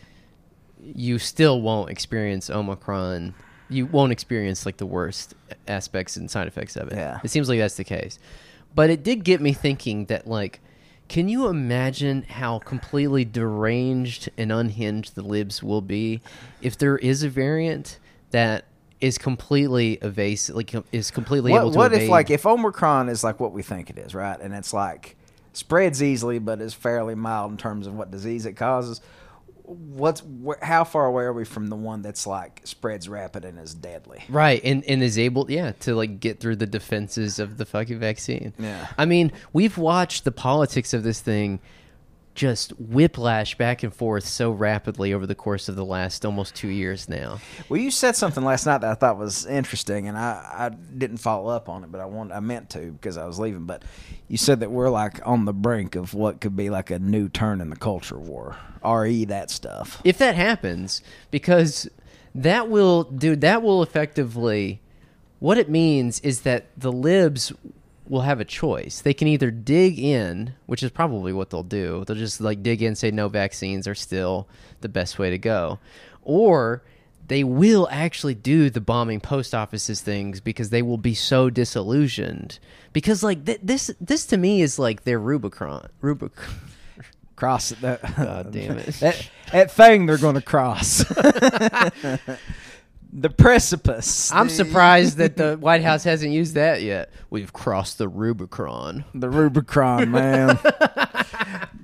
you 0.82 1.18
still 1.18 1.60
won't 1.60 1.90
experience 1.90 2.50
Omicron. 2.50 3.34
You 3.68 3.86
won't 3.86 4.12
experience 4.12 4.64
like 4.64 4.78
the 4.78 4.86
worst 4.86 5.34
aspects 5.66 6.16
and 6.16 6.30
side 6.30 6.46
effects 6.48 6.76
of 6.76 6.88
it. 6.88 6.94
Yeah. 6.96 7.20
It 7.22 7.30
seems 7.30 7.48
like 7.48 7.58
that's 7.58 7.76
the 7.76 7.84
case. 7.84 8.18
But 8.74 8.90
it 8.90 9.02
did 9.02 9.24
get 9.24 9.40
me 9.40 9.52
thinking 9.52 10.06
that, 10.06 10.26
like, 10.26 10.60
can 11.08 11.28
you 11.28 11.48
imagine 11.48 12.22
how 12.22 12.58
completely 12.58 13.24
deranged 13.24 14.30
and 14.36 14.52
unhinged 14.52 15.14
the 15.14 15.22
libs 15.22 15.62
will 15.62 15.80
be 15.80 16.20
if 16.60 16.76
there 16.76 16.98
is 16.98 17.22
a 17.22 17.28
variant 17.28 17.98
that 18.30 18.64
is 19.00 19.16
completely 19.16 19.94
evasive, 20.02 20.54
like 20.54 20.74
is 20.92 21.10
completely 21.10 21.52
able 21.52 21.66
what, 21.66 21.72
to 21.72 21.78
what 21.78 21.92
if 21.92 22.08
like 22.08 22.30
if 22.30 22.44
Omicron 22.44 23.08
is 23.08 23.24
like 23.24 23.40
what 23.40 23.52
we 23.52 23.62
think 23.62 23.90
it 23.90 23.98
is, 23.98 24.14
right? 24.14 24.38
And 24.38 24.52
it's 24.52 24.74
like 24.74 25.16
spreads 25.58 26.02
easily, 26.02 26.38
but 26.38 26.60
is 26.60 26.72
fairly 26.72 27.16
mild 27.16 27.50
in 27.50 27.56
terms 27.56 27.88
of 27.88 27.94
what 27.94 28.12
disease 28.12 28.46
it 28.46 28.52
causes. 28.54 29.00
What's 29.64 30.22
wh- 30.22 30.62
how 30.62 30.84
far 30.84 31.06
away 31.06 31.24
are 31.24 31.32
we 31.32 31.44
from 31.44 31.66
the 31.66 31.76
one 31.76 32.00
that's 32.00 32.26
like 32.26 32.62
spreads 32.64 33.08
rapid 33.08 33.44
and 33.44 33.58
is 33.58 33.74
deadly? 33.74 34.22
Right, 34.28 34.62
and 34.64 34.82
and 34.84 35.02
is 35.02 35.18
able, 35.18 35.50
yeah, 35.50 35.72
to 35.80 35.94
like 35.94 36.20
get 36.20 36.40
through 36.40 36.56
the 36.56 36.66
defenses 36.66 37.38
of 37.38 37.58
the 37.58 37.66
fucking 37.66 37.98
vaccine. 37.98 38.54
Yeah. 38.58 38.86
I 38.96 39.04
mean, 39.04 39.32
we've 39.52 39.76
watched 39.76 40.24
the 40.24 40.32
politics 40.32 40.94
of 40.94 41.02
this 41.02 41.20
thing 41.20 41.58
just 42.38 42.70
whiplash 42.78 43.56
back 43.56 43.82
and 43.82 43.92
forth 43.92 44.24
so 44.24 44.52
rapidly 44.52 45.12
over 45.12 45.26
the 45.26 45.34
course 45.34 45.68
of 45.68 45.74
the 45.74 45.84
last 45.84 46.24
almost 46.24 46.54
two 46.54 46.68
years 46.68 47.08
now. 47.08 47.40
Well, 47.68 47.80
you 47.80 47.90
said 47.90 48.14
something 48.14 48.44
last 48.44 48.64
night 48.64 48.80
that 48.82 48.90
I 48.92 48.94
thought 48.94 49.18
was 49.18 49.44
interesting, 49.44 50.06
and 50.06 50.16
I, 50.16 50.44
I 50.54 50.68
didn't 50.68 51.16
follow 51.16 51.50
up 51.50 51.68
on 51.68 51.82
it, 51.82 51.90
but 51.90 52.00
I 52.00 52.04
want 52.06 52.30
I 52.30 52.38
meant 52.38 52.70
to 52.70 52.92
because 52.92 53.16
I 53.16 53.26
was 53.26 53.40
leaving. 53.40 53.64
But 53.64 53.82
you 54.28 54.36
said 54.36 54.60
that 54.60 54.70
we're 54.70 54.88
like 54.88 55.20
on 55.26 55.46
the 55.46 55.52
brink 55.52 55.96
of 55.96 56.14
what 56.14 56.40
could 56.40 56.54
be 56.54 56.70
like 56.70 56.90
a 56.92 57.00
new 57.00 57.28
turn 57.28 57.60
in 57.60 57.70
the 57.70 57.76
culture 57.76 58.18
war, 58.18 58.56
re 58.84 59.24
that 59.24 59.50
stuff. 59.50 60.00
If 60.04 60.18
that 60.18 60.36
happens, 60.36 61.02
because 61.32 61.90
that 62.36 62.70
will, 62.70 63.02
dude, 63.02 63.40
that 63.40 63.62
will 63.62 63.82
effectively. 63.82 64.80
What 65.40 65.56
it 65.56 65.68
means 65.68 66.18
is 66.20 66.40
that 66.42 66.66
the 66.76 66.90
libs 66.90 67.52
will 68.08 68.22
have 68.22 68.40
a 68.40 68.44
choice. 68.44 69.00
They 69.00 69.14
can 69.14 69.28
either 69.28 69.50
dig 69.50 69.98
in, 69.98 70.54
which 70.66 70.82
is 70.82 70.90
probably 70.90 71.32
what 71.32 71.50
they'll 71.50 71.62
do. 71.62 72.04
They'll 72.06 72.16
just 72.16 72.40
like 72.40 72.62
dig 72.62 72.82
in, 72.82 72.94
say 72.94 73.10
no 73.10 73.28
vaccines 73.28 73.86
are 73.86 73.94
still 73.94 74.48
the 74.80 74.88
best 74.88 75.18
way 75.18 75.30
to 75.30 75.38
go, 75.38 75.78
or 76.22 76.82
they 77.28 77.44
will 77.44 77.86
actually 77.90 78.34
do 78.34 78.70
the 78.70 78.80
bombing 78.80 79.20
post 79.20 79.54
offices 79.54 80.00
things 80.00 80.40
because 80.40 80.70
they 80.70 80.82
will 80.82 80.96
be 80.98 81.14
so 81.14 81.50
disillusioned. 81.50 82.58
Because 82.92 83.22
like 83.22 83.44
th- 83.44 83.60
this, 83.62 83.90
this 84.00 84.24
to 84.26 84.36
me 84.36 84.62
is 84.62 84.78
like 84.78 85.04
their 85.04 85.18
Rubicon. 85.18 85.88
Rubicon. 86.00 86.54
Cross. 87.36 87.70
That, 87.80 88.00
God 88.16 88.52
damn 88.52 88.78
it. 88.78 88.94
that, 88.96 89.30
that 89.52 89.70
thing 89.70 90.06
they're 90.06 90.18
going 90.18 90.34
to 90.34 90.40
cross. 90.40 91.04
the 93.12 93.30
precipice. 93.30 94.30
I'm 94.32 94.48
The- 94.48 94.54
surprised 94.54 95.16
that 95.18 95.36
the 95.36 95.56
White 95.60 95.82
House 95.82 96.04
hasn't 96.04 96.32
used 96.32 96.54
that 96.54 96.82
yet. 96.82 97.10
We've 97.30 97.52
crossed 97.52 97.98
the 97.98 98.08
Rubicon. 98.08 99.04
The 99.14 99.30
Rubicon, 99.30 100.10
man. 100.12 100.58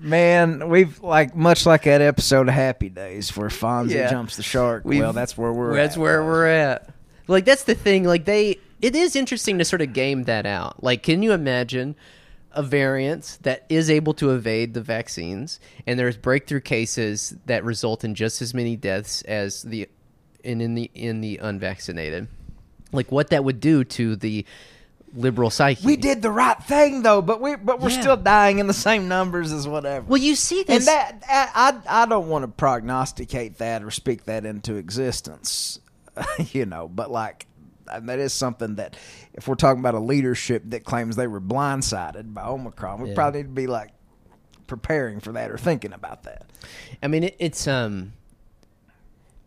man, 0.00 0.68
we've 0.68 1.00
like 1.02 1.34
much 1.34 1.66
like 1.66 1.84
that 1.84 2.00
episode 2.02 2.48
of 2.48 2.54
Happy 2.54 2.88
Days 2.88 3.36
where 3.36 3.48
Fonzie 3.48 3.90
Yeah. 3.94 4.10
jumps 4.10 4.36
the 4.36 4.42
shark. 4.42 4.84
We've- 4.84 5.00
well, 5.00 5.12
that's 5.12 5.36
where 5.36 5.52
we're. 5.52 5.74
That's 5.74 5.96
at, 5.96 6.00
where 6.00 6.20
guys. 6.20 6.26
we're 6.26 6.46
at. 6.46 6.90
Like 7.26 7.44
that's 7.44 7.64
the 7.64 7.74
thing. 7.74 8.04
Like 8.04 8.24
they, 8.26 8.58
it 8.82 8.94
is 8.94 9.16
interesting 9.16 9.58
to 9.58 9.64
sort 9.64 9.80
of 9.82 9.92
game 9.92 10.24
that 10.24 10.46
out. 10.46 10.82
Like, 10.84 11.02
can 11.02 11.22
you 11.22 11.32
imagine 11.32 11.96
a 12.52 12.62
variant 12.62 13.38
that 13.42 13.64
is 13.68 13.90
able 13.90 14.14
to 14.14 14.30
evade 14.30 14.74
the 14.74 14.80
vaccines, 14.80 15.58
and 15.86 15.98
there's 15.98 16.16
breakthrough 16.16 16.60
cases 16.60 17.34
that 17.46 17.64
result 17.64 18.04
in 18.04 18.14
just 18.14 18.40
as 18.42 18.54
many 18.54 18.76
deaths 18.76 19.22
as 19.22 19.62
the, 19.62 19.88
in 20.44 20.60
in 20.60 20.74
the 20.74 20.90
in 20.94 21.20
the 21.20 21.38
unvaccinated. 21.38 22.28
Like 22.92 23.10
what 23.10 23.30
that 23.30 23.42
would 23.44 23.60
do 23.60 23.82
to 23.84 24.14
the 24.16 24.44
liberal 25.16 25.48
psyche. 25.50 25.84
We 25.86 25.96
did 25.96 26.22
the 26.22 26.30
right 26.30 26.60
thing 26.62 27.02
though, 27.02 27.22
but 27.22 27.40
we 27.40 27.56
but 27.56 27.80
we're 27.80 27.90
Yeah. 27.90 28.00
still 28.00 28.16
dying 28.16 28.58
in 28.58 28.66
the 28.66 28.72
same 28.74 29.08
numbers 29.08 29.52
as 29.52 29.66
whatever. 29.66 30.06
Well, 30.06 30.20
you 30.20 30.34
see 30.34 30.62
this. 30.64 30.76
and 30.78 30.86
that 30.86 31.22
I 31.28 31.80
I 31.88 32.02
I 32.02 32.06
don't 32.06 32.28
want 32.28 32.42
to 32.44 32.48
prognosticate 32.48 33.58
that 33.58 33.82
or 33.82 33.90
speak 33.90 34.24
that 34.24 34.44
into 34.44 34.74
existence, 34.74 35.80
you 36.52 36.66
know. 36.66 36.88
But 36.88 37.10
like 37.10 37.46
and 37.90 38.08
that 38.08 38.18
is 38.18 38.32
something 38.32 38.76
that 38.76 38.96
if 39.34 39.46
we're 39.46 39.54
talking 39.56 39.80
about 39.80 39.94
a 39.94 40.00
leadership 40.00 40.62
that 40.66 40.84
claims 40.84 41.16
they 41.16 41.26
were 41.26 41.40
blindsided 41.40 42.32
by 42.34 42.42
Omicron, 42.44 43.00
we 43.02 43.08
Yeah. 43.10 43.14
probably 43.14 43.40
need 43.42 43.48
to 43.48 43.52
be 43.54 43.66
like 43.66 43.90
preparing 44.66 45.20
for 45.20 45.32
that 45.32 45.50
or 45.50 45.58
thinking 45.58 45.92
about 45.92 46.22
that. 46.24 46.46
I 47.02 47.08
mean, 47.08 47.24
it, 47.24 47.36
it's 47.38 47.68
um, 47.68 48.14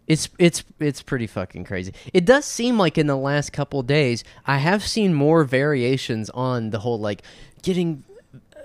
it's 0.08 0.30
it's 0.40 0.64
it's 0.80 1.02
pretty 1.02 1.28
fucking 1.28 1.66
crazy. 1.66 1.94
It 2.14 2.26
does 2.26 2.46
seem 2.46 2.78
like 2.78 2.98
in 2.98 3.08
the 3.08 3.18
last 3.18 3.52
couple 3.52 3.84
days, 3.84 4.24
I 4.46 4.58
have 4.58 4.86
seen 4.86 5.14
more 5.14 5.44
variations 5.44 6.30
on 6.30 6.70
the 6.70 6.80
whole 6.80 7.00
like 7.00 7.24
getting, 7.62 8.04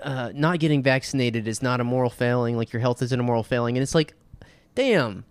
uh, 0.01 0.31
not 0.33 0.59
getting 0.59 0.81
vaccinated 0.81 1.47
is 1.47 1.61
not 1.61 1.81
a 1.81 1.83
moral 1.83 2.09
failing. 2.09 2.55
Like 2.55 2.71
your 2.71 2.79
health 2.79 3.01
isn't 3.01 3.19
a 3.19 3.23
moral 3.23 3.43
failing, 3.43 3.77
and 3.77 3.83
it's 3.83 3.95
like, 3.95 4.13
damn. 4.73 5.25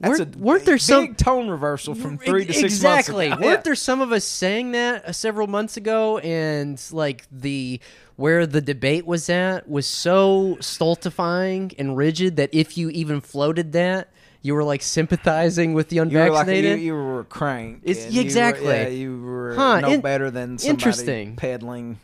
That's 0.00 0.20
weren't, 0.20 0.36
a 0.36 0.38
weren't 0.38 0.64
there 0.64 0.76
big 0.76 0.80
some 0.80 1.14
tone 1.16 1.48
reversal 1.48 1.96
from 1.96 2.18
three 2.18 2.44
to 2.46 2.52
six 2.52 2.74
exactly. 2.74 3.30
months 3.30 3.40
ago. 3.40 3.50
Weren't 3.50 3.64
there 3.64 3.74
some 3.74 4.00
of 4.00 4.12
us 4.12 4.24
saying 4.24 4.70
that 4.70 5.04
uh, 5.06 5.12
several 5.12 5.48
months 5.48 5.76
ago, 5.76 6.18
and 6.18 6.80
like 6.92 7.26
the 7.32 7.80
where 8.14 8.46
the 8.46 8.60
debate 8.60 9.06
was 9.06 9.28
at 9.28 9.68
was 9.68 9.86
so 9.86 10.56
stultifying 10.60 11.72
and 11.80 11.96
rigid 11.96 12.36
that 12.36 12.48
if 12.52 12.78
you 12.78 12.90
even 12.90 13.20
floated 13.20 13.72
that, 13.72 14.12
you 14.48 14.54
were 14.54 14.64
like 14.64 14.82
sympathizing 14.82 15.74
with 15.74 15.88
the 15.90 15.96
You 15.96 16.02
were 16.02 16.08
like 16.08 16.28
unvaccinated. 16.30 16.80
you, 16.80 16.86
you 16.86 16.94
were 16.94 17.24
crank. 17.24 17.82
It's- 17.84 18.06
and 18.06 18.14
you 18.14 18.20
were- 18.20 18.24
exactly. 18.26 18.66
yeah, 18.74 18.88
you 18.88 19.20
were 19.20 19.54
Huh, 19.54 19.80
no 19.80 19.90
in- 19.92 20.00
better 20.00 20.30
than 20.30 20.56
somebody 20.58 20.70
interesting. 20.70 21.36
peddling. 21.36 21.98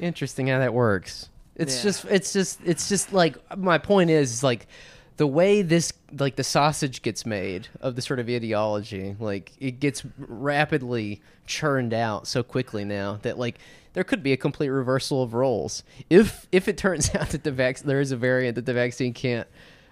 Interesting 0.00 0.46
how 0.46 0.60
that 0.60 0.72
works. 0.72 1.28
It's 1.56 1.76
Yeah. 1.78 1.82
just 1.82 2.04
it's 2.04 2.32
just 2.32 2.60
it's 2.64 2.88
just 2.88 3.12
like 3.12 3.36
my 3.58 3.78
point 3.78 4.10
is 4.10 4.42
like 4.44 4.68
the 5.16 5.26
way 5.26 5.62
this 5.62 5.92
like 6.16 6.36
the 6.36 6.44
sausage 6.44 7.02
gets 7.02 7.26
made 7.26 7.66
of 7.80 7.96
the 7.96 8.02
sort 8.02 8.20
of 8.20 8.28
ideology 8.28 9.16
like 9.18 9.50
it 9.58 9.80
gets 9.80 10.04
rapidly 10.18 11.20
churned 11.46 11.92
out 11.92 12.28
so 12.28 12.44
quickly 12.44 12.84
now 12.84 13.18
that 13.22 13.36
like 13.40 13.58
there 13.94 14.04
could 14.04 14.22
be 14.22 14.32
a 14.32 14.36
complete 14.36 14.68
reversal 14.68 15.22
of 15.24 15.34
roles 15.34 15.82
if 16.08 16.46
if 16.52 16.68
it 16.68 16.76
turns 16.78 17.12
out 17.16 17.30
that 17.30 17.42
the 17.42 17.50
vac- 17.50 17.80
there 17.80 18.00
is 18.00 18.12
a 18.12 18.16
variant 18.16 18.54
that 18.54 18.64
the 18.66 18.72
vaccine 18.74 19.12
can't 19.12 19.48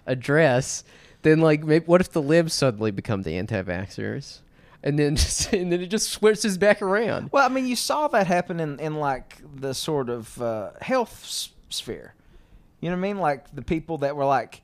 address 0.07 0.85
then 1.27 1.41
like 1.41 1.65
maybe, 1.65 1.85
what 1.85 2.01
if 2.01 2.11
the 2.13 2.23
libs 2.23 2.55
suddenly 2.55 2.91
become 2.91 3.23
the 3.23 3.37
anti-vaxxers 3.37 4.41
and 4.83 4.99
then 4.99 5.17
just, 5.17 5.53
and 5.53 5.73
then 5.73 5.81
it 5.81 5.89
just 5.89 6.11
switches 6.11 6.57
back 6.59 6.81
around 6.83 7.31
Well, 7.33 7.45
I 7.45 7.53
mean, 7.53 7.67
you 7.67 7.77
saw 7.77 8.09
that 8.09 8.27
happen 8.27 8.61
in, 8.61 8.79
in 8.81 8.95
like 8.97 9.37
the 9.61 9.75
sort 9.75 10.09
of 10.09 10.41
uh, 10.41 10.71
health 10.81 11.21
s- 11.25 11.51
sphere. 11.69 12.15
You 12.81 12.91
know 12.91 12.97
what 12.97 13.01
I 13.07 13.09
mean? 13.09 13.19
Like 13.19 13.55
the 13.55 13.63
people 13.63 13.99
that 13.99 14.17
were 14.17 14.27
like, 14.27 14.63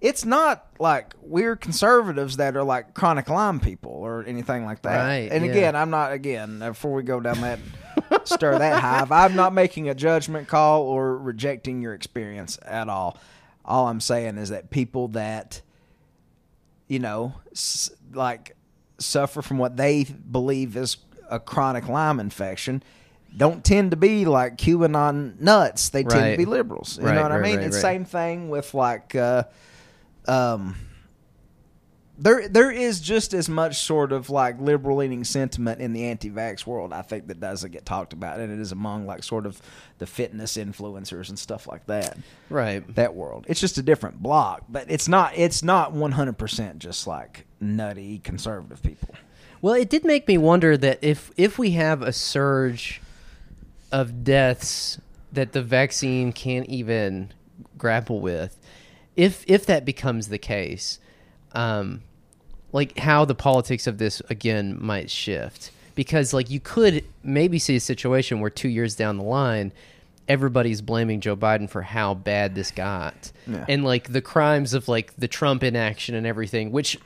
it's 0.00 0.24
not 0.24 0.66
like 0.80 1.14
we're 1.22 1.54
conservatives 1.54 2.38
that 2.38 2.56
are 2.56 2.64
like 2.64 2.92
chronic 2.92 3.28
Lyme 3.28 3.60
people 3.60 3.92
or 3.92 4.24
anything 4.26 4.64
like 4.64 4.82
that. 4.82 4.96
Right, 5.04 5.28
And 5.30 5.44
yeah. 5.44 5.50
again, 5.52 5.76
I'm 5.76 5.90
not 5.90 6.12
again 6.12 6.58
before 6.58 6.92
we 6.92 7.04
go 7.04 7.20
down 7.20 7.40
that 7.40 7.60
stir 8.28 8.58
that 8.58 8.80
hive. 8.80 9.12
I'm 9.12 9.36
not 9.36 9.54
making 9.54 9.88
a 9.88 9.94
judgment 9.94 10.48
call 10.48 10.82
or 10.82 11.16
rejecting 11.16 11.80
your 11.80 11.94
experience 11.94 12.58
at 12.62 12.88
all. 12.88 13.16
All 13.64 13.86
I'm 13.86 14.00
saying 14.00 14.38
is 14.38 14.48
that 14.48 14.70
people 14.70 15.06
that 15.08 15.62
you 16.92 16.98
know, 16.98 17.32
s- 17.52 17.90
like 18.12 18.54
suffer 18.98 19.40
from 19.42 19.56
what 19.58 19.76
they 19.76 20.04
believe 20.04 20.76
is 20.76 20.98
a 21.30 21.40
chronic 21.40 21.88
Lyme 21.88 22.20
infection 22.20 22.82
don't 23.34 23.64
tend 23.64 23.92
to 23.92 23.96
be 23.96 24.26
like 24.26 24.58
QAnon 24.58 25.40
nuts. 25.40 25.88
They 25.88 26.02
tend 26.04 26.32
to 26.32 26.36
be 26.36 26.44
liberals. 26.44 26.98
You 26.98 27.06
Right, 27.06 27.14
know 27.14 27.22
what 27.22 27.32
I 27.32 27.40
mean? 27.40 27.56
right, 27.56 27.64
it's 27.66 27.76
right. 27.76 27.80
same 27.94 28.04
thing 28.04 28.50
with 28.50 28.74
like 28.74 29.14
uh 29.14 29.44
um 30.28 30.76
there 32.18 32.46
there 32.46 32.70
is 32.70 33.00
just 33.00 33.32
as 33.32 33.48
much 33.48 33.78
sort 33.78 34.12
of 34.12 34.28
like 34.28 34.60
liberal 34.60 34.98
leaning 34.98 35.24
sentiment 35.24 35.80
in 35.80 35.92
the 35.92 36.04
anti 36.04 36.30
vax 36.30 36.66
world, 36.66 36.92
I 36.92 37.02
think, 37.02 37.28
that 37.28 37.40
doesn't 37.40 37.72
get 37.72 37.86
talked 37.86 38.12
about. 38.12 38.38
And 38.38 38.52
it 38.52 38.58
is 38.60 38.70
among 38.70 39.06
like 39.06 39.24
sort 39.24 39.46
of 39.46 39.60
the 39.98 40.06
fitness 40.06 40.56
influencers 40.56 41.30
and 41.30 41.38
stuff 41.38 41.66
like 41.66 41.86
that 41.86 42.18
right 42.50 42.94
that 42.94 43.14
world. 43.14 43.46
It's 43.48 43.60
just 43.60 43.78
a 43.78 43.82
different 43.82 44.22
block, 44.22 44.64
but 44.68 44.90
it's 44.90 45.08
not 45.08 45.32
it's 45.36 45.62
not 45.62 45.94
100% 45.94 46.78
just 46.78 47.06
like 47.06 47.46
nutty 47.60 48.18
conservative 48.18 48.82
people. 48.82 49.14
Well, 49.62 49.74
it 49.74 49.88
did 49.88 50.04
make 50.04 50.28
me 50.28 50.36
wonder 50.36 50.76
that 50.76 50.98
if 51.02 51.30
if 51.36 51.58
we 51.58 51.70
have 51.72 52.02
a 52.02 52.12
surge 52.12 53.00
of 53.90 54.22
deaths 54.22 55.00
that 55.32 55.52
the 55.52 55.62
vaccine 55.62 56.32
can't 56.32 56.66
even 56.66 57.32
grapple 57.78 58.20
with, 58.20 58.58
if 59.16 59.44
if 59.46 59.64
that 59.66 59.84
becomes 59.84 60.28
the 60.28 60.38
case, 60.38 60.98
um, 61.54 62.02
like 62.72 62.98
how 62.98 63.24
the 63.24 63.34
politics 63.34 63.86
of 63.86 63.98
this 63.98 64.20
again 64.30 64.76
might 64.80 65.10
shift 65.10 65.70
because 65.94 66.32
like 66.32 66.48
you 66.50 66.60
could 66.60 67.04
maybe 67.22 67.58
see 67.58 67.76
a 67.76 67.80
situation 67.80 68.40
where 68.40 68.50
two 68.50 68.68
years 68.68 68.94
down 68.94 69.16
the 69.18 69.22
line 69.24 69.72
everybody's 70.28 70.80
blaming 70.80 71.20
Joe 71.20 71.36
Biden 71.36 71.68
for 71.68 71.82
how 71.82 72.14
bad 72.14 72.54
this 72.54 72.70
got 72.70 73.32
Yeah. 73.46 73.64
and 73.68 73.84
like 73.84 74.10
the 74.12 74.22
crimes 74.22 74.72
of 74.72 74.88
like 74.88 75.14
the 75.16 75.28
Trump 75.28 75.62
inaction 75.62 76.14
and 76.14 76.26
everything 76.26 76.72
which 76.72 76.96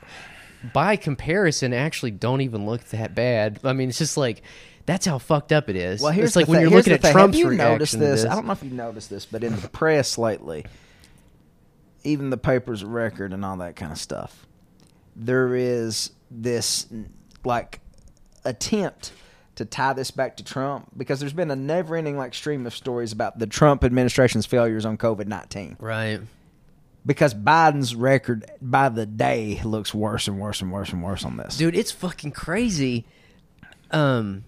by 0.73 0.95
comparison 0.95 1.73
actually 1.73 2.11
don't 2.11 2.41
even 2.41 2.65
look 2.65 2.83
that 2.85 3.13
bad 3.15 3.59
I 3.63 3.73
mean 3.73 3.89
it's 3.89 3.97
just 3.97 4.17
like 4.17 4.41
that's 4.85 5.05
how 5.05 5.17
fucked 5.17 5.51
up 5.51 5.67
it 5.69 5.75
is 5.75 6.01
Well, 6.01 6.11
here's 6.13 6.29
it's 6.29 6.35
like 6.37 6.45
the 6.45 6.51
when 6.51 6.57
thing. 6.59 6.61
you're 6.63 6.71
Here's 6.71 6.85
looking 6.87 6.93
at 6.93 7.01
thing. 7.01 7.11
Trump's 7.11 7.37
Have 7.37 7.43
you 7.43 7.49
reaction 7.49 7.71
noticed 7.73 7.99
this? 7.99 8.21
this 8.23 8.31
I 8.31 8.35
don't 8.35 8.45
know 8.45 8.53
if 8.53 8.63
you 8.63 8.69
noticed 8.69 9.09
this, 9.09 9.25
but 9.25 9.43
in 9.43 9.53
the 9.59 9.67
press 9.67 10.17
lately, 10.17 10.65
even 12.03 12.29
the 12.29 12.37
papers 12.37 12.83
of 12.83 12.89
record 12.89 13.33
and 13.33 13.43
all 13.43 13.57
that 13.57 13.75
kind 13.75 13.91
of 13.91 13.97
stuff, 13.97 14.45
there 15.15 15.55
is 15.55 16.11
this 16.29 16.87
like 17.43 17.79
attempt 18.45 19.11
to 19.55 19.65
tie 19.65 19.93
this 19.93 20.11
back 20.11 20.37
to 20.37 20.43
Trump 20.43 20.89
because 20.95 21.19
there's 21.19 21.33
been 21.33 21.49
a 21.49 21.55
never-ending 21.55 22.17
like 22.17 22.33
stream 22.33 22.65
of 22.67 22.75
stories 22.75 23.11
about 23.11 23.39
the 23.39 23.47
Trump 23.47 23.83
administration's 23.83 24.45
failures 24.45 24.85
on 24.85 24.97
COVID 24.97 25.27
nineteen. 25.27 25.75
right 25.79 26.19
Because 27.05 27.33
Biden's 27.33 27.95
record 27.95 28.45
by 28.61 28.89
the 28.89 29.05
day 29.05 29.59
looks 29.63 29.93
worse 29.93 30.27
and 30.27 30.39
worse 30.39 30.61
and 30.61 30.71
worse 30.71 30.91
and 30.91 31.03
worse 31.03 31.25
on 31.25 31.37
this. 31.37 31.57
dude 31.57 31.75
it's 31.75 31.91
fucking 31.91 32.31
crazy 32.31 33.05
um 33.91 34.43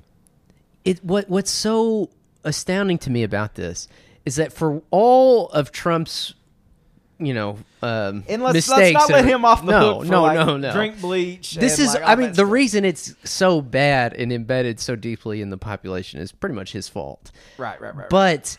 it 0.85 1.03
what 1.03 1.27
what's 1.29 1.49
so 1.51 2.09
astounding 2.43 2.97
to 2.99 3.09
me 3.09 3.23
about 3.23 3.55
this 3.55 3.87
is 4.25 4.35
that 4.35 4.53
for 4.53 4.81
all 4.91 5.49
of 5.49 5.71
trump's 5.71 6.35
you 7.19 7.33
know 7.33 7.57
um 7.83 8.23
and 8.29 8.41
let's, 8.41 8.67
let's 8.67 8.69
mistakes 8.69 8.93
not 8.93 9.09
and 9.09 9.13
let 9.13 9.25
him 9.25 9.43
off 9.43 9.65
the 9.65 9.71
no 9.71 9.79
hook 9.95 10.05
for 10.05 10.11
no 10.11 10.21
like, 10.23 10.35
no 10.35 10.57
no 10.57 10.71
drink 10.71 11.01
bleach. 11.01 11.55
this 11.55 11.77
is 11.77 11.93
like, 11.93 12.03
i 12.05 12.15
mean 12.15 12.29
the 12.29 12.35
stuff. 12.35 12.49
reason 12.49 12.85
it's 12.85 13.13
so 13.23 13.61
bad 13.61 14.13
and 14.13 14.31
embedded 14.31 14.79
so 14.79 14.95
deeply 14.95 15.41
in 15.41 15.49
the 15.49 15.57
population 15.57 16.19
is 16.21 16.31
pretty 16.31 16.55
much 16.55 16.71
his 16.71 16.87
fault 16.87 17.31
Right, 17.57 17.79
right, 17.81 17.95
right. 17.95 18.09
but 18.09 18.57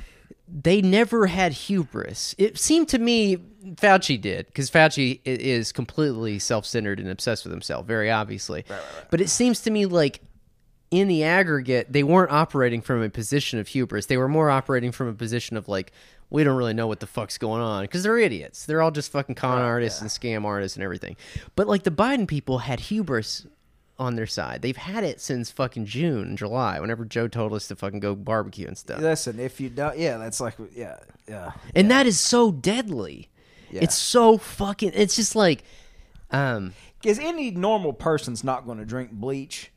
they 0.52 0.82
never 0.82 1.28
had 1.28 1.52
hubris. 1.52 2.34
It 2.36 2.58
seemed 2.58 2.88
to 2.88 2.98
me 2.98 3.36
Fauci 3.36 4.20
did 4.20 4.46
because 4.46 4.68
Fauci 4.68 5.20
is 5.24 5.70
completely 5.70 6.40
self-centered 6.40 6.98
and 6.98 7.08
obsessed 7.08 7.44
with 7.44 7.52
himself, 7.52 7.86
very 7.86 8.10
obviously. 8.10 8.64
Right, 8.68 8.76
right, 8.78 9.06
but 9.10 9.20
it 9.20 9.28
seems 9.28 9.60
to 9.60 9.70
me 9.70 9.86
like 9.86 10.20
in 10.90 11.06
the 11.06 11.22
aggregate, 11.22 11.92
they 11.92 12.02
weren't 12.02 12.32
operating 12.32 12.80
from 12.80 13.00
a 13.00 13.08
position 13.08 13.60
of 13.60 13.68
hubris. 13.68 14.06
They 14.06 14.16
were 14.16 14.28
more 14.28 14.50
operating 14.50 14.90
from 14.90 15.06
a 15.06 15.12
position 15.14 15.56
of 15.56 15.68
like, 15.68 15.92
we 16.30 16.44
don't 16.44 16.56
really 16.56 16.74
know 16.74 16.86
what 16.86 17.00
the 17.00 17.06
fuck's 17.06 17.38
going 17.38 17.60
on 17.60 17.84
because 17.84 18.02
they're 18.02 18.18
idiots. 18.18 18.64
They're 18.64 18.80
all 18.80 18.92
just 18.92 19.10
fucking 19.10 19.34
con 19.34 19.60
artists 19.60 20.00
and 20.00 20.08
scam 20.08 20.44
artists 20.44 20.76
and 20.76 20.84
everything. 20.84 21.16
But 21.56 21.66
like 21.66 21.82
the 21.82 21.90
Biden 21.90 22.26
people 22.26 22.58
had 22.58 22.80
hubris 22.80 23.46
on 23.98 24.16
their 24.16 24.26
side. 24.26 24.62
They've 24.62 24.76
had 24.76 25.04
it 25.04 25.20
since 25.20 25.50
fucking 25.50 25.84
June 25.84 26.28
and 26.28 26.38
July, 26.38 26.80
whenever 26.80 27.04
Joe 27.04 27.28
told 27.28 27.52
us 27.52 27.68
to 27.68 27.76
fucking 27.76 28.00
go 28.00 28.14
barbecue 28.14 28.66
and 28.66 28.78
stuff. 28.78 29.00
Listen, 29.00 29.38
if 29.38 29.60
you 29.60 29.68
don't, 29.68 29.98
yeah, 29.98 30.16
that's 30.16 30.40
like, 30.40 30.54
yeah, 30.74 31.00
yeah. 31.28 31.52
and 31.74 31.90
that 31.90 32.06
is 32.06 32.18
so 32.18 32.50
deadly. 32.50 33.28
Yeah. 33.70 33.82
It's 33.82 33.94
so 33.94 34.38
fucking. 34.38 34.92
It's 34.94 35.14
just 35.14 35.36
like, 35.36 35.62
um, 36.30 36.72
Because 37.00 37.18
any 37.18 37.50
normal 37.50 37.92
person's 37.92 38.42
not 38.42 38.64
going 38.66 38.78
to 38.78 38.84
drink 38.84 39.12
bleach, 39.12 39.70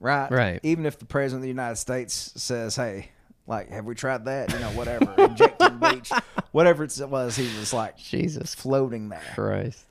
right? 0.00 0.30
Right. 0.30 0.60
Even 0.62 0.84
if 0.84 0.98
the 0.98 1.06
president 1.06 1.38
of 1.38 1.42
the 1.42 1.48
United 1.48 1.76
States 1.76 2.32
says, 2.36 2.76
"Hey, 2.76 3.12
like, 3.46 3.68
have 3.70 3.84
we 3.84 3.94
tried 3.94 4.24
that? 4.26 4.52
You 4.52 4.58
know, 4.60 4.68
whatever, 4.70 5.12
injecting 5.18 5.78
bleach, 5.78 6.10
whatever 6.52 6.84
it 6.84 6.98
was." 7.08 7.36
He 7.36 7.44
was 7.58 7.72
like 7.72 7.96
Jesus 7.98 8.54
floating 8.54 9.08
there. 9.08 9.22
Christ. 9.34 9.84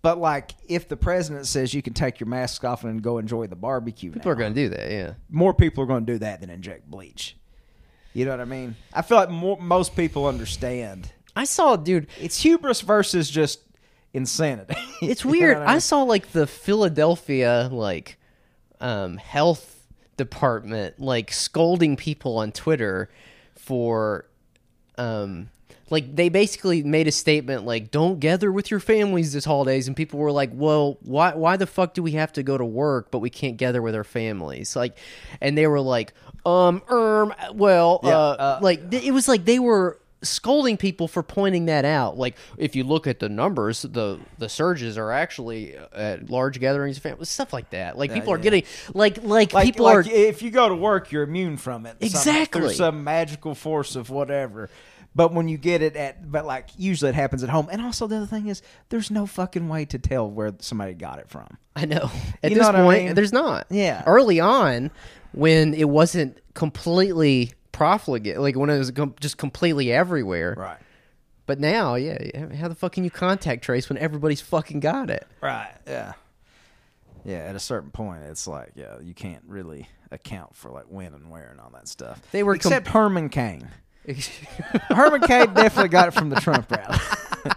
But 0.00 0.18
like, 0.18 0.52
if 0.68 0.88
the 0.88 0.96
president 0.96 1.46
says 1.46 1.74
you 1.74 1.82
can 1.82 1.92
take 1.92 2.20
your 2.20 2.28
mask 2.28 2.64
off 2.64 2.84
and 2.84 3.02
go 3.02 3.18
enjoy 3.18 3.48
the 3.48 3.56
barbecue, 3.56 4.12
People 4.12 4.30
are 4.30 4.36
going 4.36 4.54
to 4.54 4.60
do 4.62 4.68
that. 4.70 4.90
Yeah. 4.90 5.14
more 5.28 5.52
people 5.52 5.82
are 5.82 5.88
going 5.88 6.06
to 6.06 6.12
do 6.12 6.18
that 6.20 6.40
than 6.40 6.50
inject 6.50 6.88
bleach. 6.88 7.36
You 8.14 8.24
know 8.24 8.30
what 8.30 8.40
I 8.40 8.44
mean? 8.46 8.76
I 8.94 9.02
feel 9.02 9.16
like 9.18 9.28
more, 9.28 9.58
most 9.60 9.94
people 9.96 10.26
understand. 10.26 11.12
I 11.36 11.44
saw, 11.44 11.76
dude. 11.76 12.06
It's 12.18 12.40
hubris 12.40 12.80
versus 12.80 13.28
just 13.28 13.60
insanity. 14.14 14.74
It's 15.02 15.24
You 15.24 15.30
know 15.32 15.38
weird. 15.38 15.58
what 15.58 15.68
I 15.68 15.78
saw 15.78 16.02
like 16.04 16.30
the 16.32 16.46
Philadelphia 16.46 17.68
like 17.70 18.18
um, 18.80 19.16
health 19.18 19.77
department 20.18 21.00
like 21.00 21.32
scolding 21.32 21.96
people 21.96 22.36
on 22.36 22.52
Twitter 22.52 23.08
for 23.56 24.26
um 24.98 25.48
like 25.90 26.14
they 26.14 26.28
basically 26.28 26.82
made 26.82 27.06
a 27.06 27.12
statement 27.12 27.64
like 27.64 27.90
don't 27.90 28.20
gather 28.20 28.52
with 28.52 28.70
your 28.70 28.80
families 28.80 29.32
this 29.32 29.46
holidays 29.46 29.86
and 29.86 29.96
people 29.96 30.18
were 30.20 30.32
like 30.32 30.50
well 30.52 30.98
why 31.00 31.34
why 31.34 31.56
the 31.56 31.66
fuck 31.66 31.94
do 31.94 32.02
we 32.02 32.10
have 32.10 32.32
to 32.32 32.42
go 32.42 32.58
to 32.58 32.64
work 32.64 33.10
but 33.10 33.20
we 33.20 33.30
can't 33.30 33.56
gather 33.56 33.80
with 33.80 33.94
our 33.94 34.04
families? 34.04 34.76
Like 34.76 34.98
and 35.40 35.56
they 35.56 35.66
were 35.66 35.80
like 35.80 36.12
um 36.44 36.82
um 36.88 37.32
well 37.54 38.00
Yeah, 38.02 38.18
uh, 38.18 38.36
uh, 38.38 38.58
like 38.60 38.92
it 38.92 39.12
was 39.12 39.28
like 39.28 39.46
they 39.46 39.58
were 39.58 39.98
scolding 40.22 40.76
people 40.76 41.06
for 41.06 41.22
pointing 41.22 41.66
that 41.66 41.84
out 41.84 42.18
like 42.18 42.36
if 42.56 42.74
you 42.74 42.82
look 42.82 43.06
at 43.06 43.20
the 43.20 43.28
numbers 43.28 43.82
the 43.82 44.18
the 44.38 44.48
surges 44.48 44.98
are 44.98 45.12
actually 45.12 45.76
at 45.92 46.28
large 46.28 46.58
gatherings 46.58 46.96
of 46.96 47.02
families 47.04 47.28
stuff 47.28 47.52
like 47.52 47.70
that 47.70 47.96
like 47.96 48.12
people 48.12 48.32
are 48.32 48.36
yeah. 48.38 48.42
getting 48.42 48.62
like 48.94 49.18
like, 49.22 49.52
like, 49.52 49.64
people 49.64 49.84
like 49.84 50.06
are 50.06 50.10
if 50.10 50.42
you 50.42 50.50
go 50.50 50.68
to 50.68 50.74
work, 50.74 51.12
you're 51.12 51.22
immune 51.22 51.56
from 51.56 51.86
it. 51.86 51.96
Some- 52.00 52.06
Exactly. 52.06 52.60
there's 52.62 52.76
some 52.76 53.04
magical 53.04 53.54
force 53.54 53.96
of 53.96 54.10
whatever. 54.10 54.70
But 55.14 55.32
when 55.32 55.48
you 55.48 55.58
get 55.58 55.82
it 55.82 55.96
at, 55.96 56.30
but 56.30 56.44
like 56.46 56.68
usually 56.76 57.08
it 57.08 57.14
happens 57.14 57.42
at 57.42 57.48
home. 57.48 57.68
And 57.70 57.82
also 57.82 58.06
the 58.06 58.16
other 58.16 58.26
thing 58.26 58.46
is, 58.46 58.62
there's 58.88 59.10
no 59.10 59.26
fucking 59.26 59.68
way 59.68 59.84
to 59.86 59.98
tell 59.98 60.30
where 60.30 60.52
somebody 60.60 60.94
got 60.94 61.18
it 61.18 61.28
from. 61.28 61.58
I 61.74 61.86
know. 61.86 62.10
At 62.42 62.50
You 62.50 62.56
know 62.58 62.66
this 62.66 62.74
I 62.74 62.82
point, 62.82 63.04
mean? 63.06 63.14
there's 63.14 63.32
not. 63.32 63.66
Yeah. 63.70 64.02
Early 64.06 64.38
on, 64.38 64.90
when 65.32 65.74
it 65.74 65.88
wasn't 65.88 66.38
completely 66.54 67.52
profligate, 67.78 68.38
like 68.40 68.56
when 68.56 68.68
it 68.70 68.78
was 68.78 68.90
com- 68.90 69.14
just 69.20 69.38
completely 69.38 69.92
everywhere. 69.92 70.54
Right. 70.58 70.78
But 71.46 71.60
now, 71.60 71.94
yeah, 71.94 72.54
how 72.56 72.68
the 72.68 72.74
fuck 72.74 72.92
can 72.92 73.04
you 73.04 73.10
contact 73.10 73.62
trace 73.64 73.88
when 73.88 73.96
everybody's 73.98 74.40
fucking 74.42 74.80
got 74.80 75.08
it? 75.10 75.26
Right. 75.40 75.72
Yeah. 75.86 76.12
Yeah. 77.24 77.38
At 77.38 77.56
a 77.56 77.60
certain 77.60 77.90
point, 77.90 78.24
it's 78.24 78.46
like, 78.46 78.72
yeah, 78.74 78.98
you 79.00 79.14
can't 79.14 79.42
really 79.46 79.88
account 80.10 80.54
for 80.56 80.70
like 80.70 80.84
when 80.88 81.14
and 81.14 81.30
where 81.30 81.48
and 81.50 81.60
all 81.60 81.70
that 81.74 81.88
stuff. 81.88 82.20
They 82.32 82.42
were 82.42 82.54
com- 82.58 82.70
except 82.72 82.88
Herman 82.88 83.28
Cain. 83.30 83.68
Herman 84.88 85.20
Cain 85.22 85.54
definitely 85.54 85.88
got 85.90 86.08
it 86.08 86.10
from 86.12 86.30
the 86.30 86.36
Trump 86.40 86.70
rally. 86.70 86.98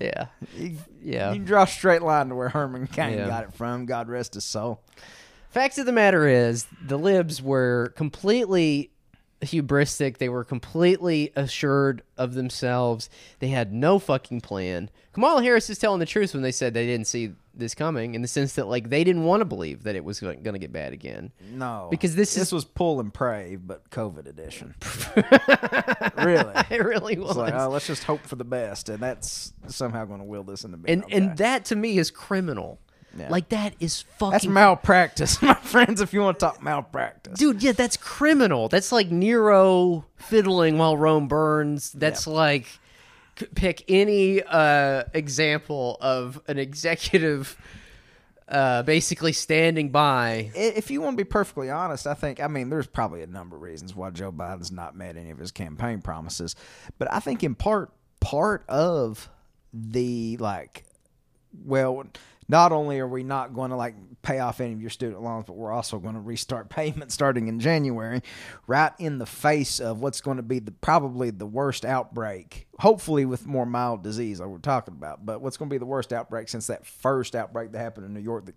yeah. 0.00 0.26
You, 0.56 0.76
Yeah. 1.02 1.30
you 1.30 1.36
can 1.36 1.44
draw 1.44 1.62
a 1.64 1.66
straight 1.66 2.02
line 2.02 2.28
to 2.28 2.34
where 2.34 2.48
Herman 2.48 2.86
Cain 2.86 3.18
Yeah. 3.18 3.26
got 3.26 3.44
it 3.44 3.52
from. 3.54 3.86
God 3.86 4.08
rest 4.08 4.34
his 4.34 4.44
soul. 4.44 4.80
Facts 5.50 5.78
of 5.78 5.86
the 5.86 5.92
matter 5.92 6.26
is, 6.28 6.66
the 6.84 6.98
libs 6.98 7.42
were 7.42 7.92
completely 7.96 8.90
hubristic. 9.42 10.18
They 10.18 10.28
were 10.28 10.44
completely 10.44 11.32
assured 11.36 12.02
of 12.16 12.34
themselves. 12.34 13.08
They 13.38 13.48
had 13.48 13.72
no 13.72 13.98
fucking 13.98 14.40
plan. 14.42 14.90
Kamala 15.12 15.42
Harris 15.42 15.70
is 15.70 15.78
telling 15.78 16.00
the 16.00 16.06
truth 16.06 16.34
when 16.34 16.42
they 16.42 16.52
said 16.52 16.74
they 16.74 16.86
didn't 16.86 17.06
see 17.06 17.32
this 17.54 17.74
coming, 17.74 18.14
in 18.14 18.22
the 18.22 18.28
sense 18.28 18.54
that 18.54 18.68
like 18.68 18.88
they 18.88 19.02
didn't 19.02 19.24
want 19.24 19.40
to 19.40 19.44
believe 19.44 19.82
that 19.82 19.96
it 19.96 20.04
was 20.04 20.20
going 20.20 20.44
to 20.44 20.58
get 20.60 20.72
bad 20.72 20.92
again. 20.92 21.32
No, 21.50 21.88
Because 21.90 22.14
this 22.14 22.34
this 22.34 22.48
is- 22.48 22.52
was 22.52 22.64
pull 22.64 23.00
and 23.00 23.12
pray, 23.12 23.56
but 23.56 23.90
COVID 23.90 24.26
edition. 24.26 24.74
really, 26.24 26.52
It 26.70 26.84
really 26.84 27.18
was. 27.18 27.30
it's 27.30 27.36
like 27.36 27.54
oh, 27.54 27.68
let's 27.68 27.86
just 27.86 28.04
hope 28.04 28.20
for 28.26 28.36
the 28.36 28.44
best, 28.44 28.88
and 28.88 29.02
that's 29.02 29.52
somehow 29.66 30.04
going 30.04 30.20
to 30.20 30.24
will 30.24 30.44
this 30.44 30.64
into 30.64 30.76
being 30.76 30.92
and 30.98 31.04
okay. 31.04 31.16
and 31.16 31.36
that 31.38 31.64
to 31.66 31.76
me 31.76 31.98
is 31.98 32.10
criminal. 32.12 32.78
Yeah. 33.18 33.28
Like 33.30 33.48
that 33.50 33.74
is 33.80 34.02
fucking 34.18 34.32
that's 34.32 34.46
malpractice, 34.46 35.42
my 35.42 35.54
friends. 35.54 36.00
If 36.00 36.12
you 36.12 36.20
want 36.20 36.38
to 36.38 36.46
talk 36.46 36.62
malpractice, 36.62 37.38
dude 37.38 37.62
yeah 37.62 37.72
that's 37.72 37.96
criminal 37.96 38.68
that's 38.68 38.92
like 38.92 39.10
nero 39.10 40.04
fiddling 40.16 40.78
while 40.78 40.96
rome 40.96 41.28
burns 41.28 41.92
that's 41.92 42.26
like 42.26 42.66
pick 43.54 43.84
any 43.88 44.42
uh 44.42 45.04
example 45.14 45.96
of 46.00 46.40
an 46.48 46.58
executive 46.58 47.56
uh 48.48 48.82
basically 48.82 49.32
standing 49.32 49.90
by 49.90 50.50
if 50.54 50.90
you 50.90 51.00
want 51.00 51.16
to 51.16 51.24
be 51.24 51.28
perfectly 51.28 51.70
honest, 51.70 52.06
I 52.06 52.14
think 52.14 52.40
I 52.40 52.48
mean 52.48 52.70
there's 52.70 52.86
probably 52.86 53.22
a 53.22 53.26
number 53.26 53.56
of 53.56 53.62
reasons 53.62 53.94
why 53.94 54.10
Joe 54.10 54.32
Biden's 54.32 54.72
not 54.72 54.96
met 54.96 55.16
any 55.16 55.30
of 55.30 55.38
his 55.38 55.52
campaign 55.52 56.00
promises, 56.00 56.56
but 56.98 57.12
I 57.12 57.20
think 57.20 57.42
in 57.44 57.54
part 57.54 57.90
part 58.20 58.64
of 58.68 59.28
the 59.72 60.36
like 60.38 60.84
well 61.64 62.04
not 62.48 62.72
only 62.72 62.98
are 62.98 63.06
we 63.06 63.22
not 63.22 63.52
going 63.54 63.70
to 63.70 63.76
like 63.76 63.94
pay 64.22 64.38
off 64.40 64.60
any 64.60 64.72
of 64.72 64.80
your 64.80 64.90
student 64.90 65.22
loans 65.22 65.44
but 65.46 65.54
we're 65.54 65.70
also 65.72 65.98
going 65.98 66.14
to 66.14 66.20
restart 66.20 66.68
payments 66.80 67.14
starting 67.14 67.46
in 67.48 67.60
January 67.60 68.22
right 68.66 68.92
in 68.98 69.18
the 69.18 69.26
face 69.26 69.80
of 69.80 70.00
what's 70.00 70.20
going 70.20 70.36
to 70.38 70.42
be 70.42 70.58
the 70.58 70.70
probably 70.72 71.30
the 71.30 71.46
worst 71.46 71.84
outbreak 71.84 72.66
hopefully 72.80 73.24
with 73.24 73.46
more 73.46 73.66
mild 73.66 74.02
disease 74.02 74.40
like 74.40 74.48
we're 74.48 74.58
talking 74.58 74.94
about 74.94 75.24
but 75.24 75.40
what's 75.40 75.56
going 75.56 75.68
to 75.68 75.74
be 75.74 75.78
the 75.78 75.86
worst 75.86 76.12
outbreak 76.12 76.48
since 76.48 76.66
that 76.66 76.84
first 76.86 77.34
outbreak 77.36 77.72
that 77.72 77.78
happened 77.78 78.06
in 78.06 78.14
New 78.14 78.20
York 78.20 78.46
that 78.46 78.54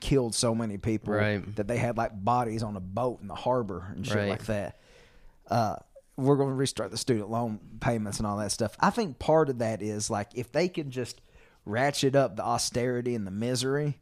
killed 0.00 0.34
so 0.34 0.54
many 0.54 0.78
people 0.78 1.12
Right. 1.14 1.56
that 1.56 1.66
they 1.66 1.76
had 1.76 1.96
like 1.96 2.12
bodies 2.24 2.62
on 2.62 2.76
a 2.76 2.80
boat 2.80 3.20
in 3.20 3.28
the 3.28 3.34
harbor 3.34 3.86
and 3.94 4.06
shit 4.06 4.16
Right. 4.16 4.28
like 4.28 4.46
that. 4.46 4.78
Uh, 5.50 5.76
we're 6.16 6.36
going 6.36 6.50
to 6.50 6.54
restart 6.54 6.90
the 6.90 6.96
student 6.96 7.30
loan 7.30 7.58
payments 7.80 8.18
and 8.18 8.26
all 8.26 8.36
that 8.38 8.52
stuff. 8.52 8.76
I 8.80 8.90
think 8.90 9.18
part 9.18 9.48
of 9.48 9.58
that 9.58 9.82
is 9.82 10.08
like 10.10 10.28
if 10.34 10.52
they 10.52 10.68
can 10.68 10.90
just 10.90 11.20
ratchet 11.68 12.16
up 12.16 12.36
the 12.36 12.44
austerity 12.44 13.14
and 13.14 13.26
the 13.26 13.30
misery, 13.30 13.98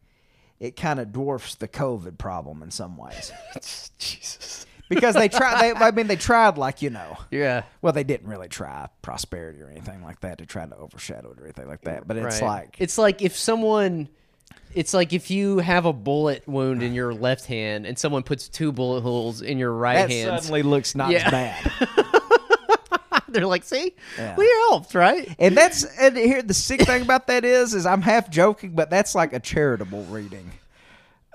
it 0.61 0.77
kind 0.77 0.99
of 1.01 1.13
dwarfs 1.13 1.55
the 1.57 1.69
COVID 1.69 2.17
problem 2.19 2.63
in 2.63 2.71
some 2.71 2.97
ways. 2.97 3.33
Jesus. 3.99 4.65
Because 4.89 5.15
they 5.17 5.29
tried, 5.29 5.61
they, 5.61 5.73
I 5.73 5.91
mean, 5.91 6.07
they 6.07 6.15
tried 6.17 6.57
like, 6.59 6.81
you 6.81 6.91
know, 6.91 7.17
Yeah. 7.33 7.65
well, 7.83 7.93
they 7.93 8.05
didn't 8.05 8.29
really 8.29 8.49
try 8.49 8.87
prosperity 9.03 9.61
or 9.61 9.69
anything 9.69 10.03
like 10.05 10.21
that 10.21 10.39
to 10.39 10.47
try 10.47 10.65
to 10.65 10.77
overshadow 10.77 11.33
it 11.33 11.41
or 11.41 11.45
anything 11.45 11.67
like 11.67 11.81
that. 11.83 12.07
But 12.07 12.17
it's 12.19 12.41
Right. 12.41 12.47
like, 12.63 12.77
it's 12.79 12.97
like 12.97 13.21
if 13.21 13.37
someone 13.37 14.09
it's 14.75 14.95
like 14.95 15.13
if 15.13 15.31
you 15.31 15.59
have 15.59 15.87
a 15.87 15.93
bullet 15.93 16.47
wound 16.47 16.83
in 16.83 16.93
your 16.93 17.13
left 17.15 17.47
hand 17.47 17.85
and 17.87 17.99
someone 17.99 18.23
puts 18.23 18.49
two 18.49 18.71
bullet 18.71 19.01
holes 19.01 19.41
in 19.43 19.59
your 19.59 19.73
right 19.73 19.95
that 20.07 20.11
hand. 20.11 20.41
suddenly 20.43 20.63
looks 20.63 20.95
not 20.95 21.11
Yeah. 21.11 21.25
as 21.27 21.31
bad. 21.33 22.06
They're 23.37 23.47
like, 23.47 23.65
see, 23.65 23.95
Yeah. 24.19 24.35
we 24.37 24.47
helped, 24.69 24.95
right? 24.95 25.35
And 25.39 25.57
that's 25.57 25.85
and 25.99 26.17
here 26.17 26.43
the 26.43 26.55
sick 26.55 26.83
thing 26.83 27.03
about 27.03 27.27
that 27.29 27.45
is 27.45 27.75
is 27.75 27.87
I'm 27.87 28.03
half 28.03 28.31
joking, 28.31 28.71
but 28.75 28.91
that's 28.91 29.15
like 29.15 29.33
a 29.33 29.41
charitable 29.41 30.05
reading 30.05 30.51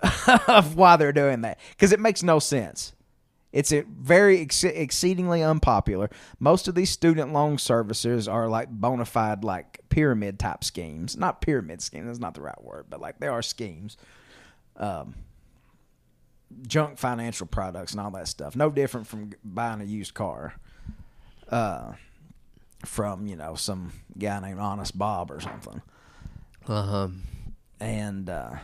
of 0.48 0.76
why 0.76 0.96
they're 0.98 1.14
doing 1.14 1.42
that 1.42 1.60
because 1.72 1.92
it 1.92 2.00
makes 2.00 2.24
no 2.24 2.40
sense. 2.40 2.94
It's 3.54 3.74
a 3.74 3.82
very 3.82 4.40
ex- 4.42 4.64
exceedingly 4.64 5.44
unpopular. 5.44 6.10
Most 6.40 6.70
of 6.70 6.76
these 6.76 6.90
student 6.90 7.34
loan 7.34 7.58
services 7.58 8.28
are 8.30 8.48
like 8.48 8.70
bona 8.70 9.04
fide 9.04 9.44
like 9.44 9.82
pyramid 9.90 10.40
type 10.40 10.64
schemes. 10.64 11.18
Not 11.18 11.42
pyramid 11.42 11.82
schemes. 11.82 12.08
That's 12.08 12.20
not 12.20 12.34
the 12.34 12.42
right 12.42 12.64
word, 12.64 12.86
but 12.90 13.02
like 13.02 13.20
they 13.20 13.28
are 13.28 13.42
schemes. 13.42 13.98
Um, 14.78 15.16
junk 16.68 16.98
financial 16.98 17.46
products 17.48 17.92
and 17.92 18.02
all 18.02 18.12
that 18.12 18.28
stuff. 18.30 18.56
No 18.56 18.70
different 18.70 19.06
from 19.08 19.32
buying 19.44 19.82
a 19.82 19.86
used 19.86 20.14
car. 20.14 20.54
Uh, 21.52 21.94
from 22.86 23.28
you 23.28 23.36
know 23.36 23.54
some 23.56 23.92
guy 24.18 24.40
named 24.40 24.60
Honest 24.60 24.98
Bob 24.98 25.30
or 25.32 25.40
something. 25.40 25.82
Uh 26.68 26.84
huh. 26.84 27.08
And 27.80 28.30
uh, 28.30 28.56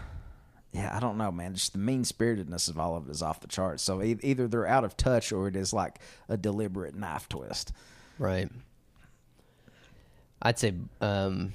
yeah, 0.72 0.96
I 0.96 1.00
don't 1.00 1.18
know, 1.18 1.32
man. 1.32 1.54
Just 1.54 1.74
the 1.74 1.80
mean 1.80 2.04
spiritedness 2.04 2.68
of 2.70 2.80
all 2.80 2.96
of 2.96 3.08
it 3.08 3.12
is 3.12 3.22
off 3.22 3.42
the 3.42 3.48
charts. 3.48 3.84
So 3.84 4.02
e- 4.02 4.20
either 4.22 4.48
they're 4.48 4.68
out 4.68 4.84
of 4.84 4.96
touch 4.96 5.32
or 5.32 5.48
it 5.48 5.56
is 5.56 5.74
like 5.74 6.00
a 6.30 6.38
deliberate 6.38 6.96
knife 6.96 7.28
twist. 7.30 7.74
Right. 8.20 8.50
I'd 10.42 10.60
say 10.60 10.74
um 11.02 11.54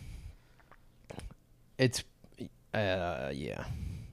it's 1.78 2.04
uh 2.74 3.30
yeah. 3.32 3.64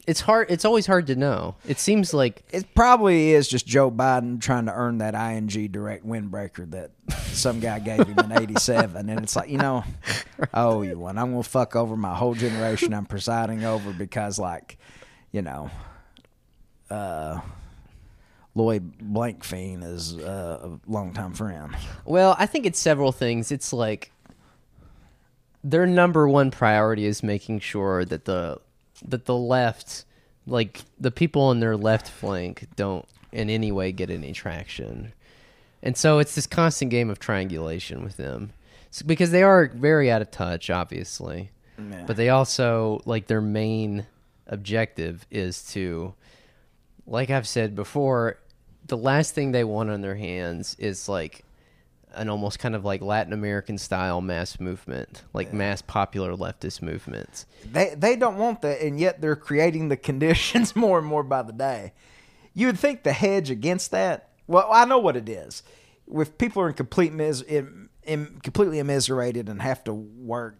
It's 0.08 0.22
hard 0.22 0.50
it's 0.50 0.66
always 0.66 0.86
hard 0.88 1.08
to 1.08 1.16
know. 1.16 1.56
It 1.68 1.80
seems 1.80 2.14
like 2.14 2.44
It 2.52 2.74
probably 2.74 3.32
is 3.32 3.48
just 3.48 3.68
Joe 3.68 3.92
Biden 3.92 4.42
trying 4.42 4.66
to 4.66 4.74
earn 4.74 5.00
that 5.00 5.14
ING 5.14 5.48
direct 5.72 6.06
windbreaker 6.06 6.70
that 6.72 6.92
some 7.32 7.60
guy 7.60 7.80
gave 7.80 8.08
him 8.08 8.18
in 8.20 8.32
'87, 8.32 9.10
and 9.10 9.20
it's 9.22 9.36
like 9.36 9.50
you 9.50 9.58
know, 9.58 9.84
oh, 10.54 10.82
you 10.82 10.98
one. 10.98 11.18
I'm 11.18 11.32
gonna 11.32 11.44
fuck 11.44 11.76
over 11.76 11.96
my 11.96 12.16
whole 12.16 12.34
generation. 12.34 12.94
I'm 12.94 13.06
presiding 13.06 13.64
over 13.66 13.94
because 13.94 14.40
like, 14.40 14.78
you 15.32 15.42
know, 15.42 15.70
uh, 16.90 17.40
Lloyd 18.56 18.98
Blankfein 19.00 19.84
is 19.84 20.18
uh, 20.18 20.60
a 20.64 20.92
longtime 20.92 21.34
friend. 21.34 21.76
well, 22.06 22.36
I 22.40 22.46
think 22.46 22.66
it's 22.66 22.80
several 22.80 23.12
things. 23.12 23.52
It's 23.52 23.72
like 23.72 24.12
their 25.64 25.86
number 25.86 26.28
one 26.28 26.52
priority 26.52 27.06
is 27.06 27.22
making 27.22 27.60
sure 27.60 28.06
that 28.06 28.26
the 28.26 28.60
that 29.08 29.26
the 29.26 29.36
left 29.36 30.06
like 30.46 30.82
the 31.00 31.12
people 31.12 31.44
on 31.44 31.60
their 31.60 31.78
left 31.78 32.10
flank 32.10 32.68
don't 32.76 33.06
in 33.32 33.50
any 33.50 33.72
way 33.72 33.92
get 33.92 34.10
any 34.10 34.34
traction. 34.34 35.14
And 35.82 35.96
so 35.96 36.20
it's 36.20 36.36
this 36.36 36.48
constant 36.48 36.92
game 36.92 37.10
of 37.10 37.20
triangulation 37.20 38.04
with 38.04 38.18
them. 38.18 38.52
So, 38.92 39.06
because 39.06 39.32
they 39.32 39.44
are 39.44 39.68
very 39.68 40.12
out 40.12 40.22
of 40.22 40.32
touch, 40.32 40.70
obviously. 40.70 41.52
But 42.06 42.18
they 42.18 42.30
also 42.30 43.02
like 43.06 43.28
their 43.28 43.42
main 43.42 44.08
objective 44.48 45.26
is 45.30 45.64
to 45.72 46.14
like 47.06 47.30
I've 47.30 47.48
said 47.48 47.76
before, 47.76 48.38
the 48.86 48.98
last 48.98 49.34
thing 49.34 49.52
they 49.52 49.64
want 49.64 49.90
on 49.90 50.02
their 50.02 50.16
hands 50.16 50.76
is 50.80 51.10
like 51.10 51.44
an 52.14 52.30
almost 52.30 52.60
kind 52.60 52.76
of 52.76 52.84
like 52.84 53.02
Latin 53.02 53.34
American 53.34 53.78
style 53.78 54.22
mass 54.22 54.60
movement, 54.60 55.24
like 55.34 55.54
mass 55.54 55.82
popular 55.82 56.36
leftist 56.36 56.82
movements. 56.82 57.46
They 57.72 57.94
they 57.96 58.16
don't 58.16 58.38
want 58.38 58.62
that, 58.62 58.82
and 58.82 59.00
yet 59.00 59.22
they're 59.22 59.36
creating 59.36 59.90
the 59.90 59.98
conditions 59.98 60.76
more 60.76 60.98
and 60.98 61.08
more 61.08 61.24
by 61.24 61.44
the 61.44 61.54
day. 61.54 61.94
You 62.54 62.68
would 62.68 62.80
think 62.80 63.04
the 63.04 63.14
hedge 63.14 63.50
against 63.50 63.92
that. 63.92 64.30
Well, 64.48 64.68
I 64.72 64.86
know 64.86 65.00
what 65.00 65.16
it 65.16 65.30
is. 65.30 65.64
If 66.12 66.38
people 66.38 66.64
are 66.64 66.68
in 66.68 66.74
complete 66.74 67.14
mis- 67.14 67.42
in, 67.42 67.90
in 68.04 68.40
completely 68.42 68.80
immiserated 68.80 69.48
and 69.48 69.62
have 69.62 69.84
to 69.84 69.94
work 69.94 70.58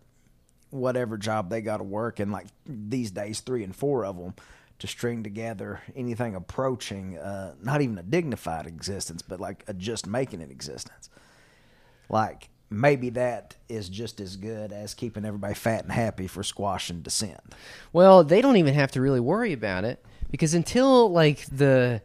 whatever 0.70 1.18
job 1.18 1.50
they 1.50 1.62
got 1.62 1.78
to 1.78 1.84
work, 1.84 2.20
and 2.20 2.32
like 2.32 2.48
these 2.66 3.10
days, 3.12 3.40
three 3.40 3.64
and 3.64 3.76
four 3.76 4.06
of 4.06 4.18
them 4.18 4.36
to 4.78 4.88
string 4.88 5.24
together 5.24 5.82
anything 5.96 6.36
approaching 6.36 7.18
uh, 7.18 7.54
not 7.62 7.82
even 7.82 7.98
a 7.98 8.04
dignified 8.04 8.66
existence, 8.66 9.22
but 9.22 9.40
like 9.40 9.64
a 9.68 9.74
just 9.74 10.08
making 10.08 10.42
an 10.42 10.50
existence. 10.50 11.10
Like 12.10 12.50
maybe 12.70 13.10
that 13.12 13.56
is 13.68 13.90
just 13.90 14.20
as 14.20 14.36
good 14.36 14.72
as 14.72 14.94
keeping 14.94 15.26
everybody 15.26 15.54
fat 15.54 15.84
and 15.84 15.92
happy 15.92 16.28
for 16.28 16.44
squash 16.44 16.90
and 16.90 17.04
dissent. 17.04 17.40
Well, 17.94 18.24
they 18.24 18.42
don't 18.42 18.58
even 18.58 18.74
have 18.74 18.92
to 18.92 19.02
really 19.02 19.20
worry 19.20 19.54
about 19.54 19.86
it 19.86 20.04
because 20.32 20.54
until 20.54 21.12
like 21.12 21.46
the 21.46 22.02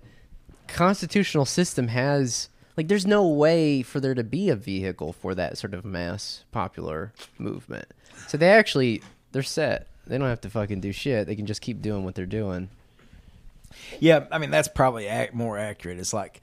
constitutional 0.66 1.44
system 1.44 1.88
has 1.88 2.48
like 2.76 2.88
there's 2.88 3.06
no 3.06 3.26
way 3.28 3.82
for 3.82 4.00
there 4.00 4.14
to 4.14 4.24
be 4.24 4.48
a 4.48 4.56
vehicle 4.56 5.12
for 5.12 5.34
that 5.34 5.58
sort 5.58 5.74
of 5.74 5.84
mass 5.84 6.44
popular 6.50 7.12
movement. 7.38 7.86
So 8.28 8.38
they 8.38 8.50
actually 8.50 9.02
they're 9.32 9.42
set. 9.42 9.88
They 10.06 10.18
don't 10.18 10.28
have 10.28 10.40
to 10.42 10.50
fucking 10.50 10.80
do 10.80 10.92
shit. 10.92 11.26
They 11.26 11.36
can 11.36 11.46
just 11.46 11.60
keep 11.60 11.80
doing 11.80 12.04
what 12.04 12.14
they're 12.14 12.26
doing. 12.26 12.68
Yeah, 14.00 14.26
I 14.30 14.38
mean 14.38 14.50
that's 14.50 14.68
probably 14.68 15.08
more 15.32 15.58
accurate. 15.58 15.98
It's 15.98 16.12
like 16.12 16.40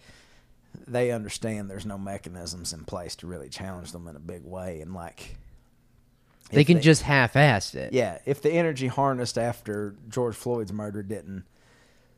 they 0.87 1.11
understand 1.11 1.69
there's 1.69 1.85
no 1.85 1.97
mechanisms 1.97 2.73
in 2.73 2.83
place 2.85 3.15
to 3.17 3.27
really 3.27 3.49
challenge 3.49 3.91
them 3.91 4.07
in 4.07 4.15
a 4.15 4.19
big 4.19 4.43
way, 4.43 4.81
and 4.81 4.93
like 4.93 5.37
They 6.51 6.63
can 6.63 6.81
just 6.81 7.03
half-ass 7.03 7.75
it. 7.75 7.93
yeah, 7.93 8.19
if 8.25 8.41
the 8.41 8.51
energy 8.51 8.87
harnessed 8.87 9.37
after 9.37 9.95
George 10.09 10.35
Floyd's 10.35 10.73
murder 10.73 11.01
didn't 11.03 11.43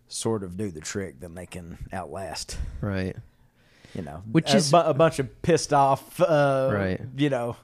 sort 0.08 0.44
of 0.44 0.58
do 0.58 0.70
the 0.72 0.82
trick, 0.82 1.20
then 1.20 1.34
they 1.36 1.46
can 1.46 1.78
outlast. 1.94 2.58
Right. 2.82 3.16
You 3.96 4.02
know, 4.02 4.24
Which 4.32 4.54
a, 4.54 4.58
is- 4.58 4.72
bu- 4.72 4.78
a 4.78 4.94
bunch 4.94 5.20
of 5.20 5.42
pissed 5.44 5.72
off, 5.74 6.20
uh, 6.20 6.70
Right. 6.74 7.02
You 7.16 7.30
know, 7.30 7.56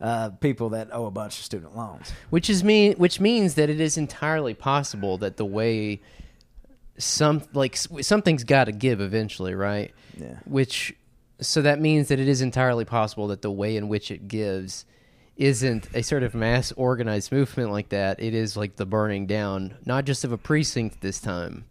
uh, 0.00 0.30
people 0.40 0.70
that 0.70 0.88
owe 0.92 1.06
a 1.06 1.10
bunch 1.10 1.38
of 1.38 1.44
student 1.44 1.76
loans. 1.76 2.12
which 2.30 2.50
is 2.50 2.62
mean 2.64 2.92
which 2.94 3.18
means 3.20 3.54
that 3.54 3.70
it 3.70 3.80
is 3.80 3.96
entirely 3.96 4.52
possible 4.54 5.16
that 5.18 5.36
the 5.38 5.44
way 5.44 6.00
some 6.98 7.42
like 7.52 7.76
something's 7.76 8.44
got 8.44 8.64
to 8.64 8.72
give 8.72 9.00
eventually 9.00 9.54
right 9.54 9.92
Yeah. 10.16 10.38
which 10.46 10.94
so 11.40 11.60
that 11.62 11.80
means 11.80 12.08
that 12.08 12.18
it 12.18 12.28
is 12.28 12.40
entirely 12.40 12.84
possible 12.84 13.28
that 13.28 13.42
the 13.42 13.50
way 13.50 13.76
in 13.76 13.88
which 13.88 14.10
it 14.10 14.26
gives 14.28 14.84
isn't 15.36 15.86
a 15.94 16.02
sort 16.02 16.22
of 16.22 16.34
mass 16.34 16.72
organized 16.72 17.30
movement 17.30 17.70
like 17.70 17.90
that 17.90 18.18
it 18.22 18.32
is 18.34 18.56
like 18.56 18.76
the 18.76 18.86
burning 18.86 19.26
down 19.26 19.74
not 19.84 20.04
just 20.06 20.24
of 20.24 20.32
a 20.32 20.38
precinct 20.38 21.00
this 21.02 21.20
time 21.20 21.64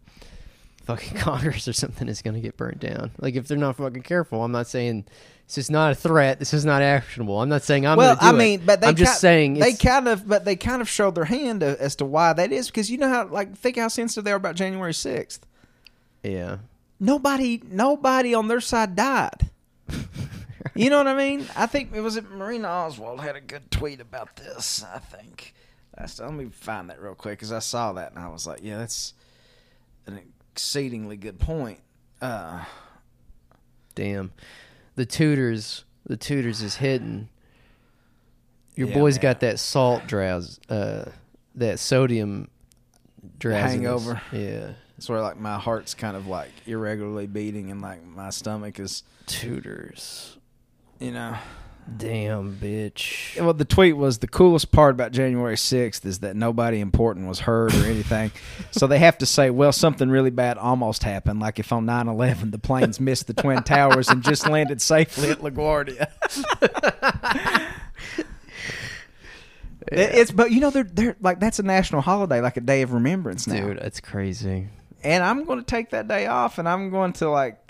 fucking 0.86 1.18
congress 1.18 1.68
or 1.68 1.72
something 1.72 2.08
is 2.08 2.22
going 2.22 2.34
to 2.34 2.40
get 2.40 2.56
burned 2.56 2.80
down 2.80 3.10
like 3.18 3.34
if 3.34 3.46
they're 3.48 3.58
not 3.58 3.76
fucking 3.76 4.02
careful 4.02 4.42
i'm 4.42 4.52
not 4.52 4.66
saying 4.66 5.04
this 5.46 5.58
is 5.58 5.70
not 5.70 5.92
a 5.92 5.94
threat 5.94 6.38
this 6.38 6.54
is 6.54 6.64
not 6.64 6.80
actionable 6.80 7.40
i'm 7.40 7.48
not 7.48 7.62
saying 7.62 7.86
i'm 7.86 7.96
well, 7.96 8.16
I 8.20 8.32
mean, 8.32 8.60
it. 8.60 8.66
but 8.66 8.80
they 8.80 8.86
i'm 8.86 8.96
just 8.96 9.20
saying 9.20 9.54
they 9.54 9.74
kind 9.74 10.08
of, 10.08 10.26
but 10.26 10.44
they 10.44 10.56
kind 10.56 10.80
of 10.80 10.88
showed 10.88 11.14
their 11.14 11.24
hand 11.24 11.62
uh, 11.62 11.76
as 11.78 11.96
to 11.96 12.04
why 12.04 12.32
that 12.32 12.52
is 12.52 12.68
because 12.68 12.90
you 12.90 12.98
know 12.98 13.08
how, 13.08 13.26
like, 13.26 13.56
think 13.56 13.76
how 13.76 13.88
sensitive 13.88 14.24
they 14.24 14.32
are 14.32 14.36
about 14.36 14.54
January 14.54 14.94
sixth. 14.94 15.44
yeah 16.22 16.58
Nobody, 16.98 17.62
nobody 17.66 18.34
on 18.34 18.48
their 18.48 18.60
side 18.60 18.96
died. 18.96 19.50
you 20.74 20.88
know 20.88 20.98
what 20.98 21.08
I 21.08 21.14
mean? 21.14 21.46
I 21.54 21.66
think 21.66 21.94
it 21.94 22.00
was 22.00 22.16
it 22.16 22.30
Marina 22.30 22.68
Oswald 22.68 23.20
had 23.20 23.36
a 23.36 23.40
good 23.40 23.70
tweet 23.70 24.00
about 24.00 24.36
this. 24.36 24.84
I 24.84 24.98
think. 24.98 25.54
Let 25.98 26.32
me 26.32 26.46
find 26.46 26.90
that 26.90 27.00
real 27.00 27.14
quick 27.14 27.38
because 27.38 27.52
I 27.52 27.60
saw 27.60 27.92
that 27.94 28.12
and 28.12 28.18
I 28.18 28.28
was 28.28 28.46
like, 28.46 28.60
yeah, 28.62 28.78
that's 28.78 29.14
an 30.06 30.20
exceedingly 30.56 31.18
good 31.18 31.38
point. 31.38 31.78
Uh, 32.22 32.64
Damn. 33.94 34.32
The 34.94 35.04
tutors 35.04 35.84
the 36.06 36.16
tutors 36.16 36.62
is 36.62 36.76
hidden. 36.76 37.28
Your 38.74 38.88
Yeah, 38.88 38.94
boy's 38.94 39.16
man. 39.16 39.22
got 39.22 39.40
that 39.40 39.58
salt 39.58 40.06
drowse 40.06 40.58
uh 40.70 41.10
that 41.56 41.78
sodium 41.78 42.48
drowsiness. 43.38 43.72
Hangover. 43.72 44.22
Yeah. 44.32 44.70
it's 44.96 45.08
where 45.10 45.20
like 45.20 45.38
my 45.38 45.58
heart's 45.58 45.92
kind 45.94 46.16
of 46.16 46.26
like 46.26 46.52
irregularly 46.66 47.26
beating 47.26 47.70
and 47.70 47.82
like 47.82 48.02
my 48.06 48.30
stomach 48.30 48.80
is 48.80 49.02
Tutors. 49.26 50.38
you 50.98 51.10
know 51.10 51.36
Damn, 51.96 52.56
bitch. 52.56 53.40
Well, 53.40 53.54
the 53.54 53.64
tweet 53.64 53.96
was 53.96 54.18
the 54.18 54.26
coolest 54.26 54.72
part 54.72 54.92
about 54.94 55.12
January 55.12 55.54
6th 55.54 56.04
is 56.04 56.18
that 56.18 56.34
nobody 56.34 56.80
important 56.80 57.28
was 57.28 57.40
hurt 57.40 57.72
or 57.74 57.84
anything. 57.86 58.32
so 58.72 58.86
they 58.88 58.98
have 58.98 59.18
to 59.18 59.26
say, 59.26 59.50
well, 59.50 59.70
something 59.72 60.08
really 60.10 60.30
bad 60.30 60.58
almost 60.58 61.04
happened. 61.04 61.38
Like 61.38 61.58
if 61.60 61.72
on 61.72 61.86
9 61.86 62.08
11 62.08 62.50
the 62.50 62.58
planes 62.58 62.98
missed 62.98 63.28
the 63.28 63.34
Twin 63.34 63.62
Towers 63.62 64.08
and 64.08 64.22
just 64.24 64.48
landed 64.48 64.82
safely 64.82 65.30
at 65.30 65.38
LaGuardia. 65.38 66.08
It- 69.92 69.98
It's 70.18 70.30
but 70.32 70.50
you 70.50 70.60
know 70.60 70.70
they're 70.70 70.82
they're 70.84 71.16
like 71.20 71.38
that's 71.38 71.60
a 71.60 71.62
national 71.62 72.00
holiday 72.00 72.40
like 72.40 72.56
a 72.56 72.60
day 72.60 72.82
of 72.82 72.92
remembrance 72.92 73.46
now. 73.46 73.66
Dude, 73.68 73.78
that's 73.78 74.00
crazy. 74.00 74.68
And 75.04 75.22
I'm 75.22 75.44
going 75.44 75.60
to 75.60 75.64
take 75.64 75.90
that 75.90 76.08
day 76.08 76.26
off 76.26 76.58
and 76.58 76.68
I'm 76.68 76.90
going 76.90 77.12
to 77.14 77.28
like 77.30 77.65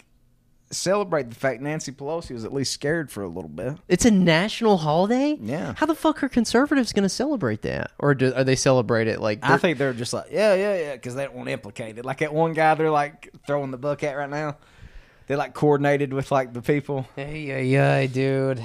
celebrate 0.76 1.28
the 1.28 1.34
fact 1.34 1.60
Nancy 1.60 1.92
Pelosi 1.92 2.32
was 2.32 2.44
at 2.44 2.52
least 2.52 2.72
scared 2.72 3.10
for 3.10 3.22
a 3.22 3.28
little 3.28 3.48
bit. 3.48 3.76
It's 3.88 4.04
a 4.04 4.10
national 4.10 4.78
holiday. 4.78 5.36
Yeah. 5.40 5.74
How 5.76 5.86
the 5.86 5.94
fuck 5.94 6.22
are 6.22 6.28
conservatives 6.28 6.92
going 6.92 7.02
to 7.02 7.08
celebrate 7.08 7.62
that? 7.62 7.90
Or 7.98 8.14
do, 8.14 8.32
are 8.34 8.44
they 8.44 8.56
celebrate 8.56 9.08
it 9.08 9.20
like? 9.20 9.40
I 9.42 9.56
think 9.56 9.78
they're 9.78 9.92
just 9.92 10.12
like, 10.12 10.26
yeah, 10.30 10.54
yeah, 10.54 10.78
yeah, 10.78 10.92
because 10.94 11.14
they 11.14 11.24
don't 11.24 11.34
want 11.34 11.48
to 11.48 11.52
implicate 11.52 11.98
it. 11.98 12.04
Like 12.04 12.18
that 12.18 12.32
one 12.32 12.52
guy 12.52 12.74
they're 12.74 12.90
like 12.90 13.32
throwing 13.46 13.70
the 13.70 13.78
book 13.78 14.04
at 14.04 14.16
right 14.16 14.30
now. 14.30 14.56
They 15.26 15.34
like 15.34 15.54
coordinated 15.54 16.12
with 16.12 16.30
like 16.30 16.52
the 16.52 16.62
people. 16.62 17.06
Hey, 17.16 17.40
yeah, 17.40 17.58
yeah, 17.58 18.06
dude. 18.06 18.64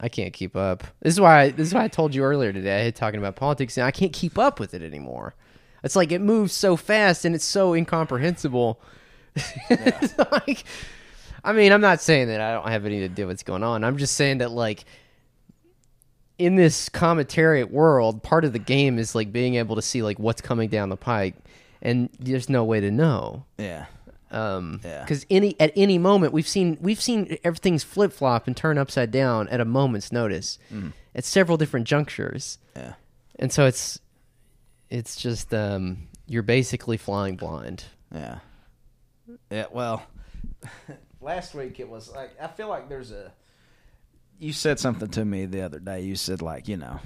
I 0.00 0.08
can't 0.08 0.32
keep 0.32 0.56
up. 0.56 0.84
This 1.00 1.14
is 1.14 1.20
why. 1.20 1.50
this 1.50 1.68
is 1.68 1.74
why 1.74 1.84
I 1.84 1.88
told 1.88 2.14
you 2.14 2.22
earlier 2.22 2.52
today. 2.52 2.86
I 2.86 2.90
talking 2.90 3.18
about 3.18 3.36
politics, 3.36 3.76
and 3.76 3.86
I 3.86 3.90
can't 3.90 4.12
keep 4.12 4.38
up 4.38 4.60
with 4.60 4.74
it 4.74 4.82
anymore. 4.82 5.34
It's 5.82 5.96
like 5.96 6.12
it 6.12 6.20
moves 6.20 6.52
so 6.52 6.76
fast, 6.76 7.24
and 7.24 7.34
it's 7.34 7.44
so 7.44 7.74
incomprehensible. 7.74 8.80
It's 9.70 10.18
like, 10.18 10.64
I 11.44 11.52
mean, 11.52 11.72
I'm 11.72 11.80
not 11.80 12.00
saying 12.00 12.28
that 12.28 12.40
I 12.40 12.52
don't 12.52 12.68
have 12.68 12.84
any 12.86 13.02
idea 13.04 13.26
what's 13.26 13.42
going 13.42 13.62
on. 13.62 13.84
I'm 13.84 13.96
just 13.96 14.14
saying 14.14 14.38
that 14.38 14.50
like 14.50 14.84
in 16.38 16.56
this 16.56 16.88
commentariat 16.88 17.70
world, 17.70 18.22
part 18.22 18.44
of 18.44 18.52
the 18.52 18.58
game 18.58 18.98
is 18.98 19.14
like 19.14 19.32
being 19.32 19.56
able 19.56 19.76
to 19.76 19.82
see 19.82 20.02
like 20.02 20.18
what's 20.18 20.40
coming 20.40 20.68
down 20.68 20.88
the 20.88 20.96
pike, 20.96 21.34
and 21.82 22.08
there's 22.18 22.48
no 22.48 22.64
way 22.64 22.80
to 22.80 22.90
know 22.90 23.44
Yeah. 23.58 23.86
um 24.30 24.80
Yeah. 24.84 25.00
because 25.02 25.26
any 25.30 25.56
at 25.58 25.72
any 25.76 25.98
moment 25.98 26.32
we've 26.32 26.46
seen 26.48 26.76
we've 26.80 27.00
seen 27.00 27.38
everything's 27.44 27.82
flip 27.84 28.12
flop 28.12 28.46
and 28.46 28.56
turn 28.56 28.78
upside 28.78 29.10
down 29.10 29.48
at 29.48 29.60
a 29.60 29.64
moment's 29.64 30.12
notice 30.12 30.58
at 31.14 31.24
several 31.24 31.56
different 31.56 31.86
junctures 31.88 32.58
Yeah. 32.76 32.94
and 33.38 33.52
so 33.52 33.66
it's 33.66 33.98
it's 34.90 35.16
just 35.16 35.52
um 35.54 36.08
you're 36.26 36.42
basically 36.42 36.96
flying 36.98 37.36
blind 37.36 37.84
Yeah. 38.14 38.38
Yeah. 39.50 39.66
Well, 39.70 40.02
last 41.20 41.54
week 41.54 41.80
it 41.80 41.88
was 41.88 42.10
like 42.10 42.30
I 42.40 42.46
feel 42.48 42.68
like 42.68 42.88
there's 42.88 43.10
a. 43.12 43.32
You 44.38 44.52
said 44.52 44.78
something 44.78 45.08
to 45.10 45.24
me 45.24 45.46
the 45.46 45.62
other 45.62 45.80
day. 45.80 46.02
You 46.02 46.14
said 46.16 46.42
like 46.42 46.68
you 46.68 46.76
know, 46.76 47.00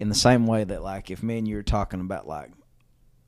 in 0.00 0.08
the 0.08 0.14
same 0.14 0.46
way 0.46 0.64
that 0.64 0.82
like 0.82 1.10
if 1.10 1.22
me 1.22 1.38
and 1.38 1.46
you 1.48 1.56
were 1.56 1.62
talking 1.62 2.00
about 2.00 2.26
like 2.26 2.50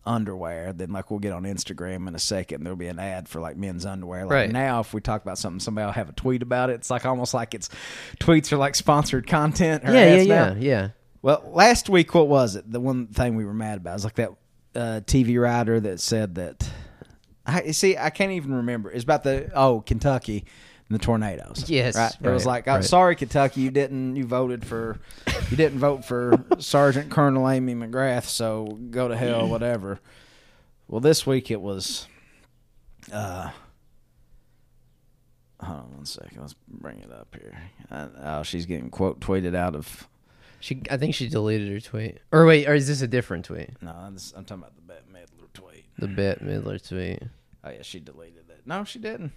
underwear, 0.05 0.72
then 0.72 0.90
like 0.92 1.10
we'll 1.10 1.20
get 1.20 1.32
on 1.32 1.44
Instagram 1.44 2.09
in 2.09 2.14
a 2.14 2.18
second. 2.18 2.64
There'll 2.64 2.76
be 2.76 2.88
an 2.88 2.98
ad 2.98 3.28
for 3.28 3.40
like 3.40 3.56
men's 3.56 3.86
underwear. 3.86 4.22
Like 4.24 4.30
Right. 4.32 4.51
now, 4.51 4.80
if 4.80 4.92
we 4.94 5.01
talk 5.01 5.22
about 5.22 5.38
something, 5.38 5.60
somebody 5.60 5.84
will 5.84 5.92
have 5.92 6.09
a 6.09 6.12
tweet 6.12 6.42
about 6.42 6.70
it. 6.70 6.74
It's 6.74 6.90
like 6.90 7.06
almost 7.06 7.34
like 7.34 7.55
it's 7.55 7.68
tweets 8.18 8.51
are 8.52 8.56
like 8.56 8.74
sponsored 8.74 9.26
content. 9.26 9.84
or 9.88 9.92
yeah 9.92 10.16
yeah 10.16 10.24
now. 10.24 10.52
yeah 10.55 10.59
yeah 10.59 10.88
Well, 11.22 11.48
last 11.52 11.88
week, 11.88 12.14
what 12.14 12.28
was 12.28 12.56
it? 12.56 12.70
The 12.70 12.80
one 12.80 13.09
thing 13.09 13.36
we 13.36 13.44
were 13.44 13.55
mad 13.55 13.78
about 13.78 13.92
was 13.94 14.05
like 14.05 14.14
that 14.16 14.30
uh, 14.74 15.01
TV 15.05 15.40
writer 15.40 15.78
that 15.80 16.01
said 16.01 16.34
that. 16.36 16.68
I 17.51 17.70
see. 17.72 17.97
I 17.97 18.10
can't 18.10 18.32
even 18.32 18.55
remember. 18.55 18.90
It's 18.90 19.05
about 19.05 19.22
the 19.24 19.51
oh 19.55 19.81
Kentucky 19.81 20.44
and 20.89 20.98
the 20.98 21.02
tornadoes. 21.02 21.64
Yes, 21.68 21.97
right. 21.97 22.14
It 22.22 22.31
was 22.31 22.47
like, 22.47 22.66
oh, 22.68 22.74
right. 22.77 22.85
sorry, 22.85 23.16
Kentucky, 23.16 23.60
you 23.60 23.70
didn't. 23.70 24.16
You 24.16 24.24
voted 24.24 24.66
for. 24.66 24.98
You 25.51 25.56
didn't 25.56 25.78
vote 25.78 26.05
for 26.05 26.44
Sergeant 26.59 27.10
Colonel 27.10 27.48
Amy 27.48 27.74
McGrath, 27.74 28.24
so 28.24 28.78
go 28.90 29.09
to 29.09 29.16
hell, 29.16 29.48
whatever. 29.48 29.98
Well, 30.89 31.01
this 31.01 31.27
week 31.27 31.51
it 31.51 31.60
was. 31.60 32.06
Uh, 33.12 33.51
hold 35.60 35.78
on 35.81 35.97
one 35.97 36.06
second. 36.06 36.40
Let's 36.40 36.55
bring 36.68 37.01
it 37.01 37.10
up 37.12 37.35
here. 37.40 37.59
Uh, 37.90 38.09
oh, 38.22 38.43
she's 38.43 38.66
getting 38.66 38.90
quote 38.90 39.20
tweeted 39.20 39.55
out 39.56 39.74
of 39.74 40.06
she 40.60 40.82
i 40.90 40.97
think 40.98 41.14
she 41.14 41.27
deleted 41.28 41.72
her 41.72 41.81
tweet 41.81 42.18
or 42.32 42.44
wait 42.44 42.68
or 42.68 42.74
is 42.74 42.86
this 42.86 43.01
a 43.01 43.06
different 43.09 43.47
tweet 43.47 43.70
No, 43.82 44.10
this, 44.12 44.32
I'm 44.36 44.44
talking 44.44 44.62
about 44.62 44.77
the 44.77 44.82
Bette 44.82 45.05
Midler 45.10 45.51
tweet. 45.55 45.85
the 45.98 46.06
bette 46.06 46.44
midler 46.44 46.86
tweet 46.86 47.22
Oh 47.65 47.70
yeah, 47.70 47.82
she 47.82 48.01
deleted 48.01 48.49
it. 48.49 48.62
No, 48.66 48.85
she 48.85 48.99
didn't. 48.99 49.32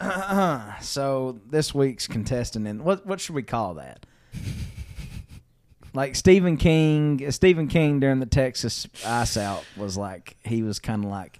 so 0.80 1.38
this 1.48 1.74
week's 1.74 2.06
contestant 2.06 2.66
in 2.66 2.82
what 2.84 3.06
what 3.06 3.20
should 3.20 3.34
we 3.34 3.42
call 3.42 3.74
that? 3.74 4.06
like 5.94 6.16
Stephen 6.16 6.56
King, 6.56 7.30
Stephen 7.30 7.68
King 7.68 8.00
during 8.00 8.18
the 8.20 8.26
Texas 8.26 8.86
ice 9.06 9.36
out 9.36 9.64
was 9.76 9.96
like 9.96 10.36
he 10.44 10.62
was 10.62 10.78
kind 10.78 11.04
of 11.04 11.10
like. 11.10 11.38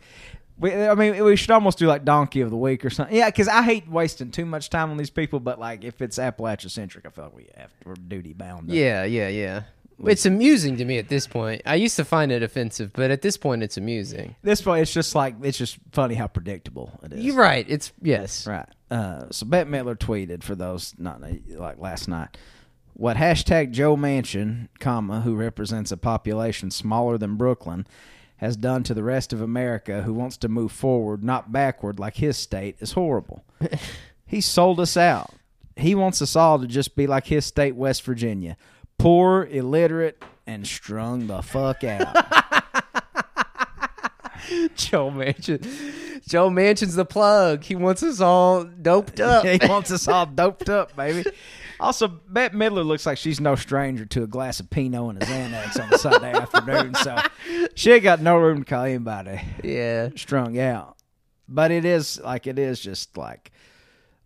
I 0.63 0.95
mean, 0.95 1.25
we 1.25 1.35
should 1.35 1.51
almost 1.51 1.79
do 1.79 1.89
like 1.89 2.05
Donkey 2.05 2.41
of 2.41 2.51
the 2.51 2.57
Week 2.57 2.85
or 2.85 2.91
something. 2.91 3.17
Yeah, 3.17 3.29
because 3.29 3.49
I 3.49 3.63
hate 3.63 3.89
wasting 3.89 4.31
too 4.31 4.47
much 4.47 4.71
time 4.71 4.93
on 4.93 4.97
these 4.97 5.11
people. 5.11 5.41
But 5.41 5.59
like, 5.59 5.83
if 5.83 6.01
it's 6.01 6.17
Appalachia 6.17 6.71
centric, 6.71 7.05
I 7.07 7.09
feel 7.11 7.25
like 7.25 7.35
we 7.35 7.49
have 7.57 7.73
we're 7.85 7.95
duty 7.95 8.35
bound. 8.35 8.71
yeah 8.71 9.03
yeah 9.03 9.27
yeah 9.27 9.63
it's 10.07 10.27
amusing 10.27 10.77
to 10.77 10.85
me 10.85 10.99
at 10.99 11.09
this 11.09 11.27
point 11.27 11.63
i 11.67 11.75
used 11.75 11.97
to 11.97 12.05
find 12.05 12.33
it 12.33 12.43
offensive 12.43 12.93
but 12.93 13.11
at 13.11 13.23
this 13.23 13.37
point 13.37 13.63
it's 13.63 13.77
amusing 13.77 14.35
This 14.43 14.61
point, 14.63 14.83
it's 14.83 14.93
just 14.93 15.15
like 15.15 15.35
it's 15.43 15.59
just 15.59 15.79
funny 15.93 16.15
how 16.15 16.27
predictable 16.27 16.99
it 17.03 17.13
is. 17.13 17.25
you're 17.25 17.37
right 17.37 17.65
it's 17.69 17.93
yes 18.03 18.47
Right. 18.47 18.67
Uh, 18.91 19.25
so 19.31 19.45
Bette 19.47 19.69
Midler 19.69 19.97
tweeted 19.97 20.43
for 20.45 20.55
those 20.55 20.95
not 20.99 21.21
like 21.49 21.79
last 21.79 22.07
night. 22.07 22.37
What 22.93 23.17
hashtag 23.17 23.73
Joe 23.73 23.97
Manchin, 23.97 24.69
comma, 24.79 25.23
who 25.23 25.35
represents 25.35 25.91
a 25.91 25.97
population 25.97 26.71
smaller 26.71 27.19
than 27.19 27.35
Brooklyn, 27.37 27.87
has 28.37 28.57
done 28.57 28.85
to 28.85 28.95
the 28.95 29.03
rest 29.03 29.33
of 29.33 29.41
America 29.41 30.03
who 30.03 30.15
wants 30.15 30.37
to 30.37 30.49
move 30.49 30.71
forward, 30.71 31.25
not 31.25 31.51
backward 31.51 31.99
like 31.99 32.17
his 32.17 32.37
state, 32.37 32.77
is 32.79 32.93
horrible. 32.93 33.43
he 34.27 34.41
sold 34.41 34.79
us 34.79 34.97
out. 34.97 35.31
He 35.77 35.97
wants 35.97 36.23
us 36.23 36.37
all 36.37 36.61
to 36.61 36.67
just 36.69 36.95
be 36.95 37.09
like 37.09 37.27
his 37.27 37.45
state, 37.47 37.75
West 37.75 38.05
Virginia. 38.05 38.57
Poor, 38.99 39.45
illiterate, 39.45 40.23
and 40.47 40.67
strung 40.67 41.27
the 41.27 41.43
fuck 41.43 41.85
out. 41.85 42.15
Joe 44.77 45.11
Manchin. 45.11 45.63
Joe 46.27 46.51
Manchin's 46.51 46.95
the 46.95 47.05
plug. 47.05 47.65
He 47.65 47.75
wants 47.75 48.03
us 48.03 48.21
all 48.21 48.65
doped 48.65 49.21
up. 49.21 49.45
he 49.45 49.59
wants 49.67 49.91
us 49.91 50.09
all 50.09 50.27
doped 50.27 50.69
up, 50.69 50.97
baby. 50.97 51.25
Also, 51.81 52.09
Bette 52.09 52.57
Midler 52.57 52.85
looks 52.85 53.05
like 53.05 53.19
she's 53.19 53.41
no 53.41 53.57
stranger 53.57 54.07
to 54.07 54.23
a 54.23 54.27
glass 54.27 54.61
of 54.61 54.71
Pinot 54.71 55.11
and 55.11 55.23
a 55.23 55.27
Xanax 55.27 55.83
on 55.83 55.93
a 55.93 55.99
Sunday 55.99 56.33
afternoon, 56.33 56.95
so 56.95 57.17
she 57.75 57.93
ain't 57.93 58.05
got 58.05 58.21
no 58.21 58.39
room 58.39 58.61
to 58.61 58.65
call 58.65 58.85
anybody 58.85 59.41
yeah. 59.63 60.11
strung 60.17 60.59
out. 60.59 60.97
But 61.49 61.73
it 61.73 61.85
is 61.85 62.21
like 62.21 62.47
it 62.47 62.59
is 62.59 62.81
just 62.81 63.17
like 63.17 63.51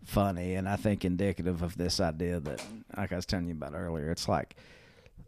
funny, 0.09 0.55
and 0.55 0.69
I 0.69 0.77
think 0.77 1.05
indicative 1.05 1.63
of 1.63 1.77
this 1.77 2.01
idea 2.01 2.41
that, 2.41 2.63
like 2.97 3.13
I 3.13 3.17
was 3.17 3.27
telling 3.27 3.47
you 3.47 3.53
about 3.53 3.75
earlier, 3.75 4.11
it's 4.11 4.29
like 4.29 4.57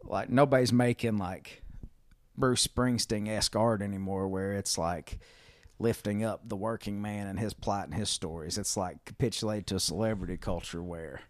like 0.03 0.29
nobody's 0.29 0.73
making 0.73 1.17
like 1.17 1.61
Bruce 2.37 2.67
Springsteen 2.67 3.29
esque 3.29 3.55
art 3.55 3.81
anymore, 3.81 4.27
where 4.27 4.53
it's 4.53 4.77
like 4.77 5.19
lifting 5.79 6.23
up 6.23 6.47
the 6.47 6.55
working 6.55 7.01
man 7.01 7.27
and 7.27 7.39
his 7.39 7.53
plight 7.53 7.85
and 7.85 7.93
his 7.93 8.09
stories. 8.09 8.57
It's 8.57 8.77
like 8.77 9.03
capitulate 9.05 9.67
to 9.67 9.75
a 9.75 9.79
celebrity 9.79 10.37
culture 10.37 10.81
where, 10.81 11.21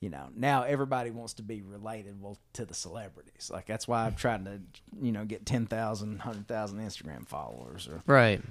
you 0.00 0.10
know, 0.10 0.28
now 0.34 0.62
everybody 0.62 1.10
wants 1.10 1.34
to 1.34 1.42
be 1.42 1.62
relatable 1.62 2.36
to 2.54 2.64
the 2.64 2.74
celebrities. 2.74 3.50
Like 3.52 3.66
that's 3.66 3.88
why 3.88 4.06
I'm 4.06 4.14
trying 4.14 4.44
to, 4.44 4.60
you 5.00 5.12
know, 5.12 5.24
get 5.24 5.46
10,000, 5.46 6.08
100,000 6.08 6.78
Instagram 6.78 7.26
followers 7.26 7.88
or 7.88 8.02
Right. 8.06 8.42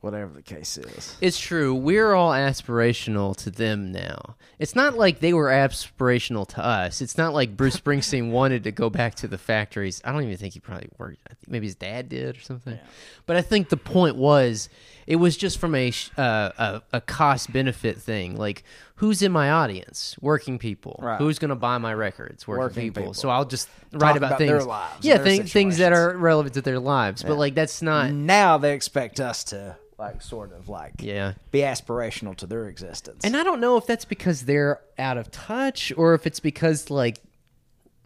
Whatever 0.00 0.32
the 0.32 0.42
case 0.42 0.78
is. 0.78 1.16
It's 1.20 1.38
true. 1.38 1.74
We're 1.74 2.14
all 2.14 2.32
aspirational 2.32 3.36
to 3.36 3.50
them 3.50 3.92
now. 3.92 4.36
It's 4.58 4.74
not 4.74 4.94
like 4.94 5.20
they 5.20 5.32
were 5.32 5.48
aspirational 5.48 6.46
to 6.48 6.64
us. 6.64 7.00
It's 7.00 7.18
not 7.18 7.34
like 7.34 7.56
Bruce 7.56 7.76
Springsteen 7.80 8.30
wanted 8.30 8.64
to 8.64 8.72
go 8.72 8.90
back 8.90 9.14
to 9.16 9.28
the 9.28 9.38
factories. 9.38 10.00
I 10.04 10.12
don't 10.12 10.22
even 10.22 10.36
think 10.36 10.54
he 10.54 10.60
probably 10.60 10.88
worked. 10.98 11.18
I 11.30 11.34
think 11.34 11.48
maybe 11.48 11.66
his 11.66 11.74
dad 11.74 12.08
did 12.08 12.36
or 12.36 12.40
something. 12.40 12.78
But 13.26 13.36
I 13.36 13.42
think 13.42 13.68
the 13.68 13.76
point 13.76 14.16
was, 14.16 14.68
it 15.08 15.16
was 15.16 15.38
just 15.38 15.58
from 15.58 15.74
a 15.74 15.90
uh, 16.18 16.50
a, 16.58 16.82
a 16.92 17.00
cost 17.00 17.50
benefit 17.50 17.96
thing. 17.96 18.36
Like, 18.36 18.62
who's 18.96 19.22
in 19.22 19.32
my 19.32 19.50
audience? 19.50 20.14
Working 20.20 20.58
people. 20.58 21.00
Right. 21.02 21.16
Who's 21.18 21.38
going 21.38 21.48
to 21.48 21.54
buy 21.54 21.78
my 21.78 21.94
records? 21.94 22.46
Working, 22.46 22.60
Working 22.60 22.82
people. 22.82 23.02
people. 23.04 23.14
So 23.14 23.30
I'll 23.30 23.46
just 23.46 23.70
write 23.92 24.18
about, 24.18 24.32
about 24.32 24.38
things. 24.38 24.50
their 24.50 24.62
lives, 24.62 25.02
Yeah, 25.06 25.16
thing, 25.16 25.44
things 25.44 25.78
that 25.78 25.94
are 25.94 26.14
relevant 26.14 26.54
to 26.56 26.60
their 26.60 26.78
lives. 26.78 27.22
But 27.22 27.38
like, 27.38 27.54
that's 27.54 27.80
not. 27.80 28.12
Now 28.12 28.58
they 28.58 28.74
expect 28.74 29.18
us 29.18 29.44
to 29.44 29.76
like 29.98 30.20
sort 30.20 30.52
of 30.52 30.68
like 30.68 30.92
Yeah. 30.98 31.32
be 31.52 31.60
aspirational 31.60 32.36
to 32.36 32.46
their 32.46 32.68
existence. 32.68 33.24
And 33.24 33.34
I 33.34 33.42
don't 33.44 33.60
know 33.60 33.78
if 33.78 33.86
that's 33.86 34.04
because 34.04 34.42
they're 34.42 34.78
out 34.98 35.16
of 35.16 35.30
touch 35.30 35.90
or 35.96 36.12
if 36.12 36.26
it's 36.26 36.38
because 36.38 36.90
like 36.90 37.16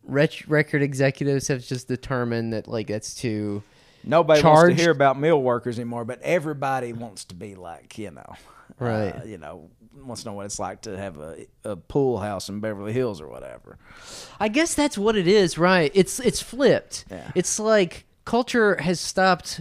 record 0.05 0.83
executives 0.83 1.49
have 1.49 1.65
just 1.65 1.89
determined 1.89 2.53
that 2.53 2.69
like 2.69 2.87
that's 2.87 3.15
too 3.15 3.63
Nobody 4.05 4.43
wants 4.43 4.77
to 4.77 4.83
hear 4.83 4.91
about 4.91 5.19
mill 5.19 5.41
workers 5.43 5.79
anymore, 5.79 6.05
but 6.05 6.21
everybody 6.23 6.93
wants 6.93 7.25
to 7.27 7.35
be 7.35 7.55
like, 7.55 7.99
you 7.99 8.11
know, 8.11 8.35
Right. 8.79 9.11
uh, 9.21 9.25
you 9.25 9.39
know, 9.39 9.71
wants 9.97 10.23
to 10.23 10.29
know 10.31 10.35
what 10.35 10.47
it's 10.47 10.59
like 10.59 10.83
to 10.83 10.97
have 10.97 11.19
a, 11.19 11.47
a 11.65 11.77
pool 11.77 12.19
house 12.19 12.49
in 12.49 12.61
Beverly 12.61 12.93
Hills 12.93 13.21
or 13.21 13.29
whatever. 13.29 13.79
I 14.41 14.49
guess 14.49 14.75
that's 14.75 14.99
what 14.99 15.17
it 15.17 15.29
is, 15.29 15.57
right? 15.59 15.93
It's 15.95 16.19
it's 16.19 16.43
flipped. 16.43 17.05
Yeah. 17.11 17.31
It's 17.35 17.59
like 17.61 18.07
culture 18.25 18.77
has 18.77 18.99
stopped 19.01 19.61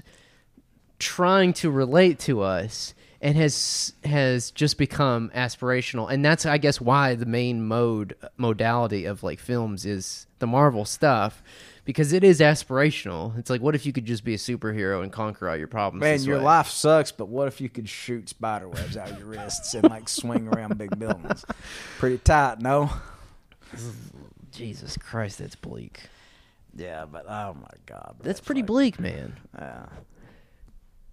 trying 0.99 1.53
to 1.53 1.69
relate 1.71 2.19
to 2.19 2.41
us 2.41 2.93
and 3.21 3.35
has 3.37 3.93
has 4.03 4.51
just 4.51 4.77
become 4.77 5.31
aspirational. 5.35 6.11
And 6.11 6.23
that's 6.25 6.45
I 6.45 6.57
guess 6.57 6.81
why 6.81 7.15
the 7.15 7.25
main 7.25 7.63
mode 7.67 8.15
modality 8.37 9.05
of 9.05 9.21
like 9.23 9.39
films 9.39 9.85
is 9.85 10.25
the 10.39 10.47
Marvel 10.47 10.85
stuff 10.85 11.43
because 11.85 12.13
it 12.13 12.23
is 12.23 12.39
aspirational. 12.39 13.37
It's 13.37 13.49
like 13.49 13.61
what 13.61 13.75
if 13.75 13.85
you 13.85 13.93
could 13.93 14.05
just 14.05 14.23
be 14.23 14.33
a 14.33 14.37
superhero 14.37 15.01
and 15.03 15.11
conquer 15.11 15.49
all 15.49 15.57
your 15.57 15.67
problems? 15.67 16.01
Man, 16.01 16.21
your 16.23 16.37
way? 16.37 16.43
life 16.43 16.67
sucks, 16.67 17.11
but 17.11 17.27
what 17.27 17.47
if 17.47 17.59
you 17.61 17.69
could 17.69 17.87
shoot 17.89 18.29
spider 18.29 18.67
webs 18.67 18.97
out 18.97 19.11
of 19.11 19.17
your 19.17 19.27
wrists 19.27 19.73
and 19.73 19.89
like 19.89 20.07
swing 20.09 20.47
around 20.47 20.77
big 20.77 20.97
buildings? 20.97 21.45
Pretty 21.99 22.17
tight, 22.19 22.59
no? 22.59 22.89
Jesus 24.51 24.97
Christ, 24.97 25.39
that's 25.39 25.55
bleak. 25.55 26.01
Yeah, 26.75 27.05
but 27.05 27.25
oh 27.27 27.55
my 27.59 27.67
god, 27.85 28.15
That's 28.21 28.39
bro, 28.39 28.45
pretty 28.45 28.61
like- 28.61 28.67
bleak, 28.67 28.99
man. 28.99 29.37
Yeah. 29.57 29.85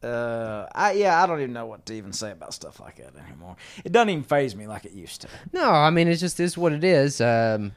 Uh, 0.01 0.69
I 0.77 0.93
yeah, 0.93 1.21
I 1.21 1.27
don't 1.27 1.41
even 1.41 1.53
know 1.53 1.67
what 1.67 1.85
to 1.87 1.95
even 1.95 2.13
say 2.13 2.31
about 2.31 2.55
stuff 2.55 2.79
like 2.79 2.97
that 2.99 3.17
anymore. 3.27 3.57
It 3.85 3.91
doesn't 3.91 4.11
even 4.11 4.23
faze 4.23 4.55
me 4.55 4.69
like 4.69 4.85
it 4.85 4.93
used 4.93 5.23
to. 5.23 5.29
No, 5.53 5.69
I 5.71 5.91
mean 5.91 6.07
it 6.07 6.17
just 6.17 6.39
is 6.39 6.57
what 6.57 6.73
it 6.73 6.85
is. 6.85 7.21
Um, 7.21 7.73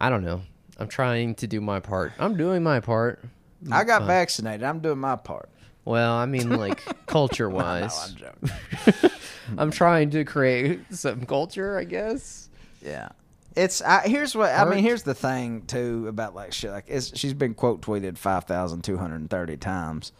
I 0.00 0.10
don't 0.10 0.22
know. 0.24 0.42
I'm 0.78 0.88
trying 0.88 1.34
to 1.36 1.46
do 1.46 1.60
my 1.60 1.80
part. 1.80 2.12
I'm 2.18 2.36
doing 2.36 2.62
my 2.62 2.80
part. 2.80 3.22
I 3.70 3.84
got 3.84 4.02
Uh, 4.02 4.06
vaccinated. 4.06 4.64
I'm 4.64 4.80
doing 4.80 4.98
my 4.98 5.16
part. 5.16 5.48
Well, 5.84 6.12
I 6.14 6.26
mean, 6.26 6.50
like 6.50 6.82
culture 7.06 7.48
No, 7.50 7.56
wise, 7.56 8.10
I'm 8.10 8.16
joking. 8.16 9.10
I'm 9.58 9.70
trying 9.70 10.10
to 10.10 10.24
create 10.24 10.80
some 10.90 11.26
culture. 11.26 11.78
I 11.78 11.84
guess. 11.84 12.48
Yeah. 12.82 13.08
It's 13.56 13.80
I, 13.82 14.08
here's 14.08 14.34
what 14.34 14.50
I 14.50 14.58
Art. 14.58 14.70
mean. 14.70 14.82
Here's 14.82 15.04
the 15.04 15.14
thing 15.14 15.62
too 15.62 16.06
about 16.08 16.34
like 16.34 16.52
shit. 16.52 16.72
Like 16.72 16.86
it's, 16.88 17.16
she's 17.16 17.34
been 17.34 17.54
quote 17.54 17.82
tweeted 17.82 18.18
five 18.18 18.44
thousand 18.44 18.82
two 18.82 18.96
hundred 18.96 19.16
and 19.20 19.30
thirty 19.30 19.56
times, 19.56 20.10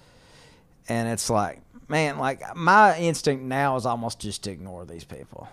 and 0.89 1.09
it's 1.09 1.29
like, 1.29 1.61
man, 1.89 2.19
like 2.19 2.43
my 2.55 2.97
instinct 2.97 3.43
now 3.43 3.75
is 3.77 3.87
almost 3.87 4.21
just 4.21 4.45
to 4.45 4.53
ignore 4.53 4.85
these 4.85 5.03
people. 5.05 5.49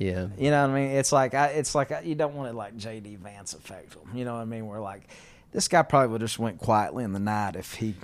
Yeah. 0.00 0.28
You 0.38 0.50
know 0.50 0.62
what 0.66 0.70
I 0.70 0.80
mean? 0.80 0.90
It's 0.92 1.12
like 1.12 1.34
I, 1.34 1.48
it's 1.48 1.74
like 1.74 1.92
I, 1.92 2.00
you 2.00 2.14
don't 2.14 2.34
want 2.34 2.50
to 2.50 2.56
like 2.56 2.74
JD 2.76 3.18
Vance 3.18 3.52
effect 3.52 3.90
them. 3.90 4.16
You 4.16 4.24
know 4.24 4.32
what 4.34 4.40
I 4.40 4.44
mean? 4.46 4.66
We're 4.66 4.80
like 4.80 5.02
this 5.52 5.68
guy 5.68 5.82
probably 5.82 6.08
would 6.08 6.22
have 6.22 6.30
just 6.30 6.38
went 6.38 6.58
quietly 6.58 7.04
in 7.04 7.12
the 7.12 7.18
night 7.18 7.54
if 7.54 7.74
he 7.74 7.94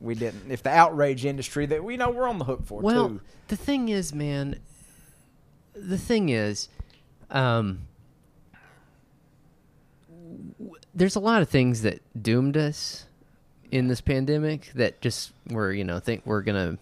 we 0.00 0.16
didn't 0.16 0.50
if 0.50 0.64
the 0.64 0.70
outrage 0.70 1.24
industry 1.24 1.64
that 1.66 1.84
we 1.84 1.96
know 1.96 2.10
we're 2.10 2.28
on 2.28 2.38
the 2.38 2.44
hook 2.44 2.66
for 2.66 2.80
Well, 2.82 3.08
too. 3.08 3.20
the 3.48 3.56
thing 3.56 3.88
is, 3.88 4.12
man. 4.12 4.58
The 5.76 5.96
thing 5.98 6.28
is, 6.28 6.68
um, 7.30 7.82
w- 10.58 10.74
there's 10.94 11.16
a 11.16 11.20
lot 11.20 11.40
of 11.42 11.48
things 11.48 11.82
that 11.82 12.00
doomed 12.20 12.56
us 12.56 13.06
in 13.70 13.88
this 13.88 14.00
pandemic 14.00 14.72
that 14.74 15.00
just 15.00 15.32
were, 15.50 15.72
you 15.72 15.84
know, 15.84 15.98
think 16.00 16.22
we're 16.24 16.42
gonna 16.42 16.78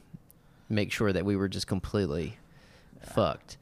make 0.68 0.92
sure 0.92 1.12
that 1.12 1.24
we 1.24 1.36
were 1.36 1.48
just 1.48 1.66
completely 1.66 2.38
fucked. 3.02 3.56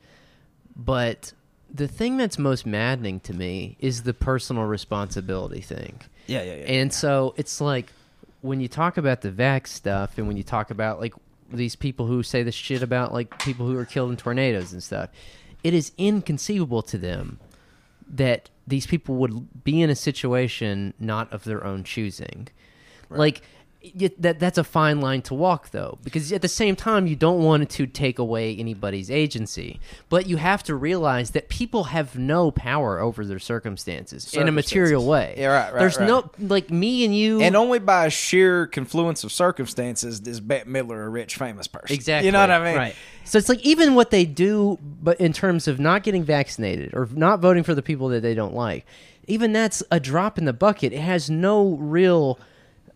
But 0.84 1.32
the 1.72 1.86
thing 1.86 2.16
that's 2.16 2.38
most 2.38 2.64
maddening 2.64 3.20
to 3.20 3.34
me 3.34 3.76
is 3.80 4.02
the 4.02 4.14
personal 4.14 4.64
responsibility 4.64 5.60
thing. 5.60 6.00
Yeah, 6.26 6.42
yeah, 6.42 6.54
yeah. 6.54 6.64
And 6.64 6.92
so 6.92 7.34
it's 7.36 7.60
like 7.60 7.92
when 8.40 8.60
you 8.60 8.68
talk 8.68 8.96
about 8.96 9.20
the 9.20 9.30
vax 9.30 9.68
stuff 9.68 10.16
and 10.16 10.26
when 10.26 10.36
you 10.36 10.42
talk 10.42 10.70
about 10.70 11.00
like 11.00 11.14
these 11.52 11.76
people 11.76 12.06
who 12.06 12.22
say 12.22 12.42
this 12.42 12.54
shit 12.54 12.82
about 12.82 13.12
like 13.12 13.38
people 13.40 13.66
who 13.66 13.76
are 13.76 13.84
killed 13.84 14.10
in 14.10 14.16
tornadoes 14.16 14.72
and 14.72 14.82
stuff, 14.82 15.10
it 15.62 15.74
is 15.74 15.92
inconceivable 15.98 16.82
to 16.82 16.96
them 16.96 17.38
that 18.08 18.48
these 18.66 18.86
people 18.86 19.16
would 19.16 19.62
be 19.62 19.82
in 19.82 19.90
a 19.90 19.94
situation 19.94 20.94
not 20.98 21.30
of 21.32 21.44
their 21.44 21.64
own 21.64 21.84
choosing. 21.84 22.48
Like 23.10 23.42
y- 23.82 24.10
that 24.18 24.38
that's 24.38 24.58
a 24.58 24.64
fine 24.64 25.00
line 25.00 25.22
to 25.22 25.34
walk 25.34 25.70
though 25.70 25.98
because 26.04 26.32
at 26.32 26.42
the 26.42 26.48
same 26.48 26.76
time 26.76 27.06
you 27.06 27.16
don't 27.16 27.42
want 27.42 27.68
to 27.70 27.86
take 27.86 28.18
away 28.18 28.54
anybody's 28.56 29.10
agency 29.10 29.80
but 30.08 30.26
you 30.26 30.36
have 30.36 30.62
to 30.62 30.74
realize 30.74 31.30
that 31.30 31.48
people 31.48 31.84
have 31.84 32.16
no 32.18 32.50
power 32.50 32.98
over 32.98 33.24
their 33.24 33.38
circumstances, 33.38 34.34
in 34.34 34.48
a 34.48 34.52
material 34.52 35.06
way 35.06 35.34
Yeah, 35.38 35.46
right, 35.48 35.72
right, 35.72 35.78
there's 35.80 35.98
right. 35.98 36.06
no 36.08 36.30
like 36.38 36.70
me 36.70 37.04
and 37.04 37.16
you 37.16 37.40
And 37.40 37.56
only 37.56 37.78
by 37.78 38.06
a 38.06 38.10
sheer 38.10 38.66
confluence 38.66 39.24
of 39.24 39.32
circumstances 39.32 40.20
is 40.26 40.40
Bette 40.40 40.68
Midler 40.68 41.04
a 41.04 41.08
rich, 41.08 41.36
famous 41.36 41.66
person. 41.66 41.94
Exactly. 41.94 42.26
You 42.26 42.32
know 42.32 42.40
what 42.40 42.50
I 42.50 42.64
mean? 42.64 42.76
Right. 42.76 42.94
So 43.24 43.38
it's 43.38 43.48
like 43.48 43.60
even 43.64 43.94
what 43.94 44.10
they 44.10 44.24
do, 44.24 44.78
but 45.02 45.20
in 45.20 45.32
terms 45.32 45.68
of 45.68 45.78
not 45.78 46.02
getting 46.02 46.24
vaccinated 46.24 46.92
or 46.94 47.08
not 47.12 47.40
voting 47.40 47.62
for 47.62 47.74
the 47.74 47.82
people 47.82 48.08
that 48.08 48.20
they 48.20 48.34
don't 48.34 48.54
like, 48.54 48.84
even 49.26 49.52
that's 49.52 49.82
a 49.90 50.00
drop 50.00 50.36
in 50.38 50.44
the 50.44 50.52
bucket. 50.52 50.92
It 50.92 51.00
has 51.00 51.30
no 51.30 51.74
real, 51.76 52.38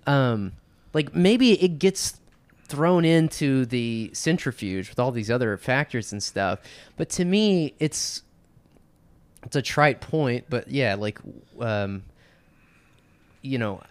um, 0.07 0.53
like 0.95 1.15
maybe 1.15 1.63
it 1.63 1.79
gets 1.79 2.19
thrown 2.67 3.05
into 3.05 3.67
the 3.67 4.11
centrifuge 4.15 4.89
with 4.89 4.99
all 4.99 5.13
these 5.13 5.31
other 5.31 5.57
factors 5.59 6.13
and 6.13 6.23
stuff. 6.23 6.61
But 6.97 7.11
to 7.11 7.25
me, 7.25 7.75
it's 7.79 8.23
it's 9.43 9.57
a 9.57 9.63
trite 9.63 10.01
point. 10.01 10.47
But 10.49 10.69
yeah, 10.69 10.95
like, 10.95 11.19
um, 11.61 12.05
you 13.43 13.59
know, 13.59 13.83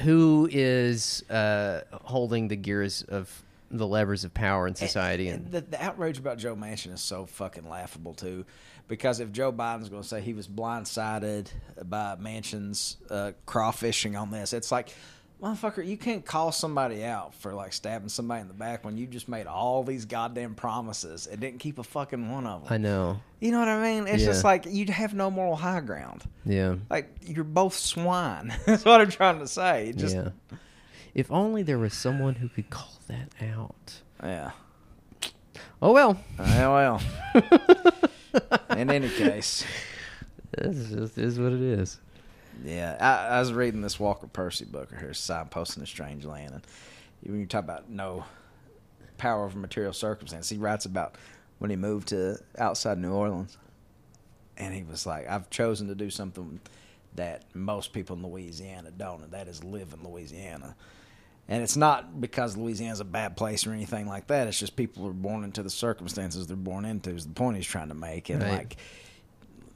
who 0.00 0.48
is 0.52 1.24
uh, 1.30 1.80
holding 1.92 2.48
the 2.48 2.56
gears 2.56 3.02
of 3.02 3.42
the 3.70 3.86
levers 3.86 4.24
of 4.24 4.34
power 4.34 4.66
in 4.66 4.74
society? 4.74 5.28
And, 5.28 5.50
the, 5.50 5.62
the 5.62 5.82
outrage 5.82 6.18
about 6.18 6.38
Joe 6.38 6.54
Manchin 6.54 6.92
is 6.92 7.00
so 7.00 7.26
fucking 7.26 7.68
laughable 7.68 8.14
too, 8.14 8.44
because 8.88 9.20
if 9.20 9.32
Joe 9.32 9.52
Biden's 9.52 9.88
going 9.88 10.02
to 10.02 10.08
say 10.08 10.20
he 10.20 10.34
was 10.34 10.48
blindsided 10.48 11.48
by 11.84 12.16
Manchin's 12.20 12.96
uh, 13.10 13.32
crawfishing 13.46 14.20
on 14.20 14.30
this, 14.30 14.52
it's 14.52 14.72
like, 14.72 14.94
motherfucker, 15.42 15.86
you 15.86 15.96
can't 15.96 16.24
call 16.24 16.50
somebody 16.52 17.04
out 17.04 17.34
for 17.34 17.54
like 17.54 17.72
stabbing 17.72 18.08
somebody 18.08 18.40
in 18.42 18.48
the 18.48 18.54
back 18.54 18.84
when 18.84 18.96
you 18.98 19.06
just 19.06 19.28
made 19.28 19.46
all 19.46 19.82
these 19.84 20.04
goddamn 20.04 20.54
promises 20.54 21.26
and 21.26 21.40
didn't 21.40 21.58
keep 21.60 21.78
a 21.78 21.84
fucking 21.84 22.30
one 22.30 22.46
of 22.46 22.64
them. 22.64 22.72
I 22.72 22.78
know. 22.78 23.20
You 23.40 23.52
know 23.52 23.58
what 23.60 23.68
I 23.68 23.82
mean? 23.82 24.06
It's 24.08 24.22
Yeah. 24.22 24.28
just 24.28 24.44
like 24.44 24.66
you 24.66 24.86
have 24.92 25.14
no 25.14 25.30
moral 25.30 25.56
high 25.56 25.80
ground. 25.80 26.24
Yeah. 26.44 26.76
Like 26.90 27.08
you're 27.22 27.44
both 27.44 27.74
swine. 27.74 28.52
That's 28.66 28.84
what 28.84 29.00
I'm 29.00 29.10
trying 29.10 29.38
to 29.38 29.46
say. 29.46 29.92
Just 29.96 30.16
yeah. 30.16 30.30
If 31.14 31.30
only 31.32 31.62
there 31.62 31.78
was 31.78 31.94
someone 31.94 32.34
who 32.36 32.48
could 32.48 32.70
call 32.70 32.92
that 33.08 33.32
out. 33.54 34.00
yeah. 34.22 34.50
Oh 35.80 35.92
well. 35.92 36.18
Yeah, 36.38 36.68
well. 36.68 37.02
In 38.76 38.90
any 38.90 39.08
case, 39.08 39.64
This 40.56 40.90
just 40.90 41.18
is 41.18 41.38
what 41.38 41.52
it 41.52 41.60
is. 41.60 41.98
Yeah, 42.64 42.96
I, 43.00 43.36
I 43.36 43.40
was 43.40 43.52
reading 43.52 43.80
this 43.80 43.98
Walker 44.00 44.26
Percy 44.26 44.64
book 44.64 44.90
here, 44.98 45.14
Signpost 45.14 45.76
in 45.76 45.82
a 45.82 45.86
Strange 45.86 46.24
Land, 46.24 46.52
and 46.54 46.62
when 47.22 47.40
you 47.40 47.46
talk 47.46 47.64
about 47.64 47.90
no 47.90 48.24
power 49.16 49.44
over 49.44 49.58
material 49.58 49.92
circumstance, 49.92 50.48
he 50.48 50.56
writes 50.56 50.84
about 50.84 51.16
when 51.58 51.70
he 51.70 51.76
moved 51.76 52.08
to 52.08 52.38
outside 52.58 52.98
New 52.98 53.12
Orleans, 53.12 53.56
and 54.56 54.74
he 54.74 54.82
was 54.82 55.06
like, 55.06 55.28
"I've 55.28 55.50
chosen 55.50 55.88
to 55.88 55.94
do 55.94 56.10
something 56.10 56.60
that 57.14 57.44
most 57.54 57.92
people 57.92 58.16
in 58.16 58.22
Louisiana 58.22 58.90
don't, 58.90 59.22
and 59.22 59.32
that 59.32 59.48
is 59.48 59.64
live 59.64 59.92
in 59.92 60.08
Louisiana." 60.08 60.76
And 61.50 61.62
it's 61.62 61.76
not 61.78 62.20
because 62.20 62.56
Louisiana's 62.58 63.00
a 63.00 63.04
bad 63.06 63.34
place 63.36 63.66
or 63.66 63.72
anything 63.72 64.06
like 64.06 64.26
that. 64.26 64.48
It's 64.48 64.58
just 64.58 64.76
people 64.76 65.06
are 65.06 65.12
born 65.14 65.44
into 65.44 65.62
the 65.62 65.70
circumstances 65.70 66.46
they're 66.46 66.56
born 66.56 66.84
into. 66.84 67.10
Is 67.10 67.26
the 67.26 67.32
point 67.32 67.56
he's 67.56 67.66
trying 67.66 67.88
to 67.88 67.94
make, 67.94 68.28
and 68.28 68.42
Right. 68.42 68.50
like 68.50 68.76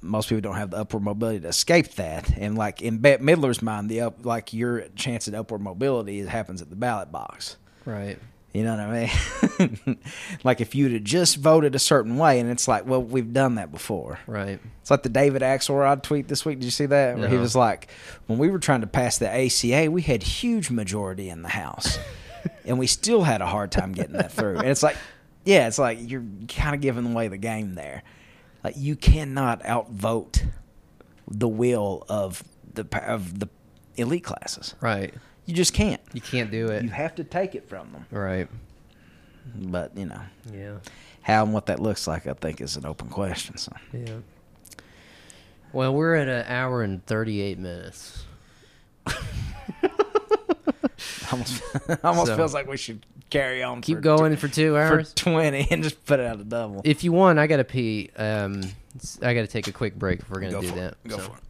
most 0.03 0.29
people 0.29 0.41
don't 0.41 0.57
have 0.57 0.71
the 0.71 0.79
upward 0.79 1.03
mobility 1.03 1.41
to 1.41 1.49
escape 1.49 1.95
that. 1.95 2.37
And 2.37 2.59
like 2.59 2.83
in 2.83 2.99
Bette 2.99 3.23
Midler's 3.23 3.63
mind, 3.63 3.89
the 3.89 4.03
up 4.03 4.25
like 4.27 4.53
your 4.53 4.89
chance 4.97 5.29
at 5.29 5.35
upward 5.35 5.61
mobility 5.61 6.21
it 6.21 6.29
happens 6.29 6.61
at 6.61 6.71
the 6.71 6.77
ballot 6.77 7.11
box. 7.13 7.57
Right. 7.85 8.19
You 8.53 8.65
know 8.65 8.77
what 8.77 8.81
I 8.81 9.69
mean? 9.87 9.99
like 10.45 10.61
if 10.61 10.75
you'd 10.75 10.93
have 10.93 11.05
just 11.05 11.37
voted 11.37 11.75
a 11.75 11.79
certain 11.79 12.19
way, 12.19 12.39
and 12.39 12.51
it's 12.51 12.69
like, 12.69 12.87
well, 12.87 13.03
we've 13.03 13.33
done 13.33 13.55
that 13.55 13.73
before. 13.73 14.19
Right. 14.27 14.61
It's 14.83 14.91
like 14.91 15.03
the 15.03 15.09
David 15.09 15.41
Axelrod 15.41 16.03
tweet 16.03 16.29
this 16.29 16.45
week. 16.45 16.59
Did 16.59 16.67
you 16.67 16.71
see 16.71 16.85
that? 16.87 17.17
Where 17.17 17.29
he 17.31 17.39
was 17.39 17.57
like, 17.57 17.91
when 18.27 18.39
we 18.39 18.51
were 18.51 18.59
trying 18.59 18.83
to 18.83 18.87
pass 18.87 19.17
the 19.17 19.31
ACA, 19.31 19.91
we 19.91 20.03
had 20.03 20.23
huge 20.23 20.71
majority 20.71 21.31
in 21.31 21.41
the 21.41 21.49
House, 21.49 21.99
and 22.67 22.79
we 22.79 22.87
still 22.87 23.23
had 23.23 23.41
a 23.41 23.47
hard 23.47 23.73
time 23.73 23.93
getting 23.93 24.15
that 24.15 24.33
through. 24.33 24.59
And 24.59 24.69
it's 24.69 24.83
like, 24.83 24.99
yeah, 25.45 25.67
it's 25.67 25.79
like 25.79 25.99
you're 26.03 26.25
kind 26.49 26.75
of 26.75 26.83
giving 26.83 27.11
away 27.11 27.29
the 27.29 27.39
game 27.39 27.75
there. 27.75 28.03
Like 28.65 28.75
you 28.77 28.97
cannot 28.97 29.65
outvote 29.67 30.45
the 31.29 31.49
will 31.49 32.05
of 32.09 32.43
the 32.75 32.87
of 33.07 33.39
the 33.41 33.49
elite 33.97 34.25
classes. 34.25 34.75
Right. 34.81 35.13
You 35.47 35.55
just 35.55 35.75
can't. 35.75 36.01
You 36.13 36.21
can't 36.21 36.51
do 36.51 36.69
it. 36.69 36.85
You 36.85 36.91
have 36.91 37.15
to 37.17 37.25
take 37.25 37.55
it 37.55 37.69
from 37.69 37.91
them. 37.93 38.07
Right. 38.11 38.49
But 39.57 39.97
you 39.97 40.07
know 40.07 40.21
Yeah. 40.53 40.77
how 41.23 41.43
and 41.45 41.53
what 41.53 41.67
that 41.67 41.81
looks 41.81 42.07
like, 42.07 42.27
I 42.29 42.33
think, 42.35 42.61
is 42.61 42.77
an 42.77 42.87
open 42.87 43.09
question. 43.09 43.57
So 43.57 43.73
Yeah. 43.93 44.19
Well, 45.73 45.95
we're 45.95 46.15
at 46.17 46.29
an 46.29 46.45
hour 46.47 46.83
and 46.83 47.05
thirty-eight 47.07 47.59
minutes. 47.59 48.25
almost, 51.33 51.63
almost 52.05 52.27
So- 52.29 52.37
feels 52.37 52.55
like 52.55 52.67
we 52.69 52.77
should 52.77 53.05
carry 53.31 53.63
on. 53.63 53.81
Keep 53.81 53.97
for 53.99 54.01
going 54.03 54.37
for 54.37 54.49
two 54.49 54.73
tw- 54.75 54.77
hours. 54.77 55.11
for 55.11 55.17
twenty 55.17 55.67
and 55.71 55.83
just 55.83 56.05
put 56.05 56.21
it 56.21 56.27
out 56.27 56.39
a 56.41 56.45
double. 56.45 56.83
if 56.85 57.03
you 57.05 57.13
want, 57.13 57.39
I 57.39 57.47
gotta 57.47 57.65
pee. 57.65 58.11
Um, 58.17 58.63
I 59.23 59.35
gotta 59.35 59.47
take 59.47 59.67
a 59.69 59.73
quick 59.73 59.95
break 59.97 60.21
if 60.21 60.31
we're 60.31 60.41
gonna 60.41 60.53
Go 60.53 60.61
do 60.61 60.71
that. 60.73 60.93
it. 61.05 61.09
Go 61.09 61.17
So- 61.19 61.23
for 61.25 61.37
it. 61.37 61.43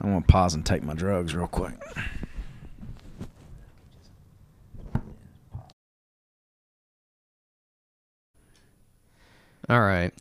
I 0.00 0.06
want 0.08 0.26
to 0.26 0.32
pause 0.32 0.54
and 0.54 0.64
take 0.66 0.82
my 0.82 0.94
drugs 0.94 1.34
real 1.34 1.46
quick. 1.46 1.74
All 9.68 9.80
right. 9.80 10.12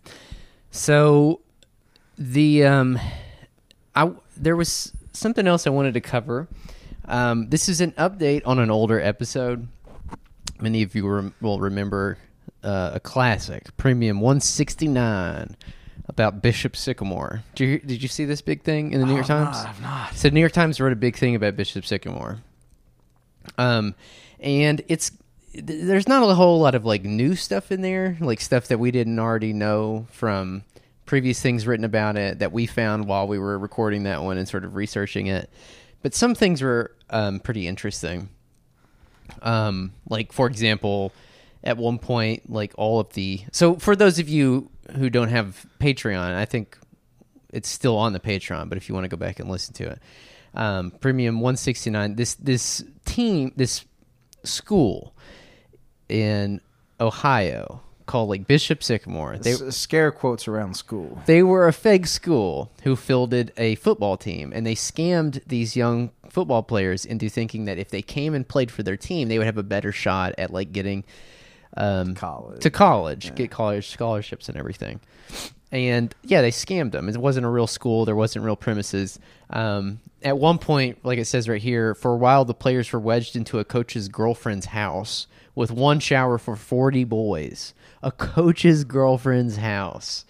So 0.72 1.41
the 2.18 2.65
um 2.65 2.99
I 3.95 4.11
there 4.38 4.56
was 4.56 4.91
something 5.14 5.48
else 5.48 5.68
I 5.68 5.70
wanted 5.70 5.94
to 5.95 6.02
cover. 6.02 6.48
Um 7.06 7.49
this 7.49 7.68
is 7.68 7.82
an 7.82 7.91
update 7.94 8.44
on 8.45 8.60
an 8.60 8.72
older 8.72 8.99
episode. 8.99 9.68
Many 10.60 10.84
of 10.84 10.95
you 10.95 11.07
rem- 11.07 11.34
will 11.41 11.60
remember 11.60 12.18
uh, 12.64 12.91
a 12.94 12.99
classic, 12.99 13.76
Premium 13.76 14.22
169 14.22 15.57
about 16.07 16.41
Bishop 16.41 16.76
Sycamore. 16.76 17.44
Did 17.56 17.65
you 17.65 17.80
did 17.80 18.02
you 18.02 18.07
see 18.07 18.26
this 18.26 18.41
big 18.41 18.64
thing 18.64 18.91
in 18.91 18.99
the 18.99 19.06
New 19.06 19.14
York 19.14 19.30
no, 19.30 19.44
Times? 19.44 19.57
I've 19.57 19.82
not. 19.82 20.14
So 20.14 20.30
New 20.30 20.40
York 20.40 20.52
Times 20.52 20.80
wrote 20.80 20.94
a 20.94 20.98
big 20.98 21.18
thing 21.18 21.36
about 21.36 21.56
Bishop 21.56 21.86
Sycamore. 21.86 22.40
Um, 23.57 23.95
and 24.40 24.82
it's 24.88 25.11
there's 25.53 26.07
not 26.07 26.27
a 26.27 26.34
whole 26.34 26.59
lot 26.59 26.75
of 26.75 26.85
like 26.85 27.03
new 27.03 27.35
stuff 27.35 27.71
in 27.71 27.81
there, 27.81 28.17
like 28.19 28.41
stuff 28.41 28.67
that 28.67 28.80
we 28.80 28.91
didn't 28.91 29.19
already 29.19 29.53
know 29.53 30.07
from 30.11 30.63
previous 31.05 31.41
things 31.41 31.67
written 31.67 31.85
about 31.85 32.15
it 32.15 32.39
that 32.39 32.51
we 32.51 32.65
found 32.65 33.07
while 33.07 33.27
we 33.27 33.38
were 33.38 33.57
recording 33.59 34.03
that 34.03 34.23
one 34.23 34.38
and 34.38 34.47
sort 34.47 34.63
of 34.65 34.75
researching 34.75 35.27
it. 35.27 35.49
But 36.01 36.13
some 36.13 36.35
things 36.35 36.61
were 36.61 36.95
um, 37.09 37.39
pretty 37.39 37.67
interesting. 37.67 38.30
Um, 39.41 39.93
like 40.09 40.34
for 40.34 40.47
example, 40.47 41.13
at 41.63 41.77
one 41.77 41.99
point, 41.99 42.49
like 42.49 42.73
all 42.75 42.99
of 42.99 43.13
the 43.13 43.41
so 43.51 43.75
for 43.75 43.95
those 43.95 44.19
of 44.19 44.27
you 44.27 44.69
who 44.95 45.09
don't 45.09 45.30
have 45.30 45.65
Patreon, 45.80 46.35
I 46.35 46.45
think 46.45 46.77
it's 47.51 47.69
still 47.69 47.97
on 47.97 48.13
the 48.13 48.19
Patreon, 48.19 48.69
but 48.69 48.77
if 48.77 48.89
you 48.89 48.95
want 48.95 49.05
to 49.05 49.09
go 49.09 49.17
back 49.17 49.39
and 49.39 49.49
listen 49.49 49.73
to 49.75 49.89
it, 49.91 49.99
um, 50.55 50.91
Premium 50.91 51.35
169. 51.35 52.15
This 52.15 52.34
this 52.35 52.84
team, 53.05 53.53
this 53.55 53.85
school 54.43 55.13
in 56.14 56.61
Ohio 57.02 57.81
called 58.06 58.30
like 58.30 58.45
Bishop 58.48 58.84
Sycamore. 58.84 59.38
They 59.38 59.53
S- 59.53 59.76
scare 59.76 60.11
quotes 60.11 60.48
around 60.48 60.76
school. 60.76 61.19
they 61.26 61.41
were 61.41 61.68
a 61.68 61.73
fake 61.73 62.06
school 62.06 62.72
who 62.84 62.95
fielded 62.95 63.52
a 63.57 63.76
football 63.76 64.15
team, 64.18 64.52
and 64.53 64.65
they 64.65 64.76
scammed 64.76 65.41
these 65.48 65.76
young 65.76 66.11
football 66.30 66.61
players 66.64 67.03
into 67.06 67.30
thinking 67.30 67.65
that 67.65 67.77
if 67.80 67.90
they 67.90 68.02
came 68.02 68.34
and 68.35 68.48
played 68.48 68.69
for 68.69 68.84
their 68.84 68.98
team, 68.98 69.27
they 69.27 69.38
would 69.38 69.48
have 69.48 69.57
a 69.57 69.64
better 69.64 69.91
shot 69.91 70.35
at 70.38 70.52
like 70.53 70.72
getting 70.72 71.03
um, 71.76 72.14
College. 72.14 72.61
to 72.61 72.69
college, 72.69 73.34
get 73.34 73.49
college 73.49 73.90
scholarships 73.90 74.48
and 74.49 74.57
everything. 74.57 74.99
And 75.73 76.13
yeah, 76.21 76.41
they 76.41 76.51
scammed 76.51 76.91
them. 76.91 77.09
It 77.09 77.17
wasn't 77.17 77.47
a 77.47 77.49
real 77.49 77.65
school. 77.65 78.05
There 78.05 78.15
wasn't 78.15 78.45
real 78.45 78.55
premises. 78.55 79.19
Um, 79.49 80.01
at 80.21 80.37
one 80.37 80.59
point, 80.59 81.03
like 81.03 81.17
it 81.17 81.25
says 81.25 81.49
right 81.49 81.61
here, 81.61 81.95
for 81.95 82.13
a 82.13 82.15
while 82.15 82.45
the 82.45 82.53
players 82.53 82.93
were 82.93 82.99
wedged 82.99 83.35
into 83.35 83.57
a 83.57 83.65
coach's 83.65 84.07
girlfriend's 84.07 84.67
house 84.67 85.25
with 85.55 85.71
one 85.71 85.99
shower 85.99 86.37
for 86.37 86.55
forty 86.55 87.03
boys. 87.03 87.73
A 88.03 88.11
coach's 88.11 88.83
girlfriend's 88.83 89.57
house, 89.57 90.25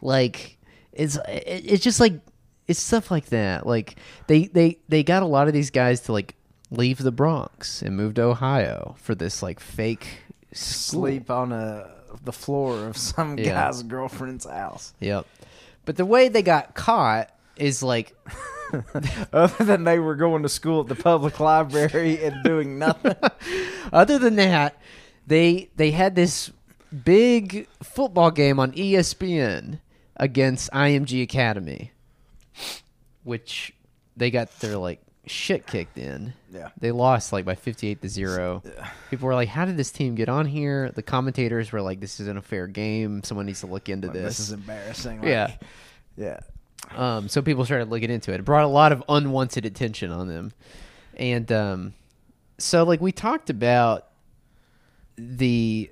like 0.00 0.58
it's 0.92 1.18
it's 1.26 1.82
just 1.82 1.98
like 1.98 2.12
it's 2.68 2.80
stuff 2.80 3.10
like 3.10 3.26
that. 3.26 3.66
Like 3.66 3.96
they 4.28 4.46
they 4.46 4.78
they 4.88 5.02
got 5.02 5.24
a 5.24 5.26
lot 5.26 5.48
of 5.48 5.54
these 5.54 5.70
guys 5.70 6.02
to 6.02 6.12
like 6.12 6.36
leave 6.70 6.98
the 6.98 7.10
Bronx 7.10 7.82
and 7.82 7.96
move 7.96 8.14
to 8.14 8.22
Ohio 8.22 8.94
for 8.98 9.16
this 9.16 9.42
like 9.42 9.58
fake. 9.58 10.20
Sleep 10.52 11.30
on 11.30 11.50
a 11.50 11.93
the 12.22 12.32
floor 12.32 12.86
of 12.86 12.96
some 12.96 13.38
Yeah. 13.38 13.50
guy's 13.66 13.82
girlfriend's 13.82 14.44
house. 14.46 14.92
Yep. 15.00 15.26
But 15.84 15.96
the 15.96 16.06
way 16.06 16.28
they 16.28 16.42
got 16.42 16.74
caught 16.74 17.30
is 17.56 17.82
like 17.82 18.14
Other 19.32 19.64
than 19.64 19.84
they 19.84 19.98
were 19.98 20.16
going 20.16 20.42
to 20.42 20.48
school 20.48 20.80
at 20.80 20.88
the 20.88 20.94
public 20.96 21.38
library 21.38 22.24
and 22.24 22.42
doing 22.42 22.78
nothing. 22.78 23.14
other 23.92 24.18
than 24.18 24.34
that, 24.36 24.80
they 25.26 25.70
they 25.76 25.90
had 25.92 26.14
this 26.16 26.50
big 27.04 27.68
football 27.82 28.30
game 28.32 28.58
on 28.58 28.72
ESPN 28.72 29.78
against 30.16 30.70
IMG 30.72 31.22
Academy, 31.22 31.92
which 33.22 33.72
they 34.16 34.30
got 34.30 34.50
their 34.60 34.76
like 34.76 35.00
shit 35.26 35.66
kicked 35.66 35.98
in. 35.98 36.32
Yeah. 36.52 36.68
They 36.78 36.92
lost 36.92 37.32
like 37.32 37.44
by 37.44 37.54
58 37.54 38.02
to 38.02 38.08
0. 38.08 38.62
People 39.10 39.26
were 39.26 39.34
like, 39.34 39.48
"How 39.48 39.64
did 39.64 39.76
this 39.76 39.90
team 39.90 40.14
get 40.14 40.28
on 40.28 40.46
here?" 40.46 40.90
The 40.94 41.02
commentators 41.02 41.72
were 41.72 41.80
like, 41.82 42.00
"This 42.00 42.20
isn't 42.20 42.36
a 42.38 42.42
fair 42.42 42.66
game. 42.66 43.22
Someone 43.24 43.46
needs 43.46 43.60
to 43.60 43.66
look 43.66 43.88
into 43.88 44.08
Like, 44.08 44.14
this." 44.14 44.36
this 44.38 44.40
is 44.40 44.52
embarrassing. 44.52 45.18
Like, 45.20 45.28
Yeah. 45.28 45.54
Yeah. 46.16 46.40
Um, 46.94 47.28
so 47.28 47.40
people 47.42 47.64
started 47.64 47.88
looking 47.90 48.10
into 48.10 48.32
it. 48.32 48.40
It 48.40 48.44
brought 48.44 48.64
a 48.64 48.68
lot 48.68 48.92
of 48.92 49.02
unwanted 49.08 49.64
attention 49.64 50.10
on 50.10 50.28
them, 50.28 50.52
and 51.16 51.50
um, 51.50 51.94
so 52.58 52.84
like 52.84 53.00
we 53.00 53.10
talked 53.10 53.48
about 53.50 54.06
the 55.16 55.90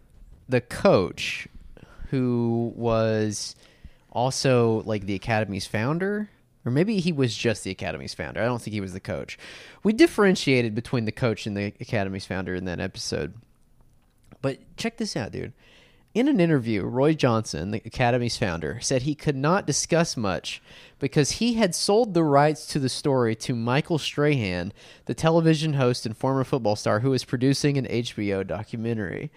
the 0.48 0.60
coach 0.60 1.48
who 2.10 2.72
was 2.76 3.56
also 4.10 4.82
like 4.84 5.06
the 5.06 5.14
academy's 5.14 5.66
founder 5.66 6.28
or 6.64 6.72
maybe 6.72 6.98
he 6.98 7.12
was 7.12 7.36
just 7.36 7.64
the 7.64 7.70
academy's 7.70 8.14
founder 8.14 8.40
i 8.40 8.44
don't 8.44 8.62
think 8.62 8.74
he 8.74 8.80
was 8.80 8.93
the 8.93 9.01
coach 9.01 9.39
we 9.82 9.93
differentiated 9.93 10.74
between 10.74 11.05
the 11.05 11.12
coach 11.12 11.47
and 11.47 11.56
the 11.56 11.72
academy's 11.80 12.26
founder 12.26 12.55
in 12.55 12.64
that 12.64 12.80
episode 12.80 13.34
but 14.43 14.59
check 14.76 14.98
this 14.98 15.16
out, 15.16 15.32
dude. 15.32 15.52
In 16.14 16.28
an 16.28 16.40
interview, 16.40 16.82
Roy 16.82 17.14
Johnson, 17.14 17.70
the 17.70 17.80
Academy's 17.86 18.36
founder, 18.36 18.78
said 18.82 19.02
he 19.02 19.14
could 19.14 19.36
not 19.36 19.66
discuss 19.66 20.14
much 20.14 20.60
because 20.98 21.32
he 21.32 21.55
had 21.55 21.74
sold 21.74 22.12
the 22.12 22.22
rights 22.22 22.66
to 22.66 22.78
the 22.78 22.90
story 22.90 23.34
to 23.36 23.55
Michael 23.55 23.97
Strahan, 23.97 24.74
the 25.06 25.14
television 25.14 25.74
host 25.74 26.05
and 26.05 26.14
former 26.14 26.44
football 26.44 26.76
star 26.76 27.01
who 27.01 27.14
is 27.14 27.24
producing 27.24 27.78
an 27.78 27.86
HBO 27.86 28.47
documentary. 28.47 29.30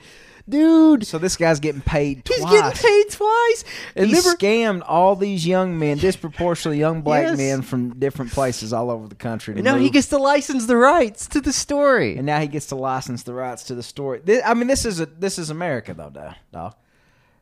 Dude, 0.48 1.08
So 1.08 1.18
this 1.18 1.38
guy's 1.38 1.60
getting 1.60 1.82
paid 1.82 2.24
twice. 2.24 2.38
he's 2.40 2.50
getting 2.52 2.72
paid 2.78 3.10
twice. 3.10 3.64
And 3.96 4.06
He 4.08 4.14
remember, 4.14 4.38
scammed 4.38 4.84
all 4.88 5.16
these 5.16 5.46
young 5.48 5.80
men, 5.80 5.98
disproportionately 5.98 6.78
young 6.80 7.02
black 7.02 7.24
Yes. 7.30 7.38
men 7.38 7.62
from 7.64 7.98
different 7.98 8.32
places 8.32 8.72
all 8.72 8.92
over 8.92 9.08
the 9.08 9.16
country. 9.16 9.56
now 9.62 9.76
he 9.78 9.90
gets 9.90 10.08
to 10.10 10.18
license 10.18 10.68
the 10.68 10.78
rights 10.78 11.28
to 11.30 11.42
the 11.42 11.52
story. 11.52 12.18
and 12.18 12.26
now 12.28 12.40
he 12.40 12.48
gets 12.48 12.68
to 12.68 12.76
license 12.76 13.24
the 13.24 13.34
rights 13.34 13.64
to 13.64 13.76
the 13.76 13.82
story. 13.84 14.22
Thi- 14.24 14.44
I 14.44 14.54
mean, 14.54 14.68
this 14.68 14.86
is 14.86 15.00
a, 15.00 15.08
this 15.08 15.40
is 15.40 15.50
America, 15.50 15.94
though, 15.96 16.12
dog. 16.12 16.36
dog. 16.54 16.76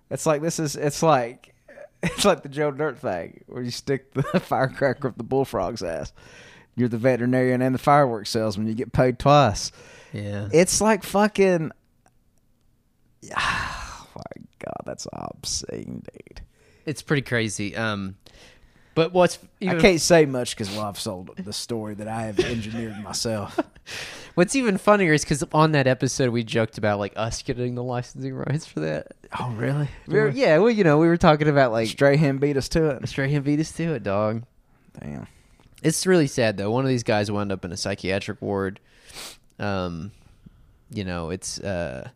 It's 0.10 0.26
like 0.26 0.42
this 0.42 0.60
is 0.60 0.76
it's 0.76 1.04
like 1.04 1.54
it's 2.04 2.24
like 2.24 2.44
the 2.44 2.50
Joe 2.50 2.72
Dirt 2.72 3.00
thing 3.00 3.44
where 3.48 3.64
you 3.64 3.72
stick 3.72 4.14
the 4.14 4.24
firecracker 4.40 5.10
up 5.10 5.18
the 5.18 5.24
bullfrog's 5.24 5.84
ass. 5.84 6.14
You're 6.76 6.90
the 6.90 6.98
veterinarian 6.98 7.62
and 7.62 7.76
the 7.76 7.80
fireworks 7.80 8.30
salesman. 8.30 8.68
You 8.68 8.74
get 8.76 8.94
paid 8.94 9.20
twice. 9.20 9.72
yeah. 10.14 10.48
It's 10.54 10.80
like 10.80 11.04
fucking. 11.04 11.72
Oh 13.36 14.08
my 14.16 14.44
god, 14.60 14.82
that's 14.86 15.08
obscene, 15.14 16.04
dude. 16.12 16.42
It's 16.86 17.02
pretty 17.02 17.22
crazy. 17.22 17.76
Um, 17.76 18.16
but 18.96 19.14
what's 19.14 19.40
even 19.60 19.78
I 19.78 19.82
can't 19.82 20.02
say 20.02 20.26
much 20.26 20.56
because 20.56 20.76
well, 20.76 20.86
I've 20.86 21.00
sold 21.00 21.32
the 21.38 21.54
story 21.54 21.96
that 21.96 22.08
I 22.08 22.24
have 22.24 22.40
engineered 22.40 23.02
myself. 23.04 23.60
What's 24.36 24.56
even 24.56 24.80
funnier 24.80 25.14
is 25.14 25.24
because 25.24 25.44
on 25.54 25.74
that 25.74 25.86
episode 25.86 26.32
we 26.32 26.44
joked 26.44 26.80
about 26.80 26.98
like 26.98 27.14
us 27.16 27.44
getting 27.44 27.76
the 27.76 27.84
licensing 27.84 28.34
rights 28.34 28.66
for 28.66 28.80
that. 28.80 29.10
Oh, 29.40 29.52
really? 29.52 29.88
We 30.08 30.16
were, 30.16 30.30
yeah, 30.30 30.58
well, 30.58 30.72
you 30.72 30.84
know, 30.84 30.98
we 30.98 31.08
were 31.08 31.18
talking 31.18 31.48
about 31.48 31.72
like 31.72 31.88
Strahan 31.90 32.38
beat 32.38 32.58
us 32.58 32.68
to 32.70 32.90
it. 32.90 33.08
Strahan 33.08 33.44
beat 33.44 33.60
us 33.60 33.72
to 33.74 33.94
it, 33.94 34.02
dog. 34.02 34.44
Damn. 35.00 35.28
It's 35.84 36.08
really 36.08 36.26
sad 36.26 36.58
though. 36.58 36.72
One 36.72 36.84
of 36.84 36.90
these 36.90 37.04
guys 37.04 37.30
wound 37.30 37.52
up 37.52 37.64
in 37.64 37.72
a 37.72 37.78
psychiatric 37.78 38.42
ward. 38.42 38.80
Um, 39.60 40.12
you 40.90 41.04
know, 41.04 41.30
it's 41.30 41.60
uh, 41.60 42.10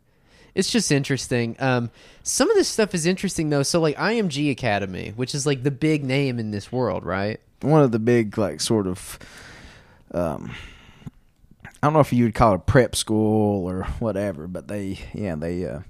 it's 0.57 0.71
just 0.71 0.91
interesting. 0.91 1.55
Um, 1.59 1.91
some 2.23 2.49
of 2.49 2.57
this 2.57 2.67
stuff 2.67 2.95
is 2.95 3.05
interesting 3.05 3.51
though. 3.51 3.61
So 3.61 3.79
like 3.79 3.95
IMG 3.95 4.49
Academy, 4.49 5.13
which 5.15 5.35
is 5.35 5.45
like 5.45 5.61
the 5.61 5.71
big 5.71 6.03
name 6.03 6.39
in 6.39 6.49
this 6.49 6.71
world, 6.71 7.05
right? 7.05 7.39
One 7.61 7.84
of 7.84 7.91
the 7.91 7.99
big, 7.99 8.38
like, 8.38 8.59
sort 8.59 8.88
of. 8.88 9.19
Um, 10.11 10.51
I 11.65 11.69
don't 11.88 11.93
know 11.93 11.99
if 11.99 12.11
you 12.11 12.23
would 12.23 12.34
call 12.34 12.53
it 12.53 12.55
a 12.55 12.59
prep 12.59 12.95
school 12.95 13.69
or 13.69 13.84
whatever, 13.99 14.47
but 14.47 14.67
they, 14.67 14.99
yeah, 15.13 15.35
they. 15.35 15.63
Uh, 15.65 15.81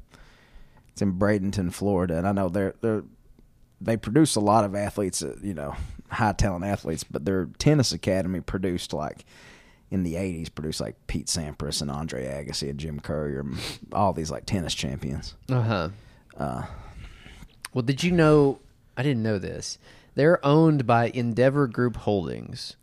it's 0.91 1.01
in 1.01 1.13
Bradenton, 1.13 1.71
Florida, 1.71 2.17
and 2.17 2.27
I 2.27 2.33
know 2.33 2.49
they're 2.49 2.75
they're 2.81 3.03
they 3.79 3.95
produce 3.95 4.35
a 4.35 4.41
lot 4.41 4.65
of 4.65 4.75
athletes, 4.75 5.23
uh, 5.23 5.35
you 5.41 5.53
know, 5.53 5.75
high 6.09 6.33
talent 6.33 6.65
athletes, 6.65 7.05
but 7.05 7.23
their 7.23 7.45
tennis 7.57 7.93
academy 7.93 8.41
produced 8.41 8.91
like 8.91 9.23
in 9.91 10.03
the 10.03 10.15
'80s 10.15 10.53
produced 10.53 10.81
like 10.81 10.95
Pete 11.07 11.27
Sampras 11.27 11.81
and 11.81 11.89
Andre 11.91 12.25
Agassi 12.25 12.69
and 12.69 12.79
Jim 12.79 12.99
Courier, 12.99 13.39
and 13.41 13.57
all 13.93 14.13
these 14.13 14.31
like 14.31 14.45
tennis 14.45 14.73
champions. 14.73 15.35
Uh 15.49 15.61
huh. 15.61 15.89
Uh, 16.37 16.65
Well, 17.73 17.81
did 17.83 18.03
you 18.03 18.11
know? 18.11 18.59
I 18.95 19.03
didn't 19.03 19.23
know 19.23 19.37
this. 19.37 19.77
They're 20.15 20.43
owned 20.45 20.87
by 20.87 21.09
Endeavor 21.09 21.67
Group 21.67 21.95
Holdings, 21.97 22.75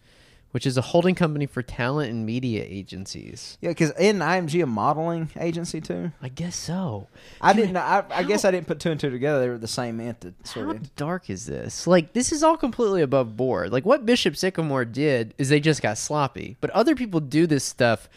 which 0.55 0.67
is 0.67 0.79
a 0.79 0.83
holding 0.83 1.17
company 1.17 1.47
for 1.47 1.65
talent 1.65 2.13
and 2.13 2.25
media 2.25 2.65
agencies. 2.65 3.59
Yeah, 3.61 3.71
because 3.71 3.91
in 3.99 4.21
IMG 4.21 4.63
a 4.63 4.67
modeling 4.67 5.29
agency 5.37 5.81
too. 5.81 6.13
I 6.23 6.29
guess 6.29 6.55
so. 6.55 7.09
I 7.41 7.53
didn't. 7.55 7.77
I, 7.77 8.05
I 8.09 8.23
guess 8.23 8.45
I 8.45 8.53
didn't 8.53 8.69
put 8.69 8.79
two 8.79 8.93
and 8.93 9.01
two 9.01 9.11
together. 9.11 9.41
They 9.41 9.49
were 9.49 9.59
the 9.59 9.67
same 9.67 9.99
entity. 9.99 10.37
How 10.55 10.71
of. 10.71 10.95
dark 10.95 11.29
is 11.29 11.47
this? 11.47 11.89
Like, 11.89 12.13
this 12.13 12.31
is 12.31 12.45
all 12.45 12.57
completely 12.57 13.03
above 13.03 13.37
board. 13.37 13.73
Like, 13.73 13.85
what 13.85 14.07
Bishop 14.07 14.37
Sycamore 14.37 14.85
did 14.85 15.35
is 15.39 15.49
they 15.49 15.59
just 15.59 15.83
got 15.83 15.99
sloppy. 15.99 16.57
But 16.61 16.71
other 16.71 16.95
people 16.95 17.19
do 17.19 17.49
this 17.49 17.65
stuff, 17.65 18.09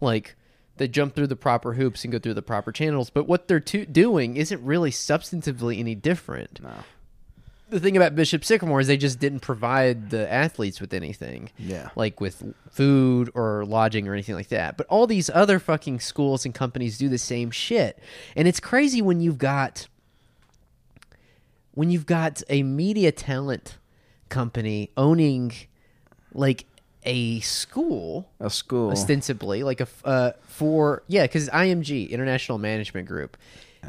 like, 0.00 0.34
they 0.78 0.88
jump 0.88 1.14
through 1.14 1.26
the 1.26 1.36
proper 1.36 1.74
hoops 1.74 2.04
and 2.04 2.12
go 2.12 2.18
through 2.18 2.32
the 2.32 2.40
proper 2.40 2.72
channels. 2.72 3.10
But 3.10 3.28
what 3.28 3.48
they're 3.48 3.60
to- 3.60 3.84
doing 3.84 4.38
isn't 4.38 4.64
really 4.64 4.92
substantively 4.92 5.78
any 5.78 5.94
different. 5.94 6.62
No. 6.62 6.72
The 7.72 7.80
thing 7.80 7.96
about 7.96 8.14
Bishop 8.14 8.44
Sycamore 8.44 8.80
is 8.80 8.86
they 8.86 8.98
just 8.98 9.18
didn't 9.18 9.40
provide 9.40 10.10
the 10.10 10.30
athletes 10.30 10.78
with 10.78 10.92
anything. 10.92 11.48
Yeah. 11.58 11.88
Like 11.96 12.20
with 12.20 12.42
food 12.70 13.30
or 13.34 13.64
lodging 13.64 14.06
or 14.06 14.12
anything 14.12 14.34
like 14.34 14.48
that. 14.48 14.76
But 14.76 14.86
all 14.88 15.06
these 15.06 15.30
other 15.30 15.58
fucking 15.58 16.00
schools 16.00 16.44
and 16.44 16.54
companies 16.54 16.98
do 16.98 17.08
the 17.08 17.16
same 17.16 17.50
shit. 17.50 17.98
And 18.36 18.46
it's 18.46 18.60
crazy 18.60 19.00
when 19.00 19.20
you've 19.22 19.38
got 19.38 19.88
when 21.72 21.90
you've 21.90 22.04
got 22.04 22.42
a 22.50 22.62
media 22.62 23.10
talent 23.10 23.78
company 24.28 24.90
owning 24.98 25.52
like 26.34 26.66
a 27.04 27.40
school 27.40 28.28
A 28.38 28.50
school. 28.50 28.90
ostensibly 28.90 29.62
like 29.62 29.80
a 29.80 29.88
uh, 30.04 30.32
for 30.42 31.02
yeah 31.08 31.22
because 31.22 31.48
IMG 31.48 32.10
International 32.10 32.58
Management 32.58 33.08
Group 33.08 33.38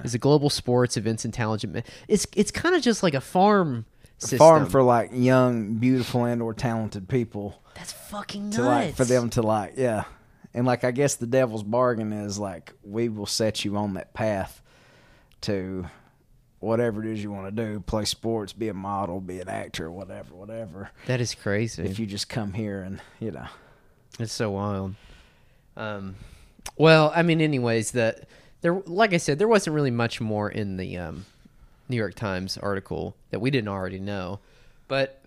is 0.04 0.14
a 0.14 0.18
global 0.18 0.50
sports 0.50 0.98
events 0.98 1.26
and 1.26 1.34
talent 1.34 1.64
it's 2.08 2.26
it's 2.36 2.52
kind 2.52 2.76
of 2.76 2.82
just 2.82 3.04
like 3.04 3.14
a 3.14 3.22
farm 3.22 3.86
system. 4.18 4.38
farm 4.38 4.70
for 4.70 4.82
like 4.84 5.12
young, 5.14 5.76
beautiful, 5.76 6.26
and 6.26 6.42
or 6.42 6.54
talented 6.54 7.08
people 7.08 7.62
that's 7.76 7.92
fucking 7.92 8.50
nuts 8.50 8.56
to 8.58 8.64
like 8.64 8.96
for 8.96 9.06
them 9.06 9.30
to 9.32 9.42
like 9.42 9.74
yeah, 9.78 10.04
and 10.54 10.66
like 10.66 10.84
I 10.84 10.92
guess 10.92 11.16
the 11.16 11.28
devil's 11.28 11.64
bargain 11.64 12.14
is 12.14 12.40
like 12.40 12.74
we 12.84 13.10
will 13.10 13.26
set 13.26 13.66
you 13.66 13.78
on 13.78 13.96
that 13.96 14.14
path 14.14 14.62
to 15.42 15.86
whatever 16.60 17.04
it 17.04 17.12
is 17.12 17.22
you 17.22 17.30
want 17.32 17.54
to 17.54 17.64
do, 17.66 17.80
play 17.82 18.06
sports, 18.06 18.54
be 18.54 18.70
a 18.70 18.74
model, 18.74 19.20
be 19.20 19.42
an 19.42 19.50
actor, 19.50 19.92
whatever, 19.92 20.34
whatever. 20.34 20.90
that 21.08 21.20
is 21.20 21.36
crazy 21.36 21.84
If 21.84 22.00
you 22.00 22.06
just 22.06 22.30
come 22.30 22.54
here 22.54 22.82
and 22.82 23.02
you 23.20 23.32
know, 23.32 23.48
It's 24.20 24.32
so 24.32 24.52
wild. 24.52 24.96
Um, 25.76 26.16
well, 26.78 27.12
I 27.16 27.24
mean, 27.24 27.42
anyways, 27.42 27.92
the 27.92 28.16
there, 28.64 28.82
like 28.86 29.14
I 29.14 29.18
said, 29.18 29.40
there 29.40 29.48
wasn't 29.48 29.76
really 29.76 29.92
much 29.92 30.22
more 30.22 30.50
in 30.50 30.78
the 30.78 30.98
um, 30.98 31.26
New 31.90 31.98
York 31.98 32.16
Times 32.16 32.58
article 32.58 33.14
that 33.30 33.40
we 33.40 33.52
didn't 33.52 33.68
already 33.68 34.00
know, 34.00 34.40
but 34.88 35.22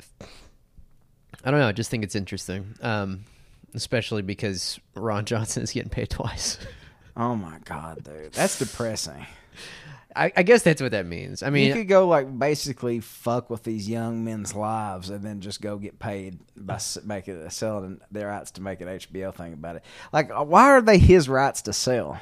I 1.45 1.51
don't 1.51 1.61
know. 1.61 1.69
I 1.69 1.73
just 1.73 1.91
think 1.91 2.03
it's 2.03 2.17
interesting, 2.17 2.75
um, 2.81 3.25
especially 3.75 4.23
because 4.23 4.81
Ron 4.95 5.25
Johnson 5.27 5.63
is 5.63 5.71
getting 5.71 5.91
paid 5.91 6.09
twice. 6.09 6.59
oh 7.17 7.37
my 7.37 7.59
god, 7.65 8.03
dude, 8.05 8.33
that's 8.33 8.59
depressing. 8.59 9.27
I, 10.17 10.33
I 10.35 10.43
guess 10.43 10.63
that's 10.63 10.81
what 10.81 10.93
that 10.93 11.05
means. 11.05 11.43
I 11.43 11.51
mean, 11.51 11.69
you 11.69 11.75
could 11.75 11.89
go 11.89 12.09
like 12.09 12.39
basically 12.39 13.01
fuck 13.01 13.51
with 13.51 13.65
these 13.65 13.87
young 13.87 14.25
men's 14.25 14.55
lives 14.55 15.11
and 15.11 15.23
then 15.23 15.43
just 15.43 15.61
go 15.61 15.77
get 15.77 15.99
paid 15.99 16.39
by 16.57 16.79
making 17.05 17.51
selling 17.51 18.01
their 18.11 18.29
rights 18.29 18.53
to 18.53 18.63
make 18.63 18.81
an 18.81 18.89
HBO 18.89 19.35
thing 19.35 19.53
about 19.53 19.77
it. 19.77 19.85
Like, 20.15 20.33
why 20.33 20.71
are 20.71 20.81
they 20.81 20.97
his 20.97 21.29
rights 21.29 21.61
to 21.63 21.75
sell? 21.75 22.19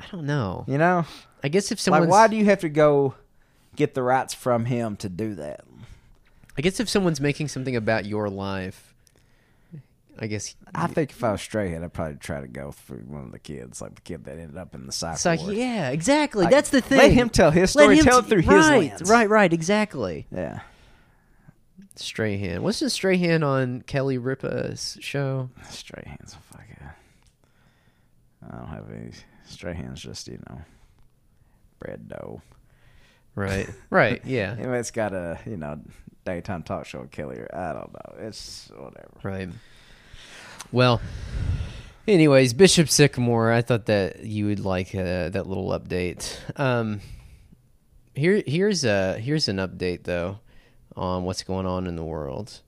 I 0.00 0.04
don't 0.10 0.26
know. 0.26 0.64
You 0.66 0.78
know, 0.78 1.04
I 1.42 1.48
guess 1.48 1.72
if 1.72 1.80
someone 1.80 2.02
like, 2.02 2.10
why 2.10 2.26
do 2.28 2.36
you 2.36 2.44
have 2.46 2.60
to 2.60 2.68
go 2.68 3.14
get 3.76 3.94
the 3.94 4.02
rights 4.02 4.34
from 4.34 4.64
him 4.64 4.96
to 4.96 5.08
do 5.08 5.34
that? 5.36 5.64
I 6.56 6.62
guess 6.62 6.80
if 6.80 6.88
someone's 6.88 7.20
making 7.20 7.48
something 7.48 7.76
about 7.76 8.04
your 8.06 8.28
life, 8.28 8.94
I 10.18 10.26
guess 10.26 10.56
I 10.74 10.88
think 10.88 11.10
if 11.10 11.22
I 11.22 11.32
was 11.32 11.40
Strahan, 11.40 11.84
I'd 11.84 11.92
probably 11.92 12.16
try 12.16 12.40
to 12.40 12.48
go 12.48 12.72
for 12.72 12.96
one 12.96 13.24
of 13.24 13.32
the 13.32 13.38
kids, 13.38 13.80
like 13.80 13.94
the 13.94 14.00
kid 14.00 14.24
that 14.24 14.38
ended 14.38 14.56
up 14.56 14.74
in 14.74 14.86
the 14.86 14.92
cyber. 14.92 15.14
It's 15.14 15.24
like, 15.24 15.40
war. 15.40 15.52
yeah, 15.52 15.90
exactly. 15.90 16.44
Like, 16.44 16.52
That's 16.52 16.70
the 16.70 16.80
thing. 16.80 16.98
let 16.98 17.12
him 17.12 17.30
tell 17.30 17.52
his 17.52 17.76
Let 17.76 17.84
story, 17.84 17.98
him 17.98 18.04
tell 18.04 18.18
it 18.18 18.22
t- 18.22 18.28
through 18.30 18.42
his 18.42 18.48
right, 18.48 18.90
lens. 18.90 19.08
Right, 19.08 19.28
right, 19.28 19.52
exactly. 19.52 20.26
Yeah, 20.32 20.60
Strahan. 21.94 22.62
Wasn't 22.62 22.90
Strahan 22.90 23.44
on 23.44 23.82
Kelly 23.82 24.18
Ripa's 24.18 24.98
show? 25.00 25.50
straight 25.70 26.06
hands. 26.06 26.36
Fuck. 26.50 26.58
I 28.50 28.56
don't 28.56 28.68
have 28.68 28.90
any 28.90 29.10
straight 29.50 29.76
hands. 29.76 30.02
Just 30.02 30.28
you 30.28 30.38
know, 30.48 30.60
bread 31.78 32.08
dough. 32.08 32.42
Right, 33.34 33.68
right, 33.90 34.20
yeah, 34.24 34.56
Anyway, 34.58 34.80
it's 34.80 34.90
got 34.90 35.12
a 35.12 35.38
you 35.46 35.56
know 35.56 35.80
daytime 36.24 36.62
talk 36.62 36.86
show 36.86 37.04
killer. 37.10 37.48
I 37.52 37.72
don't 37.72 37.92
know. 37.92 38.26
It's 38.26 38.70
whatever. 38.76 39.10
right. 39.22 39.48
Well, 40.72 41.00
anyways, 42.06 42.52
Bishop 42.52 42.88
Sycamore. 42.88 43.52
I 43.52 43.62
thought 43.62 43.86
that 43.86 44.24
you 44.24 44.46
would 44.46 44.60
like 44.60 44.94
uh, 44.94 45.28
that 45.30 45.46
little 45.46 45.68
update. 45.70 46.36
Um, 46.56 47.00
here, 48.14 48.42
here's 48.46 48.84
a 48.84 49.18
here's 49.18 49.48
an 49.48 49.56
update 49.58 50.02
though 50.04 50.40
on 50.96 51.22
what's 51.24 51.42
going 51.44 51.66
on 51.66 51.86
in 51.86 51.96
the 51.96 52.04
world. 52.04 52.60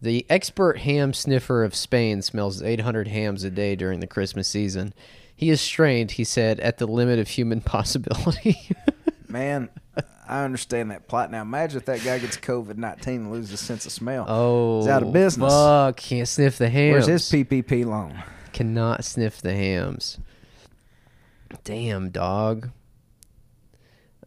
The 0.00 0.26
expert 0.28 0.78
ham 0.78 1.12
sniffer 1.12 1.62
of 1.62 1.74
Spain 1.74 2.22
smells 2.22 2.62
800 2.62 3.08
hams 3.08 3.44
a 3.44 3.50
day 3.50 3.76
during 3.76 4.00
the 4.00 4.06
Christmas 4.06 4.48
season. 4.48 4.94
He 5.42 5.50
is 5.50 5.60
strained, 5.60 6.12
he 6.12 6.22
said, 6.22 6.60
at 6.60 6.78
the 6.78 6.86
limit 6.86 7.18
of 7.18 7.26
human 7.26 7.60
possibility. 7.74 8.60
Man, 9.26 9.70
I 10.28 10.44
understand 10.44 10.92
that 10.92 11.08
plot. 11.08 11.32
Now 11.32 11.42
imagine 11.42 11.78
if 11.78 11.86
that 11.86 12.04
guy 12.04 12.20
gets 12.20 12.36
COVID 12.36 12.76
nineteen 12.76 13.22
and 13.22 13.32
loses 13.32 13.58
sense 13.58 13.84
of 13.84 13.90
smell. 13.90 14.24
Oh, 14.28 14.82
He's 14.82 14.86
out 14.86 15.02
of 15.02 15.12
business. 15.12 15.52
Fuck, 15.52 15.96
can't 15.96 16.28
sniff 16.28 16.58
the 16.58 16.68
hams. 16.68 17.08
Where's 17.08 17.28
his 17.32 17.44
PPP 17.44 17.84
loan? 17.84 18.22
Cannot 18.52 19.04
sniff 19.04 19.42
the 19.42 19.52
hams. 19.52 20.20
Damn, 21.64 22.10
dog. 22.10 22.70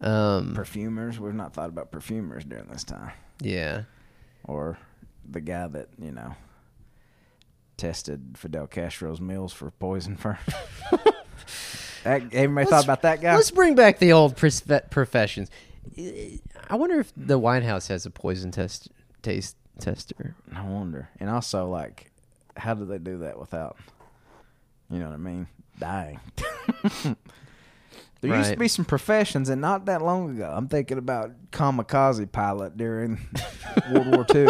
Um, 0.02 0.52
Perfumers. 0.54 1.18
We've 1.18 1.32
not 1.32 1.54
thought 1.54 1.70
about 1.70 1.90
perfumers 1.90 2.44
during 2.44 2.66
this 2.66 2.84
time, 2.84 3.12
yeah. 3.40 3.84
or 4.44 4.76
the 5.26 5.40
guy 5.40 5.66
that 5.66 5.88
you 5.98 6.12
know 6.12 6.34
tested 7.76 8.36
Fidel 8.36 8.66
Castro's 8.66 9.20
meals 9.20 9.52
for 9.52 9.70
poison 9.70 10.16
first. 10.16 10.40
that, 12.04 12.22
everybody 12.32 12.50
Let's- 12.54 12.70
thought 12.70 12.84
about 12.84 13.02
that 13.02 13.20
guy? 13.20 13.34
Let's 13.34 13.50
bring 13.50 13.74
back 13.74 13.98
the 13.98 14.12
old 14.12 14.36
professions. 14.36 15.50
I 16.68 16.76
wonder 16.76 17.00
if 17.00 17.12
the 17.16 17.38
White 17.38 17.62
House 17.62 17.88
has 17.88 18.06
a 18.06 18.10
poison 18.10 18.50
test 18.50 18.88
taste 19.22 19.56
tester. 19.78 20.34
I 20.54 20.62
wonder. 20.64 21.08
And 21.20 21.30
also, 21.30 21.68
like, 21.68 22.10
how 22.56 22.74
do 22.74 22.84
they 22.84 22.98
do 22.98 23.18
that 23.18 23.38
without, 23.38 23.76
you 24.90 24.98
know 24.98 25.06
what 25.06 25.14
I 25.14 25.18
mean, 25.18 25.46
dying? 25.78 26.20
there 28.20 28.36
used 28.36 28.52
to 28.52 28.58
be 28.58 28.68
some 28.68 28.84
professions, 28.84 29.48
and 29.48 29.60
not 29.60 29.84
that 29.86 30.02
long 30.02 30.30
ago. 30.30 30.52
I'm 30.54 30.68
thinking 30.68 30.98
about 30.98 31.32
kamikaze 31.52 32.30
pilot 32.32 32.76
during 32.76 33.18
World 33.92 34.06
War 34.08 34.26
II. 34.34 34.44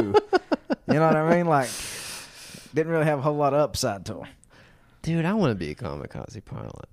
You 0.88 0.94
know 0.94 1.06
what 1.06 1.16
I 1.16 1.36
mean? 1.36 1.46
Like, 1.46 1.68
didn't 2.76 2.92
really 2.92 3.06
have 3.06 3.18
a 3.18 3.22
whole 3.22 3.34
lot 3.36 3.52
of 3.54 3.60
upside 3.60 4.04
to 4.06 4.14
them. 4.14 4.26
Dude, 5.02 5.24
I 5.24 5.34
want 5.34 5.50
to 5.50 5.54
be 5.54 5.70
a 5.70 5.74
kamikaze 5.74 6.44
pilot. 6.44 6.88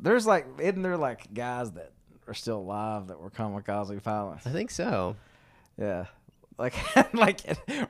There's 0.00 0.26
like, 0.26 0.46
isn't 0.60 0.82
there 0.82 0.96
like 0.96 1.32
guys 1.34 1.72
that 1.72 1.92
are 2.26 2.34
still 2.34 2.58
alive 2.58 3.08
that 3.08 3.20
were 3.20 3.30
kamikaze 3.30 4.02
pilots? 4.02 4.46
I 4.46 4.50
think 4.50 4.70
so. 4.70 5.16
Yeah. 5.78 6.06
Like, 6.56 6.74
like, 7.14 7.40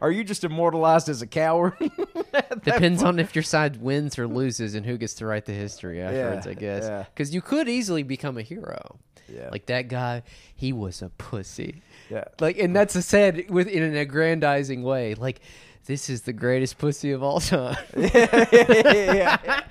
are 0.00 0.10
you 0.10 0.24
just 0.24 0.44
immortalized 0.44 1.08
as 1.08 1.22
a 1.22 1.26
coward? 1.26 1.74
Depends 2.64 3.02
on 3.02 3.18
if 3.18 3.34
your 3.34 3.42
side 3.42 3.80
wins 3.80 4.18
or 4.18 4.26
loses 4.26 4.74
and 4.74 4.84
who 4.84 4.96
gets 4.98 5.14
to 5.14 5.26
write 5.26 5.46
the 5.46 5.52
history 5.52 6.00
afterwards, 6.02 6.46
Yeah, 6.46 6.52
I 6.52 6.54
guess. 6.54 6.84
yeah. 6.84 7.04
Because 7.14 7.34
you 7.34 7.40
could 7.40 7.68
easily 7.68 8.02
become 8.02 8.36
a 8.38 8.42
hero. 8.42 8.98
Yeah. 9.28 9.48
Like 9.50 9.66
that 9.66 9.88
guy, 9.88 10.22
he 10.54 10.72
was 10.72 11.02
a 11.02 11.10
pussy. 11.10 11.82
Yeah. 12.10 12.24
Like, 12.40 12.58
and 12.58 12.74
that's 12.76 12.94
a 12.94 13.02
said 13.02 13.50
with 13.50 13.68
in 13.68 13.82
an 13.82 13.96
aggrandizing 13.96 14.82
way. 14.82 15.14
Like, 15.14 15.40
this 15.88 16.10
is 16.10 16.20
the 16.20 16.34
greatest 16.34 16.76
pussy 16.76 17.12
of 17.12 17.22
all 17.22 17.40
time. 17.40 17.74
yeah. 17.96 19.38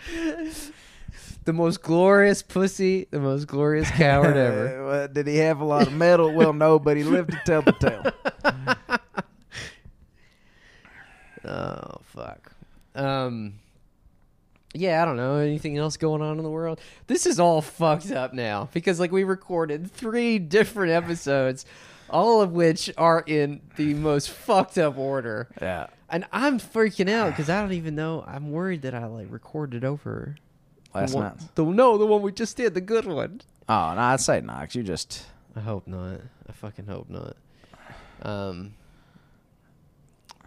the 1.46 1.54
most 1.54 1.84
glorious 1.84 2.42
pussy, 2.42 3.08
the 3.12 3.20
most 3.20 3.46
glorious 3.46 3.92
coward 3.92 4.36
ever. 4.38 4.86
Well, 4.88 5.08
did 5.08 5.28
he 5.28 5.38
have 5.38 5.60
a 5.60 5.64
lot 5.64 5.86
of 5.86 5.94
metal? 5.94 6.34
well, 6.34 6.54
no, 6.54 6.80
but 6.80 6.98
he 6.98 7.04
lived 7.04 7.34
to 7.34 7.42
tell 7.46 7.62
the 7.62 7.72
tale. 7.74 8.12
Oh 11.46 12.02
fuck. 12.04 12.52
Um. 12.96 13.60
Yeah, 14.74 15.04
I 15.04 15.06
don't 15.06 15.18
know. 15.18 15.36
Anything 15.36 15.78
else 15.78 15.98
going 15.98 16.24
on 16.24 16.38
in 16.38 16.44
the 16.44 16.50
world? 16.50 16.82
This 17.06 17.28
is 17.28 17.40
all 17.40 17.62
fucked 17.62 18.12
up 18.12 18.34
now 18.34 18.70
because 18.74 19.00
like 19.00 19.12
we 19.12 19.24
recorded 19.24 19.92
three 19.92 20.40
different 20.40 20.92
episodes, 20.92 21.64
all 22.10 22.42
of 22.42 22.54
which 22.54 22.92
are 22.98 23.24
in 23.28 23.62
the 23.76 23.94
most 23.94 24.32
fucked 24.32 24.80
up 24.80 24.98
order. 24.98 25.48
Yeah. 25.62 25.88
And 26.10 26.26
I'm 26.32 26.60
freaking 26.60 27.10
out 27.10 27.32
because 27.32 27.50
I 27.50 27.62
don't 27.62 27.74
even 27.74 27.96
know. 27.96 28.24
I'm 28.28 28.52
worried 28.52 28.84
that 28.84 28.94
I 28.94 29.06
like 29.06 29.28
recorded 29.30 29.84
over 29.84 30.36
Last 30.94 31.14
one, 31.14 31.24
night. 31.24 31.56
The 31.56 31.66
no, 31.66 31.98
the 31.98 32.06
one 32.06 32.22
we 32.22 32.32
just 32.32 32.58
did, 32.58 32.74
the 32.74 32.82
good 32.82 33.06
one. 33.06 33.42
Oh, 33.70 33.94
no, 33.94 34.02
I'd 34.02 34.22
say 34.22 34.42
Knox. 34.42 34.76
You 34.76 34.84
just 34.84 35.26
I 35.56 35.60
hope 35.60 35.88
not. 35.88 36.22
I 36.48 36.52
fucking 36.52 36.86
hope 36.86 37.10
not. 37.10 37.36
Um, 38.22 38.74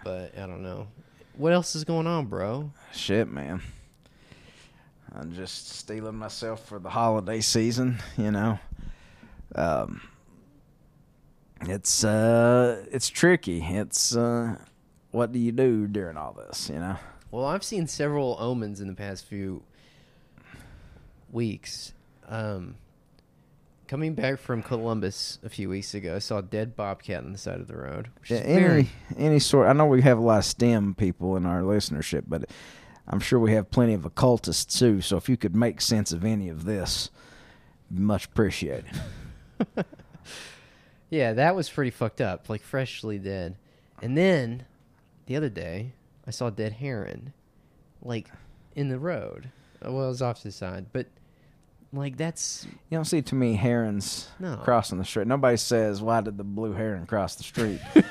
but 0.05 0.33
I 0.37 0.47
don't 0.47 0.63
know. 0.63 0.87
What 1.37 1.53
else 1.53 1.75
is 1.75 1.85
going 1.85 2.07
on, 2.07 2.27
bro? 2.27 2.71
Shit, 2.93 3.29
man. 3.29 3.63
I'm 5.15 5.35
just 5.35 5.69
steeling 5.71 6.15
myself 6.15 6.67
for 6.67 6.79
the 6.79 6.91
holiday 6.91 7.41
season, 7.41 7.99
you 8.17 8.31
know. 8.31 8.59
Um, 9.55 10.01
it's 11.63 12.05
uh, 12.05 12.85
it's 12.93 13.09
tricky. 13.09 13.63
It's 13.63 14.15
uh, 14.17 14.57
what 15.11 15.33
do 15.33 15.39
you 15.39 15.53
do 15.53 15.87
during 15.87 16.17
all 16.17 16.33
this, 16.33 16.69
you 16.69 16.79
know? 16.79 16.97
Well, 17.31 17.45
I've 17.45 17.65
seen 17.65 17.87
several 17.87 18.37
omens 18.39 18.81
in 18.81 18.89
the 18.89 18.95
past 18.95 19.25
few 19.25 19.63
weeks. 21.31 21.93
Um, 22.29 22.77
coming 23.87 24.15
back 24.15 24.39
from 24.39 24.63
Columbus 24.63 25.39
a 25.45 25.49
few 25.49 25.69
weeks 25.69 25.95
ago, 25.95 26.17
I 26.17 26.19
saw 26.19 26.39
a 26.39 26.43
dead 26.43 26.77
bobcat 26.77 27.25
on 27.25 27.33
the 27.33 27.39
side 27.39 27.61
of 27.61 27.69
the 27.69 27.77
road. 27.77 28.09
Yeah, 28.27 28.39
any 28.39 28.61
very, 28.61 28.91
any 29.17 29.39
sort. 29.39 29.69
I 29.69 29.73
know 29.73 29.87
we 29.87 30.03
have 30.03 30.19
a 30.19 30.23
lot 30.23 30.39
of 30.39 30.45
STEM 30.45 30.95
people 30.95 31.37
in 31.37 31.47
our 31.47 31.63
listenership, 31.63 32.25
but 32.27 32.51
I'm 33.07 33.21
sure 33.21 33.39
we 33.39 33.53
have 33.53 33.71
plenty 33.71 33.95
of 33.95 34.05
occultists 34.05 34.79
too. 34.79 35.01
So 35.01 35.17
if 35.17 35.29
you 35.29 35.37
could 35.37 35.55
make 35.55 35.81
sense 35.81 36.13
of 36.13 36.25
any 36.25 36.49
of 36.49 36.65
this, 36.65 37.11
much 37.91 38.27
appreciated. 38.27 38.87
yeah, 41.11 41.33
that 41.33 41.55
was 41.55 41.69
pretty 41.69 41.91
fucked 41.91 42.21
up, 42.21 42.49
like 42.49 42.63
freshly 42.63 43.19
dead. 43.19 43.57
And 44.03 44.17
then 44.17 44.65
the 45.31 45.37
other 45.37 45.49
day, 45.49 45.93
I 46.27 46.33
saw 46.33 46.49
a 46.49 46.51
dead 46.51 46.73
heron, 46.73 47.33
like 48.03 48.27
in 48.75 48.89
the 48.89 48.99
road. 48.99 49.49
Uh, 49.81 49.93
Well, 49.93 50.07
it 50.07 50.09
was 50.09 50.23
off 50.23 50.39
to 50.39 50.49
the 50.49 50.53
side, 50.53 50.87
but 50.93 51.07
like 51.93 52.17
that's 52.17 52.67
You 52.89 52.99
don't 52.99 53.05
see 53.05 53.23
too 53.23 53.37
many 53.37 53.55
herons 53.55 54.29
No. 54.41 54.57
crossing 54.57 54.99
the 54.99 55.05
street. 55.05 55.29
Nobody 55.29 55.57
says, 55.57 56.03
"Why 56.03 56.21
did 56.21 56.37
the 56.37 56.43
blue 56.43 56.73
heron 56.73 57.07
cross 57.07 57.37
the 57.37 57.45
street?" 57.45 57.81
you 57.95 58.03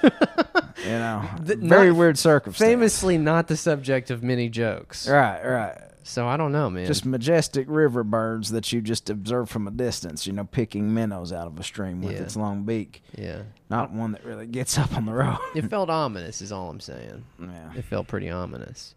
know, 0.86 1.28
The- 1.42 1.58
very 1.58 1.90
not- 1.90 1.98
weird 1.98 2.18
circumstance. 2.18 2.66
famously 2.66 3.18
not 3.18 3.48
the 3.50 3.58
subject 3.58 4.10
of 4.12 4.24
many 4.24 4.48
jokes. 4.48 5.06
right, 5.10 5.44
right. 5.46 5.78
So 6.04 6.28
I 6.28 6.38
don't 6.38 6.52
know, 6.52 6.70
man. 6.70 6.88
Just 6.88 7.06
majestic 7.06 7.66
river 7.70 8.04
birds 8.04 8.50
that 8.52 8.72
you 8.72 8.82
just 8.82 9.10
observe 9.10 9.50
from 9.50 9.68
a 9.68 9.72
distance. 9.72 10.26
You 10.26 10.34
know, 10.34 10.46
picking 10.46 10.94
minnows 10.94 11.32
out 11.32 11.46
of 11.48 11.60
a 11.60 11.64
stream 11.64 12.02
with 12.02 12.14
Yeah. 12.16 12.22
its 12.24 12.36
long 12.36 12.64
beak. 12.64 13.04
yeah. 13.16 13.44
Not 13.70 13.92
one 13.92 14.14
that 14.14 14.26
really 14.26 14.48
gets 14.48 14.78
up 14.78 14.96
on 14.96 15.06
the 15.06 15.14
road. 15.14 15.38
It 15.56 15.66
felt 15.70 15.90
ominous, 15.90 16.42
is 16.42 16.52
all 16.52 16.70
I'm 16.70 16.80
saying. 16.80 17.24
yeah. 17.40 17.72
It 17.76 17.86
felt 17.86 18.08
pretty 18.08 18.30
ominous. 18.30 18.96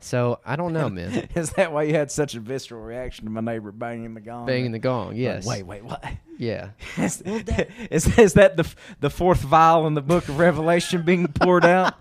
So 0.00 0.40
I 0.44 0.56
don't 0.56 0.72
know, 0.72 0.88
man. 0.90 1.28
Is 1.36 1.50
that 1.52 1.72
why 1.72 1.84
you 1.84 1.94
had 1.94 2.10
such 2.10 2.34
a 2.34 2.40
visceral 2.40 2.82
reaction 2.82 3.24
to 3.24 3.30
my 3.30 3.40
neighbor 3.40 3.70
banging 3.70 4.14
the 4.14 4.20
gong? 4.20 4.46
Banging 4.46 4.72
the 4.72 4.80
gong, 4.80 5.14
yes. 5.14 5.46
Wait, 5.46 5.62
wait, 5.62 5.84
what? 5.84 6.04
Yeah. 6.38 6.70
Is, 6.98 7.22
is, 7.22 8.18
is 8.18 8.32
that 8.34 8.56
the 8.56 8.68
the 8.98 9.10
fourth 9.10 9.42
vial 9.42 9.86
in 9.86 9.94
the 9.94 10.02
book 10.02 10.28
of 10.28 10.40
Revelation 10.40 11.02
being 11.02 11.28
poured 11.28 11.64
out? 11.64 11.94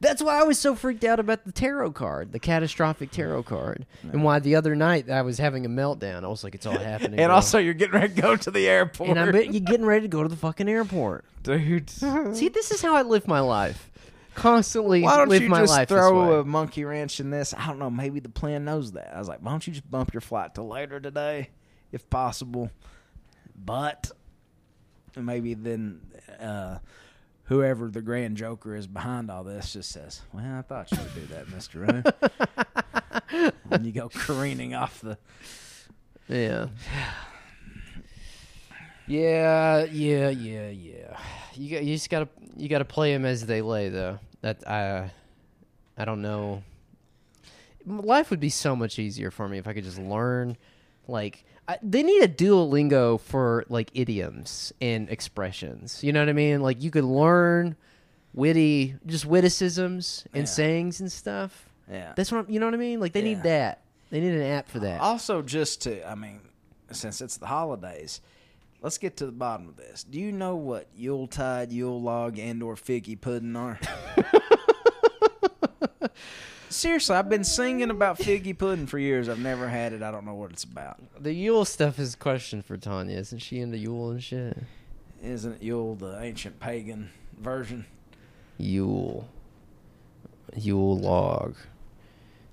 That's 0.00 0.22
why 0.22 0.40
I 0.40 0.42
was 0.44 0.58
so 0.58 0.74
freaked 0.74 1.04
out 1.04 1.20
about 1.20 1.44
the 1.44 1.52
tarot 1.52 1.92
card, 1.92 2.32
the 2.32 2.38
catastrophic 2.38 3.10
tarot 3.10 3.42
card, 3.42 3.86
and 4.02 4.24
why 4.24 4.38
the 4.38 4.56
other 4.56 4.74
night 4.74 5.10
I 5.10 5.22
was 5.22 5.38
having 5.38 5.66
a 5.66 5.68
meltdown. 5.68 6.24
I 6.24 6.28
was 6.28 6.42
like, 6.42 6.54
"It's 6.54 6.66
all 6.66 6.78
happening." 6.78 7.20
and 7.20 7.28
bro. 7.28 7.34
also, 7.34 7.58
you're 7.58 7.74
getting 7.74 7.94
ready 7.94 8.14
to 8.14 8.20
go 8.20 8.36
to 8.36 8.50
the 8.50 8.66
airport. 8.66 9.10
and 9.10 9.20
I 9.20 9.30
bet 9.30 9.52
you're 9.52 9.60
getting 9.60 9.84
ready 9.84 10.02
to 10.02 10.08
go 10.08 10.22
to 10.22 10.28
the 10.28 10.36
fucking 10.36 10.68
airport. 10.68 11.24
dude. 11.42 11.90
See, 11.90 12.48
this 12.48 12.70
is 12.70 12.82
how 12.82 12.94
I 12.96 13.02
live 13.02 13.28
my 13.28 13.40
life. 13.40 13.90
Constantly 14.34 15.02
Why 15.02 15.16
don't 15.16 15.28
live 15.28 15.42
you 15.42 15.48
my 15.48 15.60
just 15.60 15.72
life 15.72 15.88
throw 15.88 16.40
a 16.40 16.44
monkey 16.44 16.84
wrench 16.84 17.20
in 17.20 17.30
this? 17.30 17.52
I 17.52 17.66
don't 17.66 17.78
know. 17.78 17.90
Maybe 17.90 18.20
the 18.20 18.28
plan 18.28 18.64
knows 18.64 18.92
that. 18.92 19.14
I 19.14 19.18
was 19.18 19.28
like, 19.28 19.40
why 19.40 19.50
don't 19.50 19.66
you 19.66 19.72
just 19.72 19.90
bump 19.90 20.14
your 20.14 20.20
flight 20.20 20.54
to 20.54 20.62
later 20.62 21.00
today, 21.00 21.50
if 21.92 22.08
possible? 22.08 22.70
But 23.54 24.10
maybe 25.16 25.54
then 25.54 26.00
uh, 26.38 26.78
whoever 27.50 27.88
the 27.88 28.00
grand 28.00 28.36
joker 28.36 28.76
is 28.76 28.86
behind 28.86 29.28
all 29.30 29.44
this 29.44 29.74
just 29.74 29.90
says, 29.90 30.22
"Well, 30.32 30.58
I 30.58 30.62
thought 30.62 30.90
you 30.90 30.98
would 30.98 31.14
do 31.14 31.26
that, 31.34 31.50
Mister 31.50 31.80
Rowe." 31.80 33.50
and 33.70 33.84
you 33.84 33.92
go 33.92 34.08
careening 34.08 34.74
off 34.74 35.00
the. 35.02 35.18
Yeah. 36.28 36.68
Yeah, 39.06 39.86
yeah, 39.86 40.28
yeah, 40.28 40.68
yeah. 40.68 41.18
You 41.54 41.70
got, 41.72 41.84
you 41.84 41.96
just 41.96 42.10
gotta 42.10 42.28
you 42.56 42.68
gotta 42.68 42.84
play 42.84 43.12
them 43.12 43.24
as 43.24 43.44
they 43.44 43.60
lay 43.60 43.88
though. 43.88 44.20
That 44.40 44.62
I 44.68 45.10
I 45.98 46.04
don't 46.04 46.22
know. 46.22 46.62
Life 47.84 48.30
would 48.30 48.38
be 48.38 48.50
so 48.50 48.76
much 48.76 49.00
easier 49.00 49.32
for 49.32 49.48
me 49.48 49.58
if 49.58 49.66
I 49.66 49.72
could 49.72 49.82
just 49.82 49.98
learn. 49.98 50.56
Like 51.08 51.44
I, 51.70 51.78
they 51.82 52.02
need 52.02 52.22
a 52.22 52.28
Duolingo 52.28 53.20
for 53.20 53.64
like 53.68 53.90
idioms 53.94 54.72
and 54.80 55.08
expressions. 55.08 56.02
You 56.02 56.12
know 56.12 56.18
what 56.20 56.28
I 56.28 56.32
mean? 56.32 56.62
Like 56.62 56.82
you 56.82 56.90
could 56.90 57.04
learn 57.04 57.76
witty, 58.34 58.96
just 59.06 59.24
witticisms 59.24 60.24
and 60.34 60.42
Yeah. 60.42 60.46
sayings 60.46 61.00
and 61.00 61.12
stuff. 61.12 61.68
Yeah. 61.88 62.12
That's 62.16 62.32
what 62.32 62.38
I'm, 62.46 62.50
you 62.52 62.58
know 62.58 62.66
what 62.66 62.74
I 62.74 62.78
mean. 62.78 62.98
Like 62.98 63.12
they 63.12 63.20
Yeah. 63.20 63.34
need 63.34 63.42
that. 63.44 63.82
They 64.10 64.18
need 64.20 64.34
an 64.34 64.42
app 64.42 64.68
for 64.68 64.80
that. 64.80 65.00
Also, 65.00 65.42
just 65.42 65.82
to, 65.82 66.08
I 66.10 66.16
mean, 66.16 66.40
since 66.90 67.20
it's 67.20 67.36
the 67.36 67.46
holidays, 67.46 68.20
let's 68.82 68.98
get 68.98 69.16
to 69.18 69.26
the 69.26 69.30
bottom 69.32 69.68
of 69.68 69.76
this. 69.76 70.02
Do 70.02 70.18
you 70.18 70.32
know 70.32 70.56
what 70.56 70.88
Yule 70.96 71.28
Tide, 71.28 71.70
Yule 71.72 72.02
log, 72.02 72.36
and 72.38 72.62
or 72.64 72.74
figgy 72.74 73.20
pudding 73.20 73.54
are? 73.54 73.78
Seriously, 76.70 77.16
I've 77.16 77.28
been 77.28 77.42
singing 77.42 77.90
about 77.90 78.18
figgy 78.18 78.56
pudding 78.56 78.86
for 78.86 78.98
years. 78.98 79.28
I've 79.28 79.40
never 79.40 79.68
had 79.68 79.92
it. 79.92 80.04
I 80.04 80.12
don't 80.12 80.24
know 80.24 80.34
what 80.34 80.52
it's 80.52 80.62
about. 80.62 81.00
The 81.20 81.34
Yule 81.34 81.64
stuff 81.64 81.98
is 81.98 82.14
a 82.14 82.16
question 82.16 82.62
for 82.62 82.76
Tanya. 82.76 83.16
Isn't 83.18 83.40
she 83.40 83.58
into 83.58 83.76
Yule 83.76 84.12
and 84.12 84.22
shit? 84.22 84.56
Isn't 85.20 85.54
it 85.54 85.62
Yule 85.64 85.96
the 85.96 86.22
ancient 86.22 86.60
pagan 86.60 87.10
version? 87.36 87.86
Yule. 88.56 89.28
Yule 90.54 90.96
log. 90.96 91.56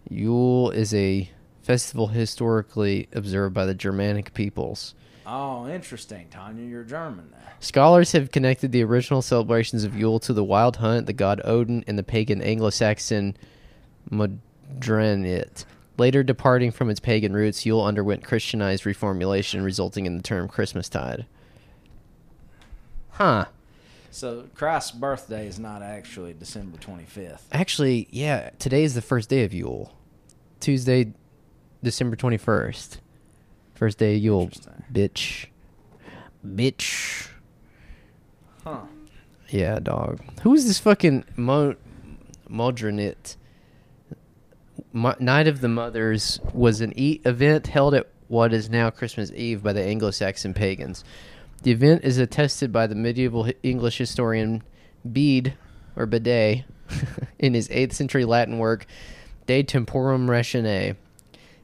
Yule 0.09 0.71
is 0.71 0.95
a 0.95 1.29
festival 1.61 2.07
historically 2.07 3.07
observed 3.13 3.53
by 3.53 3.67
the 3.67 3.75
Germanic 3.75 4.33
peoples. 4.33 4.95
Oh, 5.27 5.67
interesting, 5.67 6.27
Tanya. 6.31 6.63
You're 6.63 6.83
German 6.83 7.29
now. 7.31 7.37
Scholars 7.59 8.13
have 8.13 8.31
connected 8.31 8.71
the 8.71 8.83
original 8.83 9.21
celebrations 9.21 9.83
of 9.83 9.95
Yule 9.95 10.19
to 10.21 10.33
the 10.33 10.43
wild 10.43 10.77
hunt, 10.77 11.05
the 11.05 11.13
god 11.13 11.39
Odin, 11.43 11.83
and 11.85 11.99
the 11.99 12.03
pagan 12.03 12.41
Anglo-Saxon 12.41 13.37
Modranicht. 14.09 15.65
Later 15.97 16.23
departing 16.23 16.71
from 16.71 16.89
its 16.89 16.99
pagan 16.99 17.33
roots, 17.33 17.65
Yule 17.65 17.83
underwent 17.83 18.23
Christianized 18.23 18.83
reformulation, 18.83 19.63
resulting 19.63 20.05
in 20.05 20.15
the 20.15 20.23
term 20.23 20.47
Christmastide. 20.47 21.25
Huh. 23.11 23.45
So 24.11 24.45
Christ's 24.53 24.91
birthday 24.91 25.47
is 25.47 25.57
not 25.59 25.81
actually 25.81 26.33
December 26.33 26.77
25th. 26.77 27.41
Actually, 27.51 28.07
yeah, 28.11 28.51
today 28.59 28.83
is 28.83 28.93
the 28.93 29.01
first 29.01 29.29
day 29.29 29.43
of 29.43 29.53
Yule. 29.53 29.95
Tuesday, 30.59 31.13
December 31.83 32.15
21st. 32.15 32.97
First 33.73 33.97
day 33.97 34.15
of 34.15 34.21
Yule. 34.21 34.49
Bitch. 34.91 35.47
Bitch. 36.45 37.27
Huh. 38.63 38.81
Yeah, 39.49 39.79
dog. 39.79 40.19
Who's 40.41 40.65
this 40.65 40.79
fucking 40.79 41.25
Mo- 41.35 41.75
Modranicht? 42.49 43.35
Night 45.19 45.47
of 45.47 45.61
the 45.61 45.67
Mothers 45.67 46.39
was 46.53 46.81
an 46.81 46.93
e- 46.95 47.21
event 47.23 47.67
held 47.67 47.93
at 47.93 48.07
what 48.27 48.53
is 48.53 48.69
now 48.69 48.89
Christmas 48.89 49.31
Eve 49.31 49.63
by 49.63 49.73
the 49.73 49.83
Anglo-Saxon 49.83 50.53
pagans. 50.53 51.03
The 51.63 51.71
event 51.71 52.03
is 52.03 52.17
attested 52.17 52.71
by 52.71 52.87
the 52.87 52.95
medieval 52.95 53.49
English 53.63 53.97
historian 53.97 54.63
Bede 55.09 55.53
or 55.95 56.05
Bede 56.05 56.65
in 57.39 57.53
his 57.53 57.67
8th 57.69 57.93
century 57.93 58.25
Latin 58.25 58.59
work 58.59 58.85
De 59.45 59.63
Temporum 59.63 60.27
Ratione. 60.27 60.95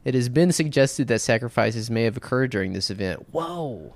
It 0.04 0.14
has 0.14 0.28
been 0.28 0.52
suggested 0.52 1.08
that 1.08 1.20
sacrifices 1.20 1.90
may 1.90 2.04
have 2.04 2.16
occurred 2.16 2.50
during 2.50 2.72
this 2.72 2.90
event. 2.90 3.26
Whoa! 3.32 3.94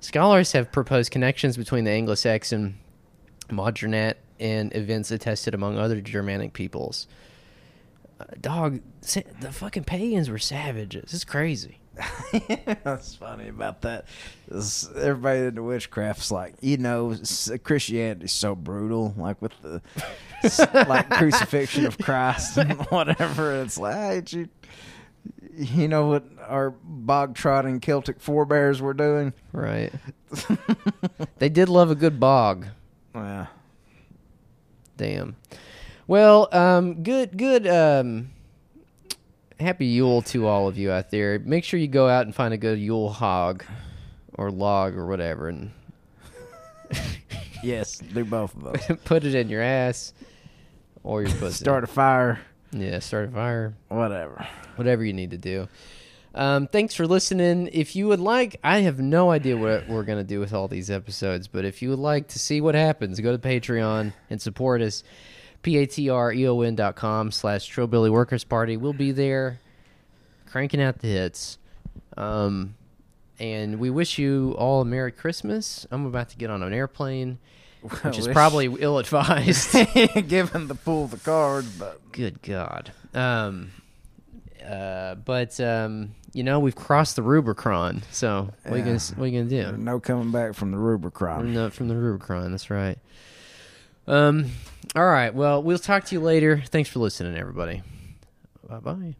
Scholars 0.00 0.52
have 0.52 0.72
proposed 0.72 1.10
connections 1.10 1.56
between 1.56 1.84
the 1.84 1.90
Anglo-Saxon 1.90 2.78
Modranicht 3.50 4.14
and 4.38 4.74
events 4.74 5.10
attested 5.10 5.54
among 5.54 5.76
other 5.76 6.00
Germanic 6.00 6.52
peoples. 6.52 7.06
Dog, 8.40 8.80
the 9.40 9.52
fucking 9.52 9.84
pagans 9.84 10.30
were 10.30 10.38
savages. 10.38 11.12
It's 11.12 11.24
crazy. 11.24 11.78
That's 12.84 13.14
funny 13.14 13.48
about 13.48 13.82
that. 13.82 14.06
everybody 14.96 15.40
into 15.40 15.62
witchcraft's 15.62 16.30
like, 16.30 16.54
you 16.60 16.76
know, 16.76 17.16
Christianity's 17.62 18.32
so 18.32 18.54
brutal, 18.54 19.14
like 19.16 19.40
with 19.42 19.52
the 19.62 19.82
like 20.88 21.10
crucifixion 21.10 21.86
of 21.86 21.98
Christ 21.98 22.56
and 22.56 22.72
whatever. 22.90 23.60
It's 23.62 23.78
like, 23.78 23.94
hey, 23.94 24.22
you, 24.38 24.48
you 25.56 25.88
know 25.88 26.06
what 26.06 26.24
our 26.46 26.70
bog 26.70 27.34
trotting 27.34 27.80
Celtic 27.80 28.20
forebears 28.20 28.80
were 28.80 28.94
doing? 28.94 29.32
Right. 29.52 29.92
they 31.38 31.48
did 31.48 31.68
love 31.68 31.90
a 31.90 31.94
good 31.96 32.20
bog. 32.20 32.66
Yeah. 33.14 33.46
Damn. 34.96 35.36
Well, 36.10 36.48
um, 36.50 37.04
good, 37.04 37.38
good. 37.38 37.68
Um, 37.68 38.32
happy 39.60 39.86
Yule 39.86 40.22
to 40.22 40.44
all 40.44 40.66
of 40.66 40.76
you 40.76 40.90
out 40.90 41.12
there. 41.12 41.38
Make 41.38 41.62
sure 41.62 41.78
you 41.78 41.86
go 41.86 42.08
out 42.08 42.26
and 42.26 42.34
find 42.34 42.52
a 42.52 42.56
good 42.56 42.80
Yule 42.80 43.10
hog 43.10 43.64
or 44.34 44.50
log 44.50 44.96
or 44.96 45.06
whatever, 45.06 45.48
and 45.48 45.70
Yes, 47.62 47.98
do 47.98 48.24
both 48.24 48.56
of 48.56 48.64
those. 48.64 48.98
put 49.04 49.22
it 49.22 49.36
in 49.36 49.48
your 49.48 49.62
ass 49.62 50.12
or 51.04 51.22
your 51.22 51.30
pussy. 51.38 51.62
Start 51.62 51.84
a 51.84 51.86
fire, 51.86 52.40
yeah, 52.72 52.98
start 52.98 53.28
a 53.28 53.30
fire. 53.30 53.74
whatever. 53.86 54.44
whatever 54.74 55.04
you 55.04 55.12
need 55.12 55.30
to 55.30 55.38
do. 55.38 55.68
Um, 56.34 56.66
thanks 56.66 56.92
for 56.92 57.06
listening. 57.06 57.68
If 57.72 57.94
you 57.94 58.08
would 58.08 58.18
like, 58.18 58.56
I 58.64 58.80
have 58.80 58.98
no 58.98 59.30
idea 59.30 59.56
what 59.56 59.88
we're 59.88 60.02
going 60.02 60.18
to 60.18 60.24
do 60.24 60.40
with 60.40 60.52
all 60.54 60.66
these 60.66 60.90
episodes, 60.90 61.46
but 61.46 61.64
if 61.64 61.82
you 61.82 61.90
would 61.90 62.00
like 62.00 62.26
to 62.28 62.40
see 62.40 62.60
what 62.60 62.74
happens, 62.74 63.20
go 63.20 63.30
to 63.30 63.38
Patreon 63.38 64.12
and 64.28 64.42
support 64.42 64.82
us. 64.82 65.04
P-A-T-R-E-O-N 65.62 66.74
dot 66.74 66.96
com 66.96 67.30
slash 67.30 67.70
Trillbilly 67.74 68.10
Workers 68.10 68.44
Party. 68.44 68.76
We'll 68.76 68.92
be 68.92 69.12
there 69.12 69.60
cranking 70.46 70.80
out 70.82 70.98
the 71.00 71.08
hits. 71.08 71.58
Um, 72.16 72.74
and 73.38 73.78
we 73.78 73.90
wish 73.90 74.18
you 74.18 74.54
all 74.58 74.82
a 74.82 74.84
Merry 74.84 75.12
Christmas. 75.12 75.86
I'm 75.90 76.06
about 76.06 76.28
to 76.30 76.36
get 76.36 76.50
on 76.50 76.62
an 76.62 76.72
airplane, 76.72 77.38
which 78.02 78.18
is 78.18 78.26
Wish- 78.26 78.34
probably 78.34 78.66
ill-advised. 78.66 79.72
given 80.28 80.68
the 80.68 80.74
pull 80.74 81.04
of 81.04 81.10
the 81.10 81.18
cards, 81.18 81.68
but 81.78 82.00
Good 82.12 82.42
God. 82.42 82.92
Um, 83.14 83.70
uh, 84.66 85.14
but 85.16 85.58
um, 85.60 86.14
you 86.32 86.42
know 86.42 86.60
we've 86.60 86.76
crossed 86.76 87.16
the 87.16 87.22
Rubicon, 87.22 88.02
so 88.10 88.50
what 88.64 88.74
are 88.74 88.78
you 88.78 88.84
gonna 88.84 89.00
what 89.16 89.24
are 89.24 89.28
you 89.28 89.42
gonna 89.44 89.72
do? 89.72 89.76
no 89.78 89.98
coming 89.98 90.30
back 90.30 90.54
from 90.54 90.70
the 90.70 90.78
Rubicon. 90.78 91.54
The, 91.54 91.70
from 91.70 91.88
the 91.88 91.96
Rubicon, 91.96 92.50
that's 92.50 92.70
right. 92.70 92.98
Um, 94.10 94.50
all 94.96 95.06
right. 95.06 95.32
Well, 95.32 95.62
we'll 95.62 95.78
talk 95.78 96.04
to 96.06 96.14
you 96.14 96.20
later. 96.20 96.62
Thanks 96.66 96.90
for 96.90 96.98
listening, 96.98 97.36
everybody. 97.36 97.82
Bye 98.68 98.80
bye. 98.80 99.14